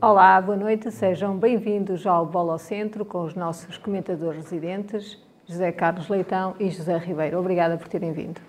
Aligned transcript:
Olá, 0.00 0.40
boa 0.40 0.56
noite, 0.56 0.92
sejam 0.92 1.36
bem-vindos 1.36 2.06
ao 2.06 2.24
Bola 2.24 2.52
ao 2.52 2.58
Centro 2.58 3.04
com 3.04 3.24
os 3.24 3.34
nossos 3.34 3.76
comentadores 3.76 4.44
residentes, 4.44 5.18
José 5.44 5.72
Carlos 5.72 6.08
Leitão 6.08 6.54
e 6.60 6.70
José 6.70 6.96
Ribeiro. 6.96 7.36
Obrigada 7.40 7.76
por 7.76 7.88
terem 7.88 8.12
vindo. 8.12 8.40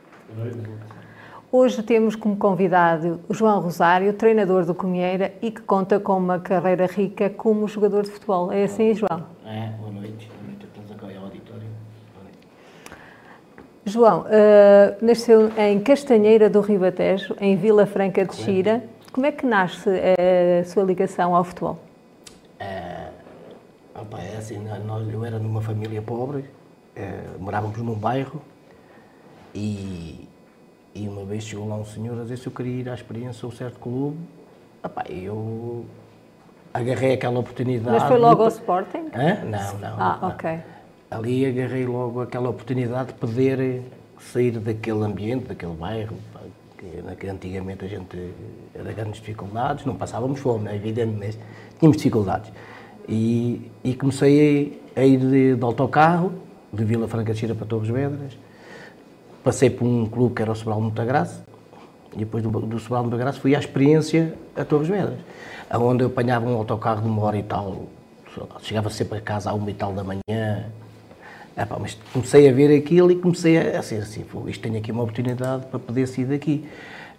Hoje 1.52 1.82
temos 1.82 2.16
como 2.16 2.38
convidado 2.38 3.20
João 3.32 3.60
Rosário, 3.62 4.14
treinador 4.14 4.64
do 4.64 4.76
Comieira 4.76 5.34
e 5.42 5.50
que 5.50 5.62
conta 5.62 6.00
com 6.00 6.18
uma 6.20 6.38
carreira 6.38 6.86
rica 6.86 7.32
como 7.32 7.68
jogador 7.68 8.04
de 8.04 8.12
futebol. 8.12 8.52
É 8.52 8.66
assim, 8.66 8.94
João? 8.94 9.26
É, 9.44 9.70
boa 9.80 9.92
noite. 9.92 10.30
Boa 10.30 10.52
noite 10.52 10.68
a 10.72 10.76
todos 10.76 10.92
aqui 10.92 11.18
ao 11.18 11.24
auditório. 11.24 11.64
João, 13.86 14.20
uh, 14.22 15.04
nasceu 15.04 15.52
em 15.58 15.80
Castanheira 15.80 16.48
do 16.48 16.62
Ribatejo, 16.62 17.36
em 17.42 17.56
Vila 17.56 17.88
Franca 17.88 18.24
de 18.24 18.36
Xira. 18.36 18.84
Como 19.12 19.26
é 19.26 19.32
que 19.32 19.46
nasce 19.46 19.90
a 19.90 20.64
sua 20.66 20.84
ligação 20.84 21.36
ao 21.36 21.44
futebol? 21.44 21.80
É, 22.60 23.10
opa, 23.96 24.20
é 24.20 24.38
assim, 24.38 24.60
nós, 24.86 25.12
eu 25.12 25.26
era 25.26 25.40
numa 25.40 25.62
família 25.62 26.02
pobre, 26.02 26.46
é, 26.96 27.22
morávamos 27.40 27.78
num 27.78 27.96
bairro 27.96 28.42
e, 29.54 30.28
e 30.94 31.08
uma 31.08 31.24
vez 31.26 31.44
chegou 31.44 31.68
lá 31.68 31.76
um 31.76 31.86
senhor 31.86 32.20
a 32.20 32.24
dizer 32.24 32.38
se 32.38 32.48
eu 32.48 32.52
queria 32.52 32.82
ir 32.82 32.90
à 32.90 32.94
experiência 32.94 33.46
a 33.46 33.50
um 33.50 33.52
certo 33.52 33.80
clube. 33.80 34.18
Opa, 34.84 35.04
eu 35.10 35.86
agarrei 36.74 37.14
aquela 37.14 37.40
oportunidade. 37.40 38.00
Mas 38.00 38.04
foi 38.04 38.18
logo 38.18 38.44
ao 38.44 38.50
Sporting? 38.50 39.10
Hã? 39.14 39.44
Não, 39.44 39.78
não. 39.80 39.96
Ah, 40.00 40.20
não. 40.22 40.30
ok. 40.30 40.60
Ali 41.10 41.46
agarrei 41.46 41.86
logo 41.86 42.22
aquela 42.22 42.50
oportunidade 42.50 43.08
de 43.08 43.14
poder 43.16 43.82
sair 44.20 44.52
daquele 44.52 45.04
ambiente, 45.04 45.48
daquele 45.48 45.74
bairro, 45.74 46.16
que 47.20 47.28
antigamente 47.28 47.86
a 47.86 47.88
gente 47.88 48.34
era 48.74 48.94
grandes 48.94 49.20
dificuldades, 49.20 49.86
não 49.86 49.96
passávamos 49.96 50.40
fome, 50.40 50.70
é 50.70 50.76
evidente, 50.76 51.16
mas 51.18 51.38
tínhamos 51.78 51.98
dificuldades. 51.98 52.52
E, 53.08 53.70
e 53.84 53.94
comecei 53.96 54.82
a, 54.96 55.04
ir 55.04 55.18
de, 55.18 55.56
de, 55.56 55.64
autocarro, 55.64 56.32
de 56.72 56.84
Vila 56.86 57.08
Franca 57.08 57.34
de 57.34 57.40
Xira 57.40 57.56
para 57.56 57.66
Torres 57.66 57.90
Vedras, 57.90 58.38
passei 59.44 59.70
por 59.70 59.86
um 59.86 60.06
clube 60.06 60.36
que 60.36 60.42
era 60.42 60.52
o 60.52 60.56
Sobral 60.56 60.80
Montagraça, 60.80 61.44
e 62.14 62.20
depois 62.20 62.44
do, 62.44 62.50
do 62.50 62.80
Sobral 62.80 63.04
Montagraça 63.04 63.40
fui 63.40 63.56
à 63.56 63.60
experiência 63.60 64.34
a 64.56 64.64
Torres 64.64 64.88
Vedras, 64.88 65.20
onde 65.74 66.04
eu 66.04 66.08
apanhava 66.08 66.48
um 66.48 66.56
autocarro 66.56 67.02
de 67.02 67.08
uma 67.08 67.24
hora 67.24 67.38
e 67.38 67.44
tal, 67.44 67.88
chegava 68.62 68.90
sempre 68.90 69.18
a 69.18 69.22
casa 69.22 69.50
à 69.50 69.54
uma 69.54 69.70
e 69.70 69.74
tal 69.74 69.92
da 69.92 70.04
manhã, 70.04 70.66
Epá, 71.60 71.78
mas 71.78 71.98
comecei 72.14 72.48
a 72.48 72.54
ver 72.54 72.74
aquilo 72.78 73.12
e 73.12 73.16
comecei 73.18 73.58
a, 73.58 73.80
a 73.80 73.84
ser 73.84 73.98
assim, 73.98 74.24
isto 74.48 74.62
tenho 74.62 74.78
aqui 74.78 74.94
uma 74.94 75.04
oportunidade 75.04 75.66
para 75.66 75.78
poder 75.78 76.08
sair 76.08 76.24
daqui. 76.24 76.66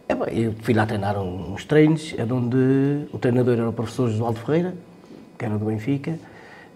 Epá, 0.08 0.28
eu 0.30 0.54
fui 0.62 0.72
lá 0.72 0.86
treinar 0.86 1.20
uns 1.20 1.66
treinos, 1.66 2.14
onde 2.18 3.06
o 3.12 3.18
treinador 3.18 3.58
era 3.58 3.68
o 3.68 3.72
professor 3.72 4.08
Josualdo 4.08 4.40
Ferreira, 4.40 4.74
que 5.36 5.44
era 5.44 5.58
do 5.58 5.66
Benfica, 5.66 6.18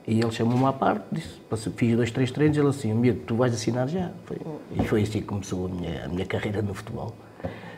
e 0.06 0.20
ele 0.20 0.30
chamou-me 0.30 0.66
à 0.66 0.74
parte, 0.74 1.06
disse, 1.10 1.70
fiz 1.70 1.96
dois, 1.96 2.10
três 2.10 2.30
treinos, 2.30 2.58
ele 2.58 2.68
assim, 2.68 2.92
amigo, 2.92 3.20
tu 3.26 3.34
vais 3.34 3.54
assinar 3.54 3.88
já. 3.88 4.10
Foi, 4.26 4.36
e 4.72 4.86
foi 4.86 5.02
assim 5.02 5.20
que 5.20 5.26
começou 5.26 5.64
a 5.64 5.68
minha, 5.70 6.04
a 6.04 6.08
minha 6.08 6.26
carreira 6.26 6.60
no 6.60 6.74
futebol. 6.74 7.14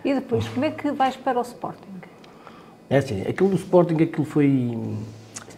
E 0.05 0.13
depois, 0.13 0.49
como 0.49 0.65
é 0.65 0.73
que 0.73 0.91
vais 0.91 1.15
para 1.15 1.39
o 1.39 1.43
Sporting? 1.43 1.87
É 2.91 2.99
assim, 2.99 3.23
aquilo 3.23 3.51
do 3.51 3.57
Sporting, 3.57 4.03
aquilo 4.03 4.25
foi 4.25 4.77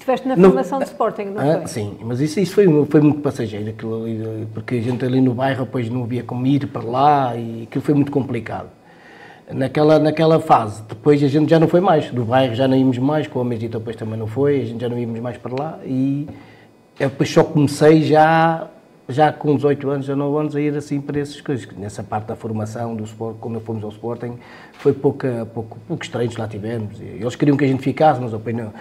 Estiveste 0.08 0.28
na 0.28 0.36
formação 0.36 0.78
no, 0.78 0.84
de 0.84 0.90
Sporting, 0.90 1.24
não 1.24 1.40
ah, 1.40 1.58
foi? 1.58 1.66
Sim, 1.66 1.98
mas 2.02 2.20
isso, 2.20 2.40
isso 2.40 2.54
foi, 2.54 2.66
foi 2.86 3.00
muito 3.02 3.20
passageiro, 3.20 3.68
aquilo 3.68 4.02
ali, 4.02 4.48
porque 4.54 4.76
a 4.76 4.80
gente 4.80 5.04
ali 5.04 5.20
no 5.20 5.34
bairro 5.34 5.66
depois 5.66 5.90
não 5.90 6.04
havia 6.04 6.22
como 6.22 6.46
ir 6.46 6.66
para 6.66 6.82
lá 6.82 7.36
e 7.36 7.64
aquilo 7.64 7.84
foi 7.84 7.94
muito 7.94 8.10
complicado. 8.10 8.70
Naquela, 9.52 9.98
naquela 9.98 10.40
fase, 10.40 10.82
depois 10.88 11.22
a 11.22 11.28
gente 11.28 11.50
já 11.50 11.58
não 11.58 11.68
foi 11.68 11.80
mais, 11.80 12.10
do 12.10 12.24
bairro 12.24 12.54
já 12.54 12.66
não 12.66 12.76
íamos 12.76 12.96
mais, 12.96 13.26
com 13.26 13.40
a 13.40 13.44
Mesita 13.44 13.78
depois 13.78 13.96
também 13.96 14.18
não 14.18 14.26
foi, 14.26 14.62
a 14.62 14.64
gente 14.64 14.80
já 14.80 14.88
não 14.88 14.98
íamos 14.98 15.20
mais 15.20 15.36
para 15.36 15.54
lá 15.54 15.78
e 15.84 16.26
eu 16.98 17.10
depois 17.10 17.30
só 17.30 17.44
comecei 17.44 18.02
já, 18.02 18.66
já 19.08 19.30
com 19.30 19.56
18 19.56 19.90
anos, 19.90 20.06
19 20.06 20.38
anos, 20.38 20.56
a 20.56 20.60
ir 20.60 20.74
assim 20.74 21.02
para 21.02 21.20
essas 21.20 21.40
coisas. 21.40 21.68
Nessa 21.76 22.02
parte 22.02 22.26
da 22.26 22.36
formação 22.36 22.96
do 22.96 23.04
Sport, 23.04 23.36
quando 23.40 23.60
fomos 23.60 23.84
ao 23.84 23.90
Sporting, 23.90 24.38
foi 24.72 24.92
pouca, 24.92 25.46
pouco, 25.52 25.78
poucos 25.86 26.08
treinos 26.08 26.36
lá 26.36 26.48
tivemos. 26.48 26.98
Eles 27.00 27.36
queriam 27.36 27.56
que 27.56 27.64
a 27.64 27.68
gente 27.68 27.82
ficasse, 27.82 28.20
mas 28.20 28.32
eu 28.32 28.40
não 28.54 28.72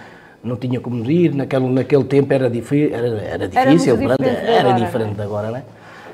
não 0.42 0.56
tinha 0.56 0.80
como 0.80 1.08
ir, 1.10 1.34
naquele, 1.34 1.68
naquele 1.68 2.04
tempo 2.04 2.32
era, 2.32 2.48
difi 2.48 2.92
era, 2.92 3.06
era 3.06 3.48
difícil, 3.48 3.96
era, 3.96 4.16
diferente, 4.16 4.46
era 4.46 4.60
agora, 4.60 4.84
diferente 4.84 5.14
de 5.14 5.22
agora, 5.22 5.50
né? 5.50 5.64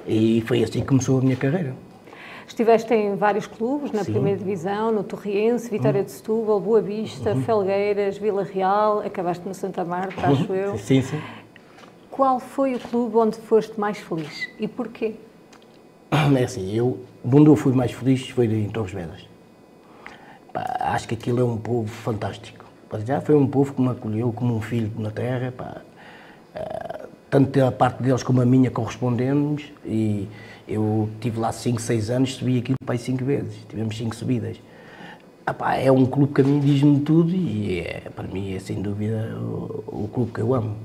E 0.06 0.42
foi 0.46 0.62
assim 0.62 0.80
que 0.80 0.86
começou 0.86 1.18
a 1.18 1.22
minha 1.22 1.36
carreira. 1.36 1.74
Estiveste 2.46 2.92
em 2.92 3.16
vários 3.16 3.46
clubes, 3.46 3.90
na 3.92 4.04
Sim. 4.04 4.12
primeira 4.12 4.38
divisão, 4.38 4.92
no 4.92 5.02
Torriense, 5.02 5.70
Vitória 5.70 6.00
uhum. 6.00 6.04
de 6.04 6.12
Setúbal, 6.12 6.60
Boa 6.60 6.80
Vista, 6.80 7.32
uhum. 7.32 7.42
Felgueiras, 7.42 8.18
Vila 8.18 8.44
Real, 8.44 9.00
acabaste 9.00 9.46
no 9.48 9.54
Santa 9.54 9.84
Marta, 9.84 10.26
acho 10.26 10.52
uhum. 10.52 10.58
eu. 10.58 10.78
Sim, 10.78 11.00
sim. 11.00 11.20
Qual 12.10 12.38
foi 12.38 12.74
o 12.74 12.78
clube 12.78 13.16
onde 13.16 13.38
foste 13.38 13.78
mais 13.80 13.98
feliz 13.98 14.48
e 14.60 14.68
porquê? 14.68 15.14
É 16.38 16.44
assim, 16.44 16.72
eu, 16.72 16.98
onde 17.24 17.48
eu 17.48 17.56
fui 17.56 17.72
mais 17.72 17.90
feliz 17.92 18.28
foi 18.28 18.46
em 18.46 18.68
Torres 18.68 18.92
Vedras. 18.92 19.28
Acho 20.54 21.08
que 21.08 21.14
aquilo 21.14 21.40
é 21.40 21.44
um 21.44 21.56
povo 21.56 21.88
fantástico 21.88 22.63
já 23.00 23.20
foi 23.20 23.34
um 23.34 23.46
povo 23.46 23.74
que 23.74 23.80
me 23.80 23.90
acolheu 23.90 24.32
como 24.32 24.56
um 24.56 24.60
filho 24.60 24.90
na 24.98 25.10
terra, 25.10 25.52
pá. 25.56 25.76
Uh, 26.54 27.08
tanto 27.34 27.64
a 27.64 27.72
parte 27.72 28.00
deles 28.00 28.22
como 28.22 28.40
a 28.40 28.46
minha 28.46 28.70
correspondemos 28.70 29.64
e 29.84 30.28
eu 30.68 31.08
tive 31.20 31.40
lá 31.40 31.50
5, 31.50 31.80
6 31.80 32.10
anos, 32.10 32.34
subi 32.36 32.58
aquilo 32.58 32.76
para 32.86 32.96
5 32.96 33.24
vezes, 33.24 33.56
tivemos 33.68 33.96
5 33.96 34.14
subidas. 34.14 34.56
Ah, 35.44 35.52
pá, 35.52 35.74
é 35.74 35.90
um 35.90 36.06
clube 36.06 36.32
que 36.32 36.40
a 36.40 36.44
mim 36.44 36.60
diz-me 36.60 37.00
tudo 37.00 37.30
e 37.30 37.80
é, 37.80 38.02
para 38.14 38.26
mim 38.28 38.54
é 38.54 38.58
sem 38.60 38.80
dúvida 38.80 39.36
o, 39.36 40.04
o, 40.04 40.08
clube 40.12 40.30
que 40.30 40.40
eu 40.40 40.54
amo. 40.54 40.76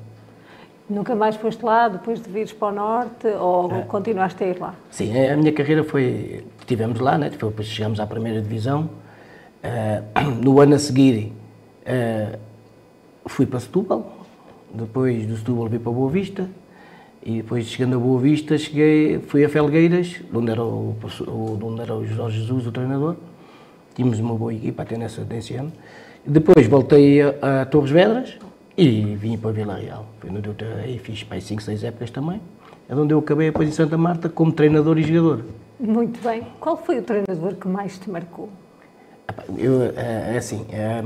Nunca 0.89 1.15
mais 1.15 1.35
foste 1.35 1.63
lá 1.63 1.87
depois 1.87 2.19
de 2.19 2.29
vires 2.29 2.51
para 2.51 2.69
o 2.69 2.71
Norte 2.71 3.27
ou 3.27 3.71
ah, 3.71 3.81
continuaste 3.87 4.43
a 4.43 4.47
ir 4.47 4.59
lá? 4.59 4.73
Sim, 4.89 5.17
a 5.17 5.37
minha 5.37 5.53
carreira 5.53 5.83
foi, 5.83 6.43
estivemos 6.59 6.99
lá, 6.99 7.17
né? 7.17 7.29
depois 7.29 7.67
chegámos 7.67 7.99
à 7.99 8.07
primeira 8.07 8.41
divisão. 8.41 8.89
Uh, 9.63 10.31
no 10.41 10.59
ano 10.59 10.75
a 10.75 10.79
seguir 10.79 11.31
Uh, 11.89 12.37
fui 13.25 13.47
para 13.47 13.59
Setúbal, 13.59 14.25
depois 14.71 15.25
do 15.25 15.35
Setúbal 15.35 15.67
fui 15.67 15.79
para 15.79 15.91
Boa 15.91 16.11
Vista, 16.11 16.47
e 17.23 17.37
depois 17.37 17.65
chegando 17.65 17.95
a 17.95 17.99
Boa 17.99 18.21
Vista, 18.21 18.57
cheguei, 18.57 19.19
fui 19.19 19.43
a 19.43 19.49
Felgueiras, 19.49 20.21
onde 20.33 20.51
era 20.51 20.63
o, 20.63 20.95
onde 21.63 21.81
era 21.81 21.95
o 21.95 22.05
Jorge 22.05 22.39
Jesus, 22.39 22.67
o 22.67 22.71
treinador. 22.71 23.15
Tínhamos 23.95 24.19
uma 24.19 24.35
boa 24.35 24.53
equipa 24.53 24.83
até 24.83 24.97
nessa, 24.97 25.25
nesse 25.25 25.55
ano. 25.55 25.73
Depois 26.25 26.67
voltei 26.67 27.21
a, 27.21 27.61
a 27.61 27.65
Torres 27.65 27.91
Vedras 27.91 28.37
e 28.77 29.15
vim 29.15 29.37
para 29.37 29.51
Vila 29.51 29.75
Real. 29.75 30.05
Foi 30.19 30.29
onde 30.29 30.47
eu 30.47 30.55
aí 30.81 30.99
fiz 30.99 31.23
para 31.23 31.41
5, 31.41 31.61
6 31.61 31.83
épocas 31.83 32.11
também. 32.11 32.39
É 32.87 32.95
onde 32.95 33.13
eu 33.13 33.19
acabei 33.19 33.47
depois 33.47 33.67
em 33.67 33.71
Santa 33.71 33.97
Marta 33.97 34.29
como 34.29 34.51
treinador 34.51 34.97
e 34.97 35.03
jogador. 35.03 35.43
Muito 35.79 36.21
bem. 36.21 36.43
Qual 36.59 36.77
foi 36.77 36.99
o 36.99 37.03
treinador 37.03 37.55
que 37.55 37.67
mais 37.67 37.97
te 37.97 38.09
marcou? 38.09 38.49
Eu, 39.57 39.83
é, 39.95 40.33
é 40.33 40.37
assim, 40.37 40.65
é, 40.71 41.03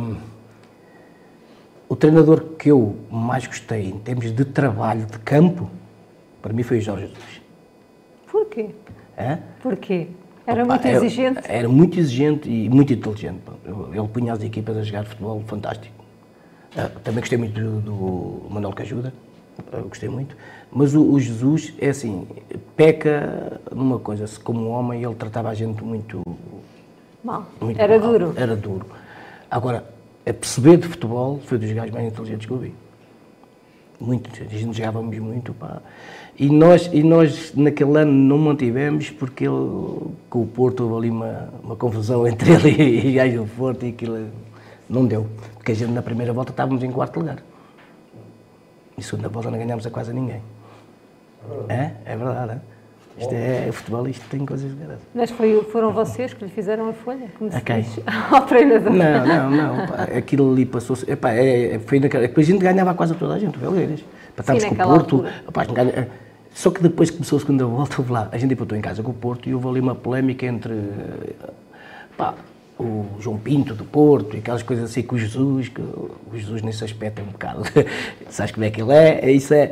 o 1.88 1.96
treinador 1.96 2.42
que 2.58 2.70
eu 2.70 2.96
mais 3.12 3.46
gostei 3.46 3.88
em 3.88 4.00
termos 4.00 4.34
de 4.34 4.46
trabalho 4.46 5.06
de 5.06 5.20
campo, 5.20 5.70
para 6.42 6.54
mim 6.54 6.64
foi 6.64 6.80
o 6.80 6.82
Jorge 6.82 7.08
Jesus. 7.08 7.42
Porquê? 8.32 8.70
É? 9.16 9.38
Porquê? 9.62 10.08
Era 10.46 10.64
Opa, 10.64 10.74
muito 10.74 10.88
exigente? 10.88 11.40
Era, 11.44 11.54
era, 11.54 11.70
muito 11.70 12.00
exigente 12.00 12.50
e 12.50 12.70
muito 12.70 12.92
inteligente. 12.92 13.40
Ele 13.66 14.08
punha 14.08 14.34
as 14.34 14.44
equipas 14.44 14.76
a 14.76 14.84
jogar 14.84 15.06
futebol 15.06 15.42
fantástico. 15.48 16.04
Ah, 16.76 16.90
também 17.04 17.22
gostei 17.22 17.38
muito 17.38 17.54
do, 17.54 17.82
do 17.82 18.50
Manuel 18.50 18.74
Cajuda, 18.74 19.14
gostei 19.88 20.10
muito. 20.10 20.36
Mas 20.72 20.96
o, 20.96 21.04
o, 21.04 21.20
Jesus, 21.20 21.74
é 21.80 21.90
assim, 21.90 22.28
peca 22.76 23.62
numa 23.72 24.00
coisa, 24.00 24.26
se 24.26 24.40
como 24.40 24.70
homem 24.70 25.04
ele 25.04 25.16
tratava 25.16 25.50
a 25.50 25.54
gente 25.54 25.84
muito... 25.84 26.22
Mal. 27.24 27.46
Muito 27.62 27.80
era 27.80 27.98
mal, 28.00 28.12
duro. 28.12 28.34
Era 28.36 28.56
duro. 28.56 28.86
Agora, 29.50 29.93
a 30.26 30.34
perceber 30.34 30.78
de 30.78 30.88
futebol, 30.88 31.40
foi 31.46 31.58
dos 31.58 31.72
gajos 31.72 31.92
mais 31.92 32.08
inteligentes 32.08 32.46
que 32.46 32.52
eu 32.52 32.58
vi. 32.58 32.74
Muito, 34.00 34.30
gente 34.36 34.78
jogávamos 34.78 35.18
muito, 35.20 35.54
pá. 35.54 35.82
E 36.38 36.50
nós, 36.50 36.90
e 36.92 37.04
nós 37.04 37.54
naquele 37.56 38.00
ano 38.00 38.12
não 38.12 38.38
mantivemos 38.38 39.10
porque 39.12 39.46
ele, 39.46 40.12
com 40.30 40.42
o 40.42 40.48
Porto 40.48 40.84
houve 40.84 41.08
ali 41.08 41.10
uma, 41.10 41.50
uma 41.64 41.76
confusão 41.76 42.26
entre 42.28 42.52
ele 42.52 43.08
e 43.08 43.14
gajos 43.14 43.42
do 43.42 43.56
Porto 43.56 43.86
e 43.86 43.90
aquilo 43.90 44.30
não 44.90 45.06
deu. 45.06 45.28
Porque 45.56 45.72
a 45.72 45.76
gente 45.76 45.92
na 45.92 46.02
primeira 46.02 46.34
volta 46.34 46.52
estávamos 46.52 46.84
em 46.84 46.92
quarto 46.92 47.20
lugar. 47.20 47.44
E 48.98 49.04
segunda 49.04 49.30
volta 49.30 49.50
não 49.50 49.58
ganhámos 49.58 49.86
a 49.86 49.92
quase 49.92 50.14
ninguém. 50.14 50.42
É? 51.70 51.92
É 52.06 52.16
verdade, 52.16 52.54
é? 52.54 52.73
Isto 53.18 53.34
é, 53.34 53.68
o 53.70 53.74
futebol, 53.74 54.08
isto 54.08 54.26
tem 54.30 54.46
coisas 54.46 54.74
graças. 54.74 55.04
Mas 55.14 55.30
foi, 55.30 55.64
foram 55.72 55.92
vocês 55.92 56.34
que 56.34 56.44
lhe 56.44 56.50
fizeram 56.50 56.90
a 56.90 56.94
folha? 56.94 57.28
Como 57.38 57.52
se 57.52 57.58
okay. 57.58 57.82
diz 57.82 58.00
ao 58.32 58.42
treinador? 58.42 58.92
Não, 58.92 59.26
não, 59.26 59.52
não. 59.52 59.88
Pá, 59.88 60.04
aquilo 60.04 60.52
ali 60.52 60.66
passou-se. 60.66 61.06
É, 61.10 61.76
é, 61.76 61.80
foi 61.80 62.00
naquela, 62.00 62.28
depois 62.28 62.48
a 62.48 62.52
gente 62.52 62.62
ganhava 62.62 62.94
quase 62.96 63.14
toda 63.14 63.36
a 63.36 63.40
gente, 63.40 63.58
Velgueiras. 63.58 64.04
Estávamos 64.38 64.66
com 64.66 64.74
o 64.74 64.78
Porto. 64.78 65.26
Pá, 65.52 65.66
ganha, 65.66 66.10
só 66.54 66.72
que 66.72 66.82
depois 66.82 67.10
que 67.10 67.18
começou 67.18 67.38
a 67.38 67.40
segunda 67.40 67.66
volta, 67.66 67.96
houve 68.02 68.12
lá. 68.12 68.30
A 68.32 68.38
gente 68.38 68.54
empatou 68.54 68.78
em 68.78 68.82
casa 68.82 69.04
com 69.04 69.12
o 69.12 69.14
Porto 69.14 69.48
e 69.48 69.54
houve 69.54 69.68
ali 69.68 69.80
uma 69.80 69.96
polémica 69.96 70.46
entre. 70.46 70.74
Pá, 72.18 72.34
o 72.80 73.06
João 73.20 73.38
Pinto 73.38 73.76
do 73.76 73.86
Porto 73.86 74.36
e 74.36 74.40
aquelas 74.40 74.64
coisas 74.64 74.90
assim 74.90 75.04
com 75.04 75.16
o 75.16 75.20
Jesus, 75.20 75.70
que 75.70 75.82
o 75.82 76.12
Jesus 76.34 76.62
nesse 76.62 76.84
aspecto 76.84 77.20
é 77.20 77.24
um 77.24 77.28
bocado, 77.28 77.64
sabes 78.30 78.52
como 78.52 78.66
é 78.66 78.72
que 78.72 78.82
ele 78.82 78.92
é, 78.92 79.32
isso 79.32 79.54
é, 79.54 79.72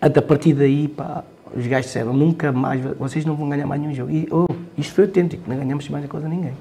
a 0.00 0.22
partir 0.22 0.52
daí, 0.52 0.86
pá, 0.88 1.24
os 1.56 1.66
gajos 1.66 1.86
disseram, 1.86 2.12
nunca 2.12 2.52
mais, 2.52 2.80
vocês 2.98 3.24
não 3.24 3.36
vão 3.36 3.48
ganhar 3.48 3.66
mais 3.66 3.80
nenhum 3.80 3.94
jogo. 3.94 4.10
E, 4.10 4.28
oh, 4.30 4.46
isto 4.76 4.94
foi 4.94 5.04
autêntico, 5.04 5.42
não 5.48 5.56
ganhamos 5.56 5.88
mais 5.88 6.06
coisa 6.06 6.26
a 6.26 6.28
ninguém. 6.28 6.54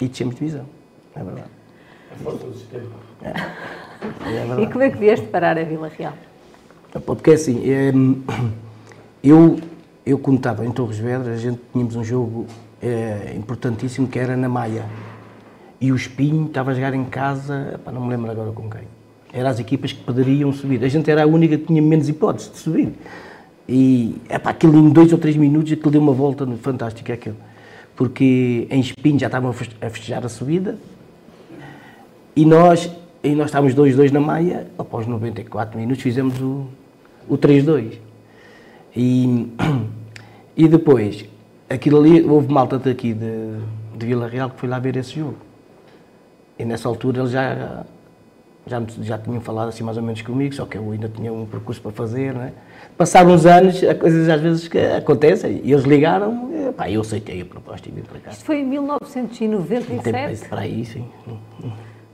E 0.00 0.08
descemos 0.08 0.34
divisão, 0.34 0.66
é 1.14 1.22
verdade. 1.22 1.48
A 2.12 2.16
força 2.16 2.46
do 2.46 2.54
sistema. 2.54 2.90
É. 3.22 3.32
É 4.24 4.62
e 4.62 4.66
como 4.66 4.84
é 4.84 4.90
que 4.90 4.98
vieste 4.98 5.26
parar 5.26 5.58
a 5.58 5.64
Vila 5.64 5.88
Real? 5.88 6.12
Porque 7.04 7.32
assim, 7.32 7.62
eu, 9.24 9.58
eu 10.04 10.18
quando 10.18 10.36
estava 10.36 10.64
em 10.64 10.70
Torres 10.70 10.98
Vedras, 10.98 11.38
a 11.38 11.40
gente 11.40 11.60
tínhamos 11.72 11.96
um 11.96 12.04
jogo 12.04 12.46
é, 12.80 13.34
importantíssimo 13.36 14.06
que 14.08 14.18
era 14.18 14.36
na 14.36 14.48
Maia. 14.48 14.84
E 15.80 15.92
o 15.92 15.96
Espinho 15.96 16.46
estava 16.46 16.70
a 16.70 16.74
jogar 16.74 16.94
em 16.94 17.04
casa, 17.04 17.78
não 17.92 18.02
me 18.02 18.10
lembro 18.10 18.30
agora 18.30 18.50
com 18.52 18.68
quem. 18.70 18.82
Eram 19.32 19.50
as 19.50 19.58
equipas 19.58 19.92
que 19.92 20.02
poderiam 20.02 20.50
subir. 20.52 20.82
A 20.82 20.88
gente 20.88 21.10
era 21.10 21.24
a 21.24 21.26
única 21.26 21.58
que 21.58 21.66
tinha 21.66 21.82
menos 21.82 22.08
hipóteses 22.08 22.50
de 22.52 22.58
subir. 22.58 22.94
E 23.68 24.16
epá, 24.30 24.50
aquilo 24.50 24.78
em 24.78 24.90
dois 24.90 25.12
ou 25.12 25.18
três 25.18 25.36
minutos, 25.36 25.72
aquilo 25.72 25.90
deu 25.90 26.00
uma 26.00 26.12
volta 26.12 26.46
fantástica. 26.62 27.12
Aquilo. 27.12 27.36
Porque 27.94 28.66
em 28.70 28.80
Espinho 28.80 29.18
já 29.18 29.26
estavam 29.26 29.50
a 29.50 29.90
festejar 29.90 30.24
a 30.24 30.28
subida 30.28 30.78
e 32.36 32.44
nós, 32.44 32.94
e 33.24 33.34
nós 33.34 33.46
estávamos 33.46 33.74
2-2 33.74 34.10
na 34.12 34.20
Maia. 34.20 34.66
Após 34.78 35.06
94 35.06 35.78
minutos 35.80 36.02
fizemos 36.02 36.38
o, 36.40 36.66
o 37.26 37.38
3-2. 37.38 37.94
E, 38.94 39.50
e 40.54 40.68
depois, 40.68 41.24
aquilo 41.68 41.98
ali, 41.98 42.22
houve 42.22 42.52
malta 42.52 42.78
daqui 42.78 43.14
de, 43.14 43.58
de 43.96 44.06
Vila 44.06 44.28
Real 44.28 44.50
que 44.50 44.60
foi 44.60 44.68
lá 44.68 44.78
ver 44.78 44.96
esse 44.96 45.18
jogo. 45.18 45.38
E 46.58 46.64
nessa 46.66 46.88
altura 46.88 47.20
eles 47.20 47.30
já, 47.30 47.84
já, 48.66 48.82
já 49.00 49.18
tinham 49.18 49.40
falado 49.40 49.68
assim 49.68 49.82
mais 49.82 49.96
ou 49.96 50.02
menos 50.02 50.20
comigo, 50.20 50.54
só 50.54 50.66
que 50.66 50.76
eu 50.76 50.90
ainda 50.92 51.08
tinha 51.08 51.32
um 51.32 51.46
percurso 51.46 51.80
para 51.80 51.92
fazer, 51.92 52.34
não 52.34 52.42
é? 52.42 52.52
Passaram 52.96 53.30
uns 53.30 53.44
anos, 53.44 53.82
há 53.84 53.94
coisas 53.94 54.28
às 54.28 54.40
vezes 54.40 54.68
que 54.68 54.78
acontecem, 54.78 55.60
e 55.62 55.72
eles 55.72 55.84
ligaram, 55.84 56.50
e, 56.50 56.72
pá, 56.72 56.90
eu 56.90 57.02
aceitei 57.02 57.42
a 57.42 57.44
proposta 57.44 57.88
e 57.88 57.92
vim 57.92 58.02
para 58.02 58.18
cá. 58.20 58.30
Isto 58.30 58.44
foi 58.44 58.60
em 58.60 58.64
1997? 58.64 60.40
Tem 60.40 60.48
para 60.48 60.60
aí, 60.60 60.84
sim. 60.84 61.04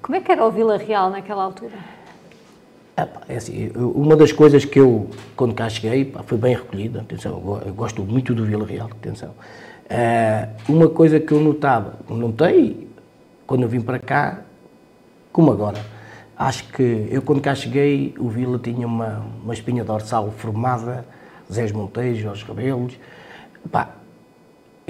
Como 0.02 0.16
é 0.16 0.20
que 0.20 0.32
era 0.32 0.44
o 0.44 0.50
Vila 0.50 0.76
Real 0.76 1.08
naquela 1.10 1.44
altura? 1.44 1.74
É 3.28 3.36
assim, 3.36 3.70
uma 3.74 4.16
das 4.16 4.32
coisas 4.32 4.64
que 4.64 4.78
eu, 4.78 5.08
quando 5.36 5.54
cá 5.54 5.68
cheguei, 5.68 6.04
pá, 6.04 6.22
foi 6.24 6.36
bem 6.36 6.54
recolhida, 6.54 7.00
atenção, 7.00 7.60
eu 7.64 7.72
gosto 7.72 8.02
muito 8.02 8.34
do 8.34 8.44
Vila 8.44 8.66
Real, 8.66 8.90
atenção. 8.90 9.30
Uh, 9.30 10.72
uma 10.72 10.88
coisa 10.88 11.20
que 11.20 11.32
eu 11.32 11.40
notava, 11.40 11.98
notei 12.08 12.88
quando 13.46 13.62
eu 13.62 13.68
vim 13.68 13.80
para 13.80 13.98
cá, 13.98 14.40
como 15.32 15.52
agora, 15.52 15.78
acho 16.42 16.68
que 16.68 17.08
eu 17.10 17.22
quando 17.22 17.40
cá 17.40 17.54
cheguei, 17.54 18.14
o 18.18 18.28
Vila 18.28 18.58
tinha 18.58 18.86
uma, 18.86 19.24
uma 19.42 19.54
espinha 19.54 19.84
dorsal 19.84 20.30
formada, 20.32 21.04
Zé 21.50 21.70
Monteiro, 21.72 22.16
Jorge 22.16 22.44
Cabelos, 22.44 22.98
pá, 23.70 23.90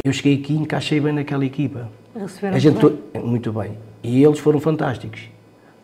eu 0.02 0.12
cheguei 0.12 0.34
aqui 0.36 0.54
e 0.54 0.56
encaixei 0.56 1.00
bem 1.00 1.12
naquela 1.12 1.44
equipa. 1.44 1.88
Receberam 2.14 2.56
a 2.56 2.58
gente, 2.58 2.86
bem. 2.86 3.22
Muito 3.22 3.52
bem. 3.52 3.78
E 4.02 4.22
eles 4.22 4.38
foram 4.38 4.60
fantásticos. 4.60 5.28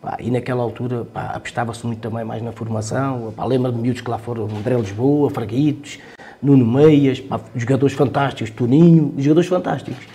Pá, 0.01 0.17
e 0.19 0.31
naquela 0.31 0.63
altura 0.63 1.05
apostava-se 1.13 1.85
muito 1.85 1.99
também 1.99 2.23
mais 2.23 2.41
na 2.41 2.51
formação. 2.51 3.33
Lembro 3.45 3.71
de 3.71 3.79
miúdos 3.79 4.01
que 4.01 4.09
lá 4.09 4.17
foram, 4.17 4.45
André 4.45 4.75
Lisboa, 4.75 5.29
Fraguitos, 5.29 5.99
Nuno 6.41 6.65
Meias, 6.65 7.19
pá, 7.19 7.39
jogadores 7.55 7.95
fantásticos, 7.95 8.49
Toninho, 8.49 9.13
jogadores 9.17 9.49
fantásticos. 9.49 10.07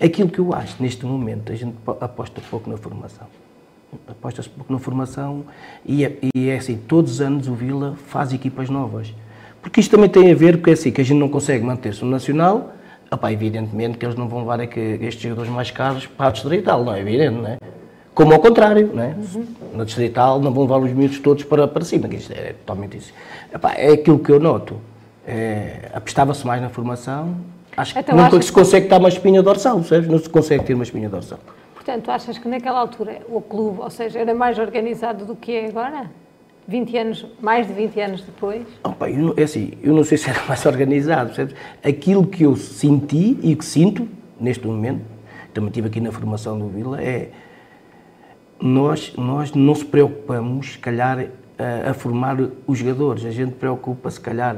Aquilo 0.00 0.28
que 0.28 0.38
eu 0.38 0.54
acho 0.54 0.82
neste 0.82 1.04
momento, 1.04 1.52
a 1.52 1.54
gente 1.54 1.76
aposta 2.00 2.40
pouco 2.50 2.70
na 2.70 2.76
formação. 2.76 3.26
Aposta-se 4.06 4.48
pouco 4.48 4.72
na 4.72 4.78
formação 4.78 5.44
e 5.84 6.04
é, 6.04 6.18
e 6.34 6.48
é 6.48 6.56
assim, 6.56 6.76
todos 6.76 7.12
os 7.12 7.20
anos 7.20 7.48
o 7.48 7.54
Vila 7.54 7.96
faz 8.06 8.32
equipas 8.32 8.68
novas. 8.68 9.14
Porque 9.62 9.80
isto 9.80 9.90
também 9.90 10.10
tem 10.10 10.30
a 10.30 10.34
ver, 10.34 10.58
porque 10.58 10.70
é 10.70 10.72
assim, 10.74 10.90
que 10.90 11.00
a 11.00 11.04
gente 11.04 11.18
não 11.18 11.28
consegue 11.28 11.64
manter-se 11.64 12.04
no 12.04 12.10
Nacional, 12.10 12.74
Opa, 13.14 13.32
evidentemente 13.32 13.96
que 13.96 14.04
eles 14.04 14.16
não 14.16 14.28
vão 14.28 14.40
levar 14.40 14.60
é 14.60 14.68
estes 15.00 15.22
jogadores 15.22 15.50
mais 15.50 15.70
caros 15.70 16.06
para 16.06 16.28
a 16.28 16.30
Distrital, 16.30 16.84
não 16.84 16.94
é 16.94 17.00
evidente, 17.00 17.36
não 17.36 17.46
é? 17.46 17.58
Como 18.14 18.32
ao 18.32 18.40
contrário, 18.40 18.90
não 18.92 19.02
é? 19.02 19.14
Uhum. 19.16 19.46
Na 19.74 19.84
Distrital 19.84 20.40
não 20.40 20.52
vão 20.52 20.64
levar 20.64 20.78
os 20.78 20.92
miúdos 20.92 21.18
todos 21.18 21.44
para, 21.44 21.66
para 21.68 21.84
cima, 21.84 22.08
que 22.08 22.16
isto 22.16 22.32
é 22.32 22.52
totalmente 22.52 22.96
isso. 22.96 23.12
Epá, 23.52 23.72
é 23.74 23.92
aquilo 23.92 24.18
que 24.18 24.30
eu 24.30 24.40
noto. 24.40 24.76
É, 25.26 25.90
apostava-se 25.94 26.46
mais 26.46 26.60
na 26.60 26.68
formação, 26.68 27.36
acho 27.76 27.98
então, 27.98 28.16
que 28.16 28.22
nunca 28.22 28.42
se 28.42 28.52
consegue 28.52 28.86
estar 28.86 28.98
uma 28.98 29.08
espinha 29.08 29.42
dorsal? 29.42 29.80
Não 30.08 30.18
se 30.18 30.28
consegue 30.28 30.64
ter 30.64 30.74
uma 30.74 30.84
espinha 30.84 31.08
dorsal. 31.08 31.38
Portanto, 31.84 32.10
achas 32.10 32.38
que 32.38 32.48
naquela 32.48 32.80
altura 32.80 33.20
o 33.28 33.42
clube, 33.42 33.80
ou 33.80 33.90
seja, 33.90 34.18
era 34.18 34.34
mais 34.34 34.58
organizado 34.58 35.26
do 35.26 35.36
que 35.36 35.52
é 35.52 35.66
agora? 35.66 36.10
20 36.66 36.96
anos, 36.96 37.26
mais 37.42 37.66
de 37.66 37.74
20 37.74 38.00
anos 38.00 38.22
depois? 38.22 38.66
Opa, 38.82 39.10
eu, 39.10 39.34
é 39.36 39.42
assim, 39.42 39.74
eu 39.82 39.92
não 39.92 40.02
sei 40.02 40.16
se 40.16 40.30
era 40.30 40.42
mais 40.48 40.64
organizado, 40.64 41.26
percebes? 41.26 41.54
Aquilo 41.84 42.26
que 42.26 42.44
eu 42.44 42.56
senti 42.56 43.38
e 43.42 43.54
que 43.54 43.62
sinto 43.62 44.08
neste 44.40 44.66
momento, 44.66 45.02
também 45.52 45.68
estive 45.68 45.88
aqui 45.88 46.00
na 46.00 46.10
formação 46.10 46.58
do 46.58 46.68
Vila, 46.68 47.02
é 47.02 47.28
nós, 48.58 49.12
nós 49.18 49.52
não 49.52 49.74
se 49.74 49.84
preocupamos, 49.84 50.72
se 50.72 50.78
calhar, 50.78 51.26
a, 51.58 51.90
a 51.90 51.92
formar 51.92 52.38
os 52.66 52.78
jogadores, 52.78 53.26
a 53.26 53.30
gente 53.30 53.52
preocupa, 53.52 54.10
se 54.10 54.20
calhar, 54.20 54.56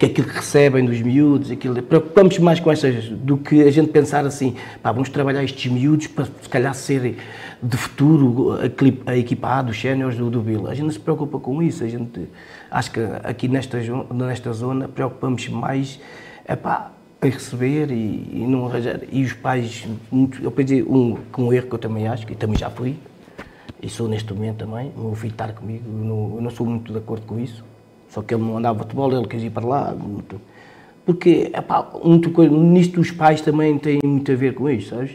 que 0.00 0.06
aquilo 0.06 0.28
que 0.28 0.34
recebem 0.34 0.82
dos 0.86 1.02
miúdos, 1.02 1.50
aquilo, 1.50 1.82
preocupamos 1.82 2.38
mais 2.38 2.58
com 2.58 2.72
essas 2.72 3.10
do 3.10 3.36
que 3.36 3.62
a 3.62 3.70
gente 3.70 3.90
pensar 3.90 4.24
assim, 4.24 4.56
pá, 4.82 4.90
vamos 4.92 5.10
trabalhar 5.10 5.44
estes 5.44 5.70
miúdos 5.70 6.06
para 6.06 6.24
se 6.24 6.48
calhar 6.48 6.74
ser 6.74 7.18
de 7.62 7.76
futuro 7.76 8.58
a, 9.06 9.14
equipa 9.14 9.62
séniores 9.74 10.16
do, 10.16 10.30
do 10.30 10.40
Vila. 10.40 10.70
A 10.70 10.74
gente 10.74 10.84
não 10.84 10.90
se 10.90 10.98
preocupa 10.98 11.38
com 11.38 11.62
isso, 11.62 11.84
a 11.84 11.86
gente 11.86 12.30
acho 12.70 12.92
que 12.92 13.00
aqui 13.22 13.46
nesta, 13.46 13.78
nesta 14.14 14.50
zona 14.54 14.88
preocupamos 14.88 15.46
mais 15.50 16.00
epá, 16.48 16.92
a 17.20 17.26
receber 17.26 17.90
e, 17.90 18.30
e 18.32 18.46
não 18.48 18.68
arranjar. 18.68 19.00
E 19.12 19.22
os 19.22 19.34
pais, 19.34 19.86
muito, 20.10 20.42
eu 20.42 20.50
pensei 20.50 20.82
um, 20.82 21.18
um 21.36 21.52
erro 21.52 21.66
que 21.66 21.74
eu 21.74 21.78
também 21.78 22.08
acho, 22.08 22.26
que 22.26 22.34
também 22.34 22.56
já 22.56 22.70
fui, 22.70 22.96
e 23.82 23.90
sou 23.90 24.08
neste 24.08 24.32
momento 24.32 24.64
também, 24.64 24.92
o 24.96 25.00
meu 25.08 25.14
filho 25.14 25.32
está 25.32 25.48
comigo, 25.48 25.84
eu 25.86 26.04
não, 26.06 26.36
eu 26.36 26.40
não 26.40 26.50
sou 26.50 26.66
muito 26.66 26.90
de 26.90 26.98
acordo 26.98 27.26
com 27.26 27.38
isso 27.38 27.68
só 28.10 28.20
que 28.22 28.34
ele 28.34 28.42
não 28.42 28.58
andava 28.58 28.80
futebol, 28.80 29.12
ele 29.12 29.26
quis 29.26 29.42
ir 29.42 29.50
para 29.50 29.66
lá. 29.66 29.94
Muito, 29.94 30.40
porque, 31.06 31.50
epá, 31.54 31.88
muito, 32.04 32.30
nisto 32.42 33.00
os 33.00 33.10
pais 33.10 33.40
também 33.40 33.78
têm 33.78 34.00
muito 34.04 34.30
a 34.30 34.34
ver 34.34 34.54
com 34.54 34.68
isso, 34.68 34.90
sabes? 34.90 35.12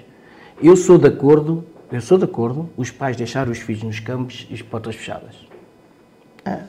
Eu 0.61 0.75
sou 0.75 0.97
de 0.97 1.07
acordo, 1.07 1.63
eu 1.91 2.01
sou 2.01 2.17
de 2.17 2.23
acordo, 2.23 2.69
os 2.75 2.89
pais 2.89 3.15
deixar 3.15 3.47
os 3.47 3.59
filhos 3.59 3.83
nos 3.83 3.99
campos 3.99 4.47
e 4.49 4.53
as 4.53 4.61
portas 4.61 4.95
fechadas. 4.95 5.35
É, 6.45 6.59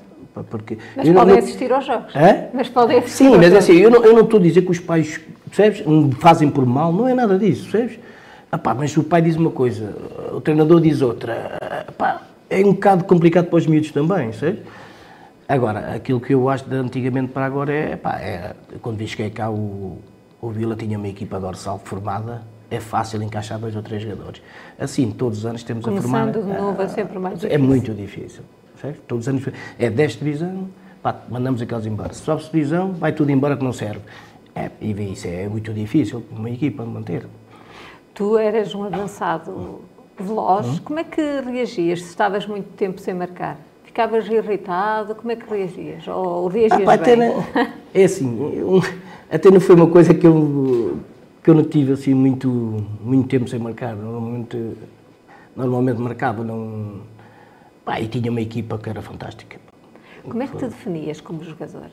porque 0.50 0.78
mas 0.96 1.08
podem 1.08 1.34
não, 1.34 1.38
assistir 1.38 1.72
aos 1.72 1.86
jogos. 1.86 2.14
É? 2.14 2.50
Mas 2.52 2.68
podem 2.68 2.98
assistir 2.98 3.24
Sim, 3.24 3.36
mas 3.36 3.52
é 3.52 3.58
assim, 3.58 3.76
eu 3.76 3.90
não, 3.90 4.04
eu 4.04 4.12
não 4.12 4.22
estou 4.22 4.40
a 4.40 4.42
dizer 4.42 4.62
que 4.62 4.70
os 4.70 4.80
pais, 4.80 5.20
percebes, 5.46 5.82
fazem 6.18 6.50
por 6.50 6.66
mal, 6.66 6.92
não 6.92 7.08
é 7.08 7.14
nada 7.14 7.38
disso, 7.38 7.70
percebes? 7.70 7.98
Epá, 8.52 8.74
mas 8.74 8.96
o 8.96 9.02
pai 9.02 9.22
diz 9.22 9.36
uma 9.36 9.50
coisa, 9.50 9.94
o 10.32 10.40
treinador 10.40 10.80
diz 10.80 11.02
outra. 11.02 11.58
Epá, 11.88 12.22
é 12.48 12.58
um 12.60 12.72
bocado 12.72 13.04
complicado 13.04 13.46
para 13.46 13.56
os 13.56 13.66
miúdos 13.66 13.90
também, 13.90 14.30
percebes? 14.30 14.60
Agora, 15.48 15.94
aquilo 15.94 16.20
que 16.20 16.34
eu 16.34 16.48
acho 16.48 16.68
de 16.68 16.74
antigamente 16.74 17.32
para 17.32 17.46
agora 17.46 17.72
é, 17.72 17.96
pá, 17.96 18.18
é 18.18 18.54
quando 18.82 18.96
vi 18.96 19.06
cheguei 19.06 19.30
cá, 19.30 19.48
o, 19.48 19.98
o 20.40 20.50
Vila 20.50 20.74
tinha 20.74 20.98
uma 20.98 21.08
equipa 21.08 21.38
dorsal 21.38 21.78
formada, 21.78 22.42
é 22.68 22.80
fácil 22.80 23.22
encaixar 23.22 23.58
dois 23.58 23.76
ou 23.76 23.82
três 23.82 24.02
jogadores. 24.02 24.42
Assim, 24.78 25.10
todos 25.12 25.38
os 25.38 25.46
anos 25.46 25.62
temos 25.62 25.84
Começando 25.84 26.04
a 26.04 26.08
formar. 26.08 26.32
Começando 26.32 26.52
de 26.52 26.60
novo 26.60 26.82
é 26.82 26.88
sempre 26.88 27.18
mais 27.18 27.34
difícil. 27.36 27.54
É 27.54 27.58
muito 27.58 27.94
difícil. 27.94 28.42
Certo? 28.80 29.00
Todos 29.06 29.24
os 29.24 29.28
anos. 29.28 29.48
É 29.78 29.88
10 29.88 30.12
divisão, 30.18 30.68
pá, 31.00 31.14
mandamos 31.28 31.62
aqueles 31.62 31.86
embora. 31.86 32.12
Se 32.12 32.22
sobe 32.22 32.42
divisão, 32.42 32.92
vai 32.92 33.12
tudo 33.12 33.30
embora 33.30 33.56
que 33.56 33.62
não 33.62 33.72
serve. 33.72 34.00
É, 34.54 34.70
e 34.80 34.90
isso 35.12 35.28
é 35.28 35.46
muito 35.48 35.72
difícil 35.72 36.22
para 36.22 36.38
uma 36.38 36.50
equipa 36.50 36.84
manter. 36.84 37.26
Tu 38.14 38.38
eras 38.38 38.74
um 38.74 38.84
avançado 38.84 39.82
veloz, 40.18 40.66
hum? 40.66 40.78
como 40.82 40.98
é 40.98 41.04
que 41.04 41.20
reagias 41.40 42.00
se 42.02 42.08
estavas 42.08 42.46
muito 42.46 42.68
tempo 42.74 42.98
sem 43.00 43.14
marcar? 43.14 43.58
Ficavas 43.96 44.28
irritado? 44.28 45.14
Como 45.14 45.32
é 45.32 45.36
que 45.36 45.48
reagias? 45.48 46.06
Ou 46.06 46.48
reagias 46.48 46.82
ah, 46.82 46.84
pá, 46.84 46.98
bem? 46.98 47.16
Não, 47.16 47.42
é 47.94 48.04
assim, 48.04 48.52
eu, 48.54 48.82
até 49.30 49.50
não 49.50 49.58
foi 49.58 49.74
uma 49.74 49.86
coisa 49.86 50.12
que 50.12 50.26
eu, 50.26 50.98
que 51.42 51.48
eu 51.48 51.54
não 51.54 51.64
tive 51.64 51.92
assim 51.94 52.12
muito, 52.12 52.46
muito 53.00 53.26
tempo 53.26 53.48
sem 53.48 53.58
marcar. 53.58 53.96
Normalmente, 53.96 54.76
normalmente 55.56 55.98
marcava, 55.98 56.44
não... 56.44 57.00
Pá, 57.86 57.98
e 57.98 58.06
tinha 58.06 58.30
uma 58.30 58.42
equipa 58.42 58.76
que 58.76 58.90
era 58.90 59.00
fantástica. 59.00 59.56
Como 60.22 60.42
é 60.42 60.46
que 60.46 60.58
te 60.58 60.66
definias 60.66 61.22
como 61.22 61.42
jogador? 61.42 61.88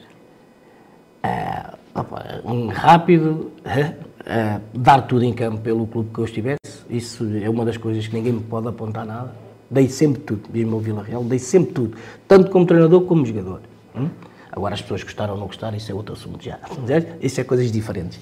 Ah, 1.24 1.76
opa, 1.96 2.42
um 2.44 2.68
rápido, 2.68 3.50
ah, 4.28 4.60
dar 4.74 5.04
tudo 5.04 5.24
em 5.24 5.32
campo 5.32 5.62
pelo 5.62 5.88
clube 5.88 6.10
que 6.14 6.20
eu 6.20 6.26
estivesse, 6.26 6.84
isso 6.90 7.26
é 7.42 7.50
uma 7.50 7.64
das 7.64 7.78
coisas 7.78 8.06
que 8.06 8.14
ninguém 8.14 8.34
me 8.34 8.44
pode 8.44 8.68
apontar 8.68 9.06
nada 9.06 9.43
dei 9.74 9.90
sempre 9.90 10.22
tudo, 10.22 10.44
mesmo 10.54 10.76
ao 10.76 10.80
Vila 10.80 11.04
Real, 11.04 11.24
dei 11.24 11.40
sempre 11.40 11.74
tudo, 11.74 11.98
tanto 12.28 12.52
como 12.52 12.66
treinador 12.66 13.02
como 13.02 13.26
jogador. 13.26 13.62
Hum? 13.96 14.08
Agora 14.52 14.76
as 14.76 14.82
pessoas 14.82 15.04
gostaram 15.04 15.34
ou 15.34 15.40
não 15.40 15.48
gostaram, 15.48 15.76
isso 15.76 15.92
é 15.92 15.96
outro 15.96 16.14
assunto 16.14 16.44
já. 16.44 16.60
Isso 17.20 17.42
é 17.42 17.44
coisas 17.44 17.72
diferentes. 17.72 18.20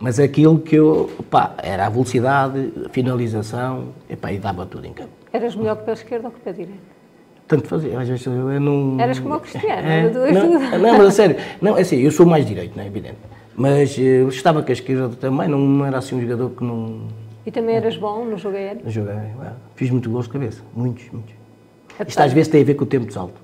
Mas 0.00 0.18
aquilo 0.18 0.58
que 0.58 0.76
eu, 0.76 1.10
pá, 1.30 1.54
era 1.58 1.86
a 1.86 1.88
velocidade, 1.88 2.72
a 2.84 2.88
finalização, 2.88 3.88
epá, 4.08 4.32
e 4.32 4.38
dava 4.38 4.66
tudo 4.66 4.86
em 4.86 4.92
campo. 4.92 5.10
Eras 5.32 5.54
melhor 5.54 5.76
que 5.76 5.84
pé 5.84 5.92
esquerdo 5.92 6.24
ou 6.26 6.30
que 6.30 6.40
pé 6.40 6.52
direito? 6.52 6.98
Tanto 7.46 7.66
fazia, 7.66 7.98
às 7.98 8.08
vezes 8.08 8.26
eu 8.26 8.60
não... 8.60 9.00
Eras 9.00 9.18
como 9.20 9.34
o 9.36 9.40
Cristiano, 9.40 9.88
É, 9.88 10.08
duas 10.08 10.32
não, 10.32 10.78
não, 10.78 10.98
mas 10.98 11.06
a 11.06 11.10
sério, 11.10 11.36
não, 11.62 11.78
é 11.78 11.80
assim, 11.80 11.96
eu 11.96 12.10
sou 12.10 12.26
mais 12.26 12.44
direito, 12.44 12.76
não 12.76 12.82
é 12.82 12.86
evidente. 12.86 13.16
Mas 13.56 13.98
eh, 13.98 14.22
eu 14.22 14.28
estava 14.28 14.62
com 14.62 14.70
a 14.70 14.72
esquerda 14.72 15.08
também, 15.16 15.48
não, 15.48 15.58
não 15.58 15.86
era 15.86 15.98
assim 15.98 16.14
um 16.16 16.20
jogador 16.20 16.50
que 16.50 16.62
não, 16.62 17.08
E 17.48 17.50
também 17.50 17.76
eras 17.76 17.96
bom 17.96 18.26
no 18.26 18.36
jogo 18.36 18.58
aéreo? 18.58 18.82
não 18.84 18.90
joguei. 18.90 19.14
Ué, 19.14 19.52
Fiz 19.74 19.88
muito 19.90 20.10
gols 20.10 20.26
de 20.26 20.32
cabeça, 20.32 20.62
muitos, 20.76 21.08
muitos. 21.10 21.32
Isto 21.32 22.02
Apesar 22.02 22.24
às 22.24 22.32
vezes 22.34 22.48
tem 22.52 22.60
a 22.60 22.64
ver 22.64 22.74
com 22.74 22.84
o 22.84 22.86
tempo 22.86 23.06
de 23.06 23.14
salto, 23.14 23.40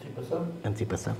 Antecipação? 0.00 0.46
antecipação. 0.64 1.12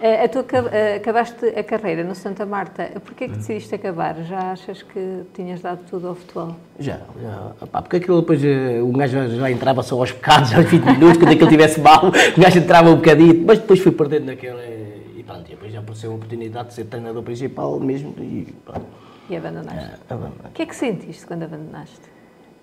Eh, 0.00 0.24
A 0.24 0.28
tua, 0.28 0.44
eh, 0.72 0.96
acabaste 0.96 1.46
a 1.46 1.62
carreira 1.62 2.02
no 2.02 2.16
Santa 2.16 2.44
Marta. 2.44 2.90
Porquê 3.04 3.26
Hum. 3.26 3.28
que 3.28 3.36
decidiste 3.36 3.76
acabar? 3.76 4.16
Já 4.24 4.50
achas 4.50 4.82
que 4.82 5.22
tinhas 5.32 5.60
dado 5.60 5.78
tudo 5.88 6.08
ao 6.08 6.16
futebol? 6.16 6.56
Já, 6.80 6.98
já. 7.22 7.66
Pá, 7.70 7.80
porque 7.80 7.98
aquilo 7.98 8.20
depois 8.22 8.42
eh, 8.44 8.80
o 8.82 8.90
gajo 8.90 9.12
já, 9.12 9.28
já 9.28 9.50
entrava 9.52 9.84
só 9.84 10.00
aos 10.00 10.10
bocados, 10.10 10.50
aos 10.58 10.64
20 10.68 10.82
minutos, 10.84 11.16
quando 11.16 11.28
aquilo 11.30 11.44
estivesse 11.46 11.80
mal, 11.80 12.08
o 12.08 12.40
gajo 12.40 12.58
entrava 12.58 12.90
um 12.90 12.96
bocadinho, 12.96 13.44
mas 13.46 13.60
depois 13.60 13.78
fui 13.78 13.92
perdendo 13.92 14.24
naquele. 14.26 15.06
E 15.16 15.22
pronto, 15.22 15.46
e 15.46 15.50
depois 15.50 15.72
já 15.72 15.78
apareceu 15.78 16.10
a 16.10 16.14
oportunidade 16.16 16.68
de 16.70 16.74
ser 16.74 16.84
treinador 16.86 17.22
principal 17.22 17.78
mesmo 17.78 18.12
e 18.18 18.52
pronto. 18.64 19.05
E 19.28 19.36
abandonaste? 19.36 19.90
Ah, 20.08 20.14
abandonei. 20.14 20.46
O 20.46 20.50
que 20.52 20.62
é 20.62 20.66
que 20.66 20.76
sentiste 20.76 21.26
quando 21.26 21.42
abandonaste? 21.42 22.00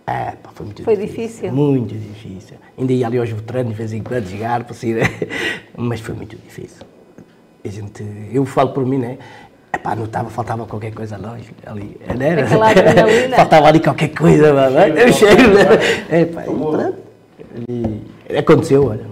Ah, 0.05 0.33
pá, 0.41 0.49
foi 0.53 0.65
muito 0.65 0.83
Foi 0.83 0.95
difícil. 0.95 1.17
difícil? 1.17 1.53
Muito 1.53 1.95
difícil. 1.95 2.57
Ainda 2.77 2.91
ia 2.93 3.07
ali 3.07 3.17
aos 3.17 3.29
veteranos 3.29 3.71
de 3.71 3.77
vez 3.77 3.93
em 3.93 4.03
quando 4.03 4.27
jogar, 4.27 4.63
para 4.63 4.73
sair, 4.73 5.01
mas 5.77 5.99
foi 6.01 6.13
muito 6.15 6.35
difícil. 6.35 6.85
A 7.63 7.67
gente, 7.69 8.03
eu 8.31 8.45
falo 8.45 8.71
por 8.71 8.85
mim, 8.85 8.97
né? 8.97 9.17
Epá, 9.73 9.95
notava, 9.95 10.29
faltava 10.29 10.65
qualquer 10.65 10.93
coisa 10.93 11.15
ali. 11.15 11.47
ali 11.65 11.99
não 12.17 12.25
era? 12.25 12.45
Faltava 13.35 13.67
ali 13.67 13.79
qualquer 13.79 14.09
coisa, 14.09 14.53
mano. 14.53 14.77
Eu 14.77 15.11
cheiro, 15.11 15.53
né? 15.53 16.21
Epá, 16.21 16.43
e 16.43 16.45
pronto. 16.45 16.97
E 17.67 18.37
aconteceu, 18.37 18.85
olha. 18.85 19.05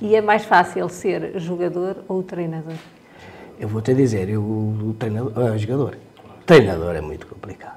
E 0.00 0.14
é 0.16 0.20
mais 0.20 0.44
fácil 0.44 0.88
ser 0.88 1.38
jogador 1.38 2.04
ou 2.08 2.22
treinador? 2.22 2.74
Eu 3.58 3.68
vou 3.68 3.80
te 3.82 3.94
dizer, 3.94 4.28
eu, 4.28 4.40
o 4.42 4.94
treinador, 4.98 5.32
ah, 5.36 5.56
jogador, 5.56 5.96
treinador 6.46 6.94
é 6.94 7.00
muito 7.00 7.26
complicado. 7.26 7.76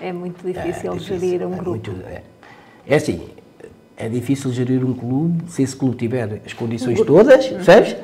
É 0.00 0.12
muito 0.12 0.44
difícil, 0.46 0.92
É 0.94 0.98
gerir 0.98 1.46
um 1.46 1.52
é 1.52 1.56
grupo. 1.56 1.70
muito- 1.70 1.90
é. 2.06 2.22
É 2.86 2.96
assim, 2.96 3.28
é 3.96 4.08
difícil 4.08 4.52
gerir 4.52 4.84
um 4.84 4.92
clube 4.92 5.50
se 5.50 5.62
esse 5.62 5.74
clube 5.74 5.96
tiver 5.96 6.42
as 6.44 6.52
condições 6.52 7.00
todas, 7.02 7.46
percebes? 7.48 7.96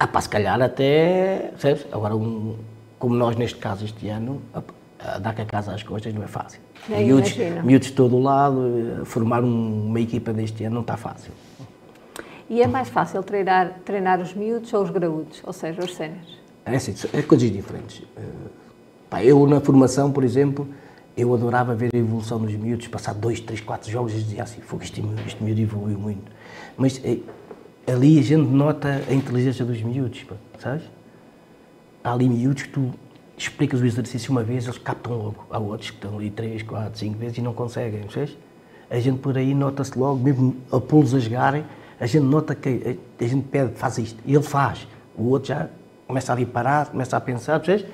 Ah, 0.00 0.06
pá, 0.06 0.20
se 0.20 0.28
calhar 0.28 0.60
até, 0.60 1.48
percebes? 1.52 1.86
Agora, 1.92 2.16
um, 2.16 2.56
como 2.98 3.14
nós 3.14 3.36
neste 3.36 3.58
caso 3.58 3.84
este 3.84 4.08
ano, 4.08 4.40
a, 4.52 5.18
dar 5.18 5.34
com 5.34 5.42
a 5.42 5.44
casa 5.44 5.72
às 5.72 5.82
costas 5.82 6.12
não 6.14 6.22
é 6.22 6.26
fácil. 6.26 6.60
Nem 6.88 7.04
miúdos, 7.06 7.30
imagino. 7.36 7.62
miúdos 7.64 7.88
de 7.88 7.94
todo 7.94 8.16
o 8.16 8.22
lado, 8.22 9.00
eh, 9.02 9.04
formar 9.04 9.44
um- 9.44 9.86
uma 9.86 10.00
equipa 10.00 10.32
deste 10.32 10.64
ano 10.64 10.74
não 10.76 10.80
está 10.82 10.96
fácil. 10.96 11.32
E 12.50 12.62
é 12.62 12.66
mais 12.66 12.88
fácil 12.88 13.22
treinar, 13.22 13.80
treinar 13.84 14.20
os 14.20 14.32
miúdos 14.34 14.72
ou 14.72 14.82
os 14.82 14.90
graúdos, 14.90 15.42
ou 15.44 15.52
seja, 15.52 15.84
os 15.84 15.94
séniores? 15.94 16.38
É 16.64 16.76
assim, 16.76 16.94
é 17.12 17.22
coisas 17.22 17.50
diferentes. 17.50 18.02
Pá, 19.10 19.24
eu 19.24 19.46
na 19.46 19.60
formação, 19.60 20.12
por 20.12 20.22
exemplo, 20.22 20.68
eu 21.16 21.32
adorava 21.34 21.74
ver 21.74 21.90
a 21.94 21.96
evolução 21.96 22.38
dos 22.38 22.54
miúdos, 22.54 22.86
passar 22.88 23.14
dois, 23.14 23.40
três, 23.40 23.60
quatro 23.60 23.90
jogos 23.90 24.12
e 24.12 24.16
dizia 24.16 24.42
assim, 24.42 24.60
"Fogo, 24.60 24.82
este, 24.82 25.02
este 25.26 25.42
miúdo 25.42 25.60
evoluiu 25.60 25.98
muito. 25.98 26.30
Mas 26.76 27.00
eh, 27.04 27.18
ali 27.90 28.18
a 28.18 28.22
gente 28.22 28.46
nota 28.48 29.02
a 29.08 29.12
inteligência 29.12 29.64
dos 29.64 29.80
miúdos, 29.82 30.22
pá, 30.24 30.36
sabes? 30.58 30.84
Há 32.04 32.12
ali 32.12 32.28
miúdos 32.28 32.64
que 32.64 32.68
tu 32.68 32.92
explicas 33.36 33.80
o 33.80 33.86
exercício 33.86 34.30
uma 34.30 34.42
vez, 34.42 34.64
eles 34.64 34.78
captam 34.78 35.16
logo. 35.16 35.46
Há 35.50 35.58
outros 35.58 35.90
que 35.90 35.96
estão 35.96 36.16
ali 36.16 36.30
três, 36.30 36.62
quatro, 36.62 36.98
cinco 36.98 37.18
vezes 37.18 37.38
e 37.38 37.42
não 37.42 37.54
conseguem, 37.54 38.02
percebes? 38.02 38.36
A 38.90 38.98
gente 38.98 39.18
por 39.18 39.36
aí 39.36 39.54
nota-se 39.54 39.98
logo, 39.98 40.22
mesmo 40.22 40.56
a 40.70 40.80
pô-los 40.80 41.14
a 41.14 41.18
jogarem, 41.18 41.64
a 41.98 42.06
gente 42.06 42.24
nota 42.24 42.54
que 42.54 42.98
a, 43.20 43.24
a 43.24 43.28
gente 43.28 43.46
pede, 43.48 43.74
faz 43.74 43.98
isto, 43.98 44.18
e 44.24 44.34
ele 44.34 44.42
faz. 44.42 44.86
O 45.16 45.30
outro 45.30 45.48
já 45.48 45.68
começa 46.06 46.32
ali 46.32 46.46
parado, 46.46 46.90
começa 46.90 47.16
a 47.16 47.20
pensar, 47.20 47.58
percebes? 47.60 47.90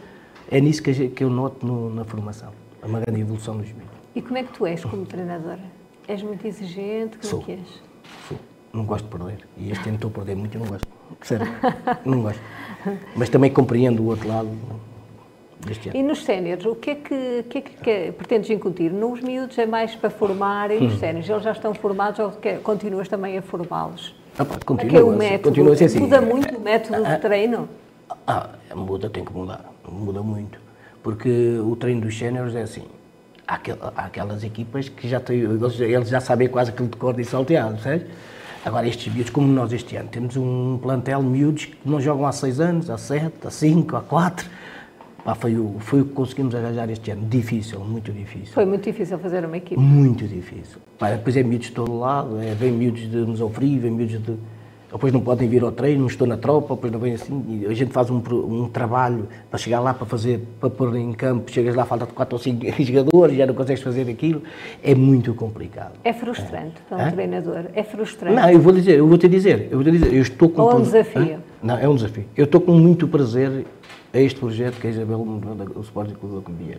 É 0.51 0.61
nisso 0.61 0.83
que, 0.83 0.93
gente- 0.93 1.15
que 1.15 1.25
eu 1.25 1.31
noto 1.31 1.67
no- 1.67 1.91
na 1.95 2.05
formação, 2.05 2.51
a 2.83 2.87
uma 2.87 3.01
grande 3.01 3.21
evolução 3.21 3.57
dos 3.57 3.67
miúdos. 3.69 3.89
E 4.15 4.23
como 4.23 4.39
é 4.39 4.43
que 4.43 4.53
tu 4.53 4.67
és 4.67 4.85
como 4.85 5.05
treinadora? 5.07 5.61
És 6.07 6.23
muito 6.23 6.47
exigente? 6.47 7.17
Como 7.19 7.31
Sou. 7.31 7.41
é 7.41 7.43
que 7.45 7.53
és? 7.53 7.83
Sou. 8.29 8.39
Não 8.73 8.85
gosto 8.85 9.05
de 9.05 9.11
perder. 9.17 9.39
E 9.57 9.71
este 9.71 9.89
ano 9.89 9.97
estou 9.97 10.11
a 10.11 10.15
perder 10.15 10.37
muito, 10.37 10.55
eu 10.57 10.61
não 10.61 10.69
gosto. 10.69 10.87
Sério, 11.23 11.47
não 12.05 12.23
gosto. 12.23 12.41
Mas 13.17 13.29
também 13.29 13.51
compreendo 13.51 14.03
o 14.03 14.07
outro 14.07 14.29
lado 14.29 14.51
deste 15.65 15.89
ano. 15.89 15.99
E 15.99 16.03
nos 16.03 16.25
séniores, 16.25 16.65
o 16.67 16.75
que 16.75 16.91
é 16.91 16.95
que, 16.97 17.45
que, 17.49 17.59
é 17.59 17.61
que, 17.61 17.71
que 17.77 18.13
pretendes 18.13 18.51
incutir? 18.51 18.91
Nos 18.93 19.21
miúdos 19.21 19.57
é 19.59 19.67
mais 19.67 19.95
para 19.95 20.11
formarem 20.11 20.83
Hum. 20.83 20.87
os 20.87 20.99
séniores, 20.99 21.29
eles 21.29 21.43
já 21.43 21.53
estão 21.53 21.73
formados 21.75 22.19
ou 22.21 22.33
continuas 22.63 23.09
também 23.09 23.39
a 23.39 23.43
formá-los? 23.43 24.15
Ah, 24.39 24.45
pá, 24.45 24.57
é 24.57 24.59
que 24.59 24.65
continua, 24.67 24.99
é 25.01 25.05
o 25.05 25.17
método? 25.17 25.43
continua 25.51 25.73
assim. 25.75 26.01
Muda 26.01 26.21
muito 26.21 26.57
o 26.57 26.61
método 26.61 27.05
de 27.05 27.19
treino? 27.19 27.69
Ah, 28.27 28.51
muda, 28.75 29.09
tem 29.11 29.25
que 29.25 29.33
mudar. 29.33 29.65
Muda 29.89 30.23
muito. 30.23 30.59
Porque 31.03 31.59
o 31.59 31.77
treino 31.77 32.01
dos 32.03 32.17
séniores 32.17 32.55
é 32.55 32.63
assim. 32.63 32.85
Há, 33.47 33.55
aquel- 33.57 33.79
há 33.95 34.05
aquelas 34.07 34.43
equipas 34.43 34.89
que 34.89 35.07
já 35.09 35.21
têm, 35.21 35.41
eles, 35.41 35.79
eles 35.81 36.09
já 36.09 36.21
sabem 36.21 36.49
quase 36.49 36.71
aquilo 36.71 36.89
de 36.89 36.97
cor 36.97 37.19
e 37.21 37.25
salteado, 37.25 37.79
sabes? 37.81 38.07
Agora, 38.65 38.89
estes 38.89 39.13
miúdos, 39.13 39.31
como 39.31 39.47
nós 39.47 39.71
este 39.75 39.95
ano, 39.97 40.09
temos 40.09 40.37
um 40.39 40.79
plantel 40.81 41.23
miúdos 41.23 41.67
que 41.67 41.77
não 41.85 42.01
jogam 42.01 42.27
há 42.27 42.33
seis 42.33 42.59
anos, 42.61 42.89
há 42.89 42.97
sete, 42.97 43.47
há 43.47 43.51
cinco, 43.51 43.97
há 43.97 44.01
quatro. 44.01 44.49
Pá, 45.23 45.35
foi, 45.35 45.57
o, 45.57 45.77
foi 45.81 46.01
o 46.01 46.05
que 46.07 46.13
conseguimos 46.13 46.55
arranjar 46.55 46.89
este 46.91 47.11
ano. 47.11 47.27
Difícil, 47.29 47.81
muito 47.81 48.11
difícil. 48.13 48.53
Foi 48.55 48.65
muito 48.65 48.85
difícil 48.85 49.19
fazer 49.19 49.45
uma 49.45 49.57
equipe. 49.59 49.79
Muito 49.79 50.27
difícil. 50.27 50.79
Pá, 50.99 51.11
depois 51.11 51.37
é 51.37 51.43
miúdos 51.43 51.67
de 51.69 51.73
todo 51.75 51.99
lado, 51.99 52.41
é, 52.41 52.55
vem 52.55 52.73
miúdos 52.73 53.03
de 53.11 53.17
Mesofrio, 53.19 53.81
vem 53.81 53.91
miúdos 53.91 54.23
de. 54.23 54.35
Depois 54.95 55.13
não 55.13 55.21
podem 55.21 55.49
vir 55.49 55.61
ao 55.65 55.73
treino, 55.73 56.03
não 56.03 56.07
estou 56.07 56.25
na 56.25 56.37
tropa, 56.37 56.77
depois 56.77 56.93
não 56.93 57.01
vem 57.01 57.15
assim. 57.15 57.67
A 57.69 57.75
gente 57.75 57.93
faz 57.93 58.11
um, 58.11 58.23
um 58.33 58.69
trabalho 58.69 59.27
para 59.51 59.59
chegar 59.59 59.81
lá, 59.81 59.93
para 59.93 60.07
fazer, 60.07 60.47
para 60.61 60.71
pôr 60.71 60.95
em 60.95 61.13
campo, 61.13 61.51
chegas 61.51 61.75
lá, 61.75 61.85
falta 61.85 62.07
quatro 62.07 62.37
ou 62.37 62.39
cinco 62.41 62.65
jogadores, 62.81 63.37
já 63.37 63.45
não 63.45 63.55
consegues 63.55 63.83
fazer 63.83 64.09
aquilo. 64.09 64.45
É 64.85 64.95
muito 64.95 65.35
complicado. 65.35 65.95
É 66.05 66.13
frustrante 66.13 66.81
para 66.89 67.09
um 67.09 67.11
treinador. 67.11 67.65
É 67.75 67.83
frustrante. 67.83 68.37
Não, 68.37 68.49
eu 68.49 68.61
vou 68.61 68.73
dizer, 68.73 68.99
eu 68.99 69.09
vou 69.09 69.19
te 69.19 69.27
dizer, 69.27 69.67
eu 69.69 69.79
vou 69.79 69.85
te 69.85 69.91
dizer, 69.91 70.15
eu 70.15 70.23
estou 70.23 70.49
com 70.49 70.63
Ou 70.63 70.71
é 70.71 70.75
um 70.77 70.83
desafio? 70.83 71.35
Hã? 71.35 71.39
Não, 71.61 71.77
é 71.77 71.89
um 71.89 71.97
desafio. 71.97 72.27
Eu 72.37 72.45
estou 72.45 72.61
com 72.61 72.75
muito 72.75 73.09
prazer 73.09 73.67
a 74.13 74.19
este 74.21 74.39
projeto 74.39 74.81
que 74.81 74.87
é 74.87 74.91
a 74.91 74.93
Isabel, 74.93 75.19
o 75.75 75.81
Sporting 75.81 76.15
Clube 76.15 76.37
da. 76.37 76.79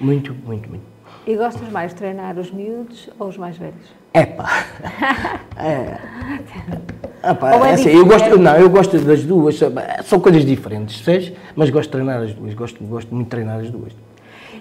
Muito, 0.00 0.34
muito, 0.46 0.70
muito. 0.70 0.84
E 1.26 1.36
gostas 1.36 1.68
mais 1.68 1.90
de 1.90 1.98
treinar 1.98 2.38
os 2.38 2.50
miúdos 2.50 3.10
ou 3.18 3.28
os 3.28 3.36
mais 3.36 3.58
velhos? 3.58 4.01
Epá! 4.14 4.66
É. 5.54 7.30
Epá, 7.30 7.52
é 7.52 7.70
é 7.70 7.72
assim, 7.74 7.90
eu 7.90 8.04
gosto, 8.04 8.36
não, 8.36 8.56
eu 8.56 8.68
gosto 8.68 8.98
das 8.98 9.22
duas, 9.22 9.60
são 10.04 10.18
coisas 10.18 10.44
diferentes, 10.44 11.04
sabes? 11.04 11.32
Mas 11.54 11.70
gosto 11.70 11.88
de 11.88 11.92
treinar 11.92 12.20
as 12.20 12.34
duas, 12.34 12.54
gosto, 12.54 12.82
gosto 12.82 13.14
muito 13.14 13.26
de 13.26 13.30
treinar 13.30 13.60
as 13.60 13.70
duas. 13.70 13.92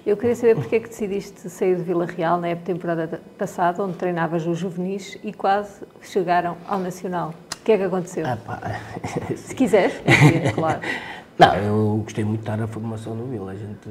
Eu 0.06 0.18
queria 0.18 0.36
saber 0.36 0.56
porque 0.56 0.76
é 0.76 0.80
que 0.80 0.90
decidiste 0.90 1.50
sair 1.50 1.76
de 1.76 1.84
Vila 1.84 2.06
Real 2.06 2.40
na 2.40 2.50
época 2.50 2.74
temporada 2.74 3.22
passada, 3.38 3.84
onde 3.84 3.94
treinavas 3.98 4.46
os 4.46 4.58
juvenis 4.58 5.18
e 5.24 5.32
quase 5.32 5.82
chegaram 6.02 6.58
ao 6.68 6.80
Nacional. 6.80 7.34
O 7.60 7.64
que 7.64 7.72
é 7.72 7.78
que 7.78 7.84
aconteceu? 7.84 8.26
Epá, 8.26 8.80
Se 9.36 9.56
quiseres, 9.56 9.94
é 10.06 10.52
claro. 10.54 10.80
Não, 11.38 11.56
eu 11.56 12.02
gostei 12.04 12.24
muito 12.24 12.40
de 12.40 12.44
estar 12.44 12.58
na 12.58 12.68
formação 12.68 13.16
no 13.16 13.26
Vila. 13.26 13.52
A 13.52 13.56
gente. 13.56 13.90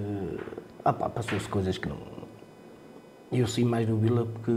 Ah 0.85 0.93
pá, 0.93 1.09
passou-se 1.09 1.49
coisas 1.49 1.79
que 1.79 1.89
não. 1.89 1.97
Eu 3.33 3.47
sim 3.47 3.65
mais 3.65 3.89
no 3.89 3.97
Vila 3.97 4.27
porque. 4.27 4.53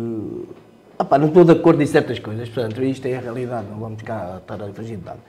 Não 1.09 1.27
estou 1.27 1.45
de 1.45 1.51
acordo 1.51 1.81
em 1.81 1.85
certas 1.85 2.19
coisas, 2.19 2.49
portanto, 2.49 2.83
isto 2.83 3.05
é 3.07 3.15
a 3.15 3.21
realidade, 3.21 3.67
não 3.69 3.79
vamos 3.79 4.01
cá 4.01 4.37
estar 4.37 4.61
a 4.61 4.67
de 4.67 4.97
nada. 4.97 5.19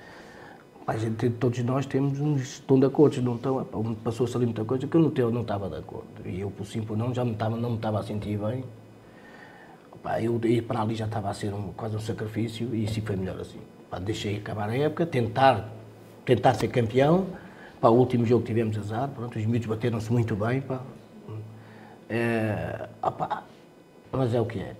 Gente, 0.98 1.30
todos 1.30 1.58
nós 1.60 1.86
temos 1.86 2.20
uns 2.20 2.42
estão 2.42 2.78
de 2.78 2.84
acordo, 2.84 3.22
não 3.22 3.36
estão. 3.36 3.64
Passou-se 4.04 4.36
ali 4.36 4.44
muita 4.44 4.64
coisa 4.64 4.86
que 4.86 4.94
eu 4.94 5.00
não, 5.00 5.12
eu 5.16 5.30
não 5.30 5.40
estava 5.40 5.70
de 5.70 5.76
acordo. 5.76 6.06
E 6.26 6.40
eu, 6.40 6.50
por 6.50 6.66
simples 6.66 6.98
não, 6.98 7.14
já 7.14 7.24
me 7.24 7.32
estava, 7.32 7.56
não 7.56 7.70
me 7.70 7.76
estava 7.76 8.00
a 8.00 8.02
sentir 8.02 8.38
bem. 8.38 8.64
Eu 10.22 10.38
ir 10.44 10.62
para 10.62 10.82
ali 10.82 10.94
já 10.94 11.06
estava 11.06 11.30
a 11.30 11.34
ser 11.34 11.54
um, 11.54 11.72
quase 11.72 11.96
um 11.96 12.00
sacrifício 12.00 12.74
e 12.74 12.84
isso 12.84 13.00
foi 13.00 13.16
melhor 13.16 13.40
assim. 13.40 13.60
Deixei 14.02 14.36
acabar 14.36 14.68
a 14.68 14.76
época, 14.76 15.06
tentar, 15.06 15.70
tentar 16.26 16.52
ser 16.52 16.68
campeão. 16.68 17.28
Pá, 17.80 17.88
o 17.88 17.94
último 17.94 18.26
jogo 18.26 18.44
tivemos 18.44 18.76
azar, 18.76 19.08
pronto, 19.08 19.38
os 19.38 19.46
miúdos 19.46 19.66
bateram-se 19.66 20.12
muito 20.12 20.36
bem. 20.36 20.60
Pá. 20.60 20.80
É, 22.10 22.88
mas 24.16 24.34
é 24.34 24.40
o 24.40 24.46
que 24.46 24.60
é. 24.60 24.74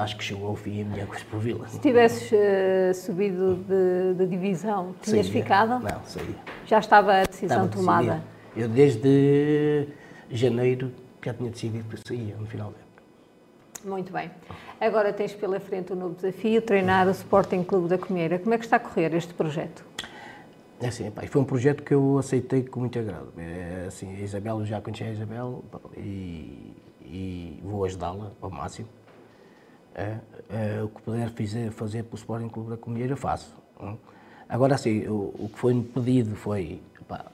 Acho- 0.00 0.16
que 0.16 0.24
chegou 0.24 0.48
ao 0.48 0.56
fim 0.56 0.82
a 0.82 0.84
minha 0.84 1.06
coisa 1.06 1.24
por 1.30 1.38
Vila. 1.40 1.66
Se 1.68 1.78
tivesses 1.80 2.30
eh, 2.32 2.92
subido 2.94 3.56
de, 3.56 4.14
de 4.14 4.26
divisão, 4.26 4.94
tinhas 5.02 5.26
Saía. 5.26 5.42
ficado? 5.42 5.70
Não, 5.80 6.04
saía. 6.04 6.34
Já 6.66 6.78
estava 6.78 7.12
a 7.20 7.24
decisão 7.24 7.64
Estava 7.66 7.68
tomada? 7.68 8.22
Eu 8.56 8.68
desde 8.68 9.86
janeiro 10.30 10.92
já 11.24 11.34
tinha 11.34 11.50
decidido 11.50 11.84
que 11.88 11.96
saía 12.08 12.34
no 12.36 12.46
final 12.46 12.70
da 12.70 12.76
época. 12.78 12.88
Muito 13.84 14.12
bem. 14.12 14.30
Agora 14.80 15.12
tens 15.12 15.32
pela 15.34 15.60
frente 15.60 15.92
um 15.92 15.96
novo 15.96 16.14
desafio, 16.14 16.60
treinar 16.62 17.06
o 17.06 17.10
Sporting 17.12 17.62
Clube 17.62 17.88
da 17.88 17.98
Comieira. 17.98 18.38
Como 18.38 18.52
é 18.54 18.58
que 18.58 18.64
está 18.64 18.76
a 18.76 18.80
correr 18.80 19.14
este 19.14 19.32
projeto? 19.34 19.84
É 20.80 20.86
assim, 20.88 21.10
pá, 21.10 21.22
foi 21.26 21.40
um 21.40 21.44
projeto 21.44 21.82
que 21.82 21.92
eu 21.92 22.18
aceitei 22.18 22.62
com 22.62 22.80
muito 22.80 22.98
agrado. 22.98 23.32
É, 23.36 23.86
assim, 23.88 24.16
a 24.16 24.20
Isabel, 24.20 24.64
já 24.64 24.80
conheci 24.80 25.02
a 25.04 25.10
Isabel 25.10 25.64
e, 25.96 26.72
e 27.08 27.60
vou 27.64 27.84
ajudá-la 27.84 28.32
ao 28.40 28.50
máximo. 28.50 28.88
É, 29.94 30.18
é, 30.50 30.82
o 30.82 30.88
que 30.88 31.02
puder 31.02 31.30
fazer, 31.30 31.70
fazer 31.72 32.04
para 32.04 32.14
o 32.14 32.18
Sporting 32.18 32.48
Clube 32.48 32.70
da 32.70 32.76
Comunidade 32.76 33.10
eu 33.10 33.16
faço. 33.16 33.54
Hum. 33.80 33.96
Agora, 34.48 34.74
assim, 34.74 35.06
o, 35.08 35.34
o 35.38 35.50
que 35.52 35.58
foi-me 35.58 35.82
pedido 35.82 36.36
foi, 36.36 36.80
pá, 37.06 37.26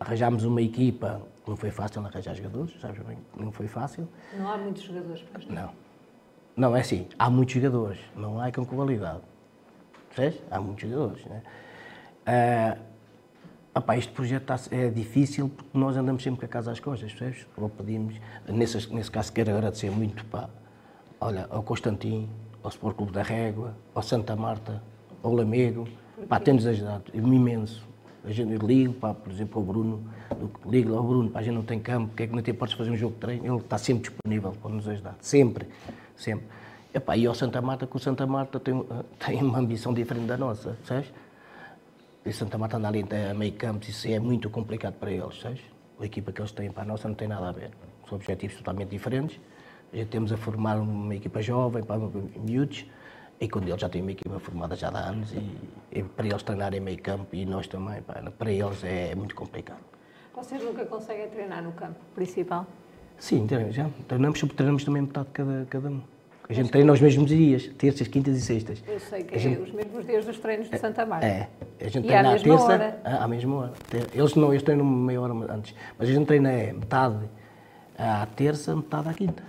arranjámos 0.00 0.44
uma 0.44 0.62
equipa, 0.62 1.20
não 1.46 1.56
foi 1.56 1.70
fácil 1.70 2.04
arranjar 2.04 2.34
jogadores, 2.34 2.74
sabes 2.80 3.02
bem, 3.04 3.18
não 3.36 3.52
foi 3.52 3.68
fácil. 3.68 4.08
Não 4.36 4.48
há 4.48 4.56
muitos 4.56 4.82
jogadores, 4.82 5.24
pois 5.32 5.46
não? 5.46 5.54
Não. 5.54 5.88
Não, 6.56 6.76
é 6.76 6.80
assim, 6.80 7.06
há 7.18 7.30
muitos 7.30 7.54
jogadores, 7.54 8.00
não 8.16 8.40
há 8.40 8.50
com 8.50 8.64
qualidade. 8.64 9.20
Percebes? 10.14 10.42
Há 10.50 10.60
muitos 10.60 10.88
jogadores, 10.88 11.24
né? 11.26 11.42
Uh, 12.26 12.87
opa, 13.78 13.96
este 13.96 14.12
projeto 14.12 14.44
tá, 14.44 14.60
é 14.70 14.88
difícil 14.88 15.48
porque 15.48 15.78
nós 15.78 15.96
andamos 15.96 16.22
sempre 16.22 16.40
com 16.40 16.46
a 16.46 16.48
casa 16.48 16.72
às 16.72 16.80
costas, 16.80 17.12
percebes? 17.12 17.46
Ou 17.56 17.68
pedimos, 17.68 18.14
nesse, 18.48 18.92
nesse 18.92 19.10
caso 19.10 19.32
quero 19.32 19.50
agradecer 19.50 19.90
muito 19.90 20.24
pá, 20.26 20.50
olha, 21.20 21.46
ao 21.50 21.62
Constantin, 21.62 22.28
ao 22.62 22.70
Sport 22.70 22.96
Clube 22.96 23.12
da 23.12 23.22
Régua, 23.22 23.74
ao 23.94 24.02
Santa 24.02 24.34
Marta, 24.36 24.82
ao 25.22 25.32
Lamego, 25.32 25.88
pá, 26.28 26.38
tem-nos 26.40 26.66
ajudado, 26.66 27.04
imenso. 27.14 27.86
A 28.24 28.30
gente 28.32 28.54
liga, 28.58 28.92
pá, 28.92 29.14
por 29.14 29.32
exemplo, 29.32 29.60
ao 29.60 29.64
Bruno, 29.64 30.02
ligo 30.66 30.94
ao 30.94 31.02
Bruno, 31.02 31.30
pá, 31.30 31.38
a 31.38 31.42
gente 31.42 31.54
não 31.54 31.62
tem 31.62 31.78
campo, 31.78 32.08
porque 32.08 32.24
é 32.24 32.26
que 32.26 32.34
não 32.34 32.42
tem, 32.42 32.52
podes 32.52 32.74
fazer 32.74 32.90
um 32.90 32.96
jogo 32.96 33.14
de 33.14 33.20
treino? 33.20 33.46
Ele 33.46 33.56
está 33.56 33.78
sempre 33.78 34.10
disponível 34.10 34.52
para 34.60 34.70
nos 34.70 34.88
ajudar, 34.88 35.16
sempre, 35.20 35.68
sempre. 36.16 36.44
Epá, 36.92 37.16
e 37.16 37.26
ao 37.26 37.34
Santa 37.34 37.62
Marta, 37.62 37.86
que 37.86 37.96
o 37.96 37.98
Santa 37.98 38.26
Marta 38.26 38.58
tem, 38.58 38.84
tem 39.24 39.42
uma 39.42 39.58
ambição 39.58 39.94
diferente 39.94 40.26
da 40.26 40.36
nossa, 40.36 40.76
sabes? 40.84 41.12
E 42.24 42.32
Santa 42.32 42.58
Marta 42.58 42.76
anda 42.76 42.88
ali 42.88 43.04
a 43.30 43.34
meio 43.34 43.52
campo, 43.52 43.88
isso 43.88 44.08
é 44.08 44.18
muito 44.18 44.50
complicado 44.50 44.94
para 44.94 45.10
eles, 45.10 45.40
sabes? 45.40 45.60
A 45.98 46.04
equipa 46.04 46.30
que 46.32 46.40
eles 46.40 46.52
têm 46.52 46.70
para 46.70 46.82
a 46.82 46.86
nossa 46.86 47.08
não 47.08 47.14
tem 47.14 47.28
nada 47.28 47.48
a 47.48 47.52
ver. 47.52 47.70
São 48.08 48.16
objetivos 48.16 48.56
totalmente 48.56 48.90
diferentes. 48.90 49.40
Gente 49.92 50.08
temos 50.08 50.32
a 50.32 50.36
formar 50.36 50.78
uma 50.78 51.14
equipa 51.14 51.40
jovem, 51.40 51.82
para 51.82 51.98
miúdos, 52.36 52.84
e 53.40 53.48
quando 53.48 53.68
eles 53.68 53.80
já 53.80 53.88
têm 53.88 54.02
uma 54.02 54.12
equipa 54.12 54.38
formada 54.38 54.76
já 54.76 54.88
há 54.88 55.08
anos, 55.08 55.32
e, 55.32 55.58
e 55.92 56.02
para 56.02 56.26
eles 56.26 56.42
treinarem 56.42 56.80
meio 56.80 57.00
campo 57.00 57.34
e 57.34 57.46
nós 57.46 57.66
também, 57.66 58.02
pá, 58.02 58.14
para 58.36 58.52
eles 58.52 58.84
é 58.84 59.14
muito 59.14 59.34
complicado. 59.34 59.80
Vocês 60.34 60.62
nunca 60.62 60.84
conseguem 60.84 61.28
treinar 61.30 61.62
no 61.62 61.72
campo 61.72 61.98
principal? 62.14 62.66
Sim, 63.18 63.46
já. 63.70 63.90
Treinamos, 64.06 64.40
treinamos 64.40 64.84
também 64.84 65.02
metade 65.02 65.28
cada, 65.32 65.66
cada 65.68 65.88
um. 65.88 66.02
A 66.48 66.52
gente 66.54 66.70
treina 66.70 66.90
os 66.90 67.00
mesmos 67.00 67.28
dias, 67.28 67.66
terças, 67.76 68.08
quintas 68.08 68.34
e 68.34 68.40
sextas. 68.40 68.82
Eu 68.88 68.98
sei 68.98 69.22
que 69.22 69.34
a 69.34 69.36
é 69.36 69.40
gente... 69.40 69.60
os 69.60 69.70
mesmos 69.70 70.06
dias 70.06 70.24
dos 70.24 70.38
treinos 70.38 70.70
de 70.70 70.78
Santa 70.78 71.04
Marta. 71.04 71.26
É, 71.26 71.48
a 71.78 71.84
gente 71.84 72.04
e 72.04 72.08
treina 72.08 72.34
à, 72.34 72.38
terça, 72.38 72.64
hora. 72.64 73.00
à 73.04 73.28
mesma 73.28 73.56
hora. 73.56 73.72
Eles 74.14 74.34
não, 74.34 74.50
eles 74.50 74.62
treinam 74.62 74.86
meia 74.86 75.20
hora 75.20 75.34
antes, 75.52 75.74
mas 75.98 76.08
a 76.08 76.12
gente 76.12 76.26
treina 76.26 76.50
é 76.50 76.72
metade 76.72 77.28
à 77.98 78.26
terça, 78.34 78.74
metade 78.74 79.10
à 79.10 79.12
quinta. 79.12 79.42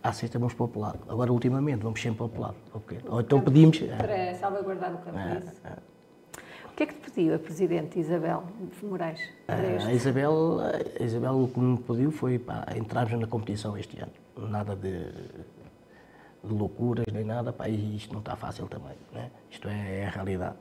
À 0.00 0.12
sexta 0.12 0.38
vamos 0.38 0.54
para 0.54 0.66
o 0.66 0.78
lado. 0.78 1.00
Agora, 1.08 1.32
ultimamente, 1.32 1.82
vamos 1.82 2.00
sempre 2.00 2.28
para 2.28 2.38
o 2.38 2.40
lado. 2.40 2.56
Okay. 2.72 2.98
Ou 3.08 3.20
então 3.20 3.40
pedimos... 3.40 3.78
Para 3.78 4.34
salvaguardar 4.34 4.94
o 4.94 4.98
campo, 4.98 5.18
é, 5.18 5.38
isso? 5.38 5.52
É. 5.64 5.94
O 6.70 6.76
que 6.76 6.82
é 6.84 6.86
que 6.86 6.94
te 6.94 7.10
pediu 7.10 7.34
a 7.34 7.38
Presidente 7.38 7.98
Isabel 7.98 8.44
Moraes? 8.82 9.20
A 9.48 9.92
Isabel, 9.92 10.60
a 10.60 11.02
Isabel 11.02 11.32
o 11.32 11.48
que 11.48 11.58
me 11.58 11.78
pediu 11.78 12.12
foi 12.12 12.38
para 12.38 12.76
entrarmos 12.76 13.18
na 13.18 13.26
competição 13.26 13.76
este 13.76 13.98
ano. 14.00 14.12
Nada 14.50 14.76
de 14.76 15.06
loucuras 16.48 17.06
nem 17.12 17.24
nada, 17.24 17.52
pá, 17.52 17.68
e 17.68 17.96
isto 17.96 18.12
não 18.12 18.20
está 18.20 18.36
fácil 18.36 18.66
também, 18.66 18.92
né? 19.12 19.30
isto 19.50 19.68
é, 19.68 20.00
é, 20.00 20.06
a 20.06 20.10
realidade. 20.10 20.56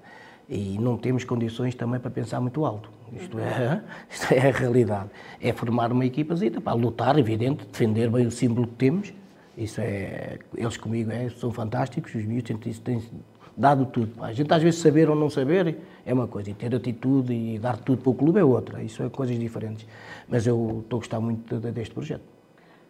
E 0.49 0.77
não 0.77 0.97
temos 0.97 1.23
condições 1.23 1.73
também 1.73 1.99
para 1.99 2.11
pensar 2.11 2.39
muito 2.41 2.65
alto, 2.65 2.89
isto 3.13 3.39
é, 3.39 3.81
isto 4.09 4.33
é 4.33 4.49
a 4.49 4.51
realidade. 4.51 5.09
É 5.41 5.53
formar 5.53 5.91
uma 5.91 6.05
equipazita, 6.05 6.59
para 6.59 6.73
lutar, 6.73 7.17
evidente, 7.17 7.65
defender 7.65 8.09
bem 8.09 8.25
o 8.25 8.31
símbolo 8.31 8.67
que 8.67 8.75
temos, 8.75 9.13
isso 9.57 9.79
é, 9.81 10.39
eles 10.55 10.77
comigo 10.77 11.11
é, 11.11 11.29
são 11.29 11.51
fantásticos, 11.51 12.13
os 12.15 12.25
miúdos 12.25 12.55
têm, 12.59 12.73
têm 12.73 13.01
dado 13.55 13.85
tudo. 13.85 14.15
Pá. 14.15 14.27
A 14.27 14.33
gente 14.33 14.51
às 14.51 14.61
vezes 14.61 14.79
saber 14.79 15.09
ou 15.09 15.15
não 15.15 15.29
saber 15.29 15.77
é 16.05 16.13
uma 16.13 16.27
coisa, 16.27 16.49
e 16.49 16.53
ter 16.53 16.73
atitude 16.75 17.33
e 17.33 17.59
dar 17.59 17.77
tudo 17.77 18.01
para 18.01 18.11
o 18.11 18.15
clube 18.15 18.39
é 18.39 18.43
outra, 18.43 18.83
isso 18.83 19.03
é 19.03 19.09
coisas 19.09 19.37
diferentes. 19.37 19.85
Mas 20.27 20.45
eu 20.47 20.81
estou 20.83 20.97
a 20.97 20.99
gostar 20.99 21.19
muito 21.19 21.59
deste 21.59 21.93
projeto. 21.93 22.32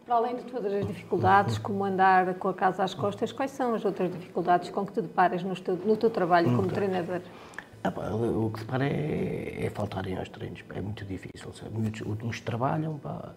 Para 0.06 0.16
além 0.16 0.36
de 0.36 0.44
todas 0.44 0.74
as 0.74 0.86
dificuldades, 0.86 1.58
como 1.58 1.86
andar 1.86 2.34
com 2.34 2.50
a 2.50 2.54
casa 2.54 2.84
às 2.84 2.94
costas, 2.94 3.32
quais 3.32 3.52
são 3.52 3.74
as 3.74 3.86
outras 3.86 4.12
dificuldades 4.12 4.70
com 4.70 4.86
que 4.86 4.92
te 4.92 5.02
deparas 5.02 5.42
no 5.44 5.56
teu, 5.56 5.78
no 5.78 5.96
teu 5.96 6.10
trabalho 6.10 6.54
como 6.58 6.68
treinador? 6.68 7.22
Ah, 7.82 7.90
pá, 7.90 8.10
o 8.10 8.52
que 8.52 8.60
depara 8.60 8.86
é, 8.86 9.66
é 9.66 9.70
faltarem 9.70 10.18
aos 10.18 10.28
treinos, 10.28 10.62
é 10.76 10.82
muito 10.82 11.06
difícil. 11.06 11.54
Sabe? 11.54 11.72
Muitos, 11.74 12.02
uns 12.02 12.42
trabalham, 12.42 12.98
pá, 12.98 13.34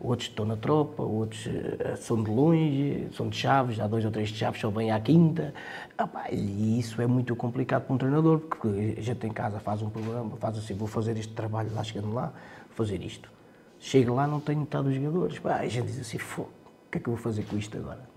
outros 0.00 0.28
estão 0.28 0.44
na 0.44 0.56
tropa, 0.56 1.04
outros 1.04 1.46
uh, 1.46 1.96
são 1.96 2.20
de 2.20 2.30
longe, 2.30 3.08
são 3.12 3.28
de 3.28 3.36
chaves, 3.36 3.78
há 3.78 3.86
dois 3.86 4.04
ou 4.04 4.10
três 4.10 4.28
de 4.30 4.38
chaves, 4.38 4.60
só 4.60 4.70
vêm 4.70 4.90
à 4.90 4.98
quinta. 4.98 5.54
Ah, 5.96 6.06
pá, 6.08 6.26
e 6.32 6.80
isso 6.80 7.00
é 7.00 7.06
muito 7.06 7.36
complicado 7.36 7.84
para 7.84 7.94
um 7.94 7.98
treinador, 7.98 8.40
porque 8.40 8.96
a 8.98 9.02
gente 9.02 9.24
em 9.24 9.32
casa 9.32 9.60
faz 9.60 9.82
um 9.82 9.90
programa, 9.90 10.36
faz 10.36 10.58
assim, 10.58 10.74
vou 10.74 10.88
fazer 10.88 11.16
este 11.16 11.32
trabalho 11.32 11.72
lá 11.72 11.84
chegando 11.84 12.12
lá, 12.12 12.32
vou 12.66 12.76
fazer 12.76 13.00
isto 13.02 13.37
Chego 13.80 14.14
lá, 14.14 14.26
não 14.26 14.40
tenho 14.40 14.60
metade 14.60 14.84
dos 14.84 14.94
jogadores. 14.94 15.38
Pá, 15.38 15.56
a 15.56 15.68
gente 15.68 15.86
diz 15.86 16.00
assim, 16.00 16.16
o 16.16 16.46
que 16.90 16.98
é 16.98 17.00
que 17.00 17.08
eu 17.08 17.14
vou 17.14 17.22
fazer 17.22 17.44
com 17.44 17.56
isto 17.56 17.76
agora? 17.76 18.08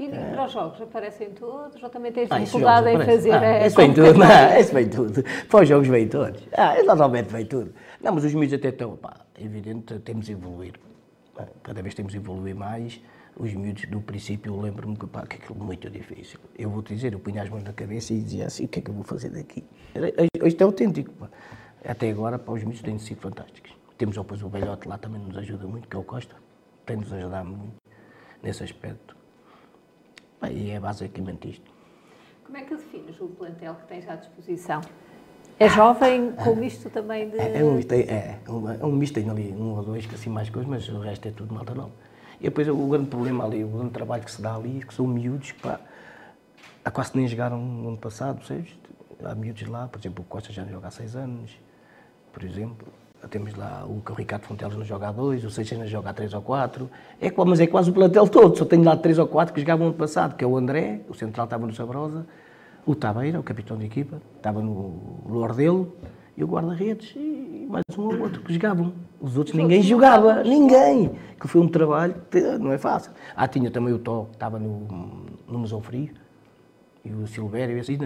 E 0.00 0.06
é. 0.06 0.30
para 0.30 0.46
os 0.46 0.52
jogos 0.52 0.80
aparecem 0.80 1.30
todos 1.32 1.82
ou 1.82 1.90
também 1.90 2.10
tens 2.10 2.30
ah, 2.30 2.38
dificuldade 2.38 2.88
em 2.88 3.04
fazer 3.04 3.32
ah, 3.32 3.62
a 3.62 3.66
Isso 3.66 3.76
vem 3.76 3.92
tudo, 3.92 4.14
não, 4.18 4.58
isso 4.58 4.72
vem 4.72 4.88
tudo. 4.88 5.22
Para 5.46 5.62
os 5.62 5.68
jogos 5.68 5.88
vem 5.88 6.08
todos. 6.08 6.42
Ah, 6.56 6.82
normalmente 6.82 7.28
vem 7.28 7.44
tudo. 7.44 7.74
Não, 8.00 8.14
mas 8.14 8.24
os 8.24 8.32
miúdos 8.32 8.54
até 8.54 8.70
estão, 8.70 8.96
pá, 8.96 9.14
evidente, 9.38 9.98
temos 9.98 10.24
de 10.24 10.32
evoluir. 10.32 10.72
Cada 11.62 11.82
vez 11.82 11.94
temos 11.94 12.12
de 12.12 12.18
evoluir 12.18 12.56
mais. 12.56 12.98
Os 13.36 13.52
miúdos, 13.52 13.84
do 13.84 14.00
princípio, 14.00 14.54
eu 14.54 14.60
lembro-me 14.60 14.96
que, 14.96 15.06
pá, 15.06 15.26
que 15.26 15.36
aquilo 15.36 15.58
é 15.60 15.64
muito 15.64 15.90
difícil. 15.90 16.40
Eu 16.58 16.70
vou-te 16.70 16.94
dizer, 16.94 17.12
eu 17.12 17.20
punha 17.20 17.42
as 17.42 17.50
mãos 17.50 17.62
na 17.62 17.74
cabeça 17.74 18.14
e 18.14 18.20
dizia 18.20 18.46
assim, 18.46 18.64
o 18.64 18.68
que 18.68 18.78
é 18.78 18.82
que 18.82 18.90
eu 18.90 18.94
vou 18.94 19.04
fazer 19.04 19.28
daqui? 19.28 19.62
Isto 20.44 20.62
é 20.62 20.64
autêntico, 20.64 21.12
pá. 21.12 21.28
Até 21.84 22.08
agora, 22.08 22.38
para 22.38 22.54
os 22.54 22.62
miúdos 22.62 22.80
têm 22.80 22.98
sido 22.98 23.20
fantásticos. 23.20 23.79
Temos 24.00 24.16
depois 24.16 24.42
o 24.42 24.48
velhote 24.48 24.88
lá, 24.88 24.96
também 24.96 25.20
nos 25.20 25.36
ajuda 25.36 25.66
muito, 25.66 25.86
que 25.86 25.94
é 25.94 25.98
o 25.98 26.02
Costa. 26.02 26.34
Tem-nos 26.86 27.12
ajudado 27.12 27.50
muito 27.50 27.74
nesse 28.42 28.64
aspecto. 28.64 29.14
E 30.50 30.70
é 30.70 30.80
basicamente 30.80 31.50
isto. 31.50 31.70
Como 32.42 32.56
é 32.56 32.62
que 32.62 32.74
defines 32.76 33.20
o 33.20 33.28
plantel 33.28 33.74
que 33.74 33.86
tens 33.88 34.08
à 34.08 34.16
disposição? 34.16 34.80
É 35.58 35.68
jovem, 35.68 36.32
com 36.32 36.56
misto 36.56 36.88
também 36.88 37.28
de... 37.28 37.36
É, 37.36 37.58
é 37.58 37.62
um 37.62 37.74
misto, 37.74 37.92
é, 37.92 38.00
é, 38.00 38.40
um, 38.48 38.70
é 38.70 38.86
um 38.86 38.92
misto, 38.92 39.12
tem 39.16 39.28
ali 39.28 39.52
um 39.52 39.76
ou 39.76 39.82
dois 39.82 40.06
que 40.06 40.14
assim 40.14 40.30
mais 40.30 40.48
coisas, 40.48 40.66
mas 40.66 40.88
o 40.88 40.98
resto 41.00 41.28
é 41.28 41.30
tudo 41.30 41.52
malta 41.52 41.74
nova. 41.74 41.92
E 42.40 42.44
depois 42.44 42.66
o 42.68 42.88
grande 42.88 43.10
problema 43.10 43.44
ali, 43.44 43.62
o 43.62 43.68
grande 43.68 43.90
trabalho 43.90 44.24
que 44.24 44.30
se 44.30 44.40
dá 44.40 44.54
ali, 44.54 44.82
que 44.82 44.94
são 44.94 45.06
miúdos 45.06 45.52
que 45.52 45.60
pá, 45.60 45.78
há 46.82 46.90
quase 46.90 47.14
nem 47.14 47.28
jogaram 47.28 47.58
no 47.58 47.88
ano 47.88 47.98
passado, 47.98 48.42
sabes? 48.46 48.74
Há 49.22 49.34
miúdos 49.34 49.68
lá, 49.68 49.88
por 49.88 50.00
exemplo, 50.00 50.24
o 50.24 50.26
Costa 50.26 50.50
já 50.50 50.64
joga 50.64 50.88
há 50.88 50.90
seis 50.90 51.14
anos, 51.14 51.54
por 52.32 52.42
exemplo. 52.42 52.88
Temos 53.28 53.54
lá 53.54 53.84
o 53.86 54.00
que 54.00 54.12
o 54.12 54.14
Ricardo 54.14 54.44
Fonteles 54.44 54.76
não 54.76 54.84
joga 54.84 55.08
a 55.08 55.12
dois, 55.12 55.44
o 55.44 55.50
Seixas 55.50 55.90
joga 55.90 56.10
a 56.10 56.12
três 56.12 56.32
ou 56.32 56.40
quatro. 56.40 56.88
É, 57.20 57.30
mas 57.44 57.60
é 57.60 57.66
quase 57.66 57.90
o 57.90 57.92
plantel 57.92 58.26
todo. 58.26 58.56
Só 58.56 58.64
tenho 58.64 58.82
lá 58.82 58.96
três 58.96 59.18
ou 59.18 59.26
quatro 59.26 59.52
que 59.52 59.60
jogavam 59.60 59.88
ano 59.88 59.96
passado, 59.96 60.36
que 60.36 60.42
é 60.42 60.46
o 60.46 60.56
André, 60.56 61.02
o 61.08 61.14
central 61.14 61.44
estava 61.44 61.66
no 61.66 61.74
Sabrosa, 61.74 62.26
o 62.86 62.94
Tabeira, 62.94 63.38
o 63.38 63.42
capitão 63.42 63.76
de 63.76 63.84
equipa, 63.84 64.22
estava 64.36 64.62
no 64.62 65.22
Lordelo, 65.28 65.92
e 66.36 66.42
o 66.42 66.46
guarda-redes, 66.46 67.14
e 67.14 67.66
mais 67.68 67.84
um 67.98 68.04
ou 68.04 68.20
outro 68.22 68.40
que 68.40 68.54
jogavam. 68.54 68.94
Os 69.20 69.36
outros 69.36 69.54
ninguém 69.54 69.82
jogava, 69.82 70.42
ninguém. 70.42 71.12
Que 71.38 71.46
foi 71.46 71.60
um 71.60 71.68
trabalho, 71.68 72.14
não 72.58 72.72
é 72.72 72.78
fácil. 72.78 73.12
Ah, 73.36 73.46
tinha 73.46 73.70
também 73.70 73.92
o 73.92 73.98
Tó, 73.98 74.24
que 74.24 74.36
estava 74.36 74.58
no, 74.58 75.26
no 75.46 75.58
Museu 75.58 75.80
Frio, 75.82 76.10
e 77.04 77.12
o 77.12 77.26
Silvério, 77.26 77.76
e 77.76 77.80
assim. 77.80 77.98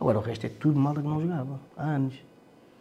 Agora 0.00 0.18
o 0.18 0.22
resto 0.22 0.46
é 0.46 0.48
tudo 0.48 0.78
mal 0.78 0.92
que 0.92 1.02
não 1.02 1.20
jogava, 1.20 1.60
há 1.76 1.84
anos. 1.84 2.25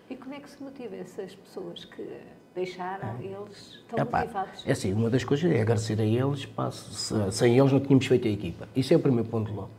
E 0.09 0.15
como 0.15 0.35
é 0.35 0.39
que 0.39 0.49
se 0.49 0.61
motiva 0.61 0.95
essas 0.95 1.33
pessoas 1.33 1.85
que 1.85 2.07
deixaram, 2.53 3.09
ah. 3.09 3.23
eles 3.23 3.79
estão 3.81 3.99
Epá, 3.99 4.21
motivados? 4.21 4.63
É 4.65 4.71
assim, 4.71 4.93
uma 4.93 5.09
das 5.09 5.23
coisas 5.23 5.51
é 5.51 5.61
agradecer 5.61 5.99
a 5.99 6.05
eles, 6.05 6.45
pá, 6.45 6.69
sem 6.71 7.57
eles 7.57 7.71
não 7.71 7.79
tínhamos 7.79 8.05
feito 8.05 8.27
a 8.27 8.31
equipa. 8.31 8.67
Isso 8.75 8.93
é 8.93 8.97
o 8.97 8.99
primeiro 8.99 9.27
ponto 9.27 9.51
logo. 9.51 9.71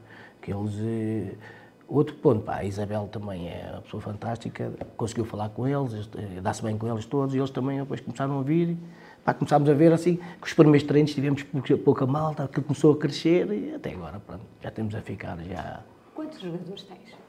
Que 0.42 0.52
eles, 0.52 0.74
eh, 0.80 1.34
outro 1.88 2.16
ponto, 2.16 2.42
pá, 2.42 2.56
a 2.56 2.64
Isabel 2.64 3.08
também 3.10 3.48
é 3.48 3.70
uma 3.72 3.82
pessoa 3.82 4.00
fantástica, 4.00 4.72
conseguiu 4.96 5.24
falar 5.24 5.48
com 5.50 5.66
eles, 5.66 6.08
eh, 6.16 6.40
dá-se 6.40 6.62
bem 6.62 6.76
com 6.76 6.88
eles 6.88 7.06
todos, 7.06 7.32
e 7.34 7.38
eles 7.38 7.50
também 7.50 7.78
depois 7.78 8.00
começaram 8.00 8.40
a 8.40 8.42
vir, 8.42 8.76
pá, 9.24 9.32
começámos 9.32 9.70
a 9.70 9.74
ver 9.74 9.92
assim, 9.92 10.16
que 10.16 10.46
os 10.46 10.54
primeiros 10.54 10.86
treinos 10.86 11.14
tivemos 11.14 11.44
pouca 11.84 12.04
malta, 12.04 12.44
aquilo 12.44 12.64
começou 12.64 12.92
a 12.94 12.96
crescer, 12.96 13.48
e 13.52 13.74
até 13.74 13.92
agora, 13.92 14.18
pronto, 14.18 14.42
já 14.60 14.72
temos 14.72 14.92
a 14.94 15.00
ficar 15.00 15.38
já... 15.44 15.84
Quantos 16.14 16.40
jogadores 16.40 16.82
tens? 16.82 17.25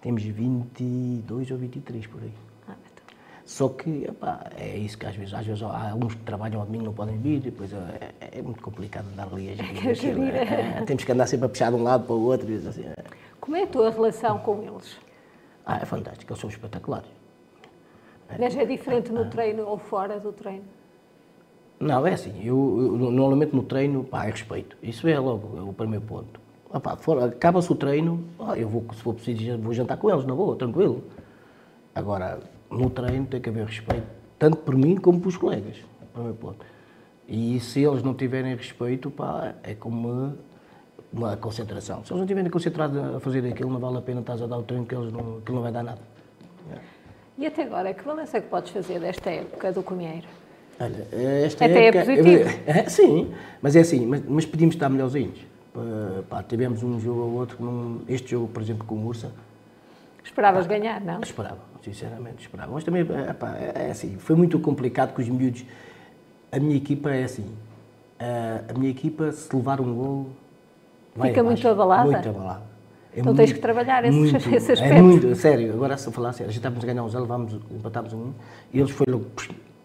Temos 0.00 0.22
22 0.22 1.50
ou 1.50 1.58
23 1.58 2.06
por 2.06 2.22
aí. 2.22 2.32
Ah, 2.66 2.74
então. 2.92 3.04
Só 3.44 3.68
que 3.68 4.04
epá, 4.04 4.50
é 4.56 4.76
isso 4.76 4.96
que 4.96 5.06
às 5.06 5.14
vezes, 5.14 5.34
às 5.34 5.44
vezes 5.44 5.62
há 5.62 5.94
uns 5.94 6.14
que 6.14 6.22
trabalham 6.22 6.60
ao 6.60 6.66
domingo 6.66 6.84
não 6.84 6.92
podem 6.94 7.18
vir, 7.18 7.40
depois 7.40 7.72
é, 7.72 8.12
é, 8.20 8.38
é 8.38 8.42
muito 8.42 8.62
complicado 8.62 9.06
andar 9.12 9.28
ali 9.30 9.54
gerir. 9.94 10.34
É, 10.34 10.78
é, 10.78 10.84
temos 10.84 11.04
que 11.04 11.12
andar 11.12 11.26
sempre 11.26 11.46
a 11.46 11.48
puxar 11.48 11.70
de 11.70 11.76
um 11.76 11.82
lado 11.82 12.04
para 12.04 12.14
o 12.14 12.22
outro. 12.22 12.48
Assim, 12.68 12.84
é. 12.84 12.94
Como 13.40 13.56
é 13.56 13.64
a 13.64 13.66
tua 13.66 13.90
relação 13.90 14.38
com 14.38 14.62
eles? 14.62 14.96
Ah, 15.66 15.78
é 15.82 15.84
fantástico, 15.84 16.32
eles 16.32 16.40
são 16.40 16.48
espetaculares. 16.48 17.08
Mas 18.38 18.56
é 18.56 18.64
diferente 18.64 19.10
no 19.12 19.28
treino 19.28 19.66
ou 19.66 19.76
fora 19.76 20.18
do 20.18 20.32
treino? 20.32 20.64
Não, 21.78 22.06
é 22.06 22.12
assim, 22.12 22.34
eu, 22.44 22.98
eu 23.00 23.10
normalmente 23.10 23.54
no 23.54 23.62
treino, 23.62 24.04
pá, 24.04 24.26
é 24.26 24.30
respeito. 24.30 24.76
Isso 24.82 25.08
é 25.08 25.18
logo 25.18 25.58
é 25.58 25.62
o 25.62 25.72
primeiro 25.72 26.04
ponto. 26.04 26.39
Acaba-se 26.72 27.72
o 27.72 27.74
treino, 27.74 28.24
eu 28.56 28.68
vou, 28.68 28.84
se 28.94 29.02
for 29.02 29.14
preciso, 29.14 29.58
vou 29.58 29.72
jantar 29.72 29.96
com 29.96 30.08
eles, 30.08 30.24
na 30.24 30.34
boa, 30.34 30.54
tranquilo. 30.54 31.02
Agora, 31.94 32.38
no 32.70 32.88
treino 32.88 33.26
tem 33.26 33.40
que 33.40 33.48
haver 33.48 33.66
respeito, 33.66 34.06
tanto 34.38 34.58
por 34.58 34.76
mim 34.76 34.96
como 34.96 35.18
pelos 35.18 35.36
colegas, 35.36 35.76
primeiro 36.12 36.36
ponto. 36.36 36.64
E 37.28 37.58
se 37.60 37.82
eles 37.82 38.02
não 38.02 38.14
tiverem 38.14 38.54
respeito, 38.54 39.10
pá, 39.10 39.54
é 39.62 39.74
como 39.74 40.34
uma 41.12 41.36
concentração. 41.36 42.04
Se 42.04 42.12
eles 42.12 42.18
não 42.18 42.24
estiverem 42.24 42.50
concentrados 42.50 43.16
a 43.16 43.20
fazer 43.20 43.44
aquilo, 43.46 43.70
não 43.70 43.80
vale 43.80 43.98
a 43.98 44.02
pena 44.02 44.20
estás 44.20 44.40
a 44.40 44.46
dar 44.46 44.58
o 44.58 44.62
treino 44.62 44.86
que 44.86 44.94
eles 44.94 45.12
não, 45.12 45.40
que 45.40 45.50
não 45.52 45.62
vai 45.62 45.72
dar 45.72 45.82
nada. 45.82 46.00
E 47.36 47.46
até 47.46 47.62
agora, 47.62 47.92
que 47.94 48.04
balança 48.04 48.36
é 48.36 48.40
que 48.40 48.48
podes 48.48 48.70
fazer 48.70 49.00
desta 49.00 49.30
época 49.30 49.72
do 49.72 49.82
Comieiro? 49.82 50.26
Olha, 50.78 51.06
esta 51.44 51.64
Até 51.64 51.86
época, 51.86 51.98
é 51.98 52.16
positivo. 52.16 52.50
É, 52.66 52.88
sim, 52.88 53.32
mas 53.60 53.76
é 53.76 53.80
assim, 53.80 54.06
mas, 54.06 54.22
mas 54.26 54.46
pedimos 54.46 54.74
estar 54.74 54.88
melhorzinhos. 54.88 55.49
Pá, 56.28 56.42
tivemos 56.42 56.82
um 56.82 56.98
jogo 56.98 57.20
ou 57.20 57.32
outro, 57.32 57.62
num, 57.64 58.00
este 58.08 58.30
jogo, 58.32 58.48
por 58.48 58.62
exemplo, 58.62 58.86
com 58.86 58.96
o 58.96 59.06
Ursa. 59.06 59.32
Esperavas 60.24 60.66
pá, 60.66 60.74
ganhar, 60.74 61.00
não? 61.00 61.20
Esperava, 61.20 61.58
sinceramente, 61.82 62.42
esperava. 62.42 62.72
Mas 62.72 62.84
também, 62.84 63.04
pá, 63.04 63.56
é 63.56 63.90
assim, 63.90 64.16
foi 64.18 64.36
muito 64.36 64.58
complicado 64.58 65.12
com 65.12 65.22
os 65.22 65.28
miúdos. 65.28 65.64
A 66.52 66.58
minha 66.58 66.76
equipa 66.76 67.10
é 67.10 67.24
assim, 67.24 67.46
a, 68.18 68.72
a 68.72 68.78
minha 68.78 68.90
equipa, 68.90 69.32
se 69.32 69.54
levar 69.54 69.80
um 69.80 69.94
gol, 69.94 70.26
vai 71.16 71.30
Fica 71.30 71.42
muito 71.42 71.66
abalada? 71.66 72.10
Muito 72.10 72.28
abalada. 72.28 72.70
É 73.12 73.20
então 73.20 73.34
muito, 73.34 73.38
tens 73.38 73.52
que 73.52 73.58
trabalhar 73.58 74.04
esse, 74.04 74.16
muito, 74.16 74.36
esse 74.54 74.72
aspecto. 74.72 74.94
É 74.94 75.02
muito, 75.02 75.34
sério, 75.34 75.72
agora 75.72 75.96
se 75.96 76.06
eu 76.06 76.12
falar 76.12 76.32
sério, 76.32 76.50
a 76.50 76.52
gente 76.52 76.58
estávamos 76.58 76.84
a 76.84 76.86
ganhar 76.86 77.02
um 77.02 77.08
zero, 77.08 77.22
levámos, 77.22 77.54
empatámos 77.70 78.12
um, 78.12 78.32
e 78.72 78.78
eles 78.78 78.90
foi 78.90 79.06
logo, 79.08 79.26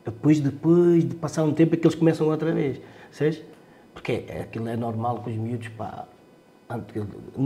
depois, 0.04 0.40
depois 0.40 1.08
de 1.08 1.16
passar 1.16 1.44
um 1.44 1.54
tempo 1.54 1.74
é 1.74 1.78
que 1.78 1.88
eles 1.88 1.96
começam 1.96 2.28
outra 2.28 2.52
vez, 2.52 2.80
sabes? 3.12 3.42
Porque 3.96 4.26
é, 4.28 4.42
aquilo 4.42 4.68
é 4.68 4.76
normal 4.78 5.22
com 5.24 5.32
os 5.32 5.36
miúdos, 5.36 5.70
pá, 5.70 6.06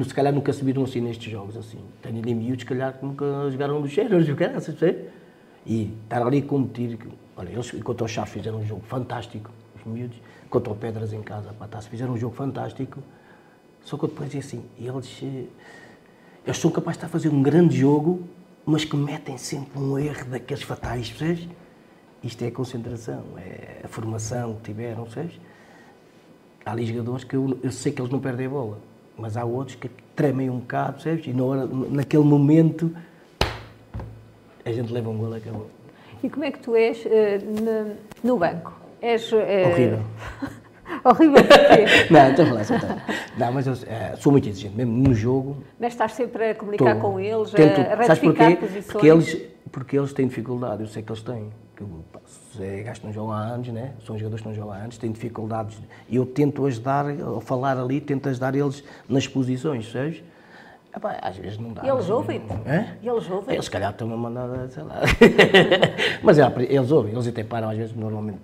se 0.04 0.14
calhar 0.14 0.34
nunca 0.34 0.52
subiram 0.52 0.84
assim 0.84 1.00
nestes 1.00 1.32
jogos, 1.32 1.56
assim. 1.56 1.80
Tenho 2.02 2.20
ali 2.20 2.34
miúdos, 2.34 2.62
se 2.62 2.66
calhar, 2.66 2.98
que 2.98 3.06
nunca 3.06 3.26
jogaram 3.52 3.86
jogaram, 3.88 4.60
percebes? 4.60 5.12
E 5.66 5.94
estar 6.04 6.22
ali 6.26 6.40
a 6.40 6.42
competir, 6.42 6.98
olha, 7.38 7.50
eles 7.50 7.72
contra 7.84 8.04
o 8.04 8.08
Chaves 8.08 8.34
fizeram 8.34 8.58
um 8.58 8.66
jogo 8.66 8.82
fantástico, 8.82 9.52
os 9.76 9.86
miúdos, 9.86 10.20
contra 10.50 10.74
o 10.74 10.76
Pedras 10.76 11.14
em 11.14 11.22
casa, 11.22 11.54
pá, 11.54 11.68
tá, 11.68 11.80
fizeram 11.82 12.14
um 12.14 12.18
jogo 12.18 12.36
fantástico, 12.36 13.04
só 13.84 13.98
que 13.98 14.08
depois 14.08 14.34
é 14.34 14.40
assim, 14.40 14.64
eles, 14.78 15.22
eh, 15.22 15.46
eles 16.46 16.58
são 16.58 16.72
capazes 16.72 16.98
de 16.98 17.06
estar 17.06 17.08
a 17.08 17.10
fazer 17.10 17.30
um 17.30 17.44
grande 17.44 17.78
jogo, 17.78 18.28
mas 18.66 18.84
cometem 18.86 19.38
sempre 19.38 19.80
um 19.80 20.00
erro 20.00 20.26
daqueles 20.26 20.64
fatais, 20.64 21.10
percebes? 21.10 21.48
Isto 22.24 22.44
é 22.44 22.48
a 22.48 22.52
concentração, 22.52 23.24
é 23.38 23.82
a 23.84 23.88
formação 23.88 24.56
que 24.56 24.72
tiveram, 24.72 25.04
percebes? 25.04 25.40
Há 26.70 26.74
ali 26.74 26.86
jogadores 26.86 27.24
que 27.24 27.36
eu, 27.36 27.58
eu, 27.64 27.72
sei 27.72 27.92
que 27.92 28.00
eles 28.00 28.12
não 28.12 28.20
perdem 28.20 28.46
a 28.46 28.50
bola, 28.50 28.78
mas 29.18 29.36
há 29.36 29.44
outros 29.44 29.76
que 29.76 29.90
tremem 30.16 30.52
um 30.52 30.60
bocado, 30.60 30.94
percebes? 30.94 31.26
E 31.26 31.34
na 31.34 31.44
hora, 31.44 31.66
naquele 31.66 32.24
momento 32.24 32.96
a 34.64 34.72
gente 34.72 34.94
leva 34.94 35.10
um 35.10 35.18
gol 35.18 35.34
e 35.34 35.38
acabou. 35.38 35.68
E 36.24 36.30
como 36.30 36.46
é 36.46 36.52
que 36.52 36.60
tu 36.60 36.76
és 36.76 37.04
uh, 37.06 37.10
no, 38.24 38.38
banco? 38.38 38.80
És. 39.02 39.32
Uh, 39.32 39.38
Horrível. 39.72 40.00
Horrível 41.04 41.44
porquê? 41.44 41.86
não, 42.14 42.30
estou 42.30 42.46
a 42.46 42.48
falar, 42.48 42.62
então. 42.62 43.18
Não, 43.36 43.52
mas 43.52 43.66
eu 43.66 43.74
uh, 43.74 44.18
sou 44.20 44.32
muito 44.32 44.48
exigente, 44.48 44.76
mesmo 44.76 44.96
no 44.96 45.16
jogo. 45.16 45.58
Mas 45.80 45.94
estás 45.94 46.12
sempre 46.12 46.52
a 46.52 46.56
comunicar 46.56 46.94
tô, 46.94 47.02
com 47.02 47.20
eles, 47.20 47.50
tento, 47.50 47.82
a 47.82 47.96
ratificar 47.96 48.58
posições? 48.58 48.86
Porque 48.86 49.08
eles, 49.08 49.42
porque 49.72 49.98
eles 49.98 50.14
têm 50.14 50.28
dificuldade, 50.28 50.84
eu 50.84 50.88
sei 50.88 51.02
que 51.02 51.12
eles 51.12 51.24
têm. 51.24 51.50
Que 51.80 52.64
é 52.64 52.84
gajo 52.84 53.00
que 53.00 53.06
não 53.08 53.14
joga 53.14 53.34
há 53.34 53.40
anos, 53.40 53.70
né? 53.70 53.94
são 54.06 54.18
jogadores 54.18 54.42
que 54.42 54.50
não 54.50 54.56
jogam 54.56 54.74
há 54.74 54.78
anos, 54.78 54.98
têm 54.98 55.12
dificuldades. 55.12 55.78
E 56.10 56.18
eu 56.18 56.26
tento 56.26 56.66
ajudar, 56.66 57.06
ao 57.22 57.40
falar 57.40 57.78
ali, 57.78 58.02
tento 58.02 58.28
ajudar 58.28 58.54
eles 58.54 58.84
nas 59.08 59.28
posições, 59.28 59.90
sabes? 59.90 60.22
Epá, 60.94 61.18
às 61.22 61.38
vezes 61.38 61.58
não 61.58 61.72
dá. 61.72 61.86
E 61.86 61.88
eles 61.88 62.10
ouvem? 62.10 62.42
É? 62.66 62.98
E 63.02 63.08
eles 63.08 63.30
ouvem? 63.30 63.56
Eles, 63.56 63.66
se 63.66 63.72
calhar, 63.72 63.92
estão 63.92 64.12
a 64.12 64.18
mandar, 64.18 64.68
sei 64.70 64.84
lá. 64.84 65.02
Mas 66.22 66.38
é, 66.38 66.52
eles 66.68 66.92
ouvem, 66.92 67.14
eles 67.14 67.28
até 67.28 67.44
param, 67.44 67.70
às 67.70 67.78
vezes, 67.78 67.96
normalmente. 67.96 68.40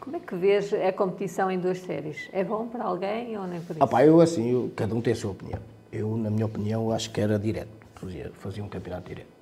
Como 0.00 0.16
é 0.16 0.20
que 0.20 0.34
vês 0.34 0.72
a 0.72 0.92
competição 0.92 1.50
em 1.50 1.58
duas 1.60 1.78
séries? 1.78 2.28
É 2.32 2.42
bom 2.42 2.66
para 2.66 2.84
alguém 2.84 3.38
ou 3.38 3.46
nem 3.46 3.60
por 3.60 3.76
isso? 3.76 3.84
Ah, 3.84 3.86
pá, 3.86 4.04
eu 4.04 4.20
assim, 4.20 4.50
eu, 4.50 4.72
cada 4.74 4.94
um 4.94 5.00
tem 5.00 5.12
a 5.12 5.16
sua 5.16 5.30
opinião. 5.30 5.60
Eu, 5.92 6.16
na 6.16 6.28
minha 6.28 6.46
opinião, 6.46 6.90
acho 6.90 7.10
que 7.10 7.20
era 7.20 7.38
direto. 7.38 7.70
Fazia, 7.94 8.32
fazia 8.34 8.64
um 8.64 8.68
campeonato 8.68 9.08
direto. 9.08 9.41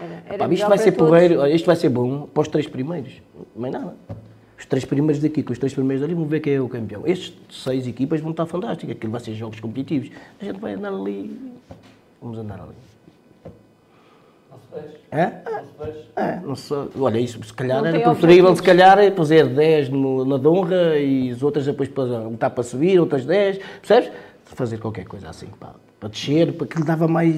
Era, 0.00 0.22
era 0.26 0.34
Epá, 0.34 0.48
isto 0.52 0.68
vai 0.68 0.78
ser 0.78 0.92
porreiro, 0.92 1.46
isto 1.46 1.66
vai 1.66 1.76
ser 1.76 1.90
bom 1.90 2.26
para 2.26 2.40
os 2.40 2.48
três 2.48 2.66
primeiros. 2.66 3.12
Mais 3.54 3.72
nada. 3.72 3.94
Os 4.58 4.66
três 4.66 4.84
primeiros 4.84 5.22
daqui 5.22 5.42
com 5.42 5.52
os 5.52 5.58
três 5.58 5.74
primeiros 5.74 6.00
dali 6.00 6.14
vão 6.14 6.24
ver 6.24 6.40
quem 6.40 6.54
é 6.54 6.60
o 6.60 6.68
campeão. 6.68 7.02
Estes 7.06 7.34
seis 7.50 7.86
equipas 7.86 8.20
vão 8.20 8.30
estar 8.30 8.46
fantásticas. 8.46 8.96
Aquilo 8.96 9.12
vai 9.12 9.20
ser 9.20 9.34
jogos 9.34 9.60
competitivos. 9.60 10.10
A 10.40 10.44
gente 10.44 10.58
vai 10.58 10.74
andar 10.74 10.92
ali. 10.92 11.38
Vamos 12.20 12.38
andar 12.38 12.60
ali. 12.60 12.90
É? 15.10 15.32
É, 16.14 16.40
não 16.44 16.54
sei. 16.54 16.88
Olha, 16.98 17.18
isso 17.18 17.42
se 17.42 17.52
calhar 17.52 17.80
não 17.80 17.88
era 17.88 18.00
preferível, 18.00 18.54
se 18.54 18.62
calhar, 18.62 18.98
fazer 19.14 19.48
10 19.48 19.88
no, 19.88 20.24
na 20.24 20.36
Donra 20.36 20.98
e 20.98 21.30
as 21.30 21.42
outras 21.42 21.66
depois 21.66 21.88
para 21.88 22.04
lutar 22.04 22.50
para 22.50 22.62
subir, 22.62 23.00
outras 23.00 23.24
10, 23.24 23.58
percebes? 23.58 24.12
Fazer 24.44 24.78
qualquer 24.78 25.06
coisa 25.06 25.28
assim, 25.28 25.46
pá, 25.58 25.74
para 26.00 26.08
descer, 26.08 26.54
para 26.54 26.66
que 26.66 26.78
lhe 26.78 26.84
dava 26.84 27.06
mais, 27.06 27.36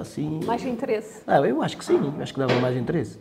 assim... 0.00 0.40
Mais 0.46 0.64
interesse. 0.64 1.22
Ah, 1.26 1.40
eu 1.40 1.62
acho 1.62 1.76
que 1.76 1.84
sim, 1.84 2.00
acho 2.18 2.32
que 2.32 2.40
dava 2.40 2.58
mais 2.58 2.74
interesse. 2.74 3.18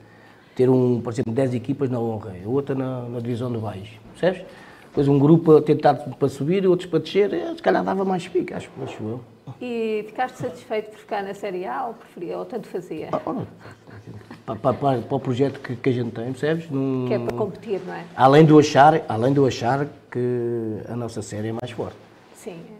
Ter, 0.55 0.69
um, 0.69 1.01
por 1.01 1.11
exemplo, 1.11 1.33
10 1.33 1.53
equipas 1.53 1.89
na 1.89 1.99
honra, 1.99 2.33
outra 2.45 2.73
na, 2.73 3.01
na 3.01 3.19
divisão 3.19 3.51
de 3.51 3.57
baixo, 3.57 3.99
percebes? 4.13 4.47
Depois 4.85 5.07
um 5.09 5.19
grupo 5.19 5.57
a 5.57 5.61
tentar 5.61 5.93
para 5.93 6.29
subir 6.29 6.63
e 6.63 6.67
outros 6.67 6.89
para 6.89 6.99
descer, 6.99 7.31
eh, 7.31 7.53
se 7.53 7.61
calhar 7.61 7.83
dava 7.83 8.03
mais 8.03 8.27
pique, 8.27 8.53
acho, 8.53 8.71
acho 8.81 9.03
eu. 9.03 9.19
E 9.61 10.05
ficaste 10.07 10.39
satisfeito 10.39 10.91
por 10.91 10.99
ficar 10.99 11.21
na 11.21 11.33
Série 11.33 11.67
A 11.67 11.87
ou 11.87 11.93
preferia, 11.93 12.37
ou 12.37 12.45
tanto 12.45 12.67
fazia? 12.67 13.09
Ah, 13.11 13.19
para, 13.19 14.55
para, 14.55 14.73
para, 14.73 15.01
para, 15.01 15.15
o 15.15 15.19
projeto 15.19 15.59
que, 15.59 15.75
que, 15.75 15.89
a 15.89 15.91
gente 15.91 16.11
tem, 16.11 16.25
percebes? 16.25 16.69
Num, 16.71 17.05
que 17.07 17.13
é 17.13 17.19
para 17.19 17.37
competir, 17.37 17.81
não 17.85 17.93
é? 17.93 18.05
Além 18.15 18.45
de, 18.45 18.51
eu 18.51 18.59
achar, 18.59 19.01
além 19.07 19.33
de 19.33 19.45
achar 19.45 19.85
que 20.09 20.77
a 20.89 20.95
nossa 20.95 21.21
série 21.21 21.49
é 21.49 21.51
mais 21.51 21.69
forte. 21.71 21.97
Sim. 22.33 22.76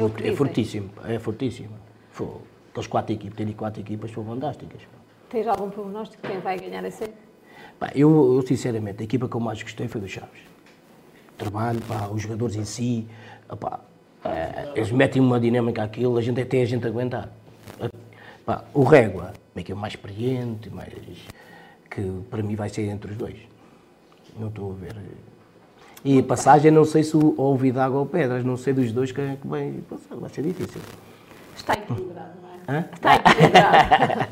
É, 0.00 0.08
Muito, 0.08 0.24
é 0.24 0.32
fortíssimo, 0.34 0.90
é 1.04 1.18
fortíssimo. 1.18 1.74
Aqueles 2.70 2.86
quatro 2.86 3.12
equipas, 3.12 3.36
tem 3.36 3.52
quatro 3.52 3.80
equipas, 3.80 4.10
são 4.10 4.24
fantásticas. 4.24 4.80
Tens 5.28 5.46
algum 5.46 5.68
prognóstico 5.70 6.22
de 6.22 6.32
quem 6.32 6.40
vai 6.40 6.58
ganhar 6.58 6.84
a 6.84 6.90
série? 6.90 7.12
eu, 7.94 8.36
eu, 8.36 8.42
sinceramente, 8.46 9.00
a 9.00 9.04
equipa 9.04 9.28
que 9.28 9.34
eu 9.34 9.40
mais 9.40 9.62
gostei 9.62 9.88
foi 9.88 10.00
do 10.00 10.08
Chaves. 10.08 10.40
Trabalho, 11.38 11.80
pá, 11.82 12.08
os 12.08 12.22
jogadores 12.22 12.56
em 12.56 12.64
si, 12.64 13.06
pá, 13.58 13.80
é, 14.24 14.72
eles 14.74 14.90
metem 14.90 15.20
uma 15.20 15.40
dinâmica 15.40 15.82
àquilo, 15.82 16.18
a 16.18 16.22
gente 16.22 16.40
até 16.40 16.62
a 16.62 16.64
gente 16.64 16.86
aguentar. 16.86 17.30
Pá, 18.44 18.64
o 18.74 18.82
Régua, 18.82 19.32
é 19.54 19.62
que 19.62 19.72
é 19.72 19.74
mais 19.74 19.94
experiente, 19.94 20.70
mais, 20.70 20.92
que 21.90 22.02
para 22.30 22.42
mim 22.42 22.54
vai 22.54 22.68
ser 22.68 22.82
entre 22.88 23.12
os 23.12 23.16
dois. 23.16 23.36
Não 24.38 24.48
estou 24.48 24.72
a 24.72 24.74
ver. 24.74 24.94
E 26.04 26.18
a 26.18 26.22
passagem, 26.22 26.70
não 26.70 26.84
sei 26.84 27.02
se 27.02 27.14
houve 27.14 27.70
água 27.78 28.00
ou 28.00 28.06
pedras, 28.06 28.42
não 28.42 28.56
sei 28.56 28.72
dos 28.72 28.90
dois 28.90 29.12
que, 29.12 29.20
é 29.20 29.36
que 29.40 29.46
vai 29.46 29.74
passar, 29.88 30.16
vai 30.16 30.30
ser 30.30 30.42
difícil. 30.42 30.80
Está 31.54 31.74
equilibrado, 31.74 32.30
não 32.42 32.74
é? 32.74 32.78
Hã? 32.78 32.84
Está 32.94 33.16
equilibrado. 33.16 34.30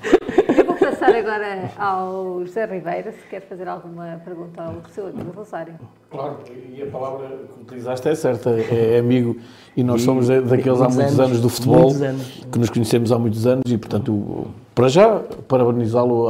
Eu 0.56 0.64
vou 0.64 0.74
passar 0.76 1.14
agora 1.14 1.70
ao 1.76 2.40
José 2.46 2.64
Ribeira, 2.64 3.12
se 3.12 3.26
quer 3.28 3.42
fazer 3.42 3.68
alguma 3.68 4.18
pergunta 4.24 4.62
ao 4.62 4.76
seu 4.90 5.08
amigo 5.08 5.30
Rosário. 5.36 5.74
Claro, 6.10 6.38
e 6.74 6.82
a 6.82 6.86
palavra 6.86 7.28
que 7.28 7.62
utilizaste 7.62 8.08
é 8.08 8.14
certa, 8.14 8.50
é 8.50 8.98
amigo, 8.98 9.36
e 9.76 9.84
nós 9.84 10.00
e, 10.00 10.04
somos 10.06 10.26
daqueles 10.26 10.80
há 10.80 10.88
muitos 10.88 10.98
anos, 10.98 11.20
anos 11.20 11.40
do 11.42 11.50
futebol, 11.50 11.92
anos. 11.92 12.46
que 12.50 12.58
nos 12.58 12.70
conhecemos 12.70 13.12
há 13.12 13.18
muitos 13.18 13.46
anos, 13.46 13.70
e 13.70 13.76
portanto, 13.76 14.46
para 14.74 14.88
já, 14.88 15.20
parabenizá-lo 15.46 16.28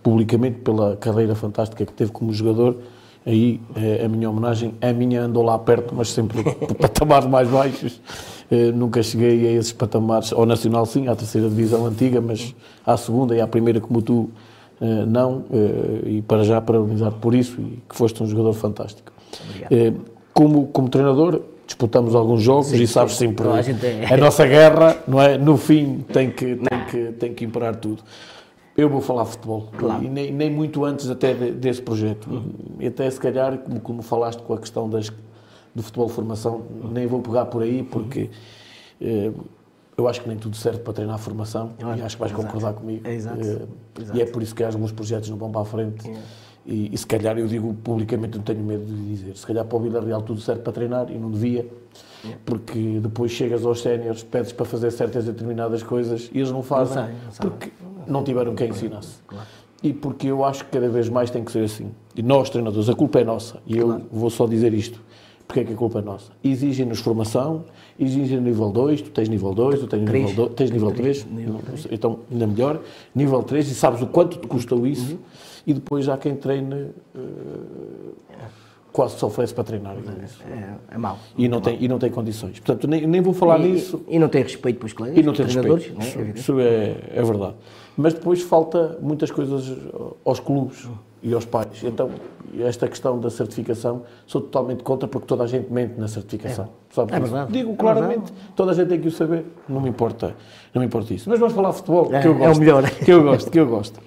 publicamente 0.00 0.60
pela 0.60 0.96
carreira 0.96 1.34
fantástica 1.34 1.84
que 1.84 1.92
teve 1.92 2.12
como 2.12 2.32
jogador, 2.32 2.76
aí 3.30 3.60
é 3.76 4.04
a 4.04 4.08
minha 4.08 4.28
homenagem, 4.28 4.74
a 4.80 4.92
minha 4.92 5.22
andou 5.22 5.42
lá 5.42 5.58
perto, 5.58 5.94
mas 5.94 6.10
sempre 6.10 6.42
patamares 6.78 7.26
mais 7.26 7.48
baixos, 7.48 8.00
eh, 8.50 8.72
nunca 8.72 9.02
cheguei 9.02 9.46
a 9.48 9.52
esses 9.52 9.72
patamares, 9.72 10.32
ao 10.32 10.44
Nacional 10.44 10.84
sim, 10.84 11.08
à 11.08 11.14
terceira 11.14 11.48
divisão 11.48 11.86
antiga, 11.86 12.20
mas 12.20 12.54
à 12.84 12.96
segunda 12.96 13.34
e 13.34 13.40
à 13.40 13.46
primeira 13.46 13.80
como 13.80 14.02
tu 14.02 14.30
eh, 14.80 15.04
não, 15.06 15.44
eh, 15.52 16.08
e 16.08 16.22
para 16.22 16.42
já 16.44 16.60
parabenizar 16.60 17.12
por 17.12 17.34
isso 17.34 17.60
e 17.60 17.78
que 17.88 17.96
foste 17.96 18.22
um 18.22 18.26
jogador 18.26 18.52
fantástico. 18.52 19.12
Como, 20.32 20.66
como 20.68 20.88
treinador, 20.88 21.42
disputamos 21.66 22.14
alguns 22.14 22.42
jogos 22.42 22.68
sim, 22.68 22.82
e 22.82 22.86
sabes 22.86 23.14
sim. 23.14 23.28
sempre 23.28 23.46
a, 23.48 23.60
é... 23.86 24.14
a, 24.14 24.16
nossa 24.16 24.46
guerra, 24.46 24.96
não 25.06 25.20
é? 25.20 25.38
No 25.38 25.56
fim 25.56 26.04
tem 26.12 26.30
que, 26.30 26.56
tem 26.56 26.84
que, 26.90 27.12
tem 27.12 27.34
que 27.34 27.44
imperar 27.44 27.76
tudo. 27.76 28.02
Eu 28.80 28.88
vou 28.88 29.00
falar 29.00 29.24
futebol, 29.26 29.68
claro. 29.76 30.02
e 30.02 30.08
nem, 30.08 30.32
nem, 30.32 30.50
muito 30.50 30.84
antes 30.84 31.10
até 31.10 31.34
de, 31.34 31.50
desse 31.52 31.82
projeto. 31.82 32.30
Uhum. 32.30 32.52
E 32.78 32.86
até 32.86 33.10
se 33.10 33.20
calhar, 33.20 33.58
como, 33.58 33.80
como 33.80 34.02
falaste 34.02 34.40
com 34.40 34.54
a 34.54 34.58
questão 34.58 34.88
das, 34.88 35.10
do 35.74 35.82
futebol 35.82 36.06
de 36.06 36.12
formação, 36.14 36.62
nem 36.90 37.06
vou 37.06 37.20
pegar 37.20 37.46
por 37.46 37.62
aí, 37.62 37.82
porque 37.82 38.30
eh, 39.00 39.30
eu 39.96 40.08
acho 40.08 40.22
que 40.22 40.28
nem 40.28 40.38
tudo 40.38 40.56
serve 40.56 40.80
para 40.80 40.94
treinar 40.94 41.16
a 41.16 41.18
formação 41.18 41.72
e 41.78 42.02
acho 42.02 42.16
que 42.16 42.20
vais 42.20 42.32
exato. 42.32 42.46
concordar 42.46 42.72
comigo. 42.72 43.06
É, 43.06 43.14
exato. 43.14 43.40
Exato. 43.40 43.68
E 44.14 44.22
é 44.22 44.24
por 44.24 44.42
isso 44.42 44.54
que 44.54 44.64
alguns 44.64 44.92
projetos 44.92 45.28
não 45.28 45.36
vão 45.36 45.50
para 45.50 45.60
a 45.60 45.64
frente. 45.64 46.10
E, 46.64 46.90
e, 46.92 46.98
se 46.98 47.06
calhar 47.06 47.38
eu 47.38 47.46
digo 47.46 47.74
publicamente, 47.74 48.36
não 48.36 48.44
tenho 48.44 48.62
medo 48.62 48.84
de 48.84 49.08
dizer, 49.08 49.36
se 49.36 49.46
calhar 49.46 49.64
para 49.64 49.76
o 49.76 49.80
Vila 49.80 50.00
Real 50.00 50.22
tudo 50.22 50.40
serve 50.40 50.62
para 50.62 50.72
treinar 50.72 51.10
e 51.10 51.18
não 51.18 51.30
devia, 51.30 51.66
porque 52.44 53.00
depois 53.00 53.32
chegas 53.32 53.64
aos 53.64 53.80
séniores, 53.80 54.22
pedes 54.22 54.52
para 54.52 54.66
fazer 54.66 54.90
certas 54.90 55.24
determinadas 55.24 55.82
coisas 55.82 56.30
e 56.32 56.38
eles 56.38 56.50
não 56.50 56.62
fazem, 56.62 56.96
não 56.96 57.32
sei, 57.32 57.44
não 57.44 57.50
porque 57.50 57.72
não 58.06 58.24
tiveram 58.24 58.54
quem 58.54 58.68
ensinasse. 58.68 59.16
Claro. 59.26 59.46
E 59.82 59.92
porque 59.92 60.26
eu 60.26 60.44
acho 60.44 60.64
que 60.64 60.70
cada 60.72 60.88
vez 60.88 61.08
mais 61.08 61.30
tem 61.30 61.42
que 61.42 61.50
ser 61.50 61.64
assim. 61.64 61.90
E 62.14 62.22
nós, 62.22 62.50
treinadores, 62.50 62.88
a 62.88 62.94
culpa 62.94 63.20
é 63.20 63.24
nossa. 63.24 63.58
E 63.66 63.78
eu 63.78 63.86
claro. 63.86 64.06
vou 64.12 64.30
só 64.30 64.46
dizer 64.46 64.74
isto. 64.74 65.00
Porque 65.46 65.60
é 65.60 65.64
que 65.64 65.72
a 65.72 65.76
culpa 65.76 65.98
é 65.98 66.02
nossa? 66.02 66.30
Exigem-nos 66.44 67.00
formação, 67.00 67.64
exigem 67.98 68.40
nível 68.40 68.70
2, 68.70 69.02
tu 69.02 69.10
tens 69.10 69.28
nível 69.28 69.52
2, 69.52 69.80
tu 69.80 69.86
tens 69.88 70.08
nível, 70.08 70.32
2, 70.32 70.54
tens 70.54 70.70
nível 70.70 70.92
3, 70.92 71.26
então 71.90 72.20
ainda 72.30 72.46
melhor, 72.46 72.80
nível 73.12 73.42
3, 73.42 73.68
e 73.68 73.74
sabes 73.74 74.00
o 74.00 74.06
quanto 74.06 74.38
te 74.38 74.46
custou 74.46 74.86
isso, 74.86 75.14
uhum. 75.14 75.18
e 75.66 75.74
depois 75.74 76.08
há 76.08 76.16
quem 76.16 76.36
treine, 76.36 76.90
uh, 77.16 78.14
quase 78.92 79.18
se 79.18 79.24
oferece 79.24 79.52
para 79.52 79.64
treinar. 79.64 79.96
É, 79.96 80.52
é, 80.52 80.74
é 80.92 80.98
mau. 80.98 81.18
E 81.36 81.48
não, 81.48 81.60
tem, 81.60 81.82
e 81.82 81.88
não 81.88 81.98
tem 81.98 82.12
condições. 82.12 82.60
Portanto, 82.60 82.86
nem, 82.86 83.04
nem 83.08 83.20
vou 83.20 83.34
falar 83.34 83.58
e, 83.58 83.72
nisso. 83.72 84.04
E 84.08 84.20
não 84.20 84.28
tem 84.28 84.44
respeito 84.44 84.78
pelos 84.78 84.92
colegas, 84.92 85.18
e 85.18 85.22
não 85.24 85.32
tem 85.32 85.46
respeito. 85.46 85.94
Não 85.94 86.00
é? 86.00 86.06
Isso, 86.06 86.20
isso 86.36 86.60
é, 86.60 86.94
é 87.12 87.22
verdade. 87.24 87.56
Mas 88.00 88.14
depois 88.14 88.42
falta 88.42 88.98
muitas 89.00 89.30
coisas 89.30 89.76
aos 90.24 90.40
clubes. 90.40 90.88
E 91.22 91.34
aos 91.34 91.44
pais. 91.44 91.84
Então, 91.84 92.08
esta 92.60 92.88
questão 92.88 93.20
da 93.20 93.28
certificação, 93.28 94.04
sou 94.26 94.40
totalmente 94.40 94.82
contra 94.82 95.06
porque 95.06 95.26
toda 95.26 95.44
a 95.44 95.46
gente 95.46 95.70
mente 95.70 96.00
na 96.00 96.08
certificação. 96.08 96.70
É, 96.96 97.16
é 97.16 97.20
verdade. 97.20 97.52
Digo 97.52 97.76
claramente, 97.76 98.32
é 98.32 98.52
toda 98.56 98.70
a 98.72 98.74
gente 98.74 98.88
tem 98.88 98.98
que 98.98 99.08
o 99.08 99.10
saber, 99.10 99.44
não 99.68 99.82
me 99.82 99.90
importa, 99.90 100.34
não 100.72 100.80
me 100.80 100.86
importa 100.86 101.12
isso. 101.12 101.28
Mas 101.28 101.38
vamos 101.38 101.54
falar 101.54 101.72
de 101.72 101.76
futebol, 101.76 102.08
é, 102.10 102.22
que 102.22 102.26
eu 102.26 102.34
gosto. 102.34 102.48
É 102.48 102.56
o 102.56 102.58
melhor. 102.58 102.90
Que 102.90 103.10
eu 103.12 103.22
gosto, 103.22 103.50
que 103.50 103.60
eu 103.60 103.66
gosto. 103.66 104.00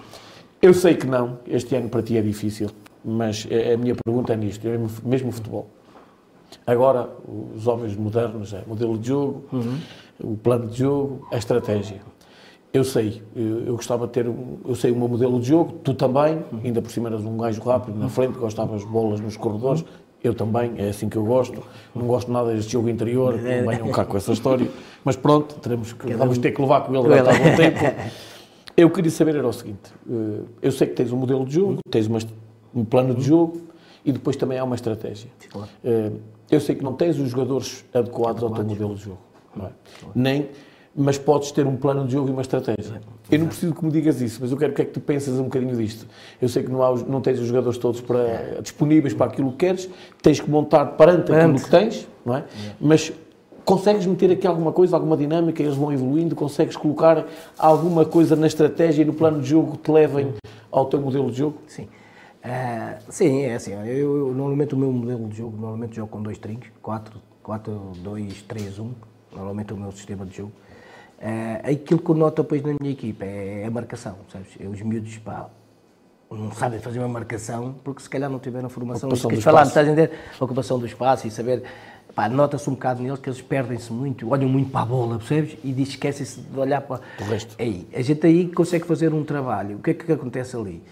Eu 0.60 0.74
sei 0.74 0.96
que 0.96 1.06
não, 1.06 1.38
este 1.46 1.76
ano 1.76 1.88
para 1.88 2.02
ti 2.02 2.18
é 2.18 2.22
difícil, 2.22 2.72
mas 3.06 3.48
a 3.74 3.78
minha 3.78 3.94
pergunta 4.04 4.34
é 4.34 4.36
nisto, 4.36 4.68
é 4.68 4.80
mesmo 5.04 5.32
futebol. 5.32 5.68
Agora, 6.66 7.10
os 7.56 7.68
homens 7.68 7.96
modernos, 7.96 8.54
é 8.54 8.64
modelo 8.66 8.98
de 8.98 9.10
jogo, 9.10 9.44
uhum. 9.52 9.78
o 10.20 10.38
plano 10.38 10.68
de 10.68 10.80
jogo, 10.80 11.28
a 11.32 11.38
estratégia. 11.38 12.02
Eu 12.74 12.84
sei, 12.84 13.22
eu, 13.36 13.66
eu, 13.66 13.76
gostava 13.76 14.08
de 14.08 14.14
ter, 14.14 14.26
eu 14.26 14.76
sei 14.76 14.90
o 14.90 14.96
meu 14.96 15.08
modelo 15.08 15.40
de 15.40 15.48
jogo, 15.48 15.74
tu 15.84 15.94
também, 15.94 16.44
ainda 16.64 16.82
por 16.82 16.90
cima 16.90 17.08
eras 17.08 17.24
um 17.24 17.38
gajo 17.38 17.62
rápido 17.62 18.00
na 18.00 18.10
frente, 18.10 18.36
gostavas 18.40 18.84
bolas 18.84 19.20
nos 19.20 19.38
corredores, 19.38 19.86
eu 20.24 20.34
também, 20.34 20.74
é 20.78 20.90
assim 20.90 21.08
que 21.08 21.16
eu 21.16 21.24
gosto, 21.24 21.62
não 21.94 22.08
gosto 22.08 22.32
nada 22.32 22.52
deste 22.52 22.72
jogo 22.72 22.90
interior, 22.90 23.36
não 23.36 23.70
venham 23.70 23.92
cá 23.92 24.04
com 24.04 24.18
essa 24.18 24.32
história, 24.32 24.68
mas 25.06 25.16
pronto, 25.16 25.54
teremos 25.60 25.94
que, 25.94 26.16
vamos 26.16 26.40
ter 26.40 26.52
que 26.52 26.60
levar 26.60 26.82
com 26.82 26.96
ele 26.96 27.04
durante 27.04 27.30
algum 27.30 27.56
tempo. 27.56 27.80
Eu 28.76 28.90
queria 28.90 29.12
saber 29.12 29.36
era 29.36 29.48
o 29.48 29.54
seguinte, 29.54 29.94
eh, 30.10 30.40
eu 30.64 30.72
sei 30.72 30.88
que 30.88 30.96
tens 30.96 31.12
um 31.12 31.18
modelo 31.18 31.46
de 31.46 31.54
jogo, 31.54 31.78
tens 31.92 32.08
uma, 32.08 32.18
um 32.74 32.84
plano 32.84 33.14
de 33.14 33.22
jogo 33.22 33.62
e 34.04 34.12
depois 34.12 34.36
também 34.36 34.58
há 34.58 34.64
uma 34.64 34.74
estratégia. 34.74 35.30
Eh, 35.84 36.12
eu 36.50 36.60
sei 36.60 36.74
que 36.74 36.84
não 36.84 36.94
tens 36.94 37.20
os 37.20 37.30
jogadores 37.30 37.86
adequados 37.94 38.42
ao 38.42 38.50
teu 38.50 38.64
modelo 38.64 38.96
de 38.96 39.04
jogo, 39.04 39.20
é? 39.60 39.70
nem 40.16 40.50
mas 40.96 41.18
podes 41.18 41.52
ter 41.52 41.66
um 41.66 41.76
plano 41.76 42.06
de 42.06 42.14
jogo 42.14 42.30
e 42.30 42.32
uma 42.32 42.42
estratégia. 42.42 43.02
Eu 43.32 43.40
não 43.40 43.48
preciso 43.48 43.74
que 43.74 43.84
me 43.84 43.92
digas 43.92 44.22
isso, 44.22 44.40
mas 44.42 44.52
eu 44.52 44.58
quero 44.58 44.74
que 44.74 44.82
é 44.82 44.86
que 44.86 44.92
tu 44.92 45.00
pensas 45.00 45.40
um 45.40 45.46
bocadinho 45.46 45.76
disto. 45.76 46.06
Eu 46.42 46.48
sei 46.48 46.62
que 46.64 46.72
não, 46.72 46.84
há, 46.84 46.96
não 46.96 47.20
tens 47.20 47.40
os 47.40 47.48
jogadores 47.48 47.78
todos 47.80 48.00
para, 48.00 48.62
disponíveis 48.62 49.14
para 49.14 49.32
aquilo 49.32 49.52
que 49.52 49.58
queres, 49.58 49.90
tens 50.22 50.40
que 50.40 50.50
montar 50.50 50.86
perante, 50.86 51.34
aquilo 51.34 51.60
que 51.60 51.70
tens, 51.70 52.08
não 52.24 52.36
é? 52.36 52.44
Mas 52.80 53.12
consegues 53.66 54.06
meter 54.06 54.32
aqui 54.32 54.46
alguma 54.46 54.72
coisa, 54.72 54.96
alguma 54.96 55.18
dinâmica, 55.18 55.64
eles 55.64 55.76
vão 55.76 55.92
evoluindo, 55.92 56.36
consegues 56.36 56.76
colocar 56.76 57.26
alguma 57.58 58.06
coisa 58.06 58.36
na 58.36 58.46
estratégia 58.46 59.02
e 59.02 59.06
no 59.06 59.14
plano 59.14 59.42
de 59.42 59.50
jogo 59.50 59.74
que 59.74 59.78
te 59.80 59.92
levem 59.92 60.34
ao 60.72 60.86
teu 60.86 61.02
modelo 61.02 61.32
de 61.32 61.38
jogo? 61.38 61.58
Sim. 61.68 61.88
Uh, 62.44 63.00
sim, 63.10 63.44
é 63.44 63.56
assim. 63.56 63.72
Eu, 63.72 64.18
eu, 64.18 64.34
normalmente 64.34 64.76
o 64.76 64.78
meu 64.78 64.92
modelo 64.92 65.28
de 65.30 65.38
jogo, 65.38 65.56
normalmente 65.56 65.96
jogo 65.96 66.10
com 66.10 66.22
dois 66.22 66.38
trincos, 66.38 66.70
4, 66.82 67.20
4, 67.42 67.92
2, 68.04 68.42
3, 68.44 68.80
1. 68.80 68.92
Normalmente 69.34 69.72
é 69.72 69.76
o 69.76 69.80
meu 69.80 69.92
sistema 69.92 70.26
de 70.26 70.38
jogo. 70.38 70.52
Uh, 71.24 71.72
aquilo 71.72 72.02
que 72.02 72.10
eu 72.10 72.16
noto 72.16 72.44
depois 72.44 72.62
na 72.62 72.76
minha 72.78 72.92
equipa 72.92 73.24
é 73.24 73.64
a 73.66 73.72
marcação, 73.72 74.18
sabes? 74.30 74.50
Eu, 74.60 74.72
os 74.72 74.82
miúdos, 74.82 75.18
pá, 75.20 75.50
não 76.30 76.52
sabem 76.52 76.80
fazer 76.80 77.00
uma 77.00 77.08
marcação 77.08 77.76
porque 77.82 78.02
se 78.02 78.10
calhar 78.10 78.30
não 78.30 78.40
tiveram 78.40 78.68
formação. 78.68 79.08
Ocupação 79.08 79.32
do 79.32 79.42
falar, 79.42 79.64
estás 79.64 79.88
a 79.88 79.92
entender? 79.92 80.12
A 80.38 80.44
ocupação 80.44 80.78
do 80.78 80.86
espaço 80.86 81.26
e 81.26 81.32
saber. 81.32 81.64
Pá, 82.14 82.28
nota-se 82.28 82.70
um 82.70 82.74
bocado 82.74 83.02
neles 83.02 83.20
que 83.20 83.30
eles 83.30 83.42
perdem-se 83.42 83.92
muito, 83.94 84.30
olham 84.30 84.50
muito 84.50 84.70
para 84.70 84.82
a 84.82 84.86
bola, 84.86 85.18
percebes? 85.18 85.58
E 85.64 85.82
esquecem-se 85.82 86.42
de 86.42 86.60
olhar 86.60 86.82
para. 86.82 87.02
O 87.22 87.24
resto. 87.24 87.56
Aí, 87.58 87.88
a 87.94 88.02
gente 88.02 88.28
aí 88.28 88.50
consegue 88.50 88.86
fazer 88.86 89.14
um 89.14 89.24
trabalho. 89.24 89.78
O 89.78 89.80
que 89.80 89.92
é 89.92 89.94
que 89.94 90.12
acontece 90.12 90.58
ali? 90.58 90.84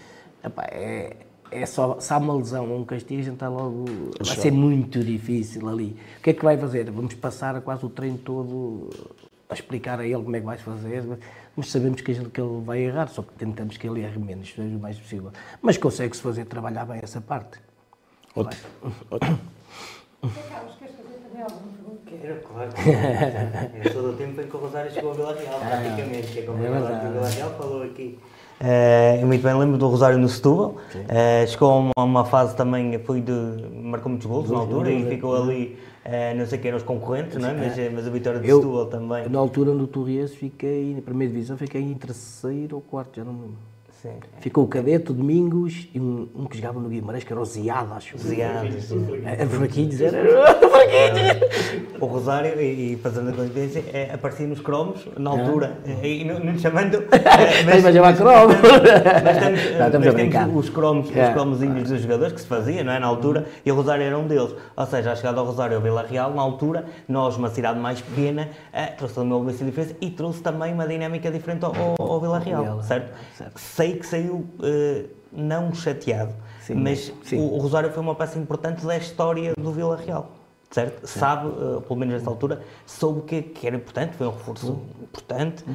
Epá, 0.42 0.64
é, 0.72 1.14
é 1.50 1.66
só, 1.66 2.00
se 2.00 2.10
há 2.10 2.16
uma 2.16 2.34
lesão 2.34 2.70
ou 2.70 2.78
um 2.78 2.84
castigo, 2.84 3.20
a 3.20 3.24
gente 3.24 3.34
está 3.34 3.50
logo. 3.50 3.84
Vai 4.18 4.36
ser 4.36 4.50
muito 4.50 5.04
difícil 5.04 5.68
ali. 5.68 5.94
O 6.18 6.22
que 6.22 6.30
é 6.30 6.32
que 6.32 6.42
vai 6.42 6.56
fazer? 6.56 6.90
Vamos 6.90 7.12
passar 7.14 7.60
quase 7.60 7.84
o 7.84 7.90
treino 7.90 8.16
todo 8.16 8.88
a 9.52 9.54
explicar 9.54 10.00
a 10.00 10.04
ele 10.04 10.22
como 10.22 10.34
é 10.34 10.40
que 10.40 10.46
vais 10.46 10.60
fazer, 10.60 11.04
mas 11.56 11.70
sabemos 11.70 12.00
que, 12.00 12.10
a 12.10 12.14
gente, 12.14 12.30
que 12.30 12.40
ele 12.40 12.60
vai 12.64 12.80
errar, 12.80 13.08
só 13.08 13.22
que 13.22 13.32
tentamos 13.34 13.76
que 13.76 13.86
ele 13.86 14.02
erre 14.02 14.18
menos, 14.18 14.52
o 14.56 14.62
mais 14.78 14.98
possível. 14.98 15.30
Mas 15.60 15.76
consegue-se 15.76 16.20
fazer 16.22 16.44
trabalhar 16.46 16.84
bem 16.84 17.00
essa 17.02 17.20
parte. 17.20 17.58
Ótimo. 18.34 18.62
Ótimo. 19.10 19.38
Carlos, 20.22 20.76
queres 20.76 20.94
fazer 20.94 21.18
também 21.18 21.42
alguma 21.42 21.72
pergunta? 21.72 22.10
Quero, 22.22 22.40
claro. 22.40 22.72
Eu 23.84 23.92
sou 23.92 24.02
do 24.02 24.16
tempo 24.16 24.40
em 24.40 24.46
que 24.46 24.56
o 24.56 24.60
Rosário 24.60 24.90
chegou 24.92 25.10
a 25.10 25.14
Vila 25.14 25.34
Real, 25.34 25.60
ah, 25.62 25.66
praticamente. 25.66 26.26
Chegou 26.28 26.54
a 26.54 26.58
Vila 26.58 27.28
Real, 27.28 27.50
falou 27.50 27.82
aqui. 27.82 28.18
Uh, 28.62 29.26
muito 29.26 29.42
bem, 29.42 29.54
lembro 29.54 29.76
do 29.76 29.88
Rosário 29.88 30.18
no 30.18 30.28
Setúbal. 30.28 30.76
Uh, 30.94 31.48
chegou 31.48 31.70
a 31.70 31.76
uma, 31.76 32.04
uma, 32.04 32.24
fase 32.24 32.54
também, 32.54 32.96
foi 33.00 33.20
de. 33.20 33.32
marcou 33.74 34.08
muitos 34.08 34.26
gols 34.26 34.50
na 34.50 34.58
altura 34.58 34.90
e 34.90 35.04
ficou 35.08 35.34
ali 35.34 35.76
Uh, 36.04 36.36
não 36.36 36.44
sei 36.46 36.58
quem 36.58 36.70
eram 36.70 36.78
os 36.78 36.82
concorrentes, 36.82 37.38
não 37.38 37.48
é? 37.48 37.54
mas, 37.54 37.78
é. 37.78 37.88
mas 37.88 38.04
a 38.08 38.10
vitória 38.10 38.40
de 38.40 38.46
Setúbal 38.48 38.86
também. 38.86 39.28
Na 39.28 39.38
altura 39.38 39.72
no 39.72 39.86
Torres 39.86 40.34
fiquei, 40.34 40.92
na 40.96 41.00
primeira 41.00 41.32
divisão, 41.32 41.56
fiquei 41.56 41.80
em 41.80 41.94
terceiro 41.94 42.74
ou 42.74 42.82
quarto, 42.82 43.18
já 43.18 43.24
não 43.24 43.32
me 43.32 43.40
lembro. 43.42 43.71
Sim. 44.02 44.18
Ficou 44.40 44.64
o 44.64 44.66
Cadete, 44.66 45.12
o 45.12 45.14
Domingos 45.14 45.88
e 45.94 46.00
um, 46.00 46.28
um 46.34 46.46
que 46.46 46.56
jogava 46.56 46.80
no 46.80 46.88
Guimarães, 46.88 47.22
que 47.22 47.32
era 47.32 47.40
o 47.40 47.44
Ziado, 47.44 47.94
acho. 47.94 48.18
Ziado. 48.18 48.66
Era 49.24 49.46
fraquinhos, 49.46 50.00
era 50.00 50.24
fraquinhos. 50.58 52.00
O 52.00 52.06
Rosário, 52.06 52.60
e, 52.60 52.94
e 52.94 52.96
fazendo 52.96 53.30
a 53.30 53.32
coincidência, 53.32 53.84
é, 53.92 54.10
aparecia 54.12 54.44
nos 54.48 54.60
cromos, 54.60 55.08
na 55.16 55.30
altura, 55.30 55.78
ah. 55.86 56.04
e 56.04 56.24
não, 56.24 56.40
não 56.40 56.58
chamando... 56.58 57.04
Mas, 57.64 57.82
mas 57.82 57.94
chamar 57.94 58.16
cromo. 58.18 58.54
Mas 59.22 59.38
temos, 59.38 59.60
não, 59.70 60.00
mas 60.00 60.32
temos 60.32 60.56
os 60.56 60.70
cromos, 60.70 61.08
os 61.08 61.28
cromozinhos 61.32 61.88
dos 61.88 62.00
jogadores 62.00 62.32
que 62.32 62.40
se 62.40 62.46
fazia, 62.46 62.82
não 62.82 62.92
é, 62.92 62.98
na 62.98 63.06
altura, 63.06 63.46
e 63.64 63.70
o 63.70 63.74
Rosário 63.76 64.02
era 64.02 64.18
um 64.18 64.26
deles. 64.26 64.52
Ou 64.76 64.86
seja, 64.86 65.12
a 65.12 65.16
chegada 65.16 65.38
ao 65.38 65.46
Rosário 65.46 65.76
ao 65.76 65.82
Vila 65.82 66.02
Real, 66.02 66.34
na 66.34 66.42
altura, 66.42 66.86
nós, 67.08 67.36
uma 67.36 67.50
cidade 67.50 67.78
mais 67.78 68.00
pequena, 68.00 68.48
uh, 68.72 68.96
trouxe 68.96 69.20
uma 69.20 69.36
uma 69.36 69.52
diferença 69.52 69.94
e 70.00 70.10
trouxe 70.10 70.42
também 70.42 70.74
uma 70.74 70.88
dinâmica 70.88 71.30
diferente 71.30 71.64
ao, 71.64 71.72
ao, 71.76 72.12
ao 72.12 72.20
Vila 72.20 72.40
Real, 72.40 72.82
certo? 72.82 73.12
certo? 73.36 73.58
Sei 73.92 73.98
que 73.98 74.06
saiu 74.06 74.34
uh, 74.34 75.08
não 75.30 75.74
chateado, 75.74 76.34
sim, 76.60 76.74
mas 76.74 77.12
sim. 77.24 77.38
O, 77.38 77.54
o, 77.54 77.58
Rosário 77.58 77.90
foi 77.90 78.02
uma 78.02 78.14
peça 78.14 78.38
importante 78.38 78.84
da 78.86 78.96
história 78.96 79.52
do 79.56 79.72
Vila 79.72 79.96
Real. 79.96 80.30
Certo? 80.70 81.06
Sim. 81.06 81.20
Sabe, 81.20 81.48
uh, 81.48 81.82
pelo 81.82 81.98
menos 81.98 82.14
nesta 82.14 82.30
altura, 82.30 82.62
soube 82.86 83.22
que, 83.22 83.42
que 83.42 83.66
era 83.66 83.76
importante, 83.76 84.16
foi 84.16 84.26
um 84.26 84.30
reforço 84.30 84.80
importante, 85.02 85.62
uh, 85.64 85.74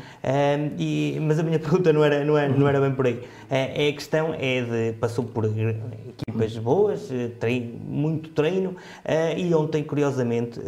e, 0.75 1.19
mas 1.21 1.37
a 1.37 1.43
minha 1.43 1.59
pergunta 1.59 1.93
não 1.93 2.03
era, 2.03 2.25
não 2.25 2.35
era, 2.35 2.51
não 2.51 2.67
era 2.67 2.81
bem 2.81 2.91
por 2.95 3.05
aí. 3.05 3.23
é 3.47 3.89
a 3.89 3.93
questão 3.93 4.33
é 4.33 4.61
de, 4.61 4.93
passou 4.93 5.23
por 5.23 5.45
equipas 5.45 6.57
boas, 6.57 7.09
treino, 7.39 7.77
muito 7.85 8.29
treino, 8.31 8.75
e 9.37 9.53
ontem, 9.53 9.83
curiosamente, 9.83 10.59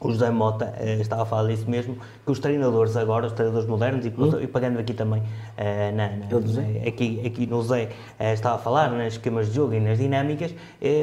o 0.00 0.10
José 0.10 0.30
Mota 0.30 0.74
uh, 0.78 1.00
estava 1.00 1.22
a 1.22 1.26
falar 1.26 1.48
disso 1.48 1.68
mesmo, 1.68 1.96
que 2.24 2.30
os 2.30 2.38
treinadores 2.38 2.96
agora, 2.96 3.26
os 3.26 3.32
treinadores 3.32 3.68
modernos, 3.68 4.06
e, 4.06 4.08
hum. 4.08 4.40
e 4.40 4.46
pagando 4.46 4.78
aqui 4.78 4.94
também 4.94 5.20
uh, 5.20 5.96
na, 5.96 6.08
na, 6.08 6.88
aqui, 6.88 7.22
aqui 7.26 7.46
no 7.46 7.62
Zé, 7.62 7.90
uh, 8.18 8.32
estava 8.32 8.56
a 8.56 8.58
falar 8.58 8.90
nas 8.92 9.14
esquemas 9.14 9.48
de 9.48 9.54
jogo 9.54 9.74
e 9.74 9.80
nas 9.80 9.98
dinâmicas, 9.98 10.54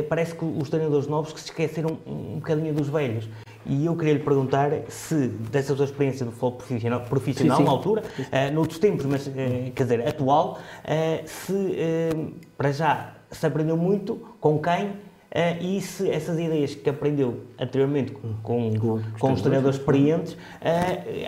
parece 0.10 0.36
que 0.36 0.46
os 0.46 0.70
treinadores 0.70 1.08
novos 1.08 1.34
que 1.34 1.40
se 1.40 1.48
esqueceram 1.48 1.98
um, 2.06 2.12
um 2.12 2.36
bocadinho 2.36 2.74
dos 2.74 2.88
velhos. 2.88 3.28
E 3.66 3.86
eu 3.86 3.96
queria 3.96 4.14
lhe 4.14 4.20
perguntar 4.20 4.70
se, 4.88 5.28
dessa 5.28 5.76
sua 5.76 5.86
experiência 5.86 6.24
do 6.24 6.32
futebol 6.32 6.52
profissional, 6.54 7.02
profissional 7.02 7.58
sim, 7.58 7.64
sim. 7.64 7.68
na 7.68 7.72
altura, 7.72 8.04
uh, 8.20 8.54
noutros 8.54 8.80
tempos, 8.80 9.06
mas 9.06 9.30
quer 9.74 9.84
dizer, 9.84 10.08
atual, 10.08 10.60
se 11.26 11.54
para 12.58 12.72
já 12.72 13.12
se 13.32 13.46
aprendeu 13.46 13.76
muito 13.76 14.16
com 14.40 14.60
quem 14.60 14.92
Uh, 15.36 15.62
e 15.62 15.82
se 15.82 16.10
essas 16.10 16.40
ideias 16.40 16.76
que 16.76 16.90
aprendeu 16.90 17.42
anteriormente 17.60 18.14
com, 18.14 18.34
com, 18.42 19.02
com 19.20 19.34
os 19.34 19.42
treinadores 19.42 19.78
experientes, 19.78 20.32
uh, 20.32 20.38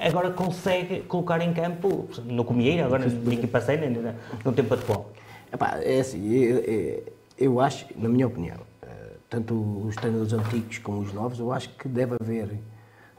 agora 0.02 0.32
consegue 0.32 1.02
colocar 1.02 1.42
em 1.42 1.54
campo 1.54 2.08
no 2.24 2.46
Comieiro, 2.46 2.86
agora 2.86 3.06
na 3.06 3.34
equipa 3.34 3.60
sénior, 3.60 4.14
no 4.46 4.54
tempo 4.54 4.74
atual? 4.74 5.12
Epá, 5.52 5.80
é 5.82 6.00
assim, 6.00 6.26
eu, 6.26 7.04
eu, 7.38 7.60
acho, 7.60 7.86
na 7.98 8.08
minha 8.08 8.28
opinião, 8.28 8.56
uh, 8.82 9.18
tanto 9.30 9.54
os 9.86 9.94
treinadores 9.98 10.32
antigos 10.32 10.78
como 10.78 11.02
os 11.02 11.12
novos, 11.12 11.40
eu 11.40 11.52
acho 11.52 11.68
que 11.72 11.90
deve 11.90 12.16
haver 12.18 12.62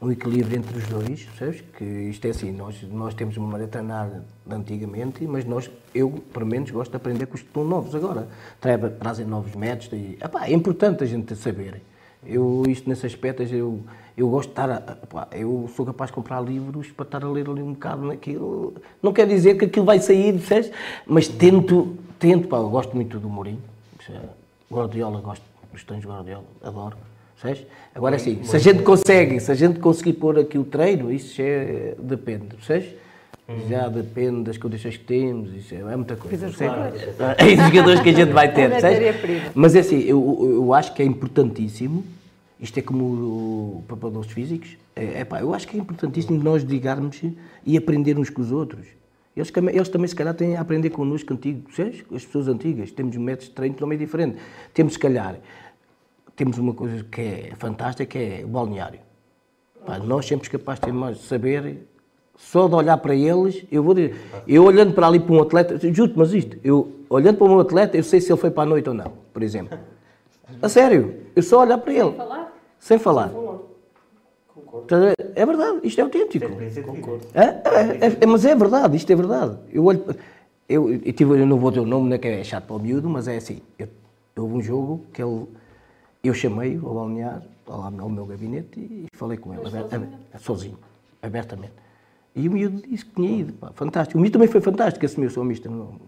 um 0.00 0.10
equilíbrio 0.10 0.56
entre 0.56 0.78
os 0.78 0.86
dois, 0.86 1.28
sabes? 1.38 1.60
Que 1.76 1.84
isto 1.84 2.24
é 2.26 2.30
assim, 2.30 2.50
nós, 2.50 2.82
nós 2.84 3.12
temos 3.12 3.36
uma 3.36 3.46
maneira 3.46 3.66
de 3.66 3.72
treinar 3.72 4.08
de 4.46 4.54
antigamente, 4.54 5.26
mas 5.26 5.44
nós, 5.44 5.70
eu, 5.98 6.10
pelo 6.32 6.46
menos, 6.46 6.70
gosto 6.70 6.90
de 6.90 6.96
aprender 6.96 7.26
com 7.26 7.34
os 7.34 7.40
que 7.40 7.48
estão 7.48 7.64
novos 7.64 7.94
agora. 7.94 8.28
Trazem 9.00 9.26
novos 9.26 9.54
métodos 9.54 9.92
e, 9.92 10.16
epá, 10.22 10.46
é 10.46 10.52
importante 10.52 11.02
a 11.02 11.06
gente 11.06 11.34
saber. 11.34 11.82
Eu, 12.24 12.62
isto 12.68 12.88
nesse 12.88 13.06
aspecto, 13.06 13.42
eu, 13.42 13.80
eu 14.16 14.28
gosto 14.28 14.48
de 14.48 14.52
estar, 14.52 14.70
a, 14.70 14.96
epá, 15.02 15.28
eu 15.32 15.68
sou 15.74 15.84
capaz 15.84 16.10
de 16.10 16.14
comprar 16.14 16.40
livros 16.40 16.88
para 16.88 17.04
estar 17.04 17.24
a 17.24 17.28
ler 17.28 17.48
ali 17.48 17.62
um 17.62 17.72
bocado 17.72 18.06
naquilo. 18.06 18.74
Não 19.02 19.12
quer 19.12 19.26
dizer 19.26 19.56
que 19.56 19.64
aquilo 19.64 19.84
vai 19.84 19.98
sair? 19.98 20.34
Mas 21.06 21.26
tento, 21.26 21.96
tento, 22.18 22.48
pá, 22.48 22.58
eu 22.58 22.70
gosto 22.70 22.94
muito 22.94 23.18
do 23.18 23.28
Mourinho, 23.28 23.62
Guardiola, 24.70 25.20
gosto 25.20 25.42
dos 25.72 25.82
tons 25.82 26.04
Guardiola, 26.04 26.44
adoro. 26.62 26.96
Sabes? 27.40 27.64
Agora 27.94 28.18
sim, 28.18 28.42
se 28.42 28.56
a 28.56 28.58
gente 28.58 28.82
consegue, 28.82 29.38
se 29.38 29.50
a 29.52 29.54
gente 29.54 29.78
conseguir 29.78 30.14
pôr 30.14 30.38
aqui 30.40 30.58
o 30.58 30.64
treino, 30.64 31.12
isso 31.12 31.40
é, 31.40 31.94
depende, 31.98 32.56
sabes? 33.48 33.68
Já 33.68 33.88
depende 33.88 34.44
das 34.44 34.58
condições 34.58 34.96
que 34.96 35.04
temos, 35.04 35.54
isso 35.54 35.74
é, 35.74 35.78
é 35.78 35.96
muita 35.96 36.16
coisa. 36.16 36.46
E 36.46 36.50
dos 36.50 36.58
jogadores. 36.58 37.02
É 37.38 37.56
dos 37.56 37.66
jogadores 37.66 38.00
que 38.00 38.08
a 38.10 38.12
gente 38.12 38.32
vai 38.32 38.52
ter, 38.52 38.80
sabes? 38.80 38.98
Mas 39.54 39.74
é 39.74 39.80
assim, 39.80 40.00
eu, 40.00 40.38
eu 40.42 40.74
acho 40.74 40.94
que 40.94 41.02
é 41.02 41.04
importantíssimo, 41.04 42.04
isto 42.60 42.78
é 42.78 42.82
como 42.82 43.04
o 43.04 43.84
preparadores 43.86 44.30
físicos, 44.30 44.76
é, 44.94 45.20
é 45.20 45.24
pá, 45.24 45.40
eu 45.40 45.54
acho 45.54 45.66
que 45.66 45.76
é 45.76 45.80
importantíssimo 45.80 46.42
nós 46.42 46.62
ligarmos 46.62 47.22
e 47.64 47.76
aprender 47.76 48.18
uns 48.18 48.30
com 48.30 48.42
os 48.42 48.52
outros. 48.52 48.86
Eles, 49.36 49.52
eles 49.72 49.88
também, 49.88 50.08
se 50.08 50.16
calhar, 50.16 50.34
têm 50.34 50.56
a 50.56 50.60
aprender 50.60 50.90
connosco 50.90 51.32
antigos, 51.32 51.76
sabes? 51.76 52.04
as 52.12 52.24
pessoas 52.24 52.48
antigas. 52.48 52.90
Temos 52.90 53.16
métodos 53.16 53.48
de 53.48 53.54
treino 53.54 53.76
também 53.76 53.96
diferentes. 53.96 54.40
Temos, 54.74 54.94
se 54.94 54.98
calhar, 54.98 55.38
temos 56.34 56.58
uma 56.58 56.74
coisa 56.74 57.04
que 57.04 57.20
é 57.20 57.52
fantástica, 57.56 58.04
que 58.04 58.18
é 58.18 58.42
o 58.44 58.48
balneário. 58.48 58.98
Pá, 59.86 59.98
nós 60.00 60.26
sempre 60.26 60.50
capazes 60.50 60.82
de 60.84 60.90
mais 60.90 61.18
saber, 61.18 61.86
só 62.38 62.66
de 62.66 62.74
olhar 62.74 62.96
para 62.96 63.14
eles, 63.14 63.66
eu 63.70 63.82
vou 63.82 63.92
dizer, 63.92 64.16
eu 64.46 64.64
olhando 64.64 64.94
para 64.94 65.06
ali 65.06 65.20
para 65.20 65.34
um 65.34 65.42
atleta, 65.42 65.78
juro 65.92 66.12
mas 66.16 66.32
isto, 66.32 66.56
eu 66.64 66.90
olhando 67.10 67.36
para 67.36 67.46
um 67.46 67.60
atleta, 67.60 67.96
eu 67.96 68.02
sei 68.02 68.20
se 68.20 68.32
ele 68.32 68.40
foi 68.40 68.50
para 68.50 68.62
a 68.62 68.66
noite 68.66 68.88
ou 68.88 68.94
não, 68.94 69.12
por 69.32 69.42
exemplo. 69.42 69.78
A 70.62 70.68
sério, 70.68 71.14
eu 71.36 71.42
só 71.42 71.60
olhar 71.60 71.76
para 71.76 71.92
ele. 71.92 72.10
Sem 72.10 72.16
falar? 72.16 72.52
Sem 72.78 72.98
falar. 72.98 73.32
É 75.34 75.44
verdade, 75.44 75.80
isto 75.82 75.98
é 76.00 76.02
autêntico. 76.02 76.46
É, 77.34 77.44
é, 77.44 78.16
é, 78.22 78.26
mas 78.26 78.46
é 78.46 78.54
verdade, 78.54 78.96
isto 78.96 79.12
é 79.12 79.14
verdade. 79.14 79.58
Eu 79.70 79.84
olho. 79.84 80.02
Eu, 80.66 80.90
eu, 80.90 81.12
tive, 81.12 81.38
eu 81.38 81.46
não 81.46 81.58
vou 81.58 81.70
ter 81.70 81.80
o 81.80 81.86
nome, 81.86 82.08
né, 82.08 82.18
que 82.18 82.26
é 82.26 82.42
chato 82.42 82.64
para 82.64 82.76
o 82.76 82.78
miúdo, 82.78 83.10
mas 83.10 83.28
é 83.28 83.36
assim. 83.36 83.60
Eu, 83.78 83.88
houve 84.36 84.54
um 84.54 84.62
jogo 84.62 85.04
que 85.12 85.22
ele 85.22 85.46
eu 86.22 86.34
chamei-o 86.34 86.86
ao 86.86 86.94
balnear, 86.94 87.42
lá 87.66 87.92
ao 87.98 88.08
meu 88.08 88.26
gabinete, 88.26 88.78
e 88.80 89.06
falei 89.12 89.38
com 89.38 89.54
ele, 89.54 89.62
sozinho? 89.62 90.08
sozinho, 90.38 90.78
abertamente. 91.22 91.72
E 92.38 92.48
o 92.48 92.52
miúdo 92.52 92.80
disse 92.86 93.04
que 93.04 93.16
tinha 93.16 93.40
ido, 93.40 93.52
pá, 93.54 93.72
fantástico. 93.74 94.16
O 94.16 94.20
miúdo 94.20 94.34
também 94.34 94.48
foi 94.48 94.60
fantástico, 94.60 95.04
assumiu 95.04 95.28
o 95.28 95.32
seu 95.32 95.42
mister. 95.42 95.68
Não, 95.68 95.98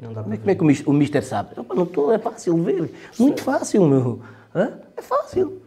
não 0.00 0.12
dá 0.14 0.22
como, 0.22 0.34
é, 0.34 0.38
como 0.38 0.50
é 0.50 0.54
que 0.54 0.62
o 0.62 0.64
mister, 0.64 0.88
o 0.88 0.92
mister 0.94 1.22
sabe? 1.22 1.60
Opa, 1.60 1.74
não 1.74 1.82
estou, 1.82 2.10
é 2.10 2.18
fácil 2.18 2.56
ver, 2.62 2.90
muito 3.18 3.42
fácil, 3.42 3.86
meu. 3.86 4.20
Hã? 4.54 4.78
É 4.96 5.02
fácil. 5.02 5.60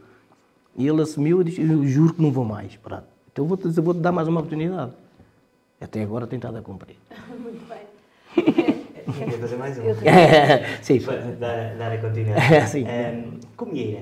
E 0.75 0.87
ele 0.87 1.01
assumiu 1.03 1.39
e 1.41 1.43
disse, 1.43 1.61
eu 1.61 1.85
juro 1.85 2.15
que 2.15 2.21
não 2.21 2.31
vou 2.31 2.43
mais. 2.43 2.75
Pronto. 2.77 3.05
Então 3.31 3.45
vou-te 3.45 3.67
vou 3.79 3.93
-te 3.93 3.99
dar 3.99 4.11
mais 4.11 4.27
uma 4.27 4.39
oportunidade. 4.39 4.91
Até 5.79 6.01
agora 6.01 6.25
tem 6.25 6.37
estado 6.37 6.57
a 6.57 6.61
cumprir. 6.63 6.95
muito 7.39 7.63
bem. 7.67 7.85
Quer 9.29 9.39
fazer 9.39 9.55
mais 9.55 9.77
um? 9.77 9.83
Sim. 10.81 10.99
Dar, 11.39 11.75
dar 11.75 11.91
a 11.91 11.97
continuidade. 11.99 12.67
Sim. 12.71 12.85
Um, 12.85 13.39
comieira. 13.55 14.01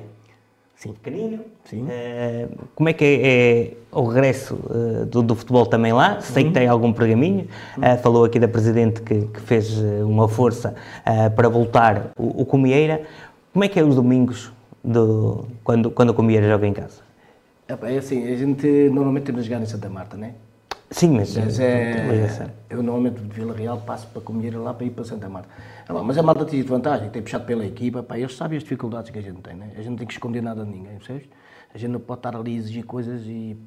Sim. 0.76 0.94
Pequenino. 0.94 1.40
Sim. 1.66 1.84
Uh, 1.84 2.68
como 2.76 2.90
é 2.90 2.94
que 2.94 3.04
é, 3.06 3.28
é 3.28 3.74
o 3.92 4.06
regresso 4.06 4.56
uh, 4.56 5.06
do, 5.06 5.22
do, 5.22 5.36
futebol 5.36 5.66
também 5.66 5.94
lá? 5.94 6.20
Sei 6.20 6.44
uhum. 6.44 6.50
que 6.50 6.54
tem 6.54 6.68
algum 6.68 6.92
pergaminho. 6.92 7.48
Uh, 7.78 7.98
falou 8.02 8.26
aqui 8.26 8.40
da 8.40 8.48
Presidente 8.48 9.02
que, 9.02 9.22
que 9.28 9.40
fez 9.42 9.78
uma 10.04 10.28
força 10.28 10.76
para 11.36 11.48
voltar 11.48 12.12
o, 12.18 12.42
o 12.42 12.46
Comieira. 12.46 13.04
Como 13.54 13.64
é 13.64 13.68
que 13.68 13.80
é 13.80 13.84
os 13.84 13.96
domingos 13.96 14.52
do, 14.84 15.48
quando, 15.64 15.90
quando 15.92 16.10
o 16.10 16.14
Comieira 16.14 16.48
joga 16.48 16.68
em 16.68 16.74
casa? 16.74 17.02
É 17.68 17.98
assim, 17.98 18.32
a 18.32 18.36
gente 18.36 18.68
normalmente 18.90 19.24
temos 19.24 19.42
a 19.42 19.44
jogar 19.44 19.62
em 19.62 19.66
Santa 19.66 19.90
Marta, 19.90 20.18
não 20.18 20.28
é? 20.28 20.34
Sim, 20.94 21.16
mas, 21.18 21.36
mas 21.36 21.60
é, 21.60 22.54
eu 22.70 22.84
normalmente 22.84 23.20
de 23.20 23.28
Vila 23.28 23.56
Real 23.56 23.82
passo 23.82 24.06
para 24.08 24.22
comer 24.22 24.56
lá 24.56 24.76
para 24.76 24.86
ir 24.86 24.92
para 24.92 25.04
Santa 25.04 25.28
Marta. 25.28 25.50
Mas 26.06 26.18
a 26.20 26.24
malta 26.24 26.46
tem 26.46 26.62
vantagem, 26.62 27.10
tem 27.10 27.22
puxado 27.22 27.46
pela 27.46 27.66
equipa, 27.66 28.04
pá, 28.04 28.18
eles 28.18 28.36
sabem 28.36 28.58
as 28.58 28.64
dificuldades 28.64 29.10
que 29.10 29.18
a 29.18 29.22
gente 29.22 29.42
tem, 29.42 29.56
né? 29.56 29.72
a 29.74 29.78
gente 29.78 29.90
não 29.90 29.96
tem 29.98 30.06
que 30.06 30.14
esconder 30.14 30.42
nada 30.42 30.64
de 30.64 30.70
ninguém, 30.70 30.96
percebes? 30.98 31.28
A 31.74 31.78
gente 31.80 31.90
não 31.90 32.00
pode 32.00 32.20
estar 32.20 32.36
ali 32.36 32.52
a 32.52 32.58
exigir 32.58 32.86
coisas 32.86 33.24
e, 33.26 33.58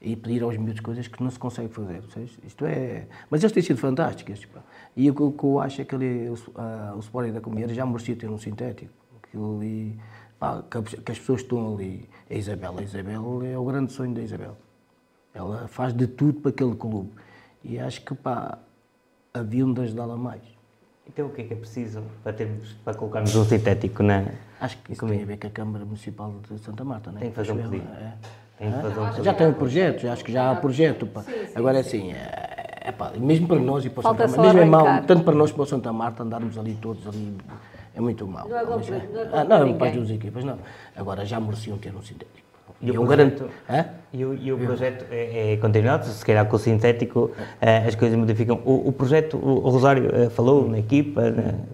e 0.00 0.14
pedir 0.14 0.44
aos 0.44 0.56
miúdos 0.56 0.78
coisas 0.78 1.08
que 1.08 1.20
não 1.20 1.30
se 1.32 1.38
consegue 1.38 1.68
fazer, 1.74 2.00
percebes? 2.00 2.38
Isto 2.46 2.64
é... 2.64 3.06
Mas 3.28 3.42
eles 3.42 3.52
têm 3.52 3.62
sido 3.62 3.78
fantásticos, 3.78 4.44
pá. 4.44 4.60
E 4.96 5.10
o 5.10 5.32
que 5.32 5.44
eu 5.44 5.58
acho 5.58 5.82
é 5.82 5.84
que 5.84 5.96
ali, 5.96 6.28
o, 6.28 6.36
a, 6.54 6.94
o 6.94 7.00
Sporting 7.00 7.32
da 7.32 7.40
Comer 7.40 7.68
já 7.70 7.84
merecia 7.84 8.14
ter 8.14 8.30
um 8.30 8.38
sintético, 8.38 8.92
aquilo 9.20 9.56
ali, 9.56 9.98
pá, 10.38 10.62
que, 10.70 11.10
as 11.10 11.18
pessoas 11.18 11.40
estão 11.40 11.74
ali, 11.74 12.08
a 12.30 12.34
Isabel, 12.34 12.76
a 12.78 12.82
Isabel 12.82 13.42
é 13.44 13.58
o 13.58 13.64
grande 13.64 13.92
sonho 13.92 14.14
da 14.14 14.22
Isabel 14.22 14.56
ela 15.34 15.68
faz 15.68 15.92
de 15.92 16.06
tudo 16.06 16.40
para 16.40 16.50
aquele 16.50 16.74
clube. 16.74 17.10
E 17.62 17.78
acho 17.78 18.02
que 18.02 18.14
pá, 18.14 18.58
haviam 19.32 19.72
de 19.72 19.80
ajudá-la 19.82 20.16
mais. 20.16 20.42
Então 21.06 21.26
o 21.26 21.30
que 21.30 21.42
é 21.42 21.44
que 21.44 21.54
é 21.54 21.56
preciso 21.56 22.02
para, 22.22 22.32
termos, 22.32 22.72
para 22.84 22.94
colocarmos 22.94 23.34
um 23.34 23.44
sintético 23.44 24.02
na. 24.02 24.26
Acho 24.60 24.76
que 24.78 24.92
isso 24.92 25.06
tem 25.06 25.22
a 25.22 25.26
ver 25.26 25.38
com 25.38 25.46
a 25.46 25.50
Câmara 25.50 25.84
Municipal 25.84 26.34
de 26.48 26.58
Santa 26.60 26.84
Marta, 26.84 27.10
não 27.10 27.18
é? 27.18 27.20
Tem 27.22 27.30
que 27.30 27.36
fazer 27.36 27.52
um 27.52 27.56
pedido. 27.56 27.88
É. 27.94 28.14
Tem 28.58 28.72
que 28.72 28.80
fazer 28.82 29.00
um 29.00 29.06
pedido. 29.06 29.24
Já 29.24 29.34
tem 29.34 29.46
um 29.46 29.54
projeto, 29.54 30.08
acho 30.08 30.24
que 30.24 30.32
já 30.32 30.50
há 30.50 30.56
projeto. 30.56 31.06
Pá. 31.06 31.22
Sim, 31.22 31.32
sim, 31.32 31.52
Agora 31.54 31.78
é 31.78 31.80
assim, 31.80 32.12
é, 32.12 32.80
é, 32.82 32.92
pá, 32.92 33.12
mesmo 33.16 33.48
para 33.48 33.58
nós 33.58 33.84
e 33.84 33.90
para 33.90 34.02
Falta 34.02 34.28
Santa 34.28 34.42
Marta, 34.42 34.54
mesmo 34.54 34.60
é 34.60 34.70
mau, 34.70 35.02
tanto 35.04 35.24
para 35.24 35.34
nós 35.34 35.50
como 35.50 35.64
para 35.64 35.70
Santa 35.76 35.92
Marta, 35.92 36.22
andarmos 36.22 36.58
ali 36.58 36.74
todos 36.74 37.06
ali, 37.06 37.36
é 37.94 38.00
muito 38.00 38.26
mau. 38.26 38.46
Não 38.46 38.58
é 38.58 38.66
bom, 38.66 38.76
não 38.76 38.80
é, 38.80 39.08
não 39.08 39.20
é 39.20 39.24
bom 39.24 39.36
ah, 39.36 39.44
não, 39.44 39.78
para 39.78 39.88
as 39.88 39.94
duas 39.94 40.10
equipas, 40.10 40.44
não. 40.44 40.58
Agora 40.94 41.24
já 41.24 41.40
mereciam 41.40 41.78
ter 41.78 41.94
um 41.94 42.02
sintético. 42.02 42.47
E, 42.80 42.86
e, 42.86 42.90
o 42.96 43.04
projeto, 43.04 43.50
e, 44.12 44.24
o, 44.24 44.34
e 44.34 44.52
o 44.52 44.58
projeto 44.58 45.04
é, 45.10 45.52
é, 45.52 45.56
continuado, 45.56 46.06
se 46.06 46.24
calhar 46.24 46.46
com 46.46 46.54
o 46.54 46.58
sintético 46.58 47.32
é, 47.60 47.78
as 47.78 47.96
coisas 47.96 48.16
modificam. 48.16 48.60
O, 48.64 48.88
o 48.88 48.92
projeto, 48.92 49.36
o, 49.36 49.68
Rosário 49.68 50.14
é, 50.14 50.30
falou 50.30 50.68
na 50.68 50.78
equipa, 50.78 51.22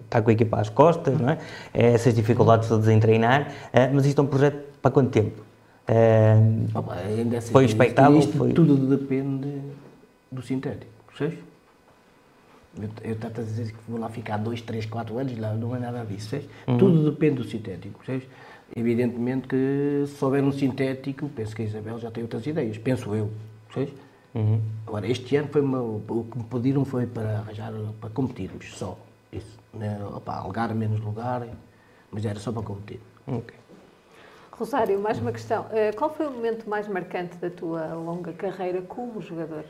está 0.03 0.19
com 0.21 0.31
a 0.31 0.33
equipa 0.33 0.59
às 0.59 0.69
costas, 0.69 1.19
não 1.19 1.29
é? 1.29 1.37
é 1.73 1.93
essas 1.93 2.15
dificuldades 2.15 2.67
todas 2.67 2.87
em 2.87 2.99
treinar, 2.99 3.51
é, 3.71 3.87
mas 3.87 4.05
isto 4.07 4.19
é 4.19 4.23
um 4.23 4.27
projeto 4.27 4.57
para 4.81 4.89
quanto 4.89 5.11
tempo? 5.11 5.43
Assim, 7.37 7.51
foi 7.51 7.65
expectável? 7.65 8.17
Isto, 8.17 8.35
foi... 8.35 8.51
Tudo 8.51 8.75
depende 8.97 9.61
do 10.31 10.41
sintético, 10.41 10.91
percebes? 11.07 11.37
Eu 13.03 13.13
estou 13.13 13.29
a 13.29 13.43
dizer 13.43 13.67
que 13.67 13.77
vou 13.87 13.99
lá 13.99 14.09
ficar 14.09 14.37
2, 14.37 14.61
3, 14.61 14.85
4 14.87 15.17
anos, 15.17 15.37
lá 15.37 15.53
não 15.53 15.75
é 15.75 15.79
nada 15.79 16.03
disso, 16.03 16.35
uhum. 16.67 16.77
Tudo 16.77 17.11
depende 17.11 17.35
do 17.35 17.43
sintético, 17.45 17.99
percebes? 17.99 18.27
Evidentemente 18.77 19.47
que 19.47 20.03
se 20.05 20.25
houver 20.25 20.43
um 20.43 20.51
sintético, 20.51 21.29
penso 21.29 21.55
que 21.55 21.61
a 21.61 21.65
Isabel 21.65 21.97
já 21.97 22.11
tem 22.11 22.21
outras 22.21 22.45
ideias, 22.45 22.77
penso 22.77 23.15
eu. 23.15 23.31
Uhum. 24.33 24.61
Agora, 24.85 25.07
este 25.07 25.37
ano 25.37 25.47
foi 25.47 25.61
uma, 25.61 25.81
o 25.81 26.27
que 26.29 26.37
me 26.37 26.43
pediram 26.43 26.83
foi 26.83 27.07
para 27.07 27.39
arranjar, 27.39 27.71
para 28.01 28.09
competirmos, 28.09 28.77
só. 28.77 28.97
Isso. 29.31 29.57
Né? 29.73 29.97
Opa, 30.13 30.33
alugar 30.35 30.75
menos 30.75 30.99
lugar, 30.99 31.47
mas 32.11 32.25
era 32.25 32.37
só 32.37 32.51
para 32.51 32.63
competir. 32.63 32.99
Okay. 33.25 33.57
Rosário, 34.51 34.99
mais 34.99 35.19
uma 35.19 35.31
questão. 35.31 35.67
Eh, 35.71 35.93
qual 35.93 36.13
foi 36.13 36.27
o 36.27 36.31
momento 36.31 36.69
mais 36.69 36.85
marcante 36.85 37.37
da 37.37 37.49
tua 37.49 37.93
longa 37.93 38.33
carreira 38.33 38.81
como 38.81 39.21
jogador? 39.21 39.63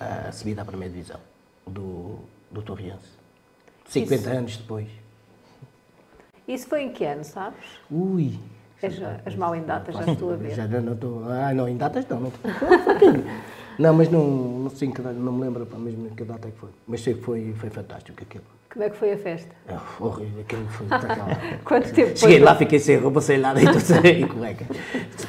A 0.00 0.32
subida 0.32 0.62
à 0.62 0.64
primeira 0.64 0.90
divisão 0.90 1.20
do, 1.66 2.20
do 2.50 2.62
Torriense. 2.62 3.18
50 3.86 4.14
Isso. 4.14 4.30
anos 4.30 4.56
depois. 4.56 5.03
Isso 6.46 6.66
foi 6.66 6.82
em 6.82 6.90
que 6.90 7.04
ano, 7.04 7.24
sabes? 7.24 7.58
Ui. 7.90 8.38
As, 8.82 9.26
as 9.26 9.34
mal 9.34 9.54
em 9.54 9.62
datas, 9.62 9.94
já 9.94 10.12
estou 10.12 10.32
a 10.32 10.36
ver. 10.36 10.54
Já 10.54 10.66
não 10.66 10.92
estou. 10.92 11.24
Ah, 11.26 11.54
não, 11.54 11.66
em 11.66 11.76
datas 11.76 12.06
não. 12.06 12.20
Não, 12.20 12.30
não 13.78 13.94
mas 13.94 14.10
não, 14.10 14.24
não, 14.24 14.70
sei 14.70 14.90
que, 14.90 15.00
não 15.00 15.32
me 15.32 15.44
lembro 15.44 15.66
mesmo 15.78 16.10
que 16.10 16.22
data 16.24 16.48
é 16.48 16.50
que 16.50 16.58
foi. 16.58 16.68
Mas 16.86 17.00
sei 17.00 17.14
que 17.14 17.22
foi, 17.22 17.54
foi 17.56 17.70
fantástico 17.70 18.22
aquilo. 18.22 18.44
Como 18.70 18.84
é 18.84 18.90
que 18.90 18.96
foi 18.96 19.12
a 19.12 19.16
festa? 19.16 19.54
É, 19.68 19.74
horrível, 20.00 20.40
aquilo 20.40 20.66
foi 20.66 20.86
Quanto 21.64 21.92
tempo 21.94 22.18
Cheguei 22.18 22.40
lá, 22.40 22.56
fiquei 22.56 22.80
sem 22.80 22.98
roupa, 22.98 23.20
sem 23.20 23.38
nada 23.38 23.62
e 23.62 23.64
tudo 23.64 23.80
sem 23.80 24.26
cueca. 24.26 24.66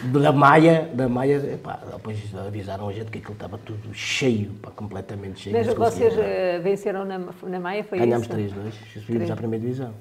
Da 0.05 0.31
Maia, 0.31 0.89
da 0.91 1.07
Maia, 1.07 1.59
pá, 1.63 1.79
depois 1.93 2.17
avisaram 2.35 2.89
a 2.89 2.91
gente 2.91 3.11
que 3.11 3.19
aquilo 3.19 3.33
estava 3.33 3.59
tudo 3.59 3.93
cheio, 3.93 4.51
pá, 4.63 4.71
completamente 4.71 5.41
cheio. 5.41 5.55
Mas 5.55 5.67
vocês 5.67 6.13
uh, 6.15 6.63
venceram 6.63 7.05
na, 7.05 7.19
na 7.19 7.59
Maia, 7.59 7.83
foi 7.83 7.99
Ganhámos 7.99 8.25
isso? 8.25 8.35
Ganhámos 8.35 8.75
3-2, 8.95 9.01
subimos 9.05 9.29
à 9.31 9.35
primeira 9.35 9.61
divisão. 9.61 9.93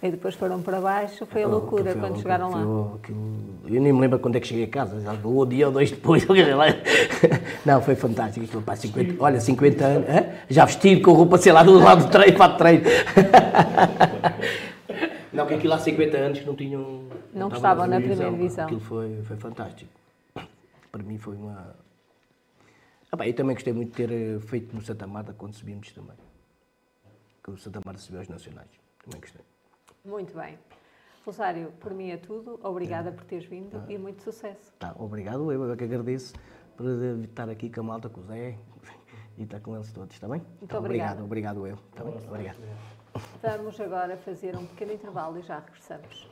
E 0.00 0.12
depois 0.12 0.36
foram 0.36 0.62
para 0.62 0.80
baixo, 0.80 1.26
foi 1.26 1.42
a 1.42 1.48
loucura 1.48 1.90
foi, 1.90 2.00
quando 2.00 2.18
chegaram 2.18 2.50
lá. 2.50 2.60
eu 2.60 3.80
nem 3.80 3.92
me 3.92 4.00
lembro 4.00 4.20
quando 4.20 4.36
é 4.36 4.40
que 4.40 4.46
cheguei 4.46 4.62
a 4.62 4.68
casa, 4.68 4.94
um 4.96 5.46
dia 5.46 5.66
ou 5.66 5.72
dois 5.72 5.90
depois. 5.90 6.24
não, 7.66 7.82
foi 7.82 7.96
fantástico. 7.96 8.62
Pá, 8.62 8.76
50, 8.76 9.20
olha, 9.20 9.40
50 9.40 9.84
anos, 9.84 10.06
já 10.48 10.64
vestido 10.66 11.02
com 11.02 11.12
roupa, 11.12 11.36
sei 11.38 11.50
lá, 11.50 11.64
do 11.64 11.76
lado 11.80 12.04
do 12.04 12.10
treino, 12.12 12.38
para 12.38 12.54
o 12.54 12.56
treino. 12.56 12.84
não, 15.32 15.46
que 15.46 15.54
aquilo 15.54 15.72
há 15.72 15.80
50 15.80 16.16
anos 16.16 16.38
que 16.38 16.46
não 16.46 16.54
tinham. 16.54 17.02
Não, 17.34 17.48
não 17.48 17.56
estavam 17.56 17.88
na 17.88 17.96
primeira 17.96 18.30
divisão. 18.30 18.66
Aquilo 18.66 18.80
foi, 18.80 19.20
foi 19.24 19.36
fantástico. 19.36 19.90
para 20.92 21.02
mim 21.02 21.18
foi 21.18 21.34
uma. 21.34 21.74
Ah, 23.10 23.16
bem, 23.16 23.28
eu 23.28 23.34
também 23.34 23.56
gostei 23.56 23.72
muito 23.72 23.90
de 23.90 24.06
ter 24.06 24.12
eh, 24.12 24.38
feito 24.38 24.76
no 24.76 24.82
Santa 24.82 25.08
Marta 25.08 25.32
quando 25.32 25.54
subimos 25.54 25.90
também. 25.90 26.16
Que 27.42 27.50
o 27.50 27.58
Santa 27.58 27.80
Marta 27.84 28.00
subiu 28.00 28.20
aos 28.20 28.28
Nacionais. 28.28 28.68
Também 29.02 29.20
gostei. 29.20 29.47
Muito 30.08 30.34
bem. 30.34 30.58
Rosário, 31.24 31.70
por 31.78 31.92
mim 31.92 32.10
é 32.10 32.16
tudo. 32.16 32.58
Obrigada 32.62 33.10
é. 33.10 33.12
por 33.12 33.24
teres 33.24 33.44
vindo 33.44 33.76
ah. 33.76 33.92
e 33.92 33.98
muito 33.98 34.22
sucesso. 34.22 34.72
Tá, 34.78 34.94
obrigado, 34.98 35.52
eu 35.52 35.70
é 35.70 35.76
que 35.76 35.84
agradeço 35.84 36.34
por 36.74 36.86
estar 37.22 37.50
aqui 37.50 37.68
com 37.68 37.80
a 37.80 37.84
malta, 37.84 38.08
com 38.08 38.20
o 38.20 38.24
Zé 38.24 38.56
e 39.36 39.42
estar 39.42 39.60
com 39.60 39.76
eles 39.76 39.92
todos, 39.92 40.14
está 40.14 40.26
bem? 40.26 40.40
Muito 40.40 40.64
então, 40.64 40.78
obrigado. 40.78 41.22
Obrigado 41.22 41.66
eu. 41.66 41.76
Tá 41.94 42.02
bem? 42.02 42.14
Obrigado. 42.26 42.58
Vamos 43.42 43.78
agora 43.80 44.16
fazer 44.16 44.56
um 44.56 44.64
pequeno 44.66 44.92
intervalo 44.92 45.38
e 45.38 45.42
já 45.42 45.58
regressamos. 45.58 46.28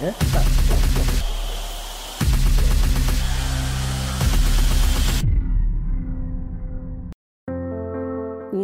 É? 0.00 0.10
Tá. 0.10 0.81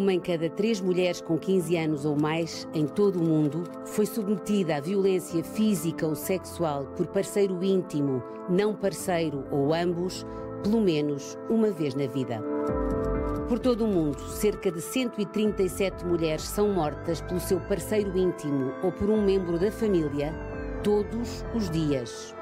Uma 0.08 0.14
em 0.14 0.20
cada 0.20 0.48
três 0.48 0.80
mulheres 0.80 1.20
com 1.20 1.36
15 1.36 1.76
anos 1.76 2.06
ou 2.06 2.18
mais 2.18 2.66
em 2.72 2.86
todo 2.86 3.20
o 3.20 3.22
mundo 3.22 3.64
foi 3.84 4.06
submetida 4.06 4.76
à 4.76 4.80
violência 4.80 5.44
física 5.44 6.06
ou 6.06 6.14
sexual 6.14 6.86
por 6.96 7.08
parceiro 7.08 7.62
íntimo, 7.62 8.22
não 8.48 8.74
parceiro 8.74 9.44
ou 9.50 9.74
ambos, 9.74 10.24
pelo 10.62 10.80
menos 10.80 11.36
uma 11.50 11.70
vez 11.70 11.94
na 11.94 12.06
vida. 12.06 12.42
Por 13.50 13.58
todo 13.58 13.84
o 13.84 13.86
mundo, 13.86 14.18
cerca 14.30 14.72
de 14.72 14.80
137 14.80 16.06
mulheres 16.06 16.44
são 16.44 16.72
mortas 16.72 17.20
pelo 17.20 17.38
seu 17.38 17.60
parceiro 17.60 18.16
íntimo 18.16 18.72
ou 18.82 18.90
por 18.90 19.10
um 19.10 19.22
membro 19.22 19.58
da 19.58 19.70
família 19.70 20.32
todos 20.82 21.44
os 21.54 21.68
dias. 21.68 22.34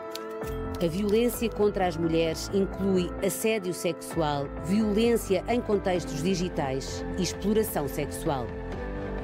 A 0.82 0.86
violência 0.86 1.48
contra 1.48 1.86
as 1.86 1.96
mulheres 1.96 2.50
inclui 2.52 3.10
assédio 3.24 3.72
sexual, 3.72 4.46
violência 4.64 5.42
em 5.48 5.60
contextos 5.60 6.22
digitais 6.22 7.04
e 7.18 7.22
exploração 7.22 7.88
sexual. 7.88 8.46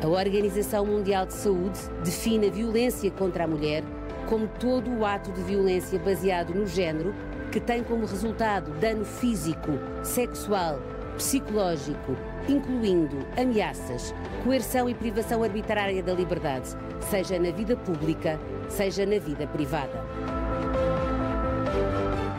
A 0.02 0.08
Organização 0.08 0.86
Mundial 0.86 1.26
de 1.26 1.34
Saúde 1.34 1.78
define 2.02 2.48
a 2.48 2.50
violência 2.50 3.10
contra 3.10 3.44
a 3.44 3.46
mulher 3.46 3.84
como 4.28 4.48
todo 4.48 4.90
o 4.90 5.04
ato 5.04 5.30
de 5.30 5.42
violência 5.42 5.98
baseado 5.98 6.54
no 6.54 6.66
género 6.66 7.14
que 7.50 7.60
tem 7.60 7.84
como 7.84 8.06
resultado 8.06 8.70
dano 8.80 9.04
físico, 9.04 9.72
sexual, 10.02 10.80
psicológico, 11.16 12.16
incluindo 12.48 13.18
ameaças, 13.36 14.14
coerção 14.42 14.88
e 14.88 14.94
privação 14.94 15.42
arbitrária 15.42 16.02
da 16.02 16.14
liberdade, 16.14 16.70
seja 17.10 17.38
na 17.38 17.50
vida 17.50 17.76
pública, 17.76 18.40
seja 18.68 19.04
na 19.04 19.18
vida 19.18 19.46
privada. 19.46 20.02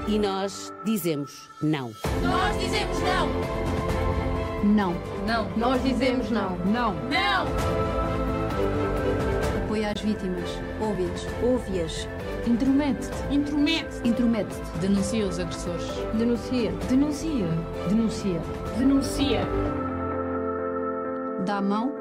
E 0.05 0.19
nós 0.19 0.73
dizemos 0.83 1.49
não. 1.61 1.93
Nós 2.21 2.59
dizemos 2.59 2.99
não. 2.99 3.29
Não. 4.63 4.93
Não. 5.25 5.49
Nós 5.57 5.81
dizemos 5.81 6.29
não. 6.29 6.57
Não. 6.65 6.93
Não. 6.93 7.45
Apoia 9.63 9.91
as 9.91 10.01
vítimas. 10.01 10.49
Ouve-as. 10.81 11.25
Ouve-as. 11.41 12.07
Intromete-te. 12.45 13.33
Intromete-te. 13.33 14.07
Intromete-te. 14.09 14.79
Denuncia 14.79 15.25
os 15.25 15.39
agressores. 15.39 15.89
Denuncia. 16.17 16.73
Denuncia. 16.89 17.47
Denuncia. 17.87 18.41
Denuncia. 18.77 19.47
Dá 21.45 21.57
a 21.57 21.61
mão 21.61 21.93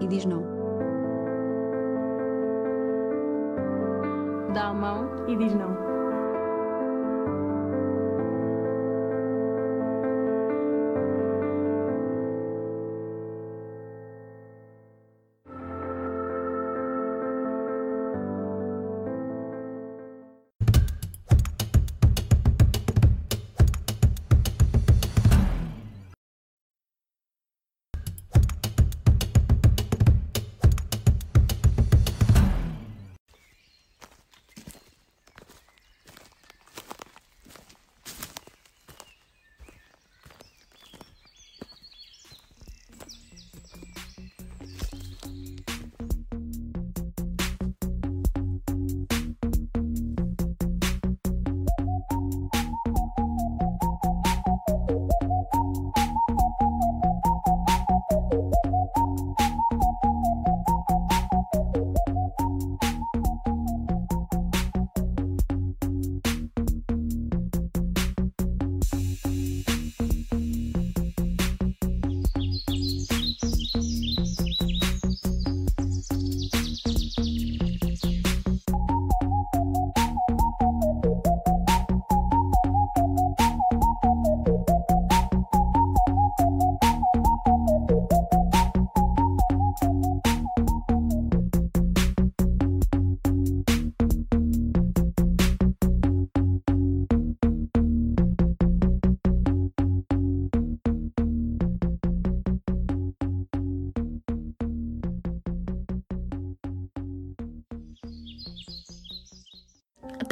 e 0.00 0.06
diz 0.06 0.26
não. 0.26 0.42
Dá 4.52 4.68
a 4.68 4.74
mão 4.74 5.24
e 5.26 5.36
diz 5.36 5.54
não. 5.54 5.87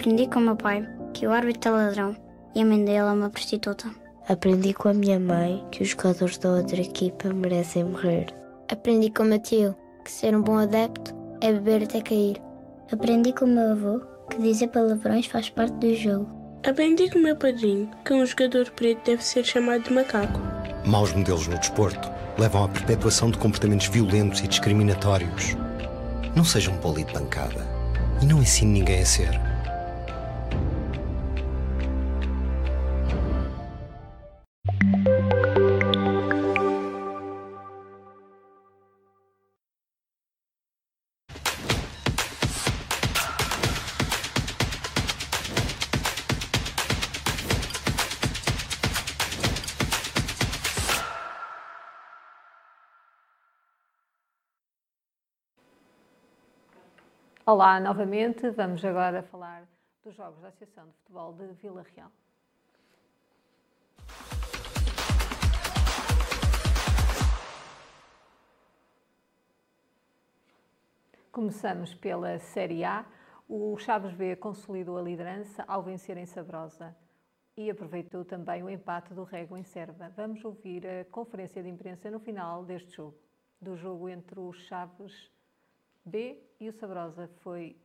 Aprendi 0.07 0.29
com 0.29 0.39
o 0.39 0.43
meu 0.43 0.55
pai 0.55 0.89
que 1.13 1.27
o 1.27 1.33
árbitro 1.33 1.73
é 1.73 1.75
ladrão 1.75 2.17
e 2.55 2.63
a 2.63 2.65
mãe 2.65 2.79
dele 2.85 2.99
é 2.99 3.05
uma 3.05 3.29
prostituta. 3.29 3.91
Aprendi 4.29 4.73
com 4.73 4.89
a 4.89 4.95
minha 4.95 5.19
mãe 5.19 5.67
que 5.73 5.83
os 5.83 5.89
jogadores 5.89 6.39
da 6.39 6.49
outra 6.49 6.81
equipa 6.81 7.35
merecem 7.35 7.83
morrer. 7.83 8.27
Aprendi 8.71 9.11
com 9.11 9.25
o 9.25 9.27
meu 9.27 9.41
tio 9.41 9.75
que 10.05 10.13
ser 10.13 10.37
um 10.37 10.43
bom 10.43 10.59
adepto 10.59 11.13
é 11.41 11.53
beber 11.53 11.83
até 11.83 12.01
cair. 12.01 12.41
Aprendi 12.93 13.33
com 13.33 13.47
o 13.47 13.49
meu 13.49 13.73
avô 13.73 14.01
que 14.31 14.41
dizer 14.41 14.69
palavrões 14.69 15.27
faz 15.27 15.51
parte 15.51 15.75
do 15.75 15.93
jogo. 15.97 16.31
Aprendi 16.65 17.11
com 17.11 17.19
o 17.19 17.23
meu 17.23 17.35
padrinho 17.35 17.91
que 18.05 18.15
um 18.15 18.25
jogador 18.25 18.71
preto 18.77 19.05
deve 19.05 19.25
ser 19.25 19.45
chamado 19.45 19.83
de 19.83 19.93
macaco. 19.93 20.41
Maus 20.85 21.13
modelos 21.15 21.49
no 21.49 21.59
desporto 21.59 22.09
levam 22.39 22.63
à 22.63 22.69
perpetuação 22.69 23.29
de 23.29 23.39
comportamentos 23.39 23.89
violentos 23.89 24.39
e 24.39 24.47
discriminatórios. 24.47 25.57
Não 26.37 26.45
seja 26.45 26.71
um 26.71 26.77
boli 26.77 27.03
de 27.03 27.13
bancada 27.13 27.67
e 28.23 28.25
não 28.25 28.41
ensine 28.41 28.79
ninguém 28.79 29.03
a 29.03 29.05
ser. 29.05 29.56
Olá 57.49 57.79
novamente, 57.79 58.51
vamos 58.51 58.85
agora 58.85 59.23
falar 59.23 59.69
dos 60.03 60.17
Jogos 60.17 60.41
da 60.41 60.49
Associação 60.49 60.85
de 60.85 60.93
Futebol 60.95 61.33
de 61.33 61.47
Vila 61.53 61.87
Real. 61.95 62.11
Começamos 71.31 71.95
pela 71.95 72.37
Série 72.41 72.83
A, 72.83 73.07
O 73.49 73.79
Chaves 73.79 74.13
B 74.13 74.35
consolidou 74.35 74.99
a 74.99 75.03
liderança 75.03 75.65
ao 75.69 75.85
vencer 75.85 76.17
em 76.17 76.27
Sabrosa 76.27 76.97
e 77.57 77.71
aproveitou 77.71 78.25
também 78.25 78.65
o 78.65 78.69
empate 78.69 79.15
do 79.15 79.23
Rego 79.23 79.57
em 79.57 79.63
Serva. 79.63 80.13
Vamos 80.17 80.45
ouvir 80.45 80.85
a 80.85 81.05
conferência 81.05 81.63
de 81.63 81.69
imprensa 81.69 82.11
no 82.11 82.19
final 82.19 82.65
deste 82.65 82.97
jogo, 82.97 83.17
do 83.61 83.77
jogo 83.77 84.09
entre 84.09 84.41
o 84.41 84.53
Chaves 84.53 85.31
B 86.07 86.41
e 86.61 86.69
o 86.69 86.73
Sabrosa. 86.73 87.29
Foi 87.41 87.77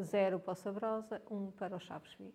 0 0.00 0.38
para 0.40 0.52
o 0.52 0.54
Sabrosa, 0.54 1.20
1 1.28 1.36
um 1.36 1.50
para 1.50 1.76
o 1.76 1.80
Chaves 1.80 2.14
B. 2.14 2.32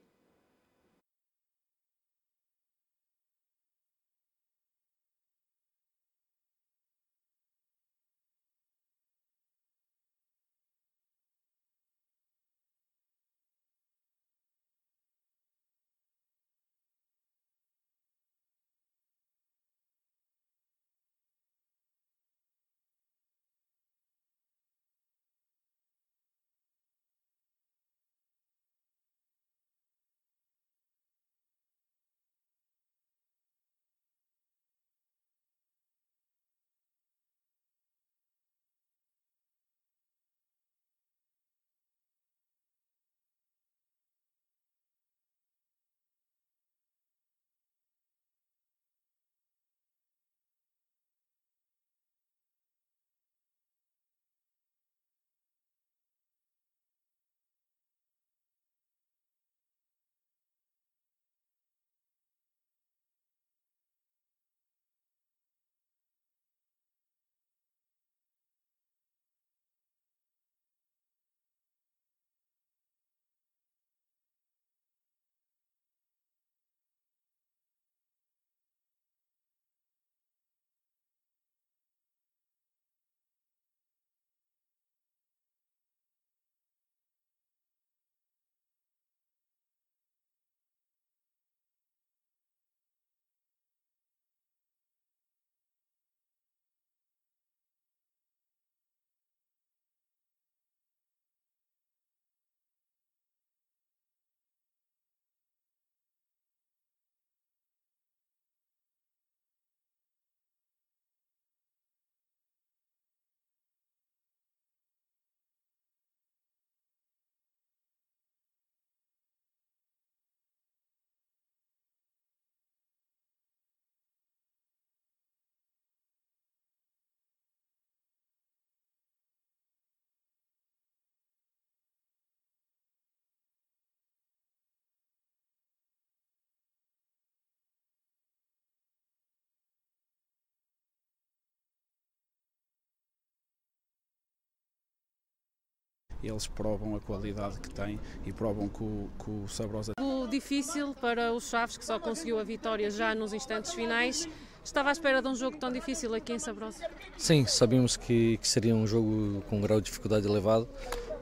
eles 146.28 146.48
provam 146.48 146.96
a 146.96 147.00
qualidade 147.00 147.60
que 147.60 147.70
têm 147.70 148.00
e 148.26 148.32
provam 148.32 148.68
que 148.68 148.84
o, 148.84 149.10
que 149.24 149.30
o 149.30 149.48
Sabrosa. 149.48 149.94
O 150.00 150.28
difícil 150.28 150.94
para 150.94 151.34
os 151.34 151.50
Chaves, 151.50 151.78
que 151.78 151.86
só 151.86 152.00
conseguiu 152.00 152.40
a 152.40 152.44
vitória 152.44 152.90
já 152.90 153.14
nos 153.16 153.34
instantes 153.34 153.74
finais. 153.74 154.28
Estava 154.64 154.90
à 154.90 154.92
espera 154.92 155.22
de 155.22 155.28
um 155.28 155.36
jogo 155.36 155.58
tão 155.58 155.72
difícil 155.72 156.14
aqui 156.14 156.34
em 156.34 156.40
Sabrosa? 156.40 156.88
Sim, 157.18 157.46
sabíamos 157.46 157.98
que, 157.98 158.38
que 158.38 158.48
seria 158.48 158.76
um 158.76 158.86
jogo 158.86 159.42
com 159.50 159.58
um 159.58 159.62
grau 159.62 159.80
de 159.80 159.86
dificuldade 159.86 160.28
elevado, 160.28 160.70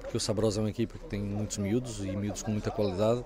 porque 0.02 0.18
o 0.18 0.20
Sabrosa 0.20 0.60
é 0.60 0.64
uma 0.64 0.70
equipa 0.70 0.98
que 0.98 1.06
tem 1.06 1.22
muitos 1.22 1.58
miúdos 1.58 2.04
e 2.04 2.12
miúdos 2.16 2.44
com 2.44 2.52
muita 2.52 2.70
qualidade. 2.70 3.24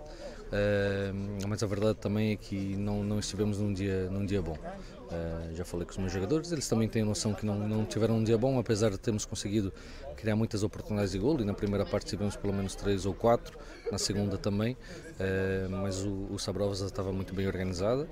Uh, 0.53 1.47
mas 1.47 1.63
a 1.63 1.65
verdade 1.65 1.97
também 1.97 2.31
é 2.31 2.35
que 2.35 2.75
não, 2.75 3.03
não 3.03 3.17
estivemos 3.17 3.57
num 3.57 3.73
dia, 3.73 4.07
num 4.11 4.23
dia 4.23 4.39
bom. 4.39 4.53
Uh, 4.53 5.55
já 5.55 5.65
falei 5.65 5.83
com 5.83 5.91
os 5.93 5.97
meus 5.97 6.11
jogadores, 6.11 6.51
eles 6.51 6.67
também 6.67 6.87
têm 6.87 7.03
noção 7.03 7.33
que 7.33 7.43
não, 7.43 7.67
não 7.67 7.85
tiveram 7.85 8.17
um 8.17 8.23
dia 8.23 8.37
bom, 8.37 8.59
apesar 8.59 8.91
de 8.91 8.99
termos 8.99 9.25
conseguido 9.25 9.73
criar 10.15 10.35
muitas 10.35 10.61
oportunidades 10.61 11.11
de 11.11 11.17
gol. 11.17 11.41
E 11.41 11.43
na 11.43 11.55
primeira 11.55 11.87
parte 11.87 12.05
tivemos 12.05 12.35
pelo 12.35 12.53
menos 12.53 12.75
três 12.75 13.03
ou 13.07 13.15
quatro, 13.15 13.57
na 13.91 13.97
segunda 13.97 14.37
também. 14.37 14.73
Uh, 14.73 15.69
mas 15.71 16.03
o, 16.03 16.27
o 16.29 16.37
Sabrosa 16.37 16.85
estava 16.85 17.11
muito 17.11 17.33
bem 17.33 17.47
organizada, 17.47 18.07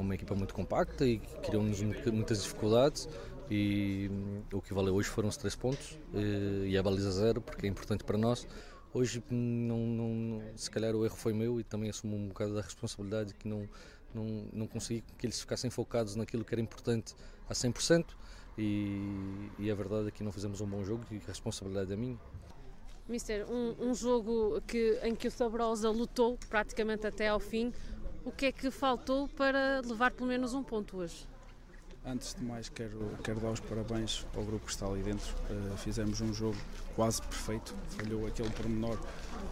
uma 0.00 0.14
equipa 0.14 0.34
muito 0.34 0.54
compacta 0.54 1.04
e 1.04 1.18
criou-nos 1.44 1.82
muitas 1.82 2.42
dificuldades. 2.42 3.06
E 3.50 4.10
o 4.50 4.62
que 4.62 4.72
valeu 4.72 4.94
hoje 4.94 5.10
foram 5.10 5.28
os 5.28 5.36
três 5.36 5.54
pontos 5.54 5.98
e 6.64 6.78
a 6.78 6.82
baliza 6.82 7.10
zero, 7.10 7.42
porque 7.42 7.66
é 7.66 7.68
importante 7.68 8.02
para 8.02 8.16
nós. 8.16 8.46
Hoje, 8.94 9.20
não, 9.28 9.78
não, 9.78 10.42
se 10.54 10.70
calhar 10.70 10.94
o 10.94 11.04
erro 11.04 11.16
foi 11.16 11.32
meu 11.32 11.58
e 11.58 11.64
também 11.64 11.90
assumo 11.90 12.16
um 12.16 12.28
bocado 12.28 12.54
da 12.54 12.60
responsabilidade 12.60 13.34
que 13.34 13.48
não, 13.48 13.68
não, 14.14 14.46
não 14.52 14.66
consegui 14.68 15.02
que 15.18 15.26
eles 15.26 15.40
ficassem 15.40 15.68
focados 15.68 16.14
naquilo 16.14 16.44
que 16.44 16.54
era 16.54 16.60
importante 16.60 17.12
a 17.48 17.52
100% 17.52 18.06
e, 18.56 19.50
e 19.58 19.68
a 19.68 19.74
verdade 19.74 20.06
é 20.06 20.10
que 20.12 20.22
não 20.22 20.30
fizemos 20.30 20.60
um 20.60 20.66
bom 20.66 20.84
jogo 20.84 21.04
e 21.10 21.16
a 21.16 21.26
responsabilidade 21.26 21.92
é 21.92 21.96
minha. 21.96 22.16
Mister, 23.08 23.44
um, 23.50 23.90
um 23.90 23.94
jogo 23.94 24.62
que, 24.64 24.96
em 25.02 25.12
que 25.12 25.26
o 25.26 25.30
Sabrosa 25.30 25.90
lutou 25.90 26.38
praticamente 26.48 27.04
até 27.04 27.26
ao 27.26 27.40
fim, 27.40 27.72
o 28.24 28.30
que 28.30 28.46
é 28.46 28.52
que 28.52 28.70
faltou 28.70 29.28
para 29.28 29.80
levar 29.84 30.12
pelo 30.12 30.28
menos 30.28 30.54
um 30.54 30.62
ponto 30.62 30.98
hoje? 30.98 31.26
Antes 32.06 32.34
de 32.34 32.44
mais, 32.44 32.68
quero, 32.68 33.16
quero 33.22 33.40
dar 33.40 33.50
os 33.50 33.60
parabéns 33.60 34.26
ao 34.36 34.44
grupo 34.44 34.66
que 34.66 34.70
está 34.70 34.86
ali 34.86 35.02
dentro. 35.02 35.34
Uh, 35.48 35.74
fizemos 35.78 36.20
um 36.20 36.34
jogo 36.34 36.56
quase 36.94 37.22
perfeito. 37.22 37.74
Falhou 37.96 38.26
aquele 38.26 38.50
pormenor, 38.50 38.98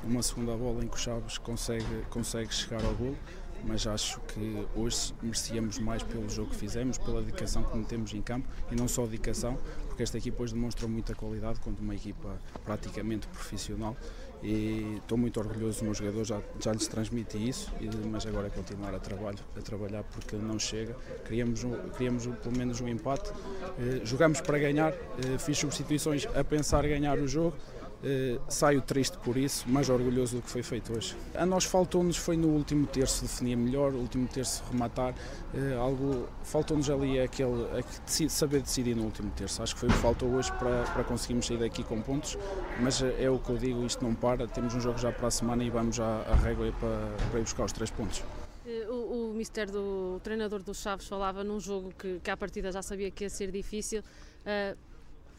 uma 0.05 0.23
segunda 0.23 0.55
bola 0.55 0.85
em 0.85 0.89
que 0.89 0.95
o 0.95 0.99
Chaves 0.99 1.39
consegue, 1.39 2.03
consegue 2.11 2.53
chegar 2.53 2.85
ao 2.85 2.95
gol 2.95 3.17
mas 3.65 3.87
acho 3.87 4.21
que 4.23 4.67
hoje 4.75 5.15
merecíamos 5.23 5.79
mais 5.79 6.03
pelo 6.03 6.29
jogo 6.29 6.51
que 6.51 6.57
fizemos, 6.57 6.99
pela 6.99 7.21
dedicação 7.21 7.63
que 7.63 7.77
metemos 7.77 8.13
em 8.13 8.21
campo 8.21 8.49
e 8.71 8.75
não 8.75 8.89
só 8.89 9.05
dedicação, 9.05 9.59
porque 9.87 10.03
esta 10.03 10.19
equipa 10.19 10.43
hoje 10.43 10.55
demonstrou 10.55 10.91
muita 10.91 11.15
qualidade 11.15 11.61
contra 11.61 11.83
uma 11.83 11.95
equipa 11.95 12.39
praticamente 12.65 13.27
profissional 13.29 13.97
e 14.43 14.97
estou 14.97 15.17
muito 15.17 15.39
orgulhoso 15.39 15.79
dos 15.79 15.83
meus 15.83 15.99
jogadores, 15.99 16.29
já, 16.29 16.41
já 16.61 16.73
lhes 16.73 16.89
transmiti 16.89 17.49
isso, 17.49 17.73
mas 18.11 18.27
agora 18.27 18.49
é 18.49 18.51
continuar 18.51 18.95
a, 18.95 18.99
trabalho, 18.99 19.39
a 19.57 19.61
trabalhar 19.61 20.03
porque 20.05 20.37
não 20.37 20.59
chega. 20.59 20.97
Queríamos, 21.25 21.65
queríamos 21.97 22.27
pelo 22.27 22.57
menos 22.57 22.81
um 22.81 22.89
empate, 22.89 23.31
eh, 23.79 24.01
jogamos 24.05 24.41
para 24.41 24.59
ganhar, 24.59 24.93
eh, 24.93 25.39
fiz 25.39 25.59
substituições 25.59 26.27
a 26.35 26.43
pensar 26.43 26.87
ganhar 26.87 27.19
o 27.19 27.29
jogo 27.29 27.57
saio 28.49 28.81
triste 28.81 29.17
por 29.19 29.37
isso, 29.37 29.65
mas 29.69 29.89
orgulhoso 29.89 30.37
do 30.37 30.43
que 30.43 30.51
foi 30.51 30.63
feito 30.63 30.93
hoje. 30.93 31.17
A 31.35 31.47
nós 31.47 31.65
faltou-nos, 31.65 32.17
foi 32.17 32.37
no 32.37 32.49
último 32.49 32.87
terço 32.87 33.23
definir 33.23 33.57
melhor, 33.57 33.95
último 33.95 34.27
terço 34.27 34.63
rematar, 34.71 35.15
uh, 35.55 35.81
algo 35.81 36.29
faltou-nos 36.43 36.91
ali 36.91 37.21
aquele, 37.21 37.65
a 37.79 38.29
saber 38.29 38.61
decidir 38.61 38.97
no 38.97 39.05
último 39.05 39.31
terço. 39.31 39.63
Acho 39.63 39.75
que 39.75 39.81
foi 39.81 39.89
o 39.89 39.93
que 39.93 39.99
faltou 39.99 40.29
hoje 40.31 40.51
para, 40.53 40.83
para 40.85 41.05
conseguirmos 41.05 41.47
sair 41.47 41.59
daqui 41.59 41.85
com 41.85 42.01
pontos, 42.01 42.37
mas 42.81 43.03
é 43.03 43.31
o 43.31 43.39
que 43.39 43.51
eu 43.51 43.59
digo, 43.59 43.85
isto 43.85 44.05
não 44.05 44.15
para, 44.15 44.47
temos 44.47 44.75
um 44.75 44.81
jogo 44.81 44.99
já 44.99 45.13
para 45.13 45.29
a 45.29 45.31
semana 45.31 45.63
e 45.63 45.71
vamos 45.71 45.97
já 45.97 46.23
a 46.23 46.35
régua 46.35 46.73
para, 46.73 47.29
para 47.31 47.41
ir 47.41 47.43
buscar 47.43 47.65
os 47.65 47.73
três 47.73 47.91
pontos. 47.91 48.23
Eh, 48.67 48.87
o, 48.89 49.31
o 49.31 49.35
mister 49.35 49.71
do 49.71 50.17
o 50.17 50.21
treinador 50.23 50.63
dos 50.63 50.81
Chaves 50.81 51.07
falava 51.07 51.43
num 51.43 51.59
jogo 51.59 51.93
que, 51.99 52.21
que 52.21 52.31
à 52.31 52.37
partida 52.37 52.71
já 52.71 52.83
sabia 52.83 53.11
que 53.11 53.25
ia 53.25 53.31
ser 53.31 53.51
difícil. 53.51 54.01
Uh, 54.01 54.77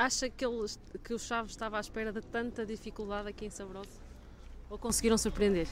Acha 0.03 0.29
que, 0.29 0.43
eles, 0.43 0.77
que 1.01 1.13
o 1.13 1.17
Chaves 1.17 1.51
estava 1.51 1.77
à 1.77 1.79
espera 1.79 2.11
de 2.11 2.19
tanta 2.19 2.65
dificuldade 2.65 3.29
aqui 3.29 3.45
em 3.45 3.49
Sabrosa? 3.49 4.01
Ou 4.69 4.77
conseguiram 4.77 5.17
surpreender? 5.17 5.65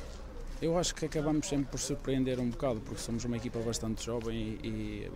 Eu 0.62 0.78
acho 0.78 0.96
que 0.96 1.04
acabamos 1.04 1.48
sempre 1.48 1.66
por 1.66 1.78
surpreender 1.78 2.40
um 2.40 2.50
bocado, 2.50 2.80
porque 2.80 3.02
somos 3.02 3.26
uma 3.26 3.36
equipa 3.36 3.60
bastante 3.60 4.06
jovem 4.06 4.58
e, 4.64 4.68
e 4.68 5.12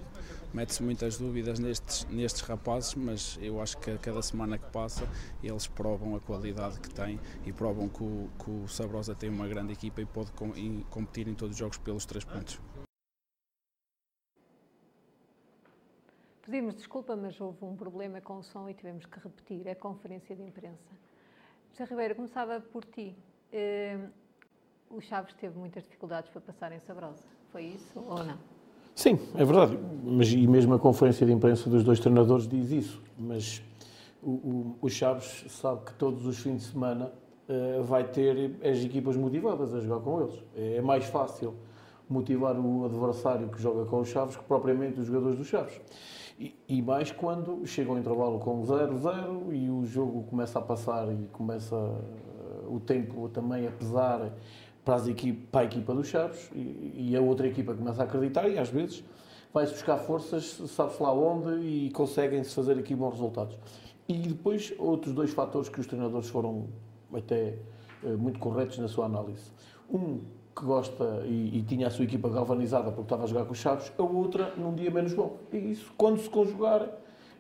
mete-se 0.53 0.83
muitas 0.83 1.17
dúvidas 1.17 1.59
nestes, 1.59 2.05
nestes 2.09 2.41
rapazes, 2.41 2.93
mas 2.95 3.39
eu 3.41 3.61
acho 3.61 3.77
que 3.77 3.91
a 3.91 3.97
cada 3.97 4.21
semana 4.21 4.57
que 4.57 4.69
passa 4.69 5.07
eles 5.41 5.65
provam 5.65 6.17
a 6.17 6.19
qualidade 6.19 6.77
que 6.81 6.89
têm 6.89 7.17
e 7.45 7.53
provam 7.53 7.87
que 7.87 8.03
o, 8.03 8.29
que 8.37 8.51
o 8.51 8.67
Sabrosa 8.67 9.15
tem 9.15 9.29
uma 9.29 9.47
grande 9.47 9.71
equipa 9.71 10.01
e 10.01 10.05
pode 10.05 10.33
com, 10.33 10.51
competir 10.89 11.25
em 11.29 11.33
todos 11.33 11.53
os 11.53 11.57
jogos 11.57 11.77
pelos 11.77 12.05
três 12.05 12.25
pontos. 12.25 12.59
Pedimos 16.45 16.75
desculpa, 16.75 17.15
mas 17.15 17.41
houve 17.41 17.57
um 17.65 17.75
problema 17.75 18.21
com 18.21 18.37
o 18.37 18.43
som 18.43 18.69
e 18.69 18.73
tivemos 18.75 19.03
que 19.07 19.19
repetir 19.19 19.67
a 19.67 19.73
conferência 19.73 20.35
de 20.35 20.43
imprensa. 20.43 20.93
José 21.71 21.85
Ribeiro, 21.85 22.13
começava 22.13 22.59
por 22.59 22.85
ti. 22.85 23.15
Uh, 23.51 24.07
o 24.91 25.01
Chaves 25.01 25.33
teve 25.33 25.57
muitas 25.57 25.83
dificuldades 25.83 26.29
para 26.29 26.39
passar 26.39 26.71
em 26.71 26.79
Sabrosa. 26.79 27.23
Foi 27.51 27.63
isso 27.63 27.99
ou 27.99 28.23
não? 28.23 28.37
Sim, 28.93 29.19
é 29.33 29.43
verdade. 29.43 29.75
Mas, 30.03 30.31
e 30.31 30.45
mesmo 30.45 30.75
a 30.75 30.79
conferência 30.79 31.25
de 31.25 31.33
imprensa 31.33 31.67
dos 31.67 31.83
dois 31.83 31.99
treinadores 31.99 32.47
diz 32.47 32.69
isso. 32.69 33.01
Mas 33.17 33.63
o, 34.21 34.29
o, 34.29 34.75
o 34.83 34.89
Chaves 34.89 35.45
sabe 35.49 35.83
que 35.85 35.93
todos 35.95 36.27
os 36.27 36.37
fins 36.37 36.57
de 36.61 36.71
semana 36.71 37.11
uh, 37.49 37.81
vai 37.83 38.03
ter 38.03 38.55
as 38.63 38.77
equipas 38.77 39.17
motivadas 39.17 39.73
a 39.73 39.79
jogar 39.79 39.99
com 39.99 40.21
eles. 40.21 40.43
É, 40.55 40.75
é, 40.75 40.81
mais 40.81 41.05
fácil 41.05 41.55
motivar 42.09 42.57
o 42.57 42.85
adversário 42.85 43.49
que 43.49 43.61
joga 43.61 43.85
com 43.85 43.99
os 43.99 44.09
Chaves 44.09 44.35
que 44.35 44.43
propriamente 44.43 44.99
os 44.99 45.07
jogadores 45.07 45.37
dos 45.37 45.47
Chaves. 45.47 45.79
E, 46.39 46.55
e 46.67 46.81
mais 46.81 47.11
quando 47.11 47.65
chega 47.65 47.89
ao 47.89 47.97
intervalo 47.97 48.39
com 48.39 48.61
0-0 48.61 49.53
e 49.53 49.69
o 49.69 49.85
jogo 49.85 50.23
começa 50.23 50.59
a 50.59 50.61
passar 50.61 51.11
e 51.11 51.27
começa 51.31 51.75
uh, 51.75 52.73
o 52.73 52.79
tempo 52.79 53.29
também 53.29 53.65
a 53.67 53.71
pesar 53.71 54.33
para, 54.83 54.95
as 54.95 55.07
equipe, 55.07 55.47
para 55.47 55.61
a 55.61 55.63
equipa 55.63 55.93
dos 55.93 56.07
Chaves 56.07 56.51
e, 56.53 57.09
e, 57.09 57.15
a 57.15 57.21
outra 57.21 57.47
equipa 57.47 57.73
começa 57.73 58.01
a 58.01 58.05
acreditar 58.05 58.47
e 58.49 58.57
às 58.57 58.69
vezes 58.69 59.03
vai-se 59.53 59.71
buscar 59.71 59.97
forças, 59.97 60.61
sabe-se 60.67 61.01
lá 61.01 61.13
onde 61.13 61.65
e 61.65 61.89
conseguem-se 61.91 62.53
fazer 62.53 62.77
aqui 62.77 62.93
bons 62.93 63.11
resultados. 63.11 63.57
E 64.07 64.13
depois 64.13 64.73
outros 64.77 65.13
dois 65.13 65.31
fatores 65.31 65.69
que 65.69 65.79
os 65.79 65.87
treinadores 65.87 66.27
foram 66.27 66.67
até 67.13 67.57
eh, 68.03 68.15
muito 68.15 68.37
corretos 68.37 68.77
na 68.77 68.87
sua 68.87 69.05
análise. 69.05 69.51
Um, 69.89 70.19
que 70.55 70.63
gosta 70.63 71.23
e, 71.25 71.57
e, 71.57 71.63
tinha 71.63 71.87
a 71.87 71.89
sua 71.89 72.05
equipa 72.05 72.29
galvanizada 72.29 72.85
porque 72.85 73.01
estava 73.01 73.25
a 73.25 73.27
jogar 73.27 73.45
com 73.45 73.51
os 73.51 73.57
Chaves, 73.57 73.91
a 73.97 74.03
outra 74.03 74.53
num 74.55 74.73
dia 74.73 74.89
menos 74.89 75.13
bom. 75.13 75.37
E 75.51 75.57
isso, 75.57 75.91
quando 75.97 76.19
se 76.21 76.29
conjugar 76.29 76.87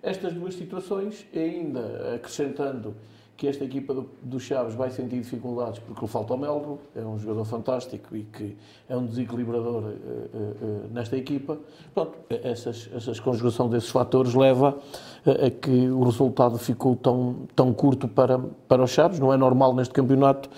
estas 0.03 0.33
duas 0.33 0.53
situações, 0.55 1.25
ainda 1.33 2.15
acrescentando 2.15 2.93
que 3.37 3.47
esta 3.47 3.65
equipa 3.65 3.93
do, 3.93 4.09
do, 4.21 4.39
Chaves 4.39 4.75
vai 4.75 4.89
sentir 4.89 5.17
dificuldades 5.17 5.79
porque 5.79 5.99
lhe 5.99 6.07
falta 6.07 6.33
o 6.33 6.37
Melro, 6.37 6.79
é 6.95 7.01
um 7.01 7.19
jogador 7.19 7.43
fantástico 7.43 8.15
e 8.15 8.23
que 8.23 8.55
é 8.87 8.95
um 8.95 9.05
desequilibrador 9.05 9.83
uh, 9.83 9.87
uh, 9.87 9.89
uh, 9.89 10.93
nesta 10.93 11.17
equipa. 11.17 11.57
Pronto, 11.93 12.13
essas, 12.29 12.89
essas 12.95 13.19
conjugação 13.19 13.67
desses 13.67 13.89
fatores 13.89 14.33
leva 14.33 14.77
a, 15.25 15.47
a 15.47 15.51
que 15.51 15.89
o 15.89 16.03
resultado 16.03 16.57
ficou 16.57 16.95
tão, 16.95 17.35
tão 17.53 17.73
curto 17.73 18.07
para, 18.07 18.39
para 18.39 18.83
os 18.83 18.91
Chaves. 18.91 19.19
Não 19.19 19.33
é 19.33 19.37
normal 19.37 19.75
neste 19.75 19.93
campeonato, 19.93 20.49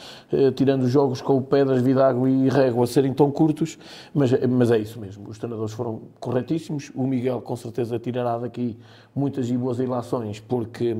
tirando 0.55 0.83
os 0.83 0.91
jogos 0.91 1.19
com 1.19 1.37
o 1.37 1.41
Pedras, 1.41 1.81
Vidago 1.81 2.27
e 2.27 2.47
Régua 2.49 2.85
serem 2.85 3.13
tão 3.13 3.31
curtos, 3.31 3.77
mas, 4.13 4.31
mas 4.47 4.69
é 4.69 4.77
isso 4.77 4.99
mesmo. 4.99 5.27
Os 5.29 5.39
treinadores 5.39 5.73
foram 5.73 6.01
corretíssimos. 6.19 6.91
O 6.93 7.07
Miguel, 7.07 7.41
com 7.41 7.55
certeza, 7.55 7.97
tirará 7.97 8.37
daqui 8.37 8.77
muitas 9.15 9.49
e 9.49 9.57
boas 9.57 9.79
ilações, 9.79 10.39
porque 10.39 10.95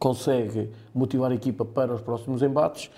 consegue 0.00 0.70
motivar 0.94 1.30
a 1.30 1.34
equipa 1.34 1.64
para 1.64 1.94
os 1.94 2.00
próximos 2.00 2.42
embates. 2.42 2.90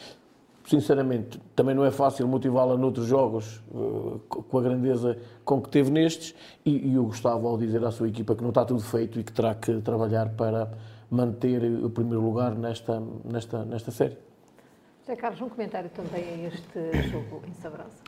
Sinceramente, 0.65 1.41
também 1.57 1.75
não 1.75 1.85
é 1.85 1.91
fácil 1.91 2.29
motivá-la 2.29 2.77
noutros 2.77 3.07
jogos 3.07 3.61
uh, 3.73 4.21
com 4.29 4.59
a 4.59 4.63
grandeza 4.63 5.19
com 5.45 5.61
que 5.61 5.69
teve 5.69 5.91
nestes. 5.91 6.35
E, 6.65 6.93
e 6.93 6.99
o 6.99 7.05
Gustavo, 7.05 7.49
ao 7.49 7.59
dizer 7.59 7.85
à 7.85 7.91
sua 7.91 8.09
equipa 8.09 8.37
que 8.37 8.43
não 8.43 8.51
está 8.51 8.65
tudo 8.65 8.81
feito 8.81 9.19
e 9.19 9.25
que 9.25 9.33
terá 9.33 9.57
que 9.57 9.81
trabalhar 9.81 10.29
para 10.31 10.71
manter 11.11 11.63
o 11.85 11.91
primeiro 11.91 12.23
lugar 12.23 12.55
nesta, 12.55 13.03
nesta, 13.25 13.65
nesta 13.65 13.91
série. 13.91 14.17
José 15.01 15.17
Carlos, 15.17 15.41
um 15.43 15.49
comentário 15.49 15.91
também 15.91 16.23
a 16.23 16.47
este 16.47 17.11
jogo 17.11 17.43
em 17.49 17.53
Sabrosa. 17.55 17.99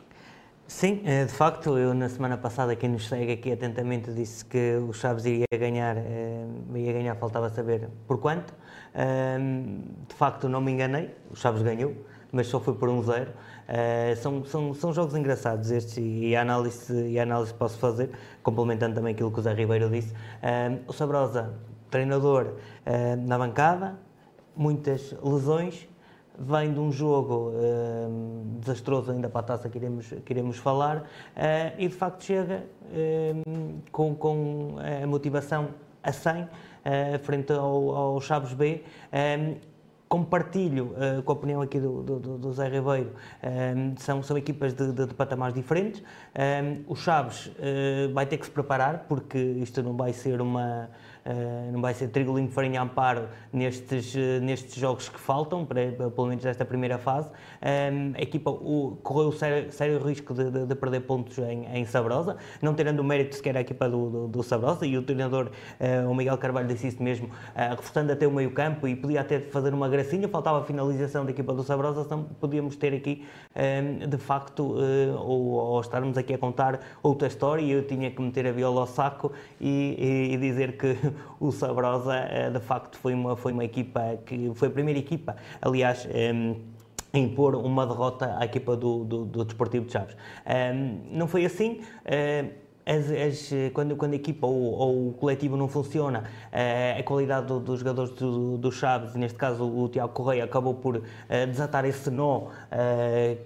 Sim, 0.67 1.03
eh, 1.05 1.25
de 1.25 1.31
facto, 1.31 1.77
eu 1.77 1.93
na 1.93 2.09
semana 2.09 2.37
passada, 2.37 2.75
quem 2.75 2.89
nos 2.89 3.07
segue 3.07 3.33
aqui 3.33 3.51
atentamente, 3.51 4.11
disse 4.11 4.43
que 4.43 4.77
o 4.77 4.91
Chaves 4.93 5.25
iria 5.25 5.45
ganhar, 5.51 5.95
eh, 5.97 6.47
ia 6.73 6.93
ganhar, 6.93 7.15
faltava 7.15 7.49
saber 7.49 7.89
por 8.07 8.19
quanto. 8.19 8.51
De 10.07 10.15
facto, 10.15 10.47
não 10.47 10.61
me 10.61 10.71
enganei, 10.71 11.13
o 11.29 11.35
Chaves 11.35 11.61
ganhou, 11.61 11.93
mas 12.31 12.47
só 12.47 12.59
foi 12.59 12.73
por 12.73 12.89
um 12.89 13.01
zero. 13.01 13.31
Uh, 13.65 14.15
são, 14.17 14.45
são, 14.45 14.73
são 14.73 14.93
jogos 14.93 15.15
engraçados 15.15 15.71
estes 15.71 15.97
e 15.97 16.35
a 16.35 16.41
análise, 16.41 16.93
e 17.07 17.19
a 17.19 17.23
análise 17.23 17.53
posso 17.53 17.79
fazer, 17.79 18.11
complementando 18.43 18.95
também 18.95 19.13
aquilo 19.13 19.31
que 19.31 19.39
o 19.39 19.41
Zé 19.41 19.53
Ribeiro 19.53 19.89
disse. 19.89 20.13
Uh, 20.13 20.79
o 20.87 20.93
Sabrosa, 20.93 21.53
treinador 21.89 22.53
uh, 22.85 23.27
na 23.27 23.37
bancada, 23.37 23.97
muitas 24.55 25.15
lesões, 25.23 25.87
vem 26.37 26.73
de 26.73 26.79
um 26.81 26.91
jogo 26.91 27.53
desastroso 28.59 29.09
ainda 29.09 29.29
para 29.29 29.39
a 29.39 29.43
taça 29.43 29.69
que 29.69 29.77
iremos, 29.77 30.13
que 30.25 30.33
iremos 30.33 30.57
falar 30.57 31.05
e 31.77 31.87
de 31.87 31.93
facto 31.95 32.25
chega 32.25 32.65
com, 33.89 34.13
com 34.13 34.75
a 35.03 35.07
motivação 35.07 35.69
a 36.03 36.11
100 36.11 36.49
uh, 36.85 37.19
frente 37.19 37.51
ao, 37.51 37.95
ao 37.95 38.21
Chaves 38.21 38.53
B. 38.53 38.83
Um, 39.11 39.17
ehm, 39.17 39.55
compartilho 40.07 40.93
uh, 40.93 41.23
com 41.23 41.31
a 41.31 41.35
opinião 41.35 41.61
aqui 41.61 41.79
do, 41.79 42.03
do, 42.03 42.37
do 42.37 42.53
Zé 42.53 42.69
Ribeiro, 42.69 43.11
um, 43.43 43.47
ehm, 43.47 43.95
são, 43.97 44.21
são 44.21 44.37
equipas 44.37 44.73
de, 44.73 44.91
de, 44.91 45.07
de 45.07 45.13
patamares 45.13 45.53
diferentes. 45.55 45.99
Um, 45.99 46.03
ehm, 46.35 46.83
o 46.87 46.95
Chaves 46.95 47.47
uh, 47.47 48.13
vai 48.13 48.25
ter 48.25 48.37
que 48.37 48.45
se 48.45 48.51
preparar, 48.51 49.05
porque 49.09 49.37
isto 49.37 49.81
não 49.81 49.95
vai 49.95 50.13
ser 50.13 50.41
uma, 50.41 50.89
Uh, 51.25 51.71
não 51.71 51.81
vai 51.81 51.91
ser 51.91 52.09
trigolinho 52.09 52.51
farinha 52.51 52.83
amparo 52.83 53.27
nestes, 53.51 54.13
nestes 54.43 54.75
jogos 54.75 55.09
que 55.09 55.19
faltam, 55.19 55.65
para, 55.65 55.91
pelo 55.91 56.27
menos 56.27 56.43
nesta 56.43 56.63
primeira 56.63 56.99
fase. 56.99 57.31
Um, 57.65 58.13
a 58.15 58.21
equipa 58.21 58.51
o, 58.51 58.99
correu 59.01 59.31
sério, 59.31 59.71
sério 59.71 59.97
risco 59.97 60.35
de, 60.35 60.51
de, 60.51 60.65
de, 60.67 60.75
perder 60.75 60.99
pontos 60.99 61.35
em, 61.39 61.65
em 61.73 61.83
Sabrosa, 61.83 62.37
não 62.61 62.75
terendo 62.75 62.99
o 62.99 63.03
mérito 63.03 63.35
sequer 63.35 63.57
a 63.57 63.61
equipa 63.61 63.89
do, 63.89 64.09
do, 64.11 64.27
do 64.27 64.43
Sabrosa, 64.43 64.85
e 64.85 64.95
o 64.95 65.01
treinador, 65.01 65.49
uh, 65.79 66.07
o 66.07 66.13
Miguel 66.13 66.37
Carvalho, 66.37 66.67
disse 66.67 66.85
isso 66.85 67.01
mesmo, 67.01 67.27
reforçando 67.55 68.11
até 68.11 68.27
o 68.27 68.31
meio 68.31 68.51
campo 68.51 68.87
e 68.87 68.95
podia 68.95 69.21
até 69.21 69.39
fazer 69.39 69.73
uma 69.73 69.89
gracinha, 69.89 70.27
faltava 70.27 70.59
a 70.59 70.63
finalização 70.63 71.25
da 71.25 71.31
equipa 71.31 71.55
do 71.55 71.63
Sabrosa, 71.63 72.01
então 72.01 72.25
podíamos 72.39 72.75
ter 72.75 72.93
aqui, 72.93 73.25
um, 73.55 74.09
de 74.09 74.17
facto, 74.19 74.75
ou, 75.17 75.45
ou, 75.53 75.81
estarmos 75.81 76.19
aqui 76.19 76.35
a 76.35 76.37
contar 76.37 76.79
outra 77.01 77.27
história, 77.27 77.63
e 77.63 77.71
eu 77.71 77.87
tinha 77.87 78.11
que 78.11 78.21
meter 78.21 78.45
a 78.45 78.51
viola 78.51 78.81
ao 78.81 78.87
saco 78.87 79.31
e, 79.59 80.27
e, 80.29 80.33
e 80.35 80.37
dizer 80.37 80.77
que 80.77 80.95
o 81.39 81.51
Sabrosa, 81.51 82.13
de 82.53 82.59
facto, 82.59 82.99
foi 82.99 83.15
uma, 83.15 83.35
foi 83.35 83.53
uma 83.53 83.65
equipa 83.65 84.19
que 84.23 84.51
foi 84.53 84.67
a 84.67 84.71
primeira 84.71 84.99
equipa, 84.99 85.35
aliás. 85.63 86.07
Um, 86.13 86.74
impor 87.19 87.55
uma 87.55 87.85
derrota 87.85 88.35
à 88.37 88.45
equipa 88.45 88.75
do, 88.75 89.03
do, 89.03 89.25
do 89.25 89.45
Desportivo 89.45 89.85
de 89.85 89.93
Chaves. 89.93 90.15
Um, 90.45 91.17
não 91.17 91.27
foi 91.27 91.45
assim. 91.45 91.81
Uh, 92.05 92.65
as, 92.85 93.09
as, 93.09 93.49
quando, 93.73 93.95
quando 93.95 94.13
a 94.13 94.15
equipa 94.15 94.45
ou, 94.45 94.73
ou, 94.73 95.09
o 95.09 95.13
coletivo 95.13 95.57
não 95.57 95.67
funciona, 95.67 96.19
uh, 96.19 96.99
a 96.99 97.03
qualidade 97.03 97.47
do, 97.47 97.59
dos 97.59 97.79
jogadores 97.79 98.11
do, 98.11 98.57
do 98.57 98.71
Chaves, 98.71 99.15
neste 99.15 99.37
caso 99.37 99.65
o 99.65 99.89
Tiago 99.89 100.13
Correia, 100.13 100.43
acabou 100.43 100.75
por 100.75 100.97
uh, 100.97 101.01
desatar 101.49 101.83
esse 101.85 102.11
nó 102.11 102.37
uh, 102.37 102.49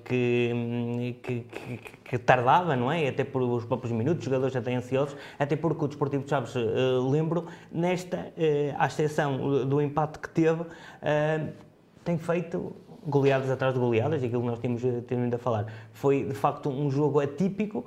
que, 0.03 1.15
que, 1.23 1.39
que, 1.39 1.77
que, 2.03 2.17
tardava, 2.17 2.75
não 2.75 2.91
é? 2.91 3.07
Até 3.07 3.23
por 3.23 3.41
os 3.41 3.63
próprios 3.63 3.93
minutos, 3.93 4.19
os 4.19 4.25
jogadores 4.25 4.53
já 4.53 4.61
têm 4.61 4.75
ansiosos, 4.75 5.15
até 5.37 5.55
porque 5.55 5.85
o 5.85 5.87
Desportivo 5.87 6.23
de 6.23 6.29
Chaves, 6.29 6.53
lembro, 7.09 7.45
nesta, 7.71 8.33
à 8.77 8.87
exceção 8.87 9.65
do 9.65 9.81
empate 9.81 10.19
que 10.19 10.29
teve, 10.29 10.65
tem 12.03 12.17
feito 12.17 12.73
goleadas 13.05 13.49
atrás 13.49 13.73
de 13.73 13.79
goleadas, 13.79 14.23
aquilo 14.23 14.41
que 14.41 14.47
nós 14.47 14.59
temos, 14.59 14.81
temos 14.81 15.23
ainda 15.23 15.35
a 15.35 15.39
falar. 15.39 15.65
Foi, 15.93 16.23
de 16.23 16.33
facto, 16.33 16.69
um 16.69 16.89
jogo 16.89 17.19
atípico 17.19 17.85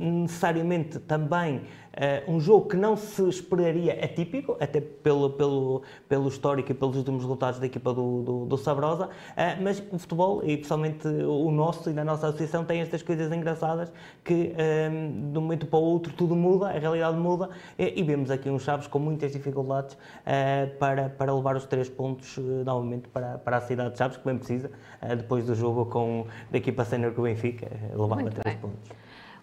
necessariamente 0.00 0.98
também 0.98 1.56
uh, 1.58 2.30
um 2.30 2.40
jogo 2.40 2.68
que 2.68 2.76
não 2.76 2.96
se 2.96 3.28
esperaria 3.28 4.04
atípico, 4.04 4.56
até 4.60 4.80
pelo, 4.80 5.30
pelo, 5.30 5.82
pelo 6.08 6.28
histórico 6.28 6.72
e 6.72 6.74
pelos 6.74 6.96
últimos 6.96 7.22
resultados 7.22 7.60
da 7.60 7.66
equipa 7.66 7.92
do, 7.92 8.22
do, 8.22 8.46
do 8.46 8.56
Sabrosa, 8.56 9.06
uh, 9.06 9.62
mas 9.62 9.82
o 9.90 9.98
futebol, 9.98 10.42
e 10.42 10.56
principalmente 10.56 11.06
o 11.06 11.50
nosso 11.50 11.90
e 11.90 11.92
da 11.92 12.04
nossa 12.04 12.28
associação, 12.28 12.64
tem 12.64 12.80
estas 12.80 13.02
coisas 13.02 13.30
engraçadas 13.32 13.92
que 14.24 14.52
um, 14.90 15.32
de 15.32 15.38
um 15.38 15.42
momento 15.42 15.66
para 15.66 15.78
o 15.78 15.82
outro 15.82 16.12
tudo 16.12 16.34
muda, 16.34 16.68
a 16.68 16.78
realidade 16.78 17.16
muda, 17.16 17.50
e, 17.78 18.00
e 18.00 18.02
vemos 18.02 18.30
aqui 18.30 18.48
uns 18.48 18.62
Chaves 18.62 18.86
com 18.86 18.98
muitas 18.98 19.32
dificuldades 19.32 19.94
uh, 19.94 20.78
para, 20.78 21.10
para 21.10 21.34
levar 21.34 21.56
os 21.56 21.66
três 21.66 21.88
pontos 21.88 22.38
novamente 22.64 23.08
para, 23.08 23.38
para 23.38 23.58
a 23.58 23.60
cidade 23.60 23.92
de 23.92 23.98
Chaves, 23.98 24.16
que 24.16 24.24
bem 24.24 24.38
precisa, 24.38 24.70
depois 25.16 25.46
do 25.46 25.54
jogo 25.54 25.86
com, 25.86 26.26
da 26.50 26.58
equipa 26.58 26.84
sénior 26.84 27.12
com 27.12 27.22
o 27.22 27.24
Benfica, 27.24 27.68
levar 27.94 28.22
três 28.30 28.56
pontos. 28.56 28.90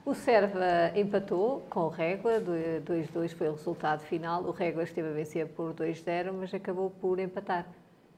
O 0.07 0.15
Serva 0.15 0.93
empatou 0.95 1.65
com 1.69 1.81
o 1.81 1.89
Régua, 1.89 2.41
2-2 2.41 3.31
foi 3.31 3.49
o 3.49 3.51
resultado 3.51 3.99
final. 4.03 4.41
O 4.43 4.51
Régua 4.51 4.83
esteve 4.83 5.09
a 5.09 5.11
vencer 5.11 5.47
por 5.47 5.73
2-0, 5.73 6.31
mas 6.31 6.53
acabou 6.53 6.89
por 6.89 7.19
empatar. 7.19 7.67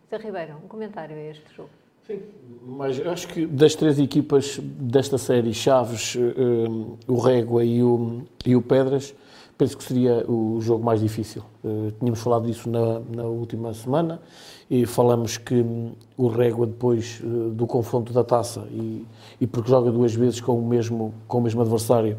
Zé 0.08 0.18
Ribeiro, 0.18 0.58
um 0.64 0.68
comentário 0.68 1.16
a 1.16 1.20
este 1.20 1.52
jogo. 1.52 1.72
Sim, 2.06 2.22
mas 2.64 3.04
acho 3.08 3.28
que 3.30 3.48
das 3.48 3.74
três 3.74 3.98
equipas 3.98 4.60
desta 4.60 5.18
série, 5.18 5.52
Chaves, 5.52 6.16
um, 6.16 6.96
o 7.08 7.18
Régua 7.18 7.66
e 7.66 7.82
o, 7.82 8.22
e 8.46 8.56
o 8.56 8.62
Pedras, 8.62 9.16
penso 9.60 9.78
que 9.78 9.84
seria 9.84 10.24
o 10.26 10.62
jogo 10.62 10.86
mais 10.86 11.02
difícil. 11.02 11.44
Uh, 11.62 11.92
tínhamos 12.00 12.22
falado 12.22 12.46
disso 12.48 12.70
na, 12.70 13.02
na, 13.14 13.24
última 13.24 13.74
semana 13.74 14.22
e 14.72 14.86
falamos 14.86 15.38
que 15.38 15.56
um, 15.56 15.92
o 16.16 16.30
Régua, 16.30 16.66
depois 16.66 17.20
uh, 17.22 17.50
do 17.50 17.68
confronto 17.68 18.14
da 18.14 18.24
taça 18.24 18.66
e, 18.72 19.06
e, 19.42 19.46
porque 19.46 19.70
joga 19.70 19.92
duas 19.92 20.16
vezes 20.16 20.40
com 20.40 20.58
o 20.58 20.66
mesmo, 20.66 21.14
com 21.28 21.40
o 21.40 21.42
mesmo 21.42 21.60
adversário, 21.62 22.18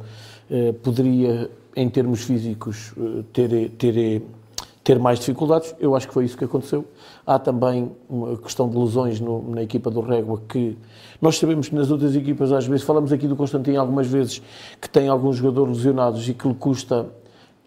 uh, 0.51 0.75
poderia, 0.75 1.51
em 1.75 1.89
termos 1.89 2.25
físicos, 2.25 2.93
ter, 3.33 3.71
ter, 3.71 4.23
ter 4.85 4.99
mais 4.99 5.19
dificuldades. 5.19 5.75
Eu 5.81 5.97
acho 5.97 6.09
que 6.09 6.13
foi 6.13 6.27
isso 6.27 6.37
que 6.37 6.45
aconteceu. 6.45 6.85
Há 7.27 7.39
também 7.39 7.91
uma 8.07 8.37
questão 8.37 8.69
de 8.69 8.77
lesões 8.77 9.19
no, 9.19 9.51
na 9.51 9.63
equipa 9.63 9.91
do 9.91 10.03
Régua 10.03 10.43
que 10.47 10.77
nós 11.23 11.39
sabemos 11.39 11.71
que 11.71 11.75
nas 11.75 11.91
outras 11.91 12.15
equipas, 12.15 12.53
às 12.53 12.67
vezes, 12.67 12.85
falamos 12.85 13.11
aqui 13.15 13.27
do 13.27 13.35
Constantino 13.35 13.81
algumas 13.81 14.07
vezes, 14.07 14.43
que 14.79 14.91
tem 14.91 15.09
alguns 15.09 15.37
jogadores 15.37 15.79
lesionados 15.79 16.29
e 16.29 16.35
que 16.35 16.47
lhe 16.47 16.55
custa 16.55 17.07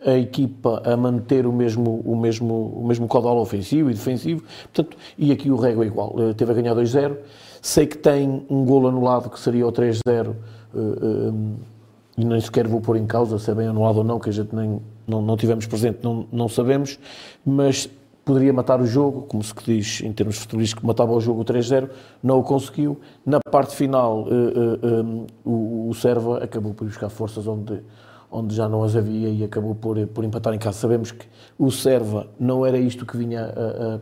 a 0.06 0.18
equipa 0.18 0.82
a 0.86 0.96
manter 0.98 1.46
o 1.46 1.54
mesmo, 1.54 2.02
o 2.06 2.16
mesmo, 2.16 2.74
o 2.76 2.88
mesmo 2.88 3.08
caudal 3.08 3.38
ofensivo 3.38 3.90
e 3.90 3.94
defensivo. 3.94 4.44
Portanto, 4.64 4.98
e 5.18 5.32
aqui 5.32 5.50
o 5.50 5.56
Régua 5.56 5.84
é 5.84 5.88
igual. 5.88 6.16
Uh, 6.16 6.34
teve 6.34 6.52
a 6.52 6.56
ganhar 6.56 6.76
2-0. 6.76 7.18
Sei 7.62 7.88
que 7.88 7.98
tem 7.98 8.46
um 8.50 8.66
golo 8.66 8.88
anulado 8.88 9.30
que 9.30 9.40
seria 9.40 9.66
o 9.66 9.72
3-0 9.72 10.02
uh, 10.30 10.78
um, 10.78 11.56
e 12.18 12.26
nem 12.26 12.40
sequer 12.40 12.68
vou 12.68 12.82
pôr 12.82 12.98
em 12.98 13.06
causa 13.06 13.40
se 13.40 13.50
é 13.50 13.56
bem 13.56 13.68
anulado 13.68 13.98
ou 13.98 14.04
não, 14.04 14.20
que 14.20 14.30
a 14.30 14.34
gente 14.34 14.54
nem, 14.56 14.80
não, 15.08 15.22
não 15.22 15.36
tivemos 15.36 15.66
presente, 15.66 16.00
não, 16.04 16.28
não 16.32 16.48
sabemos, 16.48 17.00
mas 17.44 17.90
poderia 18.24 18.54
matar 18.54 18.80
o 18.80 18.86
jogo, 18.86 19.24
como 19.24 19.44
se 19.44 19.54
diz 19.66 20.02
em 20.02 20.12
termos 20.14 20.38
futebolísticos, 20.38 20.84
matava 20.84 21.12
o 21.12 21.20
jogo 21.20 21.44
3-0, 21.44 21.90
não 22.22 22.40
o 22.40 22.44
conseguiu. 22.44 23.00
Na 23.26 23.40
parte 23.40 23.76
final, 23.76 24.24
uh, 24.24 25.04
um, 25.04 25.26
o, 25.44 25.90
o 25.90 25.94
Serva 25.94 26.44
acabou 26.44 26.74
por 26.74 26.86
buscar 26.88 27.10
forças 27.10 27.48
onde 27.48 27.82
onde 28.34 28.56
já 28.56 28.68
não 28.68 28.84
as 28.84 28.96
havia 28.96 29.30
e 29.30 29.44
acabou 29.44 29.76
por, 29.76 29.96
por 30.08 30.24
empatar 30.24 30.54
em 30.54 30.58
casa. 30.58 30.80
Sabemos 30.80 31.12
que 31.12 31.26
o 31.58 31.70
Serva 31.70 32.28
não 32.40 32.66
era 32.66 32.78
isto 32.80 33.06
que 33.06 33.16
vinha 33.16 33.46
a, 33.46 34.00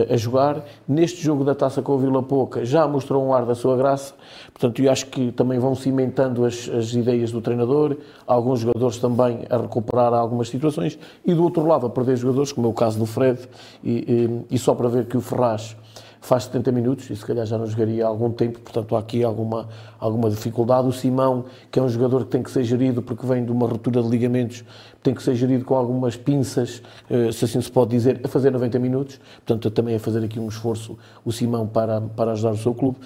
a, 0.00 0.14
a, 0.14 0.16
jogar. 0.16 0.64
Neste 0.88 1.22
jogo 1.22 1.44
da 1.44 1.54
taça 1.54 1.80
com 1.80 1.92
o 1.92 1.98
Vila 1.98 2.22
Pouca 2.22 2.64
já 2.64 2.88
mostrou 2.88 3.24
um 3.24 3.32
ar 3.32 3.46
da 3.46 3.54
sua 3.54 3.76
graça, 3.76 4.14
portanto, 4.52 4.82
eu 4.82 4.90
acho 4.90 5.06
que 5.06 5.30
também 5.30 5.60
vão 5.60 5.76
cimentando 5.76 6.44
as, 6.44 6.68
as 6.68 6.92
ideias 6.92 7.30
do 7.30 7.40
treinador, 7.40 7.96
alguns 8.26 8.60
jogadores 8.60 8.98
também 8.98 9.46
a 9.48 9.56
recuperar 9.56 10.12
algumas 10.12 10.48
situações 10.48 10.98
e 11.24 11.32
do 11.32 11.44
outro 11.44 11.64
lado 11.64 11.86
a 11.86 11.90
perder 11.90 12.16
jogadores, 12.16 12.50
como 12.50 12.66
é 12.66 12.70
o 12.70 12.74
caso 12.74 12.98
do 12.98 13.06
Fred, 13.06 13.38
e, 13.84 14.44
e, 14.50 14.56
e 14.56 14.58
só 14.58 14.74
para 14.74 14.88
ver 14.88 15.06
que 15.06 15.16
o 15.16 15.20
Ferraz 15.20 15.76
faz 16.22 16.44
70 16.44 16.70
minutos 16.70 17.10
e 17.10 17.16
se 17.16 17.26
calhar 17.26 17.44
já 17.44 17.58
não 17.58 17.66
jogaria 17.66 18.04
há 18.04 18.08
algum 18.08 18.30
tempo, 18.30 18.60
portanto 18.60 18.94
há 18.94 19.00
aqui 19.00 19.24
alguma, 19.24 19.68
alguma 19.98 20.30
dificuldade. 20.30 20.86
O 20.86 20.92
Simão, 20.92 21.44
que 21.70 21.80
é 21.80 21.82
um 21.82 21.88
jogador 21.88 22.24
que 22.24 22.30
tem 22.30 22.42
que 22.42 22.50
ser 22.50 22.62
gerido 22.62 23.02
porque 23.02 23.26
vem 23.26 23.44
de 23.44 23.50
uma 23.50 23.66
ruptura 23.66 24.00
de 24.00 24.08
ligamentos, 24.08 24.64
tem 25.02 25.12
que 25.12 25.22
ser 25.22 25.34
gerido 25.34 25.64
com 25.64 25.74
algumas 25.74 26.16
pinças, 26.16 26.80
eh, 27.10 27.32
se 27.32 27.44
assim 27.44 27.60
se 27.60 27.70
pode 27.70 27.90
dizer, 27.90 28.20
a 28.22 28.28
fazer 28.28 28.52
90 28.52 28.78
minutos, 28.78 29.20
portanto 29.44 29.68
também 29.72 29.96
a 29.96 29.98
fazer 29.98 30.24
aqui 30.24 30.38
um 30.38 30.46
esforço 30.46 30.96
o 31.24 31.32
Simão 31.32 31.66
para, 31.66 32.00
para 32.00 32.30
ajudar 32.32 32.52
o 32.52 32.56
seu 32.56 32.72
clube. 32.72 32.98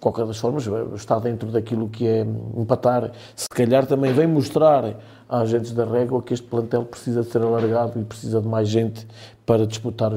Qualquer 0.00 0.26
das 0.26 0.38
formas, 0.38 0.66
eh, 0.66 0.70
está 0.96 1.20
dentro 1.20 1.52
daquilo 1.52 1.88
que 1.88 2.08
é 2.08 2.26
empatar. 2.56 3.12
Se 3.36 3.48
calhar 3.48 3.86
também 3.86 4.12
vem 4.12 4.26
mostrar 4.26 4.96
a 5.28 5.38
agentes 5.38 5.70
da 5.70 5.84
régua 5.84 6.20
que 6.20 6.34
este 6.34 6.46
plantel 6.46 6.84
precisa 6.84 7.22
de 7.22 7.30
ser 7.30 7.40
alargado 7.40 8.00
e 8.00 8.04
precisa 8.04 8.40
de 8.40 8.48
mais 8.48 8.68
gente 8.68 9.06
para 9.46 9.64
disputar 9.64 10.10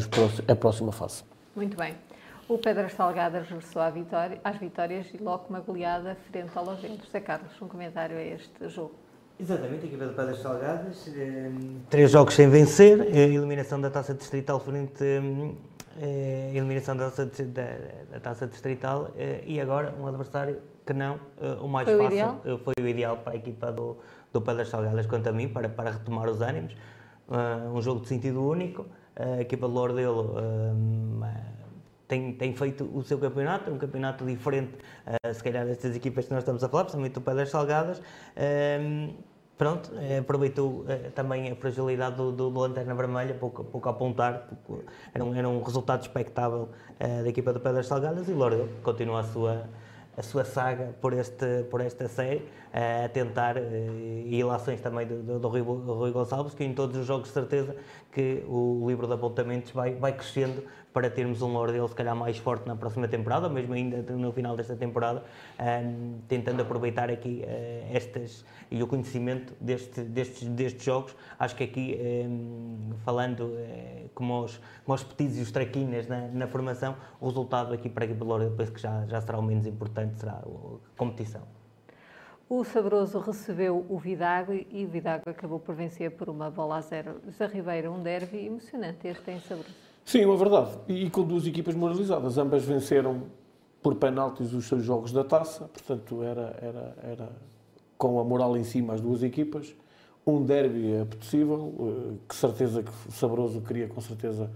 a 0.47 0.55
próxima 0.55 0.91
fase. 0.91 1.24
Muito 1.55 1.78
bem. 1.78 2.07
O 2.50 2.58
Pedras 2.58 2.93
Salgadas 2.93 3.45
regressou 3.50 3.82
à 3.82 3.89
vitória, 3.89 4.39
às 4.41 4.56
vitórias 4.56 5.14
e 5.14 5.18
logo 5.18 5.48
uma 5.50 5.60
goleada 5.60 6.16
frente 6.32 6.58
ao 6.58 6.64
Lavento. 6.64 7.04
José 7.04 7.20
Carlos, 7.20 7.52
um 7.62 7.68
comentário 7.68 8.16
a 8.16 8.22
este 8.22 8.70
jogo. 8.70 8.93
Exatamente, 9.38 9.84
a 9.84 9.88
equipa 9.88 10.08
de 10.08 10.14
Pedras 10.14 10.39
Salgadas, 10.39 11.14
eh, 11.14 11.52
três 11.89 12.10
jogos 12.10 12.34
sem 12.34 12.50
vencer, 12.50 13.02
a 13.02 13.06
eliminação 13.06 13.82
da 13.82 13.89
taça 13.89 14.14
distrital 14.14 14.62
frente 14.62 15.04
a 15.04 16.02
eh, 16.02 16.52
eliminação 16.56 16.95
da 16.95 17.12
taça, 17.12 17.26
da, 17.26 17.68
da 18.12 18.20
taça 18.22 18.48
distrital 18.48 19.12
eh, 19.18 19.43
e 19.45 19.60
agora 19.60 19.93
um 20.00 20.08
adversário 20.08 20.58
que 20.86 20.93
não, 20.93 21.20
o 21.62 21.68
mais 21.68 21.86
foi 21.86 21.98
fácil, 21.98 22.10
o 22.10 22.14
ideal? 22.14 22.60
foi 22.60 22.74
o 22.82 22.88
ideal 22.88 23.18
para 23.18 23.34
a 23.34 23.36
equipa 23.36 23.74
do, 23.74 23.98
do 24.32 24.41
Pedras 24.41 24.70
Salgadas, 24.70 25.06
quanto 25.06 25.28
a 25.28 25.34
mim, 25.34 25.50
para, 25.50 25.68
para 25.68 25.91
retomar 25.91 26.30
os 26.30 26.39
ânimos. 26.39 26.74
um 27.76 27.82
jogo 27.82 28.00
de 28.00 28.08
sentido 28.08 28.41
único, 28.41 28.86
a 29.18 29.41
equipa 29.41 29.68
de 29.68 29.74
Lordelo 29.74 30.34
tem, 32.08 32.34
tem 32.34 32.53
feito 32.53 32.89
o 32.93 33.03
seu 33.03 33.20
campeonato, 33.20 33.70
um 33.70 33.78
campeonato 33.78 34.26
diferente, 34.26 34.74
uh, 35.05 35.34
se 35.34 35.43
calhar, 35.43 35.66
destas 35.66 35.95
equipas 35.95 36.26
que 36.26 36.32
nós 36.32 36.41
estamos 36.41 36.64
a 36.64 36.70
falar, 36.70 36.86
principalmente 36.86 37.18
o 37.18 37.22
Pé 37.22 37.36
das 37.36 37.49
Salgadas. 37.49 37.99
Uh, 37.99 39.14
pronto, 39.58 39.91
uh, 39.91 40.20
aproveitou 40.20 40.86
eh, 40.88 41.10
também 41.14 41.51
a 41.51 41.55
fragilidade 41.55 42.16
do, 42.16 42.32
do, 42.32 42.49
Lanterna 42.49 42.93
Vermelha, 42.95 43.34
pouco, 43.34 43.64
pouco 43.64 43.89
a 43.89 43.91
apontar, 43.91 44.47
pouco, 44.47 44.84
era, 45.14 45.26
um, 45.26 45.36
era 45.36 45.49
um 45.49 45.62
resultado 45.62 46.01
expectável 46.01 46.70
da 46.99 47.28
equipa 47.28 47.53
do 47.53 47.60
Pé 47.60 47.74
das 47.74 47.88
Salgadas 47.88 48.28
e 48.28 48.34
Lourdes 48.34 48.68
continua 48.82 49.20
a 49.20 49.24
sua 49.24 49.68
a 50.18 50.24
sua 50.24 50.43
saga 50.43 50.95
por, 50.99 51.14
este, 51.14 51.64
por 51.70 51.80
esta 51.80 52.08
série, 52.08 52.43
a 52.78 53.10
tentar, 53.10 53.56
e 53.58 54.40
ilações 54.40 54.80
também 54.80 55.08
do, 55.08 55.24
do, 55.24 55.40
do, 55.40 55.48
Rui, 55.48 55.62
do 55.64 55.94
Rui 55.94 56.12
Gonçalves, 56.12 56.54
que 56.54 56.64
em 56.64 56.74
todos 56.74 56.96
os 56.96 57.08
jogos 57.08 57.28
de 57.28 57.34
certeza 57.34 57.76
que 58.12 58.44
o 58.48 58.86
livro 58.88 59.08
de 59.08 59.14
apontamentos 59.14 59.72
vai, 59.72 59.96
vai 59.96 60.14
crescendo 60.14 60.64
para 60.94 61.10
termos 61.10 61.42
um 61.42 61.54
Lordale 61.54 61.88
se 61.88 61.96
calhar 61.96 62.16
mais 62.16 62.38
forte 62.38 62.68
na 62.68 62.76
próxima 62.76 63.08
temporada, 63.08 63.50
mesmo 63.50 63.74
ainda 63.74 64.02
no 64.14 64.32
final 64.32 64.56
desta 64.56 64.76
temporada, 64.76 65.24
um, 65.60 66.20
tentando 66.28 66.62
aproveitar 66.62 67.10
aqui 67.10 67.44
uh, 67.44 67.96
estas 67.96 68.46
e 68.70 68.82
o 68.82 68.88
conhecimento 68.88 69.54
deste, 69.62 70.02
destes, 70.02 70.48
destes 70.48 70.84
jogos. 70.84 71.16
Acho 71.40 71.56
que 71.56 71.64
aqui, 71.64 72.00
um, 72.28 72.94
falando 73.06 73.42
uh, 73.42 74.10
como, 74.14 74.44
os, 74.44 74.60
como 74.86 74.96
os 74.96 75.04
petis 75.04 75.38
e 75.38 75.42
os 75.42 75.52
traquinas 75.52 76.08
na, 76.08 76.28
na, 76.28 76.48
formação, 76.48 76.96
o 77.20 77.28
resultado 77.28 77.74
aqui 77.74 77.90
para 77.90 78.04
a 78.04 78.06
equipa 78.06 78.24
de 78.24 78.30
Lordale 78.30 78.56
penso 78.56 78.72
que 78.72 78.82
já, 78.82 79.06
já 79.06 79.22
será 79.22 79.38
o 79.38 79.44
menos 79.44 79.66
importante, 79.66 80.20
será 80.20 80.34
a 80.34 80.98
competição. 80.98 81.57
O 82.50 82.64
Sabroso 82.64 83.20
recebeu 83.20 83.86
o 83.89 83.98
Vidago 83.98 84.54
e 84.54 84.86
o 84.86 84.88
Vidago 84.88 85.30
acabou 85.30 85.60
por 85.60 85.76
vencer 85.76 86.12
por 86.12 86.30
uma 86.30 86.50
bola 86.50 86.78
a 86.78 86.82
zero. 86.82 87.20
Zé 87.30 87.45
Ribeiro, 87.45 87.91
um 87.91 88.02
derby 88.02 88.45
emocionante 88.45 89.06
este 89.06 89.32
em 89.32 89.41
Sabroso. 89.41 89.76
Sim, 90.06 90.22
é 90.22 90.38
verdade. 90.38 90.72
E 90.88 91.10
com 91.10 91.24
duas 91.24 91.45
equipas 91.45 91.76
moralizadas. 91.76 92.38
Ambas 92.38 92.64
venceram 92.64 93.24
por 93.82 93.95
penaltis 93.95 94.54
os 94.54 94.66
seus 94.66 94.82
jogos 94.82 95.12
da 95.12 95.26
taça, 95.26 95.68
portanto 95.68 96.24
era, 96.24 96.58
era, 96.62 96.98
era 97.04 97.30
com 97.98 98.18
a 98.18 98.24
moral 98.24 98.56
em 98.56 98.64
cima 98.64 98.93
as 98.93 99.02
duas 99.02 99.24
equipas. 99.24 99.76
Um 100.26 100.41
derby 100.45 100.93
é 100.93 101.04
possível, 101.04 101.74
eh, 101.80 102.16
que 102.30 102.36
certeza 102.36 102.82
que 102.82 102.91
Sabroso 103.12 103.60
queria 103.60 103.89
com 103.89 104.00
certeza 104.00 104.50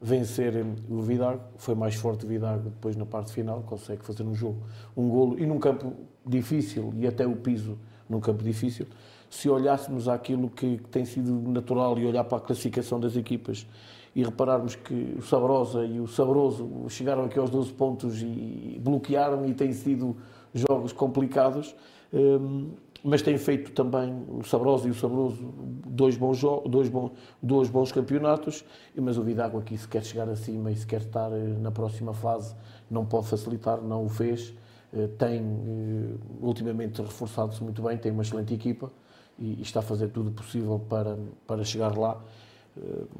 vencer 0.00 0.54
o 0.88 1.00
Vidago. 1.02 1.40
Foi 1.56 1.74
mais 1.74 1.94
forte 1.94 2.24
o 2.24 2.28
Vidago 2.28 2.70
depois 2.70 2.96
na 2.96 3.06
parte 3.06 3.32
final, 3.32 3.62
consegue 3.62 4.04
fazer 4.04 4.22
um 4.22 4.34
jogo, 4.34 4.62
um 4.96 5.08
golo 5.08 5.38
e 5.38 5.46
num 5.46 5.58
campo 5.58 5.92
difícil 6.24 6.92
e 6.96 7.06
até 7.06 7.26
o 7.26 7.36
piso 7.36 7.78
num 8.08 8.20
campo 8.20 8.42
difícil. 8.42 8.86
Se 9.28 9.48
olhássemos 9.48 10.08
àquilo 10.08 10.48
que 10.48 10.80
tem 10.90 11.04
sido 11.04 11.32
natural 11.50 11.98
e 11.98 12.06
olhar 12.06 12.24
para 12.24 12.38
a 12.38 12.40
classificação 12.40 12.98
das 12.98 13.16
equipas 13.16 13.66
e 14.14 14.24
repararmos 14.24 14.74
que 14.74 15.16
o 15.18 15.22
Sabrosa 15.22 15.84
e 15.84 16.00
o 16.00 16.06
Sabroso 16.06 16.86
chegaram 16.88 17.24
aqui 17.24 17.38
aos 17.38 17.50
12 17.50 17.72
pontos 17.72 18.22
e 18.22 18.80
bloquearam 18.82 19.46
e 19.46 19.52
têm 19.52 19.72
sido 19.72 20.16
jogos 20.54 20.92
complicados, 20.92 21.76
hum, 22.12 22.70
mas 23.02 23.22
têm 23.22 23.38
feito 23.38 23.72
também 23.72 24.24
o 24.28 24.42
Sabrosa 24.42 24.88
e 24.88 24.90
o 24.90 24.94
Sabroso 24.94 25.54
dois 25.86 26.16
bons, 26.16 26.40
dois 26.68 26.88
bons, 26.88 27.12
dois 27.42 27.68
bons 27.68 27.92
campeonatos, 27.92 28.64
mas 28.96 29.16
o 29.16 29.22
Vidago 29.22 29.58
aqui 29.58 29.76
se 29.76 29.86
quer 29.86 30.04
chegar 30.04 30.28
acima 30.28 30.70
e 30.70 30.76
se 30.76 30.86
quer 30.86 31.00
estar 31.00 31.30
eh, 31.32 31.56
na 31.60 31.70
próxima 31.70 32.12
fase 32.12 32.54
não 32.90 33.04
pode 33.04 33.26
facilitar, 33.26 33.80
não 33.80 34.04
o 34.04 34.08
fez, 34.08 34.54
eh, 34.92 35.08
tem 35.18 35.40
eh, 35.40 36.16
ultimamente 36.40 37.02
reforçado-se 37.02 37.62
muito 37.62 37.82
bem, 37.82 37.96
tem 37.96 38.12
uma 38.12 38.22
excelente 38.22 38.54
equipa 38.54 38.90
e 39.38 39.60
está 39.62 39.80
a 39.80 39.82
fazer 39.82 40.08
tudo 40.08 40.30
possível 40.32 40.80
para, 40.88 41.16
para 41.46 41.64
chegar 41.64 41.96
lá 41.96 42.20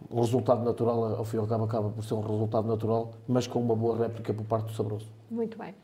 o 0.08 0.20
resultado 0.20 0.64
natural, 0.64 1.16
ao 1.16 1.24
fim 1.24 1.36
e 1.36 1.40
ao 1.40 1.46
cabo, 1.48 1.64
acaba 1.64 1.90
por 1.90 2.04
ser 2.04 2.14
um 2.14 2.20
resultado 2.20 2.68
natural, 2.68 3.12
mas 3.26 3.48
com 3.48 3.60
uma 3.60 3.74
boa 3.74 3.98
réplica 3.98 4.32
por 4.32 4.44
parte 4.44 4.66
do 4.66 4.72
Sabroso. 4.72 5.08
Muito 5.28 5.58
bem. 5.58 5.74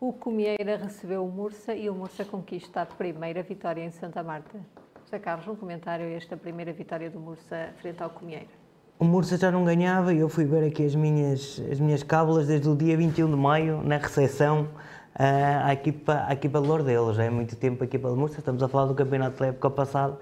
O 0.00 0.12
Comieira 0.12 0.76
recebeu 0.76 1.24
o 1.24 1.30
Mursa 1.30 1.74
e 1.74 1.88
o 1.88 1.94
Mursa 1.94 2.24
conquista 2.24 2.82
a 2.82 2.86
primeira 2.86 3.42
vitória 3.42 3.82
em 3.82 3.90
Santa 3.90 4.22
Marta. 4.22 4.58
José 5.04 5.18
Carlos, 5.18 5.46
um 5.46 5.54
comentário 5.54 6.04
a 6.04 6.10
esta 6.10 6.36
primeira 6.36 6.72
vitória 6.72 7.08
do 7.08 7.20
Mursa 7.20 7.70
frente 7.80 8.02
ao 8.02 8.10
Comieira. 8.10 8.48
O 8.98 9.04
Mursa 9.04 9.38
já 9.38 9.50
não 9.50 9.64
ganhava 9.64 10.12
e 10.12 10.18
eu 10.18 10.28
fui 10.28 10.44
ver 10.44 10.64
aqui 10.64 10.84
as 10.84 10.94
minhas, 10.94 11.62
as 11.70 11.78
minhas 11.78 12.02
cábulas 12.02 12.48
desde 12.48 12.68
o 12.68 12.76
dia 12.76 12.96
21 12.96 13.30
de 13.30 13.36
maio, 13.36 13.82
na 13.82 13.96
recepção 13.96 14.68
à, 15.14 15.72
equipa, 15.72 16.24
à 16.26 16.32
equipa 16.32 16.60
de 16.60 16.66
Lourdes. 16.66 17.16
Já 17.16 17.24
é 17.24 17.30
muito 17.30 17.54
tempo 17.56 17.84
a 17.84 17.86
equipa 17.86 18.10
de 18.10 18.16
Mursa, 18.16 18.40
estamos 18.40 18.62
a 18.62 18.68
falar 18.68 18.86
do 18.86 18.94
campeonato 18.94 19.38
da 19.38 19.46
época 19.46 19.70
passada. 19.70 20.18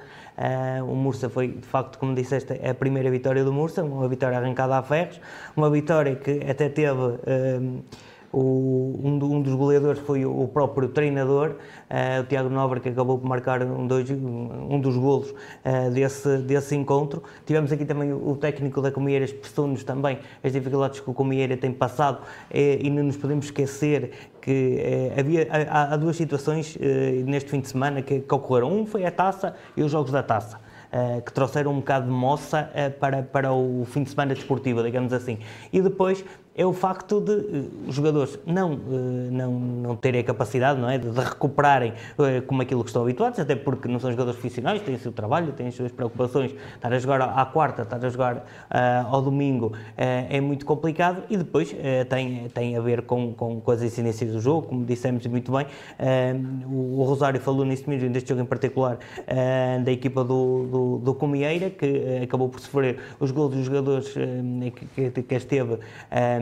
o 0.87 0.95
Mursa 0.95 1.31
foi, 1.31 1.49
de 1.49 1.67
facto, 1.67 1.99
como 1.99 2.15
disseste, 2.15 2.53
a 2.53 2.75
primeira 2.75 3.11
vitória 3.11 3.43
do 3.43 3.53
Mursa, 3.53 3.83
uma 3.83 4.09
vitória 4.09 4.39
arrancada 4.39 4.77
a 4.77 4.83
ferros, 4.83 5.21
uma 5.57 5.71
vitória 5.71 6.15
que 6.15 6.41
até 6.49 6.69
teve 6.69 7.19
o, 8.33 8.99
um, 9.05 9.23
um, 9.23 9.43
dos 9.43 9.55
goleadores 9.55 10.01
foi 10.01 10.25
o, 10.25 10.49
próprio 10.49 10.89
treinador, 10.89 11.51
uh, 11.91 12.23
o 12.23 12.25
Tiago 12.25 12.49
Nobre, 12.49 12.81
que 12.81 12.89
acabou 12.89 13.19
por 13.19 13.29
marcar 13.29 13.63
um, 13.63 13.87
dois, 13.87 14.11
um 14.11 14.81
dos 14.81 14.97
golos 14.97 15.31
uh, 15.31 15.91
desse, 15.93 16.39
desse 16.39 16.75
encontro. 16.75 17.23
Tivemos 17.45 17.71
aqui 17.71 17.85
também 17.85 18.13
o, 18.13 18.31
o 18.31 18.37
técnico 18.37 18.81
da 18.81 18.91
Comieira 18.91 19.27
expressou-nos 19.27 19.85
também 19.85 20.19
as 20.43 20.51
dificuldades 20.51 21.01
que 21.01 21.11
o 21.11 21.13
Comieira 21.13 21.57
tem 21.57 21.73
passado 21.73 22.21
eh, 22.51 22.79
e 22.81 22.89
não 22.89 23.05
nos 23.05 23.17
podemos 23.17 23.47
esquecer 23.47 24.13
que 24.41 25.13
havia, 25.17 25.47
há, 25.69 25.95
há, 25.95 25.97
duas 25.97 26.17
situações 26.17 26.77
neste 27.27 27.51
fim 27.51 27.61
de 27.61 27.69
semana 27.69 28.03
que, 28.03 28.21
que 28.21 28.35
ocorreram. 28.35 28.73
Um 28.73 28.87
foi 28.87 29.05
a 29.05 29.11
taça 29.11 29.55
e 29.77 29.83
os 29.83 29.91
jogos 29.93 30.11
da 30.11 30.23
taça. 30.23 30.59
Que 31.25 31.33
trouxeram 31.33 31.71
um 31.73 31.77
bocado 31.77 32.07
de 32.07 32.13
moça 32.13 32.71
para, 33.01 33.23
para 33.23 33.53
o 33.53 33.85
fim 33.87 34.03
de 34.03 34.11
semana 34.11 34.35
desportivo, 34.35 34.83
digamos 34.83 35.13
assim. 35.13 35.39
E 35.73 35.81
depois 35.81 36.25
é 36.55 36.67
o 36.67 36.73
facto 36.73 37.21
de 37.21 37.33
uh, 37.33 37.71
os 37.89 37.95
jogadores 37.95 38.39
não, 38.45 38.75
uh, 38.75 38.79
não, 39.31 39.53
não 39.53 39.97
terem 39.97 40.21
a 40.21 40.25
capacidade 40.25 40.79
não 40.79 40.89
é, 40.89 40.99
de, 40.99 41.11
de 41.11 41.21
recuperarem 41.21 41.93
uh, 41.93 42.43
como 42.47 42.61
aquilo 42.61 42.83
que 42.83 42.91
estão 42.91 43.03
habituados, 43.03 43.39
até 43.39 43.57
porque 43.57 43.89
não 43.89 43.99
são 43.99 44.11
jogadores 44.11 44.39
profissionais, 44.39 44.83
têm 44.83 44.95
o 44.95 44.99
seu 44.99 45.13
trabalho, 45.13 45.53
têm 45.53 45.69
as 45.69 45.75
suas 45.75 45.91
preocupações. 45.91 46.55
Estar 46.75 46.93
a 46.93 46.99
jogar 46.99 47.23
à 47.23 47.45
quarta, 47.47 47.83
estar 47.83 48.05
a 48.05 48.09
jogar 48.09 48.45
ao 49.09 49.23
domingo 49.23 49.73
é 49.97 50.41
muito 50.41 50.67
complicado 50.67 51.23
e 51.31 51.37
depois 51.37 51.75
tem, 52.09 52.49
tem 52.49 52.77
a 52.77 52.81
ver 52.81 53.03
com, 53.03 53.33
com, 53.33 53.61
com 53.61 53.71
as 53.71 53.83
incidências 53.83 54.33
do 54.33 54.41
jogo, 54.41 54.69
como 54.69 54.85
dissemos 54.85 55.27
muito 55.27 55.53
bem. 55.53 55.67
O, 56.67 57.01
o, 57.01 57.05
Rosário 57.05 57.41
falou 57.41 57.65
nisso 57.65 57.89
mesmo, 57.89 58.09
neste 58.11 58.29
jogo 58.29 58.43
em 58.43 58.47
particular, 58.47 58.99
da 59.85 59.93
equipa 59.93 60.25
do, 60.25 60.67
do, 60.67 60.99
do 60.99 61.15
Comieira, 61.15 61.71
que 61.71 62.21
acabou 62.23 62.49
por 62.49 62.61
sofrer 62.61 62.99
os 63.21 63.31
gols 63.31 63.55
dos 63.55 63.65
jogadores 63.65 64.13
que, 64.95 65.11
que, 65.11 65.23
que 65.23 65.35
esteve 65.35 65.79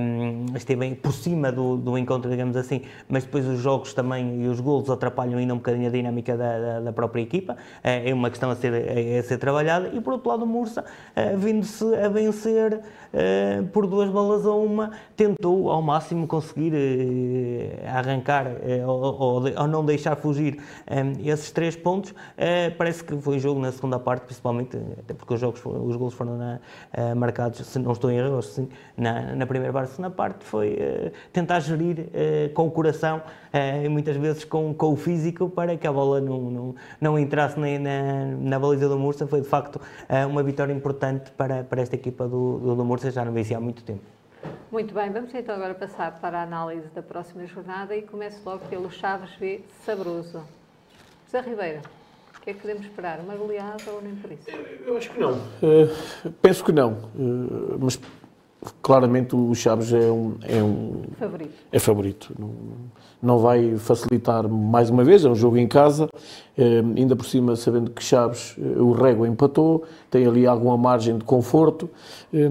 um, 0.01 0.57
esteve 0.57 0.94
por 0.94 1.12
cima 1.12 1.53
do, 1.53 1.76
do 1.76 1.98
encontro, 1.98 2.30
digamos 2.30 2.57
assim, 2.57 2.82
mas 3.09 3.24
depois 3.24 3.46
os 3.46 3.61
jogos 3.61 3.92
também 3.92 4.42
e 4.42 4.48
os 4.48 4.61
golos 4.61 4.88
atrapalham 4.90 5.38
ainda 5.38 5.55
um 5.55 5.59
bocadinho 5.59 5.88
a 5.88 5.90
dinâmica 5.90 6.36
da, 6.36 6.59
da, 6.59 6.80
da 6.80 6.92
própria 6.92 7.22
equipa, 7.22 7.57
é, 7.82 8.11
é 8.11 8.14
uma 8.14 8.30
questão 8.30 8.51
a 8.51 8.57
ser, 8.57 8.72
a, 8.74 9.22
ser 9.22 9.38
trabalhada, 9.38 9.88
e 9.92 10.01
por 10.01 10.14
outro 10.14 10.30
lado 10.30 10.44
o 10.44 10.46
Mursa, 10.46 10.84
uh, 10.84 11.38
vindo-se 11.38 11.94
a 11.94 12.09
vencer 12.09 12.74
uh, 12.74 13.66
por 13.68 13.86
duas 13.86 14.11
balas 14.11 14.46
a 14.46 14.53
uma, 14.53 14.90
tentou 15.16 15.70
ao 15.70 15.82
máximo 15.82 16.26
conseguir 16.26 16.72
arrancar 17.86 18.46
ou, 18.86 19.03
ou, 19.03 19.42
ou, 19.57 19.66
não 19.66 19.84
deixar 19.84 20.16
fugir 20.16 20.59
esses 21.24 21.51
três 21.51 21.76
pontos, 21.76 22.14
parece 22.78 23.03
que 23.03 23.16
foi 23.16 23.38
jogo 23.38 23.61
na 23.61 23.72
segunda 23.72 23.98
parte, 23.98 24.22
principalmente, 24.24 24.76
até 24.98 25.14
porque 25.14 25.34
os 25.34 25.40
jogos, 25.40 25.61
os 25.64 25.96
golos 25.96 26.14
foram 26.14 26.36
na, 26.36 26.61
marcados, 27.14 27.66
se 27.66 27.78
não 27.78 27.92
estou 27.92 28.11
em 28.11 28.16
erro, 28.16 28.40
na, 28.96 29.34
na 29.34 29.46
primeira 29.46 29.72
parte 29.72 29.89
segunda 29.91 30.11
parte 30.11 30.45
foi 30.45 30.74
uh, 30.74 31.12
tentar 31.32 31.61
gerir 31.61 32.01
uh, 32.01 32.53
com 32.55 32.66
o 32.66 32.70
coração 32.70 33.18
uh, 33.18 33.84
e 33.84 33.88
muitas 33.88 34.16
vezes 34.16 34.45
com, 34.45 34.72
com, 34.72 34.93
o 34.93 34.97
físico 34.97 35.51
para 35.51 35.76
que 35.76 35.86
a 35.86 35.93
bola 35.93 36.20
não, 36.20 36.41
não, 36.51 36.74
não 37.01 37.18
entrasse 37.18 37.61
nem 37.61 37.78
na, 37.78 38.24
na 38.38 38.59
baliza 38.59 38.88
do 38.88 38.99
Mursa. 38.99 39.26
Foi 39.26 39.41
de 39.41 39.49
facto 39.49 39.80
uma 40.28 40.43
vitória 40.43 40.72
importante 40.72 41.30
para, 41.32 41.62
para 41.62 41.82
esta 41.82 41.95
equipa 41.95 42.26
do, 42.26 42.59
do, 42.59 42.76
do 42.76 42.84
Mursa, 42.84 43.11
já 43.11 43.24
não 43.24 43.32
vencia 43.32 43.57
há 43.57 43.61
muito 43.61 43.84
tempo. 43.84 44.03
Muito 44.70 44.95
bem, 44.95 45.11
vamos 45.11 45.34
então 45.34 45.55
agora 45.55 45.74
passar 45.74 46.18
para 46.20 46.38
a 46.38 46.43
análise 46.43 46.88
da 46.95 47.03
próxima 47.03 47.47
jornada 47.47 47.95
e 47.95 48.03
começo 48.03 48.41
logo 48.45 48.64
pelo 48.66 48.91
Chaves 48.91 49.34
B 49.36 49.62
Sabroso. 49.84 50.43
José 51.26 51.41
Ribeiro, 51.41 51.80
o 52.36 52.41
que 52.41 52.51
é 52.51 52.55
que 52.55 52.61
podemos 52.61 52.86
esperar? 52.86 53.20
Uma 53.20 53.34
goleada 53.34 53.82
ou 53.88 54.01
nem 54.01 54.14
por 54.16 54.32
isso? 54.32 54.49
Eu 54.86 54.97
acho 54.97 55.11
que 55.11 55.20
não. 55.20 55.32
Uh, 55.32 56.30
penso 56.41 56.64
que 56.64 56.72
não. 56.72 56.93
Uh, 57.14 57.78
mas 57.78 58.01
claramente 58.82 59.34
o 59.34 59.54
Chaves 59.54 59.92
é 59.92 60.11
um, 60.11 60.34
é 60.42 60.62
um 60.62 61.02
favorito. 61.18 61.52
É 61.72 61.78
favorito. 61.78 62.34
Não, 62.38 62.50
não 63.22 63.38
vai 63.38 63.76
facilitar 63.76 64.48
mais 64.48 64.88
uma 64.88 65.04
vez, 65.04 65.24
é 65.24 65.28
um 65.28 65.34
jogo 65.34 65.58
em 65.58 65.66
casa, 65.66 66.08
eh, 66.56 66.82
ainda 66.96 67.14
por 67.14 67.26
cima 67.26 67.54
sabendo 67.54 67.90
que 67.90 68.02
Chaves, 68.02 68.56
eh, 68.58 68.80
o 68.80 68.92
Régua 68.92 69.28
empatou, 69.28 69.84
tem 70.11 70.26
ali 70.26 70.46
alguma 70.46 70.76
margem 70.76 71.18
de 71.18 71.24
conforto, 71.24 71.88
eh, 72.32 72.48